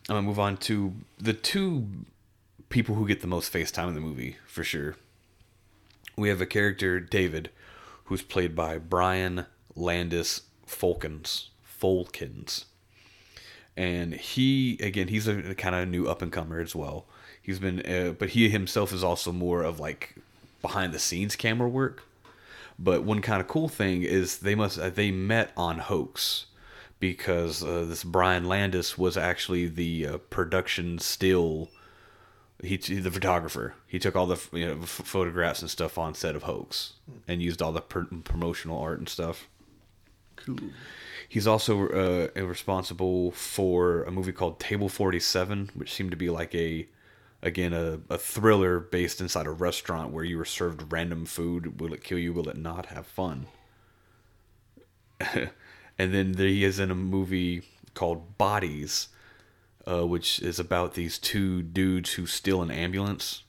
I'm 0.09 0.15
gonna 0.15 0.21
move 0.21 0.39
on 0.39 0.57
to 0.57 0.93
the 1.17 1.33
two 1.33 1.87
people 2.69 2.95
who 2.95 3.07
get 3.07 3.21
the 3.21 3.27
most 3.27 3.49
face 3.49 3.71
time 3.71 3.89
in 3.89 3.95
the 3.95 4.01
movie 4.01 4.37
for 4.47 4.63
sure. 4.63 4.95
We 6.15 6.29
have 6.29 6.41
a 6.41 6.45
character 6.45 6.99
David, 6.99 7.49
who's 8.05 8.21
played 8.21 8.55
by 8.55 8.77
Brian 8.77 9.45
Landis 9.75 10.41
Folkins. 10.67 11.47
Folkins 11.63 12.65
and 13.77 14.13
he 14.13 14.77
again 14.81 15.07
he's 15.07 15.27
a, 15.27 15.55
kind 15.55 15.75
of 15.75 15.87
new 15.87 16.07
up 16.07 16.21
and 16.21 16.31
comer 16.31 16.59
as 16.59 16.75
well 16.75 17.05
he's 17.41 17.59
been 17.59 17.79
uh, 17.85 18.11
but 18.11 18.29
he 18.29 18.49
himself 18.49 18.93
is 18.93 19.03
also 19.03 19.31
more 19.31 19.63
of 19.63 19.79
like 19.79 20.15
behind 20.61 20.93
the 20.93 20.99
scenes 20.99 21.35
camera 21.35 21.67
work 21.67 22.03
but 22.77 23.03
one 23.03 23.21
kind 23.21 23.41
of 23.41 23.47
cool 23.47 23.69
thing 23.69 24.03
is 24.03 24.39
they 24.39 24.55
must 24.55 24.77
uh, 24.77 24.89
they 24.89 25.11
met 25.11 25.51
on 25.55 25.79
hoax 25.79 26.47
because 27.01 27.61
uh, 27.61 27.83
this 27.85 28.05
brian 28.05 28.45
landis 28.45 28.97
was 28.97 29.17
actually 29.17 29.67
the 29.67 30.07
uh, 30.07 30.17
production 30.29 30.97
still 30.97 31.69
he 32.63 32.77
the 32.77 33.11
photographer 33.11 33.73
he 33.85 33.99
took 33.99 34.15
all 34.15 34.27
the 34.27 34.39
you 34.53 34.65
know, 34.65 34.79
f- 34.83 34.87
photographs 34.87 35.61
and 35.61 35.69
stuff 35.69 35.97
on 35.97 36.13
set 36.13 36.35
of 36.35 36.43
hoax 36.43 36.93
and 37.27 37.41
used 37.41 37.61
all 37.61 37.73
the 37.73 37.81
pr- 37.81 38.15
promotional 38.23 38.79
art 38.79 38.99
and 38.99 39.09
stuff 39.09 39.49
Cool. 40.45 40.57
He's 41.29 41.47
also 41.47 41.87
uh, 41.89 42.27
responsible 42.41 43.31
for 43.31 44.03
a 44.03 44.11
movie 44.11 44.31
called 44.31 44.59
Table 44.59 44.89
47, 44.89 45.71
which 45.75 45.93
seemed 45.93 46.11
to 46.11 46.17
be 46.17 46.29
like 46.29 46.53
a, 46.53 46.87
again, 47.41 47.73
a, 47.73 47.99
a 48.09 48.17
thriller 48.17 48.79
based 48.79 49.21
inside 49.21 49.45
a 49.45 49.51
restaurant 49.51 50.11
where 50.11 50.23
you 50.23 50.37
were 50.37 50.45
served 50.45 50.91
random 50.91 51.25
food. 51.25 51.79
Will 51.79 51.93
it 51.93 52.03
kill 52.03 52.17
you? 52.17 52.33
Will 52.33 52.49
it 52.49 52.57
not? 52.57 52.87
Have 52.87 53.07
fun. 53.07 53.47
and 56.01 56.13
then 56.13 56.31
there 56.33 56.47
he 56.47 56.63
is 56.63 56.79
in 56.79 56.89
a 56.91 56.95
movie 56.95 57.61
called 57.93 58.37
Bodies, 58.37 59.07
uh, 59.85 60.05
which 60.07 60.39
is 60.41 60.59
about 60.59 60.93
these 60.95 61.17
two 61.19 61.61
dudes 61.61 62.13
who 62.13 62.25
steal 62.25 62.61
an 62.61 62.71
ambulance. 62.71 63.43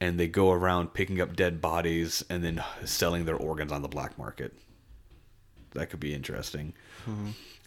and 0.00 0.18
they 0.18 0.26
go 0.26 0.50
around 0.50 0.94
picking 0.94 1.20
up 1.20 1.36
dead 1.36 1.60
bodies 1.60 2.24
and 2.28 2.42
then 2.42 2.62
selling 2.84 3.24
their 3.24 3.36
organs 3.36 3.70
on 3.70 3.82
the 3.82 3.88
black 3.88 4.18
market. 4.18 4.52
That 5.74 5.90
could 5.90 6.00
be 6.00 6.12
interesting. 6.12 6.74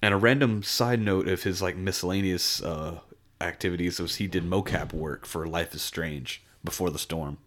And 0.02 0.14
a 0.14 0.18
random 0.18 0.62
side 0.62 1.00
note 1.02 1.28
of 1.30 1.44
his 1.44 1.62
like 1.62 1.76
miscellaneous 1.78 2.62
uh, 2.62 3.00
activities 3.40 4.00
was 4.00 4.16
he 4.18 4.28
did 4.28 4.44
mocap 4.44 4.92
work 4.94 5.26
for 5.26 5.48
Life 5.48 5.74
is 5.74 5.82
Strange 5.82 6.44
before 6.64 6.90
the 6.92 7.00
storm. 7.00 7.38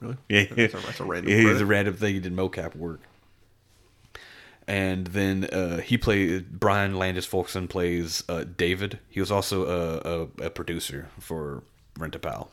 Really? 0.00 0.16
Yeah, 0.28 0.44
That's 0.50 0.74
a, 0.74 0.78
that's 0.78 1.00
a 1.00 1.04
random. 1.04 1.30
Yeah, 1.32 1.50
it's 1.52 1.60
a 1.60 1.66
random 1.66 1.94
thing. 1.94 2.14
He 2.14 2.20
did 2.20 2.34
mocap 2.34 2.74
work, 2.76 3.00
and 4.66 5.08
then 5.08 5.44
uh, 5.44 5.80
he 5.80 5.98
played 5.98 6.58
Brian 6.58 6.96
Landis 6.96 7.26
Folkins 7.26 7.68
plays 7.68 8.24
uh, 8.28 8.44
David. 8.44 8.98
He 9.08 9.20
was 9.20 9.30
also 9.30 9.66
a, 9.66 10.44
a, 10.44 10.46
a 10.46 10.50
producer 10.50 11.08
for 11.18 11.62
Rent 11.98 12.14
a 12.14 12.18
Pal, 12.18 12.50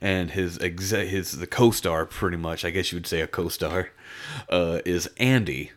and 0.00 0.30
his 0.30 0.58
exe- 0.60 0.90
his 1.10 1.32
the 1.32 1.46
co-star 1.46 2.06
pretty 2.06 2.36
much, 2.36 2.64
I 2.64 2.70
guess 2.70 2.92
you 2.92 2.96
would 2.96 3.06
say 3.06 3.20
a 3.20 3.26
co-star, 3.26 3.90
uh, 4.48 4.80
is 4.84 5.08
Andy, 5.16 5.72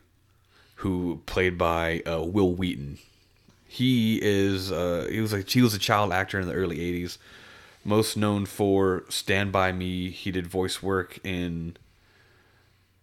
who 0.75 1.21
played 1.25 1.57
by 1.57 2.01
uh, 2.01 2.21
Wil 2.21 2.53
Wheaton. 2.53 2.99
He 3.67 4.19
is 4.21 4.71
uh, 4.71 5.07
he 5.09 5.19
was 5.19 5.33
like 5.33 5.49
he 5.49 5.61
was 5.61 5.73
a 5.73 5.79
child 5.79 6.13
actor 6.13 6.39
in 6.39 6.47
the 6.47 6.53
early 6.53 6.77
'80s 6.77 7.17
most 7.83 8.15
known 8.15 8.45
for 8.45 9.03
Stand 9.09 9.51
By 9.51 9.71
Me. 9.71 10.09
He 10.09 10.31
did 10.31 10.47
voice 10.47 10.81
work 10.81 11.19
in 11.23 11.75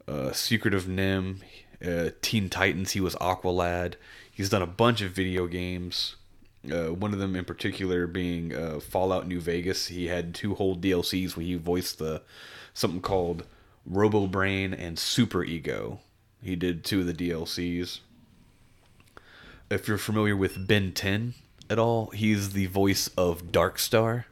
uh, 0.08 0.32
Secret 0.32 0.74
of 0.74 0.84
NIMH, 0.84 1.42
uh, 1.84 2.10
Teen 2.22 2.48
Titans. 2.48 2.92
He 2.92 3.00
was 3.00 3.14
Aqualad. 3.16 3.94
He's 4.30 4.48
done 4.48 4.62
a 4.62 4.66
bunch 4.66 5.00
of 5.00 5.12
video 5.12 5.46
games. 5.46 6.16
Uh, 6.70 6.92
one 6.92 7.12
of 7.12 7.18
them 7.18 7.34
in 7.36 7.44
particular 7.44 8.06
being 8.06 8.54
uh, 8.54 8.80
Fallout 8.80 9.26
New 9.26 9.40
Vegas. 9.40 9.86
He 9.86 10.08
had 10.08 10.34
two 10.34 10.54
whole 10.54 10.76
DLCs 10.76 11.36
where 11.36 11.46
he 11.46 11.54
voiced 11.54 11.98
the 11.98 12.22
something 12.74 13.00
called 13.00 13.44
Robo 13.86 14.26
Brain 14.26 14.74
and 14.74 14.98
Super 14.98 15.42
Ego. 15.42 16.00
He 16.42 16.56
did 16.56 16.84
two 16.84 17.00
of 17.00 17.06
the 17.06 17.14
DLCs. 17.14 18.00
If 19.70 19.88
you're 19.88 19.98
familiar 19.98 20.36
with 20.36 20.66
Ben 20.66 20.92
10 20.92 21.34
at 21.68 21.78
all, 21.78 22.10
he's 22.10 22.50
the 22.50 22.66
voice 22.66 23.08
of 23.16 23.52
Darkstar 23.52 24.24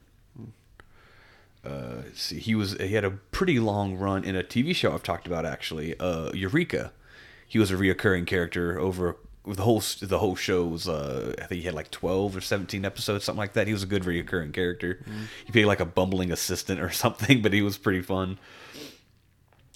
uh, 1.64 2.02
see, 2.14 2.38
he 2.38 2.54
was 2.54 2.72
he 2.74 2.94
had 2.94 3.04
a 3.04 3.10
pretty 3.10 3.58
long 3.58 3.96
run 3.96 4.24
in 4.24 4.36
a 4.36 4.42
TV 4.42 4.74
show 4.74 4.92
I've 4.92 5.02
talked 5.02 5.26
about 5.26 5.44
actually, 5.44 5.98
uh, 5.98 6.32
Eureka. 6.32 6.92
He 7.48 7.58
was 7.58 7.70
a 7.70 7.74
reoccurring 7.74 8.26
character 8.26 8.78
over 8.78 9.16
the 9.46 9.62
whole 9.62 9.82
the 10.00 10.18
whole 10.18 10.36
show 10.36 10.66
was 10.66 10.86
uh, 10.86 11.34
I 11.40 11.46
think 11.46 11.60
he 11.60 11.66
had 11.66 11.74
like 11.74 11.90
twelve 11.90 12.36
or 12.36 12.40
seventeen 12.40 12.84
episodes, 12.84 13.24
something 13.24 13.38
like 13.38 13.54
that. 13.54 13.66
He 13.66 13.72
was 13.72 13.82
a 13.82 13.86
good 13.86 14.02
reoccurring 14.02 14.52
character. 14.52 15.02
He 15.46 15.52
played 15.52 15.64
like 15.64 15.80
a 15.80 15.86
bumbling 15.86 16.30
assistant 16.30 16.80
or 16.80 16.90
something, 17.04 17.40
but 17.42 17.52
he 17.52 17.62
was 17.62 17.78
pretty 17.78 18.02
fun. 18.02 18.38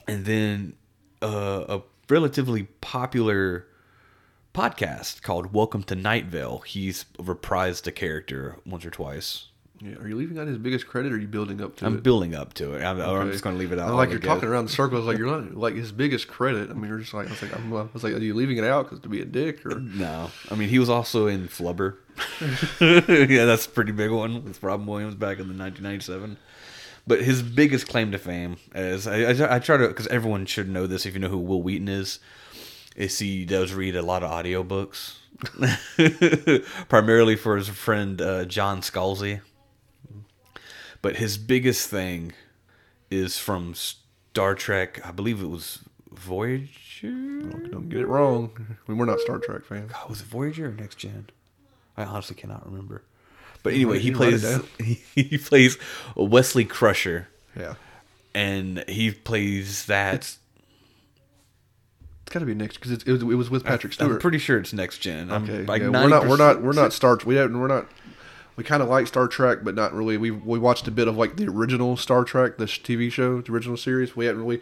And 0.07 0.25
then 0.25 0.75
uh, 1.23 1.65
a 1.69 1.83
relatively 2.11 2.65
popular 2.81 3.67
podcast 4.53 5.23
called 5.23 5.55
Welcome 5.55 5.83
to 5.85 5.95
Night 5.95 6.27
Vale. 6.27 6.59
He's 6.67 7.07
reprised 7.19 7.87
a 7.87 7.93
character 7.93 8.57
once 8.67 8.85
or 8.85 8.91
twice. 8.91 9.47
Yeah. 9.83 9.97
Are 9.97 10.07
you 10.07 10.15
leaving 10.17 10.39
out 10.39 10.47
his 10.47 10.59
biggest 10.59 10.87
credit, 10.87 11.13
or 11.13 11.17
are 11.17 11.19
you 11.19 11.27
building 11.27 11.61
up 11.61 11.75
to 11.77 11.85
it? 11.85 11.89
I'm 11.89 12.01
building 12.01 12.37
up 12.37 12.55
to 12.55 12.75
it. 12.75 12.85
I'm, 12.85 13.01
or 13.01 13.21
I'm 13.21 13.33
just 13.33 13.43
going 13.43 13.57
to 13.57 13.59
leave 13.59 13.73
it 13.73 13.81
out. 13.81 13.93
Like 13.95 14.11
you're 14.11 14.21
talking 14.21 14.49
around 14.49 14.67
the 14.67 14.73
circles. 14.73 15.07
Like 15.07 15.19
you're 15.19 15.27
not 15.41 15.57
like 15.57 15.75
his 15.75 15.91
biggest 15.91 16.29
credit. 16.29 16.71
I 16.71 16.75
mean, 16.75 16.89
you're 16.89 16.99
just 16.99 17.15
like 17.15 17.27
I 17.27 17.31
was 17.31 17.43
like 17.43 17.57
I'm, 17.57 17.75
I 17.75 17.87
was 17.93 18.05
like, 18.05 18.13
are 18.13 18.19
you 18.19 18.35
leaving 18.35 18.59
it 18.59 18.65
out 18.65 18.85
because 18.85 19.01
to 19.01 19.09
be 19.09 19.21
a 19.21 19.25
dick 19.25 19.67
or? 19.67 19.81
No, 19.93 20.31
I 20.51 20.55
mean 20.55 20.69
he 20.69 20.79
was 20.79 20.89
also 20.89 21.27
in 21.27 21.49
Flubber. 21.49 21.97
yeah, 22.81 23.45
that's 23.45 23.67
a 23.67 23.71
pretty 23.71 23.93
big 23.93 24.11
one 24.11 24.45
with 24.45 24.63
Robin 24.63 24.87
Williams 24.87 25.15
back 25.15 25.39
in 25.39 25.49
the 25.49 25.55
1997. 25.55 26.39
But 27.07 27.23
his 27.23 27.43
biggest 27.43 27.89
claim 27.89 28.13
to 28.13 28.19
fame, 28.19 28.57
as 28.73 29.07
I, 29.07 29.23
I, 29.23 29.57
I 29.57 29.59
try 29.59 29.77
to, 29.77 29.89
because 29.89 30.07
everyone 30.07 30.47
should 30.47 30.69
know 30.69 30.87
this 30.87 31.05
if 31.05 31.15
you 31.15 31.21
know 31.21 31.29
who 31.29 31.39
Wil 31.39 31.63
Wheaton 31.63 31.89
is, 31.89 32.21
is 32.95 33.19
he 33.19 33.45
does 33.45 33.73
read 33.73 33.97
a 33.97 34.03
lot 34.03 34.23
of 34.23 34.31
audiobooks, 34.31 35.17
primarily 36.89 37.35
for 37.35 37.57
his 37.57 37.69
friend 37.69 38.21
uh, 38.23 38.45
John 38.45 38.81
Scalzi. 38.83 39.41
But 41.03 41.17
his 41.17 41.37
biggest 41.37 41.89
thing 41.91 42.33
is 43.11 43.39
from 43.39 43.75
Star 43.75 44.55
Trek. 44.55 45.05
I 45.05 45.11
believe 45.11 45.43
it 45.43 45.49
was 45.51 45.81
Voyager. 46.11 46.71
Don't 47.03 47.89
get 47.89 48.01
it 48.01 48.07
wrong. 48.07 48.77
We're 48.87 49.05
not 49.05 49.19
Star 49.21 49.39
Trek 49.39 49.65
fans. 49.65 49.91
God, 49.93 50.09
was 50.09 50.21
it 50.21 50.27
Voyager 50.27 50.69
or 50.69 50.73
Next 50.73 50.97
Gen? 50.97 51.29
I 51.97 52.05
honestly 52.05 52.37
cannot 52.37 52.65
remember. 52.65 53.03
But 53.63 53.75
anyway, 53.75 53.99
he 53.99 54.11
plays 54.13 54.43
he, 54.79 55.01
he 55.15 55.39
plays 55.39 55.79
Wesley 56.17 56.65
Crusher, 56.65 57.29
Yeah, 57.57 57.75
and 58.35 58.85
he 58.89 59.13
plays 59.13 59.87
that. 59.87 60.15
it's 60.15 60.39
it's 62.25 62.33
got 62.33 62.41
to 62.41 62.47
be 62.47 62.55
next 62.55 62.79
because 62.79 62.91
it, 62.93 63.07
was- 63.07 63.23
it 63.23 63.27
was 63.27 63.51
with 63.51 63.65
Patrick 63.65 63.93
Stewart. 63.93 64.13
I'm 64.13 64.19
pretty 64.19 64.39
sure 64.39 64.59
it's 64.59 64.73
Next 64.73 64.99
Gen. 64.99 65.31
I'm 65.31 65.45
Okay, 65.45 65.65
like 65.65 65.83
yeah, 65.83 65.91
we're 65.91 66.09
not 66.09 66.27
we're 66.27 66.37
not 66.37 66.63
we're 66.63 66.73
not 66.73 66.93
Star 66.93 67.19
we 67.25 67.37
we're 67.37 67.69
not 67.69 67.87
we 68.57 68.65
kind 68.65 68.83
of 68.83 68.89
like 68.89 69.07
Star 69.07 69.29
Trek, 69.29 69.59
but 69.63 69.75
not 69.75 69.93
really. 69.93 70.17
We 70.17 70.31
we 70.31 70.59
watched 70.59 70.87
a 70.89 70.91
bit 70.91 71.09
of 71.09 71.17
like 71.17 71.37
the 71.37 71.49
original 71.49 71.97
Star 71.97 72.25
Trek, 72.25 72.59
the 72.59 72.65
TV 72.67 73.11
show, 73.11 73.41
the 73.41 73.53
original 73.53 73.77
series. 73.77 74.17
We 74.17 74.27
hadn't 74.27 74.43
really. 74.45 74.61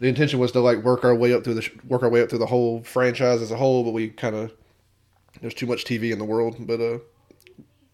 The 0.00 0.06
intention 0.08 0.38
was 0.38 0.52
to 0.52 0.60
like 0.60 0.78
work 0.84 1.04
our 1.04 1.14
way 1.14 1.32
up 1.32 1.44
through 1.44 1.54
the 1.54 1.68
work 1.86 2.02
our 2.02 2.08
way 2.08 2.22
up 2.22 2.30
through 2.30 2.38
the 2.38 2.46
whole 2.46 2.82
franchise 2.82 3.42
as 3.42 3.50
a 3.50 3.56
whole, 3.56 3.84
but 3.84 3.90
we 3.92 4.08
kind 4.10 4.34
of 4.36 4.52
there's 5.40 5.54
too 5.54 5.66
much 5.66 5.84
TV 5.84 6.12
in 6.12 6.18
the 6.18 6.24
world. 6.24 6.56
But 6.66 6.80
uh, 6.80 6.98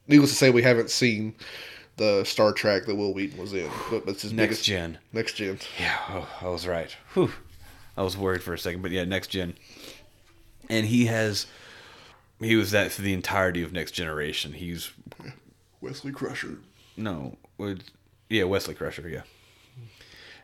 needless 0.09 0.31
to 0.31 0.37
say, 0.37 0.51
we 0.51 0.63
haven't 0.63 0.91
seen 0.91 1.35
the 1.97 2.25
Star 2.25 2.53
Trek 2.53 2.87
that 2.87 2.95
Wil 2.95 3.15
Wheaton 3.15 3.39
was 3.39 3.53
in. 3.53 3.71
But 3.91 4.03
it's 4.07 4.23
his 4.23 4.33
Next 4.33 4.49
biggest 4.49 4.65
Gen. 4.65 4.99
next 5.13 5.35
gen. 5.35 5.59
Yeah, 5.79 5.97
oh, 6.11 6.29
I 6.43 6.49
was 6.49 6.67
right. 6.67 6.95
Whew. 7.15 7.31
I 7.97 8.03
was 8.03 8.17
worried 8.17 8.43
for 8.43 8.53
a 8.53 8.59
second, 8.59 8.83
but 8.83 8.91
yeah, 8.91 9.05
Next 9.05 9.29
Gen. 9.29 9.55
And 10.69 10.87
he 10.87 11.07
has, 11.07 11.47
he 12.41 12.57
was 12.57 12.71
that 12.73 12.93
for 12.93 13.03
the 13.03 13.13
entirety 13.13 13.63
of 13.63 13.73
Next 13.73 13.93
Generation. 13.93 14.53
He's 14.55 14.93
Wesley 15.81 16.13
Crusher. 16.13 16.59
No, 16.97 17.37
would 17.59 17.85
yeah, 18.29 18.45
Wesley 18.45 18.75
Crusher, 18.75 19.09
yeah. 19.09 19.23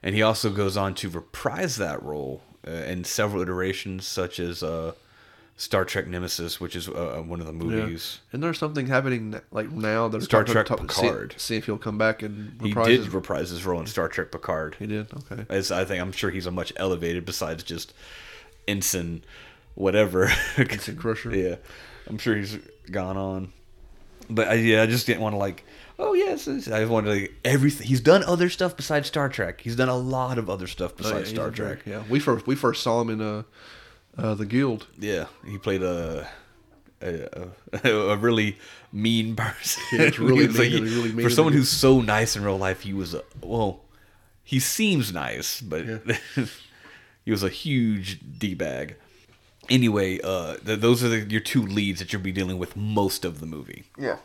And 0.03 0.15
he 0.15 0.23
also 0.23 0.51
goes 0.51 0.77
on 0.77 0.95
to 0.97 1.09
reprise 1.11 1.77
that 1.77 2.03
role 2.03 2.43
uh, 2.67 2.71
in 2.71 3.05
several 3.05 3.43
iterations, 3.43 4.07
such 4.07 4.41
as 4.41 4.62
uh, 4.62 4.93
Star 5.57 5.85
Trek 5.85 6.07
Nemesis, 6.07 6.59
which 6.59 6.75
is 6.75 6.89
uh, 6.89 7.23
one 7.25 7.39
of 7.41 7.47
the 7.47 7.53
movies. 7.53 8.21
And 8.33 8.43
there's 8.43 8.59
something 8.59 8.87
happening 8.87 9.39
like 9.51 9.71
now. 9.71 10.09
That 10.09 10.23
Star 10.23 10.43
Trek 10.45 10.67
Picard. 10.69 11.33
See, 11.33 11.39
see 11.39 11.57
if 11.57 11.67
he'll 11.67 11.77
come 11.79 11.99
back 11.99 12.23
and 12.23 12.59
He 12.62 12.73
did 12.73 12.87
his- 13.01 13.09
reprise 13.11 13.51
his 13.51 13.67
role 13.67 13.79
in 13.81 13.87
Star 13.87 14.09
Trek 14.09 14.33
Picard. 14.33 14.77
He 14.79 14.87
did. 14.87 15.12
Okay. 15.31 15.45
As 15.51 15.71
I 15.71 15.85
think 15.85 16.01
I'm 16.01 16.12
sure 16.12 16.31
he's 16.31 16.47
a 16.47 16.51
much 16.51 16.73
elevated 16.77 17.27
besides 17.27 17.62
just 17.62 17.93
ensign, 18.67 19.23
whatever. 19.74 20.30
Ensign 20.56 20.97
Crusher. 20.98 21.34
yeah, 21.34 21.56
I'm 22.06 22.18
sure 22.18 22.36
he's 22.36 22.59
gone 22.90 23.16
on. 23.16 23.52
But 24.28 24.48
I, 24.48 24.55
yeah, 24.55 24.82
I 24.82 24.86
just 24.86 25.06
didn't 25.06 25.22
want 25.22 25.34
to 25.34 25.38
like. 25.38 25.64
Oh 25.98 26.14
yes, 26.14 26.48
I 26.68 26.84
wanted 26.86 27.10
like 27.10 27.34
everything. 27.44 27.86
He's 27.86 28.01
done 28.01 28.24
other 28.24 28.48
stuff 28.48 28.76
besides 28.76 29.09
Star 29.09 29.28
Trek. 29.28 29.60
He's 29.60 29.76
done 29.76 29.88
a 29.90 29.97
lot 29.97 30.38
of 30.38 30.48
other 30.48 30.66
stuff 30.66 30.92
Oh, 30.92 30.94
yeah, 30.98 31.02
besides 31.02 31.30
Star 31.30 31.51
Trek. 31.51 31.80
Yeah, 31.84 32.05
we 32.09 32.20
first 32.20 32.47
we 32.47 32.55
first 32.55 32.82
saw 32.82 33.01
him 33.02 33.10
in 33.10 33.20
uh, 33.20 33.42
uh 34.16 34.34
the 34.34 34.47
Guild. 34.47 34.86
Yeah, 34.98 35.26
he 35.44 35.59
played 35.59 35.82
a 35.82 36.26
a, 37.02 37.51
a, 37.72 37.88
a 37.88 38.16
really 38.16 38.59
mean 38.92 39.36
person. 39.36 39.82
Yeah, 39.92 40.02
it's 40.02 40.18
really 40.18 40.48
mean 40.48 40.76
and 40.76 40.86
really 40.86 41.12
mean 41.12 41.24
for 41.24 41.30
someone 41.30 41.52
who's 41.52 41.68
so 41.68 42.01
nice 42.01 42.36
in 42.36 42.44
real 42.44 42.59
life, 42.59 42.82
he 42.82 42.92
was 42.92 43.14
a, 43.14 43.22
well. 43.42 43.80
He 44.42 44.59
seems 44.59 45.12
nice, 45.12 45.60
but 45.60 45.84
he 47.24 47.30
was 47.30 47.44
a 47.44 47.48
huge 47.48 48.18
d 48.38 48.55
bag. 48.55 48.97
Anyway, 49.70 50.20
uh, 50.22 50.56
th- 50.56 50.80
those 50.80 51.02
are 51.02 51.09
the, 51.09 51.20
your 51.30 51.40
two 51.40 51.62
leads 51.62 52.01
that 52.01 52.12
you'll 52.12 52.20
be 52.20 52.32
dealing 52.32 52.59
with 52.59 52.76
most 52.76 53.24
of 53.24 53.40
the 53.40 53.47
movie. 53.47 53.84
Yeah. 53.97 54.16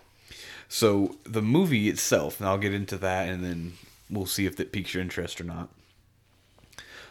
So 0.68 1.16
the 1.24 1.44
movie 1.44 1.88
itself, 1.88 2.40
and 2.40 2.50
I'll 2.50 2.58
get 2.58 2.74
into 2.74 2.98
that, 2.98 3.30
and 3.30 3.44
then 3.44 3.74
we'll 4.10 4.26
see 4.26 4.46
if 4.46 4.56
that 4.58 4.72
piques 4.72 4.94
your 4.94 5.02
interest 5.02 5.40
or 5.40 5.44
not. 5.44 5.70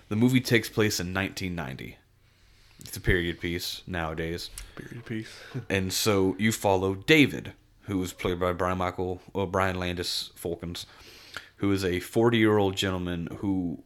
The 0.08 0.16
movie 0.16 0.40
takes 0.40 0.68
place 0.68 0.98
in 1.00 1.14
1990. 1.14 1.96
It's 2.80 2.96
a 2.96 3.00
period 3.00 3.40
piece 3.40 3.82
nowadays, 3.86 4.50
Period 4.76 5.06
piece. 5.06 5.30
and 5.70 5.92
so 5.92 6.36
you 6.38 6.52
follow 6.52 6.94
David, 6.94 7.52
who 7.82 8.02
is 8.02 8.12
played 8.12 8.40
by 8.40 8.52
Brian 8.52 8.78
Michael 8.78 9.22
or 9.32 9.46
Brian 9.46 9.78
Landis 9.78 10.30
Falcons, 10.34 10.86
who 11.56 11.72
is 11.72 11.84
a 11.84 12.00
40 12.00 12.36
year 12.36 12.58
old 12.58 12.76
gentleman 12.76 13.28
who 13.38 13.82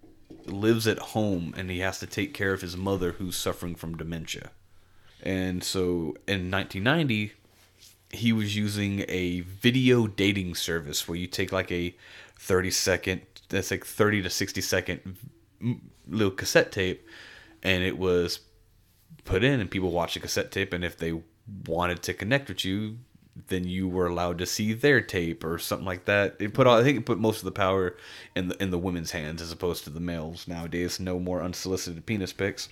lives 0.50 0.86
at 0.86 0.98
home 0.98 1.54
and 1.56 1.70
he 1.70 1.80
has 1.80 1.98
to 2.00 2.06
take 2.06 2.34
care 2.34 2.52
of 2.52 2.60
his 2.60 2.76
mother 2.76 3.12
who's 3.12 3.36
suffering 3.36 3.74
from 3.74 3.96
dementia. 3.96 4.50
And 5.22 5.64
so 5.64 6.16
in 6.26 6.50
1990, 6.50 7.32
he 8.10 8.32
was 8.32 8.56
using 8.56 9.04
a 9.08 9.40
video 9.40 10.06
dating 10.06 10.54
service 10.54 11.06
where 11.06 11.18
you 11.18 11.26
take 11.26 11.52
like 11.52 11.70
a 11.70 11.94
30 12.38 12.70
second, 12.70 13.22
that's 13.48 13.70
like 13.70 13.84
30 13.84 14.22
to 14.22 14.30
60 14.30 14.60
second 14.60 15.16
little 16.08 16.30
cassette 16.30 16.72
tape, 16.72 17.06
and 17.62 17.82
it 17.82 17.98
was 17.98 18.40
put 19.24 19.44
in, 19.44 19.60
and 19.60 19.70
people 19.70 19.90
watch 19.90 20.14
the 20.14 20.20
cassette 20.20 20.50
tape, 20.50 20.72
and 20.72 20.84
if 20.84 20.96
they 20.96 21.20
wanted 21.66 22.02
to 22.02 22.14
connect 22.14 22.48
with 22.48 22.64
you, 22.64 22.98
then 23.46 23.64
you 23.64 23.88
were 23.88 24.06
allowed 24.06 24.38
to 24.38 24.46
see 24.46 24.72
their 24.72 25.00
tape 25.00 25.44
or 25.44 25.58
something 25.58 25.86
like 25.86 26.04
that. 26.06 26.36
It 26.40 26.54
put 26.54 26.66
all 26.66 26.78
I 26.78 26.82
think 26.82 26.98
it 26.98 27.06
put 27.06 27.18
most 27.18 27.38
of 27.38 27.44
the 27.44 27.52
power 27.52 27.96
in 28.34 28.48
the 28.48 28.62
in 28.62 28.70
the 28.70 28.78
women's 28.78 29.12
hands 29.12 29.40
as 29.40 29.52
opposed 29.52 29.84
to 29.84 29.90
the 29.90 30.00
males 30.00 30.48
nowadays. 30.48 31.00
No 31.00 31.18
more 31.18 31.42
unsolicited 31.42 32.04
penis 32.06 32.32
pics. 32.32 32.68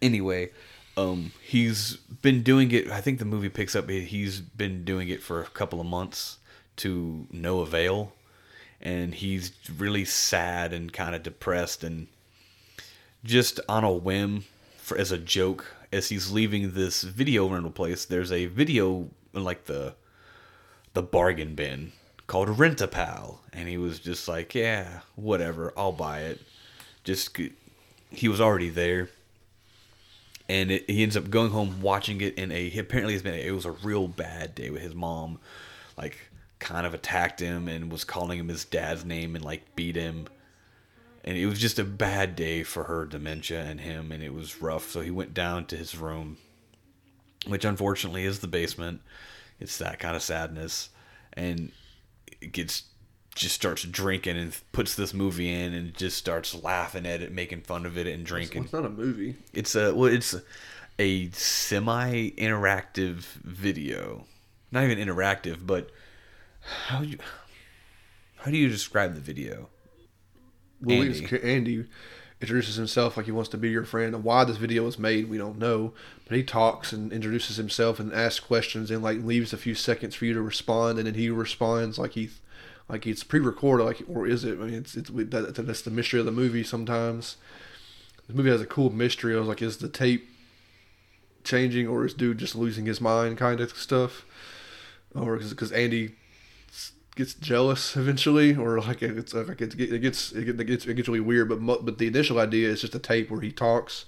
Anyway, 0.00 0.50
um, 0.96 1.32
he's 1.42 1.96
been 1.96 2.42
doing 2.42 2.70
it. 2.70 2.90
I 2.90 3.00
think 3.00 3.18
the 3.18 3.24
movie 3.24 3.48
picks 3.48 3.74
up. 3.74 3.88
He's 3.88 4.40
been 4.40 4.84
doing 4.84 5.08
it 5.08 5.22
for 5.22 5.40
a 5.40 5.46
couple 5.46 5.80
of 5.80 5.86
months 5.86 6.38
to 6.76 7.26
no 7.30 7.60
avail, 7.60 8.12
and 8.80 9.14
he's 9.14 9.52
really 9.76 10.04
sad 10.04 10.72
and 10.72 10.92
kind 10.92 11.14
of 11.14 11.22
depressed 11.22 11.84
and 11.84 12.06
just 13.24 13.60
on 13.68 13.84
a 13.84 13.92
whim 13.92 14.44
for 14.76 14.98
as 14.98 15.10
a 15.10 15.18
joke 15.18 15.73
as 15.94 16.08
he's 16.08 16.30
leaving 16.30 16.72
this 16.72 17.02
video 17.02 17.48
rental 17.48 17.70
place 17.70 18.04
there's 18.04 18.32
a 18.32 18.46
video 18.46 19.08
like 19.32 19.64
the 19.64 19.94
the 20.92 21.02
bargain 21.02 21.54
bin 21.54 21.92
called 22.26 22.58
rent 22.58 22.80
a 22.80 22.88
pal 22.88 23.40
and 23.52 23.68
he 23.68 23.76
was 23.76 23.98
just 23.98 24.28
like 24.28 24.54
yeah 24.54 25.00
whatever 25.14 25.72
i'll 25.76 25.92
buy 25.92 26.20
it. 26.20 26.40
Just 27.04 27.38
he 28.10 28.28
was 28.28 28.40
already 28.40 28.70
there. 28.70 29.08
And 30.48 30.70
it, 30.70 30.88
he 30.88 31.02
ends 31.02 31.16
up 31.16 31.30
going 31.30 31.50
home 31.50 31.80
watching 31.80 32.20
it 32.20 32.34
in 32.34 32.52
a 32.52 32.70
apparently 32.78 33.18
been 33.18 33.34
it 33.34 33.54
was 33.54 33.64
a 33.64 33.70
real 33.70 34.08
bad 34.08 34.54
day 34.54 34.70
with 34.70 34.82
his 34.82 34.94
mom. 34.94 35.38
Like 35.96 36.18
kind 36.58 36.86
of 36.86 36.94
attacked 36.94 37.40
him 37.40 37.68
and 37.68 37.90
was 37.90 38.04
calling 38.04 38.38
him 38.38 38.48
his 38.48 38.64
dad's 38.64 39.04
name 39.04 39.36
and 39.36 39.44
like 39.44 39.74
beat 39.76 39.96
him 39.96 40.26
and 41.24 41.38
it 41.38 41.46
was 41.46 41.58
just 41.58 41.78
a 41.78 41.84
bad 41.84 42.36
day 42.36 42.62
for 42.62 42.84
her 42.84 43.06
dementia 43.06 43.62
and 43.62 43.80
him 43.80 44.12
and 44.12 44.22
it 44.22 44.34
was 44.34 44.60
rough. 44.60 44.90
So 44.90 45.00
he 45.00 45.10
went 45.10 45.34
down 45.34 45.64
to 45.66 45.76
his 45.76 45.96
room 45.96 46.36
which 47.46 47.64
unfortunately 47.64 48.24
is 48.24 48.40
the 48.40 48.46
basement. 48.46 49.00
It's 49.60 49.78
that 49.78 49.98
kind 49.98 50.16
of 50.16 50.22
sadness. 50.22 50.90
And 51.32 51.72
it 52.40 52.52
gets 52.52 52.84
just 53.34 53.54
starts 53.54 53.82
drinking 53.82 54.36
and 54.36 54.56
puts 54.70 54.94
this 54.94 55.12
movie 55.12 55.52
in 55.52 55.74
and 55.74 55.92
just 55.94 56.16
starts 56.16 56.54
laughing 56.54 57.04
at 57.04 57.20
it 57.20 57.32
making 57.32 57.62
fun 57.62 57.84
of 57.84 57.98
it 57.98 58.06
and 58.06 58.24
drinking. 58.24 58.64
it's 58.64 58.72
not 58.72 58.84
a 58.84 58.90
movie. 58.90 59.36
It's 59.52 59.74
a 59.74 59.94
well 59.94 60.12
it's 60.12 60.36
a 60.98 61.30
semi 61.30 62.30
interactive 62.30 63.22
video. 63.42 64.26
Not 64.70 64.84
even 64.84 64.98
interactive 64.98 65.66
but 65.66 65.90
how 66.86 67.00
do 67.00 67.08
you 67.08 67.18
how 68.36 68.50
do 68.50 68.56
you 68.56 68.68
describe 68.68 69.14
the 69.14 69.20
video 69.20 69.68
Williams 70.84 71.20
Andy. 71.20 71.42
Andy 71.42 71.84
introduces 72.40 72.76
himself 72.76 73.16
like 73.16 73.26
he 73.26 73.32
wants 73.32 73.48
to 73.50 73.56
be 73.56 73.70
your 73.70 73.84
friend. 73.84 74.14
And 74.14 74.24
why 74.24 74.44
this 74.44 74.56
video 74.56 74.84
was 74.84 74.98
made, 74.98 75.30
we 75.30 75.38
don't 75.38 75.58
know. 75.58 75.92
But 76.28 76.36
he 76.36 76.42
talks 76.42 76.92
and 76.92 77.12
introduces 77.12 77.56
himself 77.56 77.98
and 77.98 78.12
asks 78.12 78.40
questions 78.40 78.90
and 78.90 79.02
like 79.02 79.22
leaves 79.22 79.52
a 79.52 79.56
few 79.56 79.74
seconds 79.74 80.14
for 80.14 80.24
you 80.24 80.34
to 80.34 80.42
respond, 80.42 80.98
and 80.98 81.06
then 81.06 81.14
he 81.14 81.30
responds 81.30 81.98
like 81.98 82.12
he, 82.12 82.30
like 82.88 83.06
it's 83.06 83.24
pre-recorded, 83.24 83.84
like 83.84 84.02
or 84.08 84.26
is 84.26 84.44
it? 84.44 84.58
I 84.60 84.64
mean, 84.64 84.74
it's 84.74 84.96
it's 84.96 85.10
that, 85.10 85.54
that's 85.54 85.82
the 85.82 85.90
mystery 85.90 86.20
of 86.20 86.26
the 86.26 86.32
movie. 86.32 86.64
Sometimes 86.64 87.36
the 88.26 88.34
movie 88.34 88.50
has 88.50 88.60
a 88.60 88.66
cool 88.66 88.90
mystery. 88.90 89.34
I 89.34 89.38
was 89.38 89.48
like, 89.48 89.62
is 89.62 89.78
the 89.78 89.88
tape 89.88 90.28
changing 91.44 91.86
or 91.86 92.04
is 92.04 92.14
dude 92.14 92.38
just 92.38 92.54
losing 92.54 92.86
his 92.86 93.00
mind, 93.00 93.38
kind 93.38 93.60
of 93.60 93.70
stuff, 93.76 94.24
or 95.14 95.36
because 95.36 95.72
Andy 95.72 96.16
gets 97.14 97.34
jealous 97.34 97.96
eventually, 97.96 98.56
or 98.56 98.80
like 98.80 99.02
it's 99.02 99.34
like 99.34 99.60
it, 99.60 99.78
it 99.78 100.00
gets 100.00 100.32
it 100.32 100.44
gets 100.66 100.86
it 100.86 100.94
gets 100.94 101.08
really 101.08 101.20
weird. 101.20 101.48
But 101.48 101.84
but 101.84 101.98
the 101.98 102.06
initial 102.06 102.38
idea 102.38 102.68
is 102.68 102.80
just 102.80 102.94
a 102.94 102.98
tape 102.98 103.30
where 103.30 103.40
he 103.40 103.52
talks, 103.52 104.06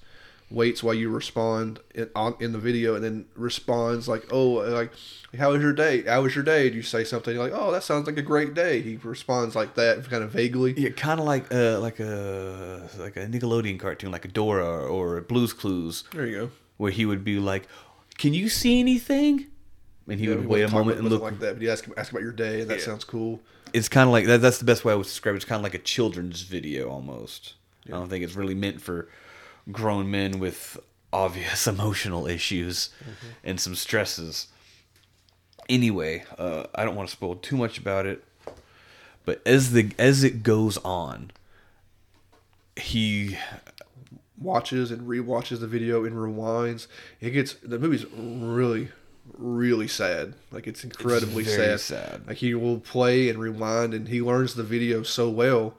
waits 0.51 0.83
while 0.83 0.95
you 0.95 1.11
respond 1.11 1.81
in, 1.95 2.11
on 2.15 2.35
in 2.41 2.53
the 2.53 2.59
video, 2.59 2.95
and 2.95 3.05
then 3.05 3.27
responds 3.35 4.09
like, 4.09 4.25
"Oh, 4.33 4.55
like 4.55 4.93
how 5.39 5.53
was 5.53 5.63
your 5.63 5.73
day? 5.73 6.03
How 6.03 6.23
was 6.23 6.35
your 6.35 6.45
day?" 6.45 6.71
Do 6.71 6.77
you 6.77 6.83
say 6.83 7.05
something 7.05 7.37
like, 7.37 7.53
"Oh, 7.55 7.73
that 7.73 7.83
sounds 7.83 8.07
like 8.07 8.17
a 8.17 8.23
great 8.23 8.55
day?" 8.55 8.81
He 8.81 8.97
responds 8.97 9.55
like 9.55 9.75
that, 9.75 10.05
kind 10.09 10.23
of 10.25 10.31
vaguely. 10.31 10.75
Yeah, 10.77 10.91
kind 10.91 11.21
of 11.21 11.27
like 11.27 11.53
uh 11.53 11.81
like 11.81 12.01
a 12.01 12.89
like 12.99 13.17
a 13.17 13.27
Nickelodeon 13.27 13.79
cartoon, 13.79 14.11
like 14.11 14.25
a 14.25 14.29
Dora 14.29 14.87
or 14.87 15.21
Blue's 15.21 15.53
Clues. 15.53 16.05
There 16.13 16.27
you 16.27 16.37
go. 16.37 16.51
Where 16.77 16.91
he 16.91 17.07
would 17.07 17.25
be 17.25 17.39
like, 17.39 17.69
"Can 18.19 18.35
you 18.35 18.49
see 18.49 18.81
anything?" 18.81 19.47
And 20.09 20.21
he 20.21 20.27
yeah, 20.27 20.37
would 20.37 20.47
wait 20.47 20.63
a 20.63 20.69
moment 20.69 20.99
and 20.99 21.09
look 21.09 21.23
like 21.23 21.39
that. 21.41 21.55
But 21.55 21.63
he 21.63 21.71
ask 21.71 21.89
ask 21.97 22.11
about 22.11 22.23
your 22.23 22.33
day, 22.33 22.61
and 22.61 22.71
that 22.71 22.79
yeah. 22.79 22.85
sounds 22.85 23.05
cool. 23.05 23.41
It's 23.73 23.89
kind 23.89 24.09
of 24.09 24.13
like 24.13 24.27
that. 24.27 24.41
That's 24.41 24.59
the 24.59 24.65
best 24.65 24.85
way 24.85 24.93
I 24.93 24.97
would 24.97 25.05
describe 25.07 25.35
it. 25.35 25.37
It's 25.37 25.45
kind 25.45 25.59
of 25.59 25.63
like 25.63 25.75
a 25.75 25.79
children's 25.79 26.43
video 26.43 26.89
almost. 26.89 27.55
Yeah. 27.85 27.97
I 27.97 27.99
don't 27.99 28.09
think 28.09 28.25
it's 28.25 28.37
really 28.37 28.55
meant 28.55 28.81
for 28.81 29.09
grown 29.71 30.11
men 30.11 30.39
with 30.39 30.79
obvious 31.13 31.67
emotional 31.67 32.27
issues 32.27 32.91
mm-hmm. 33.01 33.27
and 33.45 33.61
some 33.61 33.75
stresses. 33.75 34.49
Anyway, 35.69 36.25
uh, 36.39 36.65
I 36.75 36.85
don't 36.85 36.95
want 36.95 37.09
to 37.09 37.13
spoil 37.13 37.35
too 37.35 37.57
much 37.57 37.79
about 37.79 38.07
it, 38.07 38.23
but 39.25 39.43
as 39.45 39.73
the 39.73 39.91
as 39.99 40.23
it 40.23 40.45
goes 40.45 40.79
on, 40.79 41.33
he 42.77 43.37
watches 44.39 44.91
and 44.91 45.09
re-watches 45.09 45.61
the 45.61 45.67
video 45.67 46.05
and 46.05 46.15
rewinds. 46.15 46.87
It 47.21 47.31
gets 47.31 47.55
the 47.55 47.79
movie's 47.79 48.07
really 48.13 48.91
really 49.37 49.89
sad. 49.89 50.35
Like 50.51 50.67
it's 50.67 50.85
incredibly 50.85 51.45
it's 51.45 51.55
sad. 51.55 51.81
sad. 51.81 52.27
Like 52.27 52.39
he 52.39 52.55
will 52.55 52.79
play 52.79 53.29
and 53.29 53.39
rewind, 53.39 53.95
and 53.95 54.09
he 54.09 54.21
learns 54.21 54.55
the 54.55 54.63
video 54.63 55.03
so 55.03 55.29
well 55.29 55.75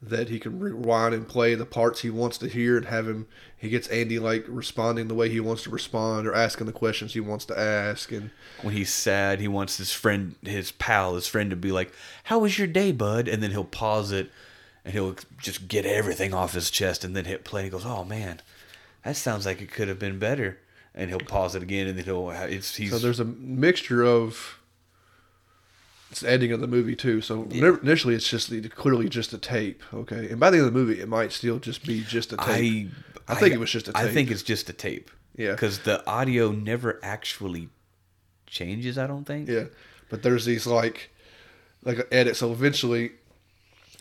that 0.00 0.28
he 0.28 0.38
can 0.38 0.60
rewind 0.60 1.12
and 1.12 1.26
play 1.26 1.56
the 1.56 1.66
parts 1.66 2.02
he 2.02 2.10
wants 2.10 2.38
to 2.38 2.48
hear, 2.48 2.76
and 2.76 2.86
have 2.86 3.08
him. 3.08 3.26
He 3.56 3.68
gets 3.68 3.88
Andy 3.88 4.18
like 4.18 4.44
responding 4.46 5.08
the 5.08 5.14
way 5.14 5.28
he 5.28 5.40
wants 5.40 5.64
to 5.64 5.70
respond, 5.70 6.26
or 6.26 6.34
asking 6.34 6.66
the 6.66 6.72
questions 6.72 7.14
he 7.14 7.20
wants 7.20 7.44
to 7.46 7.58
ask. 7.58 8.12
And 8.12 8.30
when 8.62 8.74
he's 8.74 8.92
sad, 8.92 9.40
he 9.40 9.48
wants 9.48 9.76
his 9.78 9.92
friend, 9.92 10.36
his 10.42 10.70
pal, 10.70 11.14
his 11.14 11.26
friend 11.26 11.50
to 11.50 11.56
be 11.56 11.72
like, 11.72 11.92
"How 12.24 12.38
was 12.38 12.58
your 12.58 12.68
day, 12.68 12.92
bud?" 12.92 13.26
And 13.28 13.42
then 13.42 13.50
he'll 13.50 13.64
pause 13.64 14.12
it, 14.12 14.30
and 14.84 14.94
he'll 14.94 15.16
just 15.38 15.66
get 15.68 15.84
everything 15.84 16.32
off 16.32 16.54
his 16.54 16.70
chest, 16.70 17.02
and 17.02 17.16
then 17.16 17.24
hit 17.24 17.44
play. 17.44 17.62
And 17.62 17.66
he 17.66 17.70
goes, 17.70 17.86
"Oh 17.86 18.04
man, 18.04 18.40
that 19.02 19.16
sounds 19.16 19.46
like 19.46 19.60
it 19.60 19.72
could 19.72 19.88
have 19.88 19.98
been 19.98 20.18
better." 20.18 20.58
And 20.94 21.10
he'll 21.10 21.20
pause 21.20 21.54
it 21.54 21.62
again, 21.62 21.86
and 21.86 21.98
then 21.98 22.04
he'll. 22.04 22.30
It's 22.30 22.76
he's 22.76 22.90
so 22.90 22.98
there's 22.98 23.20
a 23.20 23.24
mixture 23.24 24.04
of. 24.04 24.58
It's 26.10 26.20
the 26.20 26.30
ending 26.30 26.52
of 26.52 26.60
the 26.60 26.66
movie 26.66 26.96
too. 26.96 27.20
So 27.20 27.46
yeah. 27.50 27.76
initially, 27.82 28.14
it's 28.14 28.28
just 28.28 28.48
the, 28.48 28.66
clearly 28.68 29.08
just 29.08 29.32
a 29.32 29.38
tape. 29.38 29.82
Okay, 29.92 30.30
and 30.30 30.40
by 30.40 30.50
the 30.50 30.56
end 30.58 30.66
of 30.66 30.72
the 30.72 30.78
movie, 30.78 31.00
it 31.00 31.08
might 31.08 31.32
still 31.32 31.58
just 31.58 31.86
be 31.86 32.02
just 32.02 32.32
a 32.32 32.36
tape. 32.38 32.90
I, 33.28 33.32
I 33.32 33.34
think 33.34 33.52
I, 33.52 33.56
it 33.56 33.60
was 33.60 33.70
just 33.70 33.88
a 33.88 33.92
tape. 33.92 34.02
I 34.02 34.08
think 34.08 34.30
it's 34.30 34.42
just 34.42 34.68
a 34.70 34.72
tape. 34.72 35.10
Yeah, 35.36 35.52
because 35.52 35.80
the 35.80 36.06
audio 36.08 36.50
never 36.50 36.98
actually 37.02 37.68
changes. 38.46 38.98
I 38.98 39.06
don't 39.06 39.24
think. 39.24 39.48
Yeah, 39.48 39.64
but 40.08 40.22
there's 40.22 40.46
these 40.46 40.66
like 40.66 41.10
like 41.84 42.08
edits. 42.10 42.38
So 42.38 42.52
eventually, 42.52 43.12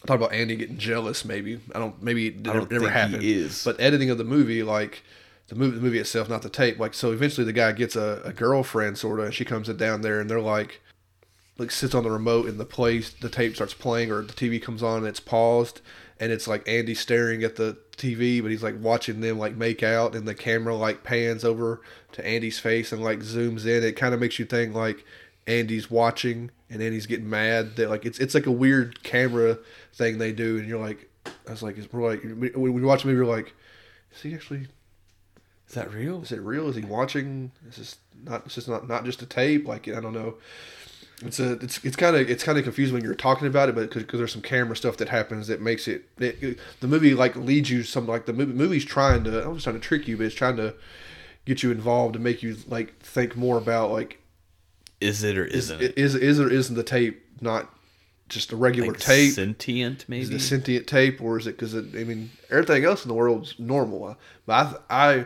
I 0.04 0.08
talk 0.08 0.18
about 0.18 0.34
Andy 0.34 0.56
getting 0.56 0.78
jealous. 0.78 1.26
Maybe 1.26 1.60
I 1.76 1.80
don't. 1.80 2.02
Maybe 2.02 2.28
it 2.28 2.40
never, 2.40 2.66
never 2.70 2.90
happened. 2.90 3.24
is 3.24 3.64
but 3.64 3.80
editing 3.80 4.10
of 4.10 4.18
the 4.18 4.24
movie 4.24 4.64
like 4.64 5.04
the 5.48 5.56
movie, 5.56 5.76
the 5.76 5.82
movie 5.82 6.00
itself, 6.00 6.30
not 6.30 6.42
the 6.42 6.50
tape. 6.50 6.80
Like, 6.80 6.94
so 6.94 7.12
eventually 7.12 7.46
the 7.46 7.54
guy 7.54 7.72
gets 7.72 7.96
a, 7.96 8.22
a 8.26 8.34
girlfriend, 8.34 8.98
sort 8.98 9.20
of, 9.20 9.26
and 9.26 9.34
she 9.34 9.46
comes 9.46 9.68
down 9.70 10.02
there, 10.02 10.20
and 10.20 10.30
they're 10.30 10.42
like, 10.42 10.82
like 11.58 11.72
sits 11.72 11.96
on 11.96 12.04
the 12.04 12.12
remote, 12.12 12.48
and 12.48 12.60
the 12.60 12.66
place 12.66 13.10
the 13.10 13.30
tape 13.30 13.56
starts 13.56 13.74
playing, 13.74 14.12
or 14.12 14.22
the 14.22 14.34
TV 14.34 14.62
comes 14.62 14.84
on, 14.84 15.00
and 15.00 15.08
it's 15.08 15.22
paused, 15.22 15.82
and 16.20 16.32
it's 16.32 16.48
like 16.48 16.68
Andy 16.68 16.94
staring 16.94 17.44
at 17.44 17.56
the 17.56 17.78
TV, 17.96 18.42
but 18.42 18.52
he's 18.52 18.64
like 18.64 18.76
watching 18.80 19.22
them 19.22 19.40
like 19.40 19.56
make 19.56 19.84
out, 19.84 20.16
and 20.16 20.28
the 20.28 20.36
camera 20.36 20.76
like 20.76 21.04
pans 21.04 21.46
over 21.46 21.82
to 22.12 22.26
Andy's 22.26 22.60
face 22.60 22.92
and 22.92 23.04
like 23.04 23.20
zooms 23.20 23.66
in. 23.66 23.84
It 23.84 23.94
kind 23.94 24.14
of 24.14 24.20
makes 24.20 24.40
you 24.40 24.46
think 24.46 24.76
like 24.76 25.06
Andy's 25.48 25.90
watching, 25.90 26.52
and 26.70 26.82
Andy's 26.82 27.06
getting 27.06 27.30
mad 27.30 27.78
that 27.78 27.90
like 27.90 28.06
it's 28.06 28.20
it's 28.20 28.36
like 28.36 28.48
a 28.48 28.52
weird 28.52 29.02
camera 29.04 29.58
thing 29.94 30.18
they 30.18 30.34
do, 30.34 30.58
and 30.58 30.68
you're 30.68 30.80
like, 30.80 31.10
I 31.48 31.52
was 31.52 31.64
like, 31.64 31.78
it's 31.78 31.92
more 31.94 32.12
like 32.12 32.22
when 32.24 32.74
we 32.74 32.82
watch 32.82 33.04
the 33.04 33.08
movie, 33.08 33.18
you're 33.18 33.26
like, 33.26 33.54
is 34.14 34.22
he 34.22 34.34
actually 34.34 34.68
is 35.68 35.74
that 35.76 35.94
real? 35.94 36.22
Is 36.22 36.32
it 36.32 36.40
real? 36.40 36.70
Is 36.70 36.76
he 36.76 36.84
watching? 36.84 37.52
Is 37.70 37.78
this 37.78 37.98
not? 38.24 38.48
Is 38.48 38.56
this 38.56 38.68
not 38.68 38.88
not 38.88 39.06
just 39.06 39.22
a 39.22 39.26
tape? 39.26 39.68
Like 39.68 39.88
I 39.88 40.00
don't 40.00 40.14
know. 40.14 40.36
It's 41.26 41.40
a 41.40 41.54
it's 41.54 41.84
it's 41.84 41.96
kind 41.96 42.16
of 42.16 42.30
it's 42.30 42.44
kind 42.44 42.58
of 42.58 42.64
confusing 42.64 42.94
when 42.94 43.04
you're 43.04 43.16
talking 43.16 43.48
about 43.48 43.70
it, 43.70 43.76
but 43.76 43.92
because 43.94 44.20
there's 44.20 44.32
some 44.32 44.42
camera 44.42 44.76
stuff 44.76 44.98
that 44.98 45.10
happens 45.10 45.48
that 45.48 45.62
makes 45.62 45.88
it, 45.88 46.06
it, 46.20 46.42
it, 46.42 46.60
the 46.80 46.88
movie 46.88 47.14
like 47.14 47.36
leads 47.36 47.70
you 47.70 47.84
some 47.84 48.06
like 48.08 48.28
the 48.28 48.34
movie 48.34 48.54
movie's 48.54 48.86
trying 48.86 49.24
to 49.26 49.46
I'm 49.46 49.56
just 49.56 49.64
trying 49.64 49.80
to 49.80 49.82
trick 49.82 50.08
you, 50.08 50.16
but 50.16 50.28
it's 50.28 50.36
trying 50.36 50.58
to 50.58 50.76
get 51.46 51.64
you 51.64 51.72
involved 51.72 52.16
and 52.16 52.24
make 52.24 52.44
you 52.44 52.58
like 52.68 53.00
think 53.00 53.36
more 53.36 53.58
about 53.58 53.92
like 53.92 54.20
is 55.02 55.24
it 55.24 55.38
or 55.38 55.46
isn't 55.46 55.82
is, 55.82 55.90
it? 55.90 55.98
Is 55.98 56.16
is 56.16 56.40
or 56.40 56.52
isn't 56.52 56.76
the 56.76 56.84
tape 56.84 57.26
not 57.42 57.74
just 58.30 58.52
a 58.52 58.56
regular 58.56 58.90
like 58.90 59.00
tape? 59.00 59.34
Sentient, 59.34 60.06
maybe. 60.08 60.24
Is 60.24 60.30
it 60.30 60.40
sentient 60.40 60.88
tape, 60.88 61.22
or 61.22 61.38
is 61.38 61.48
it 61.48 61.58
because 61.58 61.76
I 61.76 61.82
mean 61.82 62.32
everything 62.50 62.86
else 62.86 63.04
in 63.04 63.10
the 63.10 63.16
world's 63.16 63.56
normal? 63.58 64.18
But 64.46 64.84
I, 64.90 65.08
I 65.08 65.26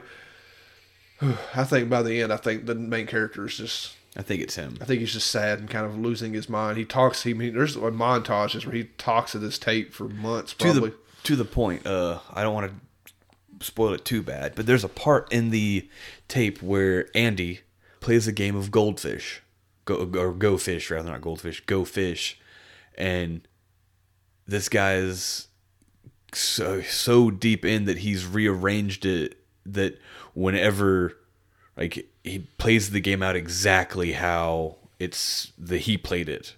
I 1.55 1.63
think 1.63 1.89
by 1.89 2.01
the 2.01 2.21
end, 2.21 2.33
I 2.33 2.37
think 2.37 2.65
the 2.65 2.75
main 2.75 3.07
character 3.07 3.45
is 3.45 3.57
just. 3.57 3.95
I 4.17 4.23
think 4.23 4.41
it's 4.41 4.55
him. 4.55 4.77
I 4.81 4.85
think 4.85 4.99
he's 4.99 5.13
just 5.13 5.31
sad 5.31 5.59
and 5.59 5.69
kind 5.69 5.85
of 5.85 5.97
losing 5.97 6.33
his 6.33 6.49
mind. 6.49 6.77
He 6.77 6.83
talks. 6.83 7.23
He 7.23 7.31
there's 7.31 7.77
montages 7.77 8.65
where 8.65 8.75
he 8.75 8.85
talks 8.97 9.31
to 9.31 9.39
this 9.39 9.57
tape 9.57 9.93
for 9.93 10.09
months. 10.09 10.53
Probably 10.53 10.73
to 10.73 10.87
the 10.87 10.95
to 11.23 11.35
the 11.35 11.45
point. 11.45 11.87
Uh, 11.87 12.19
I 12.33 12.43
don't 12.43 12.53
want 12.53 12.71
to 12.71 13.65
spoil 13.65 13.93
it 13.93 14.03
too 14.03 14.21
bad, 14.21 14.53
but 14.55 14.65
there's 14.65 14.83
a 14.83 14.89
part 14.89 15.31
in 15.31 15.49
the 15.49 15.87
tape 16.27 16.61
where 16.61 17.07
Andy 17.15 17.61
plays 18.01 18.27
a 18.27 18.33
game 18.33 18.55
of 18.55 18.69
goldfish, 18.69 19.41
go 19.85 20.09
or 20.17 20.33
go 20.33 20.57
fish 20.57 20.91
rather 20.91 21.09
not 21.09 21.21
goldfish, 21.21 21.61
go 21.65 21.85
fish, 21.85 22.37
and 22.97 23.47
this 24.45 24.67
guy's 24.67 25.47
so 26.33 26.81
so 26.81 27.31
deep 27.31 27.63
in 27.63 27.85
that 27.85 27.99
he's 27.99 28.25
rearranged 28.25 29.05
it 29.05 29.37
that 29.65 29.99
whenever 30.33 31.17
like 31.77 32.07
he 32.23 32.39
plays 32.57 32.91
the 32.91 32.99
game 32.99 33.23
out 33.23 33.35
exactly 33.35 34.13
how 34.13 34.75
it's 34.99 35.51
the 35.57 35.77
he 35.77 35.97
played 35.97 36.29
it. 36.29 36.55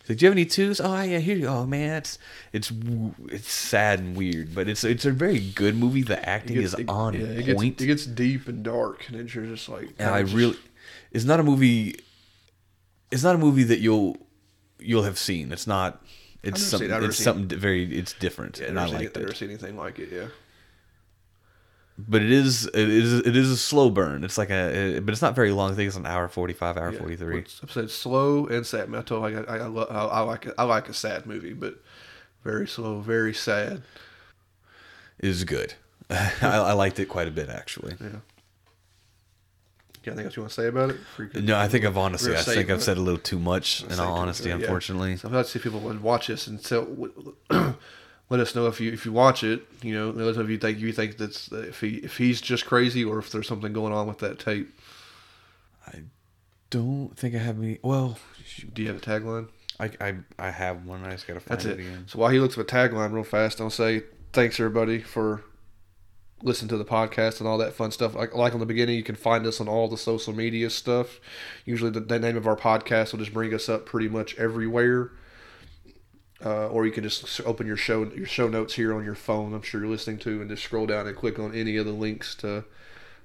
He's 0.00 0.08
like, 0.10 0.18
do 0.18 0.24
you 0.24 0.30
have 0.30 0.34
any 0.36 0.44
twos? 0.46 0.80
Oh 0.80 1.00
yeah, 1.02 1.18
here 1.18 1.36
you. 1.36 1.46
Oh 1.46 1.64
man, 1.64 1.98
it's 1.98 2.18
it's 2.52 2.72
it's 3.28 3.50
sad 3.50 4.00
and 4.00 4.16
weird, 4.16 4.54
but 4.54 4.68
it's 4.68 4.82
it's 4.84 5.04
a 5.04 5.12
very 5.12 5.38
good 5.38 5.76
movie. 5.76 6.02
The 6.02 6.28
acting 6.28 6.56
is 6.56 6.74
it- 6.74 6.88
on 6.88 7.14
yeah, 7.14 7.20
it 7.26 7.56
point. 7.56 7.76
Gets, 7.78 7.82
it 7.82 7.86
gets 7.86 8.06
deep 8.06 8.48
and 8.48 8.64
dark, 8.64 9.08
and 9.08 9.16
it's 9.20 9.34
you're 9.34 9.46
just 9.46 9.68
like. 9.68 9.90
and 9.98 10.10
I 10.10 10.22
just- 10.22 10.34
really, 10.34 10.56
it's 11.12 11.24
not 11.24 11.38
a 11.38 11.44
movie. 11.44 11.96
It's 13.12 13.22
not 13.22 13.34
a 13.34 13.38
movie 13.38 13.62
that 13.64 13.78
you'll 13.78 14.16
you'll 14.80 15.04
have 15.04 15.18
seen. 15.18 15.52
It's 15.52 15.66
not. 15.66 16.02
It's 16.42 16.60
something. 16.60 16.90
it. 16.90 17.02
It's 17.04 17.18
something 17.22 17.46
very. 17.56 17.84
It's 17.96 18.14
different, 18.14 18.58
Yeah, 18.58 18.66
and 18.68 18.80
I 18.80 18.86
liked 18.86 19.16
it. 19.16 19.20
Never 19.20 19.34
seen 19.34 19.50
anything 19.50 19.76
like 19.76 20.00
it. 20.00 20.08
Yeah. 20.10 20.26
But 21.98 22.22
it 22.22 22.30
is. 22.32 22.66
It 22.66 22.74
is. 22.88 23.12
It 23.20 23.36
is 23.36 23.50
a 23.50 23.56
slow 23.56 23.90
burn. 23.90 24.24
It's 24.24 24.38
like 24.38 24.50
a. 24.50 24.98
But 25.00 25.12
it's 25.12 25.20
not 25.22 25.34
very 25.34 25.52
long. 25.52 25.72
I 25.72 25.74
think 25.74 25.88
it's 25.88 25.96
an 25.96 26.06
hour 26.06 26.26
forty 26.26 26.54
five, 26.54 26.76
hour 26.76 26.90
Yeah. 26.90 26.98
forty 26.98 27.16
three. 27.16 27.40
It's- 27.40 27.92
slow 27.92 28.46
and 28.46 28.66
sad. 28.66 28.84
I, 28.84 28.86
mean, 28.86 28.94
I 28.98 29.02
told 29.02 29.22
like 29.22 29.48
I, 29.48 29.58
I, 29.58 29.66
lo- 29.66 29.86
I, 29.90 30.04
I 30.06 30.20
like 30.20 30.46
it. 30.46 30.54
I 30.56 30.64
like 30.64 30.88
a 30.88 30.94
sad 30.94 31.26
movie, 31.26 31.52
but 31.52 31.74
very 32.44 32.66
slow, 32.66 33.00
very 33.00 33.34
sad. 33.34 33.82
Is 35.18 35.44
good. 35.44 35.74
I, 36.10 36.32
I 36.42 36.72
liked 36.72 36.98
it 36.98 37.06
quite 37.10 37.28
a 37.28 37.30
bit 37.30 37.48
actually. 37.48 37.94
Yeah. 38.00 38.08
Got 40.02 40.12
anything 40.12 40.26
else 40.26 40.36
you 40.36 40.42
want 40.42 40.52
to 40.52 40.60
say 40.60 40.66
about 40.66 40.90
it? 40.90 40.96
Can- 41.30 41.44
No, 41.44 41.56
I 41.56 41.68
think 41.68 41.84
I've 41.84 41.96
honestly. 41.96 42.34
I 42.34 42.40
think 42.40 42.70
I've 42.70 42.82
said 42.82 42.96
a 42.96 43.00
little 43.00 43.20
too 43.20 43.38
much. 43.38 43.84
In 43.84 44.00
all 44.00 44.14
honesty, 44.14 44.48
yeah. 44.48 44.56
unfortunately. 44.56 45.16
So 45.18 45.28
I'd 45.28 45.34
like 45.34 45.44
to 45.46 45.50
see 45.52 45.58
people 45.60 45.78
would 45.80 46.02
watch 46.02 46.26
this 46.26 46.46
and 46.48 46.60
so 46.60 47.10
let 48.32 48.40
us 48.40 48.54
know 48.54 48.66
if 48.66 48.80
you 48.80 48.90
if 48.92 49.04
you 49.04 49.12
watch 49.12 49.44
it. 49.44 49.60
You 49.82 49.92
know, 49.94 50.10
let 50.10 50.26
us 50.26 50.36
know 50.36 50.42
if 50.42 50.48
you 50.48 50.56
think 50.56 50.78
you 50.78 50.90
think 50.92 51.18
that's 51.18 51.52
if 51.52 51.82
he 51.82 51.96
if 51.96 52.16
he's 52.16 52.40
just 52.40 52.64
crazy 52.64 53.04
or 53.04 53.18
if 53.18 53.30
there's 53.30 53.46
something 53.46 53.74
going 53.74 53.92
on 53.92 54.06
with 54.06 54.18
that 54.20 54.38
tape. 54.38 54.72
I 55.86 56.04
don't 56.70 57.10
think 57.14 57.34
I 57.34 57.38
have 57.38 57.58
any. 57.58 57.78
Well, 57.82 58.18
Do 58.72 58.80
you 58.82 58.88
have 58.88 58.96
a 58.96 59.00
tagline? 59.00 59.48
I 59.78 59.90
I, 60.00 60.14
I 60.38 60.50
have 60.50 60.86
one. 60.86 61.04
I 61.04 61.10
just 61.10 61.26
gotta 61.26 61.40
find 61.40 61.58
That's 61.60 61.66
it 61.66 61.78
it. 61.78 61.80
again. 61.80 62.04
So 62.08 62.18
while 62.18 62.30
he 62.30 62.40
looks 62.40 62.56
up 62.56 62.66
a 62.66 62.68
tagline 62.72 63.12
real 63.12 63.22
fast, 63.24 63.60
I'll 63.60 63.68
say 63.68 64.04
thanks 64.32 64.58
everybody 64.58 65.00
for 65.00 65.42
listening 66.42 66.70
to 66.70 66.78
the 66.78 66.84
podcast 66.86 67.38
and 67.38 67.46
all 67.48 67.58
that 67.58 67.74
fun 67.74 67.90
stuff. 67.92 68.14
Like, 68.14 68.34
like 68.34 68.54
on 68.54 68.60
the 68.60 68.66
beginning, 68.66 68.96
you 68.96 69.04
can 69.04 69.14
find 69.14 69.46
us 69.46 69.60
on 69.60 69.68
all 69.68 69.88
the 69.88 69.98
social 69.98 70.32
media 70.32 70.70
stuff. 70.70 71.20
Usually, 71.66 71.90
the, 71.90 72.00
the 72.00 72.18
name 72.18 72.36
of 72.36 72.46
our 72.46 72.56
podcast 72.56 73.12
will 73.12 73.18
just 73.20 73.34
bring 73.34 73.52
us 73.52 73.68
up 73.68 73.84
pretty 73.84 74.08
much 74.08 74.34
everywhere. 74.38 75.10
Uh, 76.44 76.66
or 76.68 76.84
you 76.84 76.92
can 76.92 77.04
just 77.04 77.40
open 77.42 77.66
your 77.66 77.76
show 77.76 78.04
your 78.04 78.26
show 78.26 78.48
notes 78.48 78.74
here 78.74 78.92
on 78.94 79.04
your 79.04 79.14
phone. 79.14 79.54
I'm 79.54 79.62
sure 79.62 79.80
you're 79.80 79.90
listening 79.90 80.18
to, 80.20 80.40
and 80.40 80.50
just 80.50 80.64
scroll 80.64 80.86
down 80.86 81.06
and 81.06 81.16
click 81.16 81.38
on 81.38 81.54
any 81.54 81.76
of 81.76 81.86
the 81.86 81.92
links 81.92 82.34
to 82.36 82.64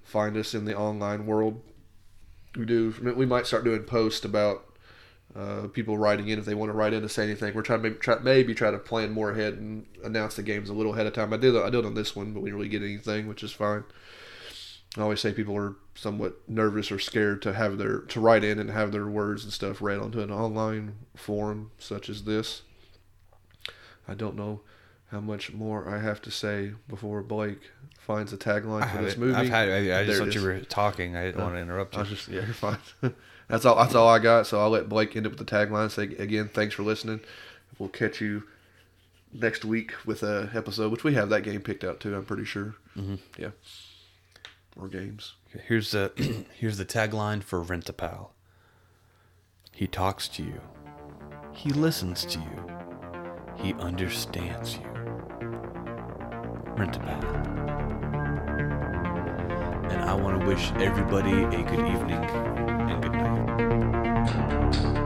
find 0.04 0.38
us 0.38 0.54
in 0.54 0.66
the 0.66 0.78
online 0.78 1.26
world. 1.26 1.62
We 2.56 2.66
do. 2.66 2.94
We 3.16 3.26
might 3.26 3.48
start 3.48 3.64
doing 3.64 3.84
posts 3.84 4.24
about 4.24 4.66
uh, 5.36 5.68
people 5.68 5.98
writing 5.98 6.28
in 6.30 6.40
if 6.40 6.46
they 6.46 6.56
want 6.56 6.70
to 6.70 6.78
write 6.78 6.94
in 6.94 7.02
to 7.02 7.10
say 7.10 7.24
anything. 7.24 7.54
We're 7.54 7.62
trying 7.62 7.82
to 7.82 7.90
maybe 7.90 8.00
try, 8.00 8.20
maybe 8.20 8.56
try 8.56 8.72
to 8.72 8.78
plan 8.78 9.12
more 9.12 9.32
ahead 9.32 9.54
and 9.54 9.86
announce 10.04 10.36
the 10.36 10.44
games 10.44 10.70
a 10.70 10.74
little 10.74 10.94
ahead 10.94 11.08
of 11.08 11.14
time. 11.14 11.34
I 11.34 11.38
did 11.38 11.56
I 11.56 11.70
did 11.70 11.86
on 11.86 11.96
this 11.96 12.16
one, 12.16 12.34
but 12.34 12.42
we 12.42 12.50
didn't 12.50 12.60
really 12.60 12.70
get 12.70 12.84
anything, 12.84 13.28
which 13.28 13.44
is 13.44 13.52
fine. 13.52 13.84
I 14.96 15.02
always 15.02 15.20
say 15.20 15.34
people 15.34 15.56
are 15.56 15.76
somewhat 15.94 16.38
nervous 16.48 16.92
or 16.92 16.98
scared 16.98 17.42
to 17.44 17.54
have 17.54 17.78
their 17.78 18.00
to 18.00 18.20
write 18.20 18.44
in 18.44 18.58
and 18.58 18.72
have 18.72 18.92
their 18.92 19.08
words 19.08 19.44
and 19.44 19.54
stuff 19.54 19.82
read 19.82 20.00
onto 20.00 20.22
an 20.22 20.32
online 20.32 20.96
forum 21.16 21.72
such 21.78 22.10
as 22.10 22.24
this. 22.24 22.62
I 24.08 24.14
don't 24.14 24.36
know 24.36 24.62
how 25.12 25.20
much 25.20 25.54
more 25.54 25.88
I 25.88 26.00
have 26.02 26.22
to 26.24 26.32
say 26.32 26.74
before 26.88 27.22
Blake 27.24 27.60
finds 28.00 28.32
a 28.34 28.38
tagline 28.38 28.90
for 28.94 29.02
this 29.02 29.18
movie. 29.18 29.34
I've 29.36 29.50
had. 29.50 29.70
I, 29.70 30.02
I 30.02 30.06
just 30.06 30.20
thought 30.20 30.34
you 30.36 30.42
were 30.42 30.60
talking. 30.62 31.16
I 31.16 31.26
didn't 31.26 31.42
Uh, 31.42 31.44
want 31.44 31.56
to 31.56 31.62
interrupt 31.62 31.96
I 31.96 32.00
you. 32.00 32.02
was 32.02 32.10
just 32.10 32.28
yeah, 32.30 32.42
you're 32.46 32.54
fine. 32.54 32.78
that's 33.48 33.66
all. 33.66 33.76
That's 33.76 33.96
all 33.96 34.08
I 34.08 34.20
got. 34.20 34.48
So 34.48 34.60
I'll 34.60 34.70
let 34.70 34.90
Blake 34.90 35.16
end 35.16 35.26
up 35.26 35.34
with 35.38 35.46
the 35.48 35.56
tagline. 35.56 35.92
Say 35.92 36.04
again, 36.04 36.50
thanks 36.54 36.74
for 36.76 36.84
listening. 36.84 37.22
We'll 37.80 37.90
catch 37.90 38.22
you 38.22 38.44
next 39.34 39.66
week 39.66 39.94
with 40.06 40.24
a 40.24 40.50
episode, 40.54 40.92
which 40.92 41.04
we 41.04 41.14
have 41.16 41.30
that 41.30 41.44
game 41.44 41.62
picked 41.62 41.84
out 41.84 42.00
too. 42.00 42.16
I'm 42.16 42.26
pretty 42.26 42.46
sure. 42.46 42.76
Mm-hmm. 42.98 43.16
Yeah. 43.38 43.50
Or 44.80 44.88
games. 44.88 45.34
Here's 45.68 45.92
the 45.92 46.12
here's 46.54 46.78
the 46.78 46.86
tagline 46.86 47.44
for 47.44 47.62
Rent 47.62 47.88
a 47.90 47.94
Pal. 47.94 48.34
He 49.72 49.86
talks 49.88 50.28
to 50.30 50.44
you. 50.44 50.62
He 51.54 51.70
listens 51.72 52.26
to 52.26 52.40
you. 52.40 52.87
He 53.58 53.74
understands 53.74 54.78
you. 54.78 54.86
Rent 56.78 56.96
a 56.96 57.00
Pal. 57.00 57.24
And 59.92 60.02
I 60.02 60.14
want 60.14 60.40
to 60.40 60.48
wish 60.48 60.72
everybody 60.74 61.44
a 61.44 61.64
good 61.64 61.80
evening 61.80 62.24
and 62.24 63.02
good 63.02 63.12
night. 63.12 64.97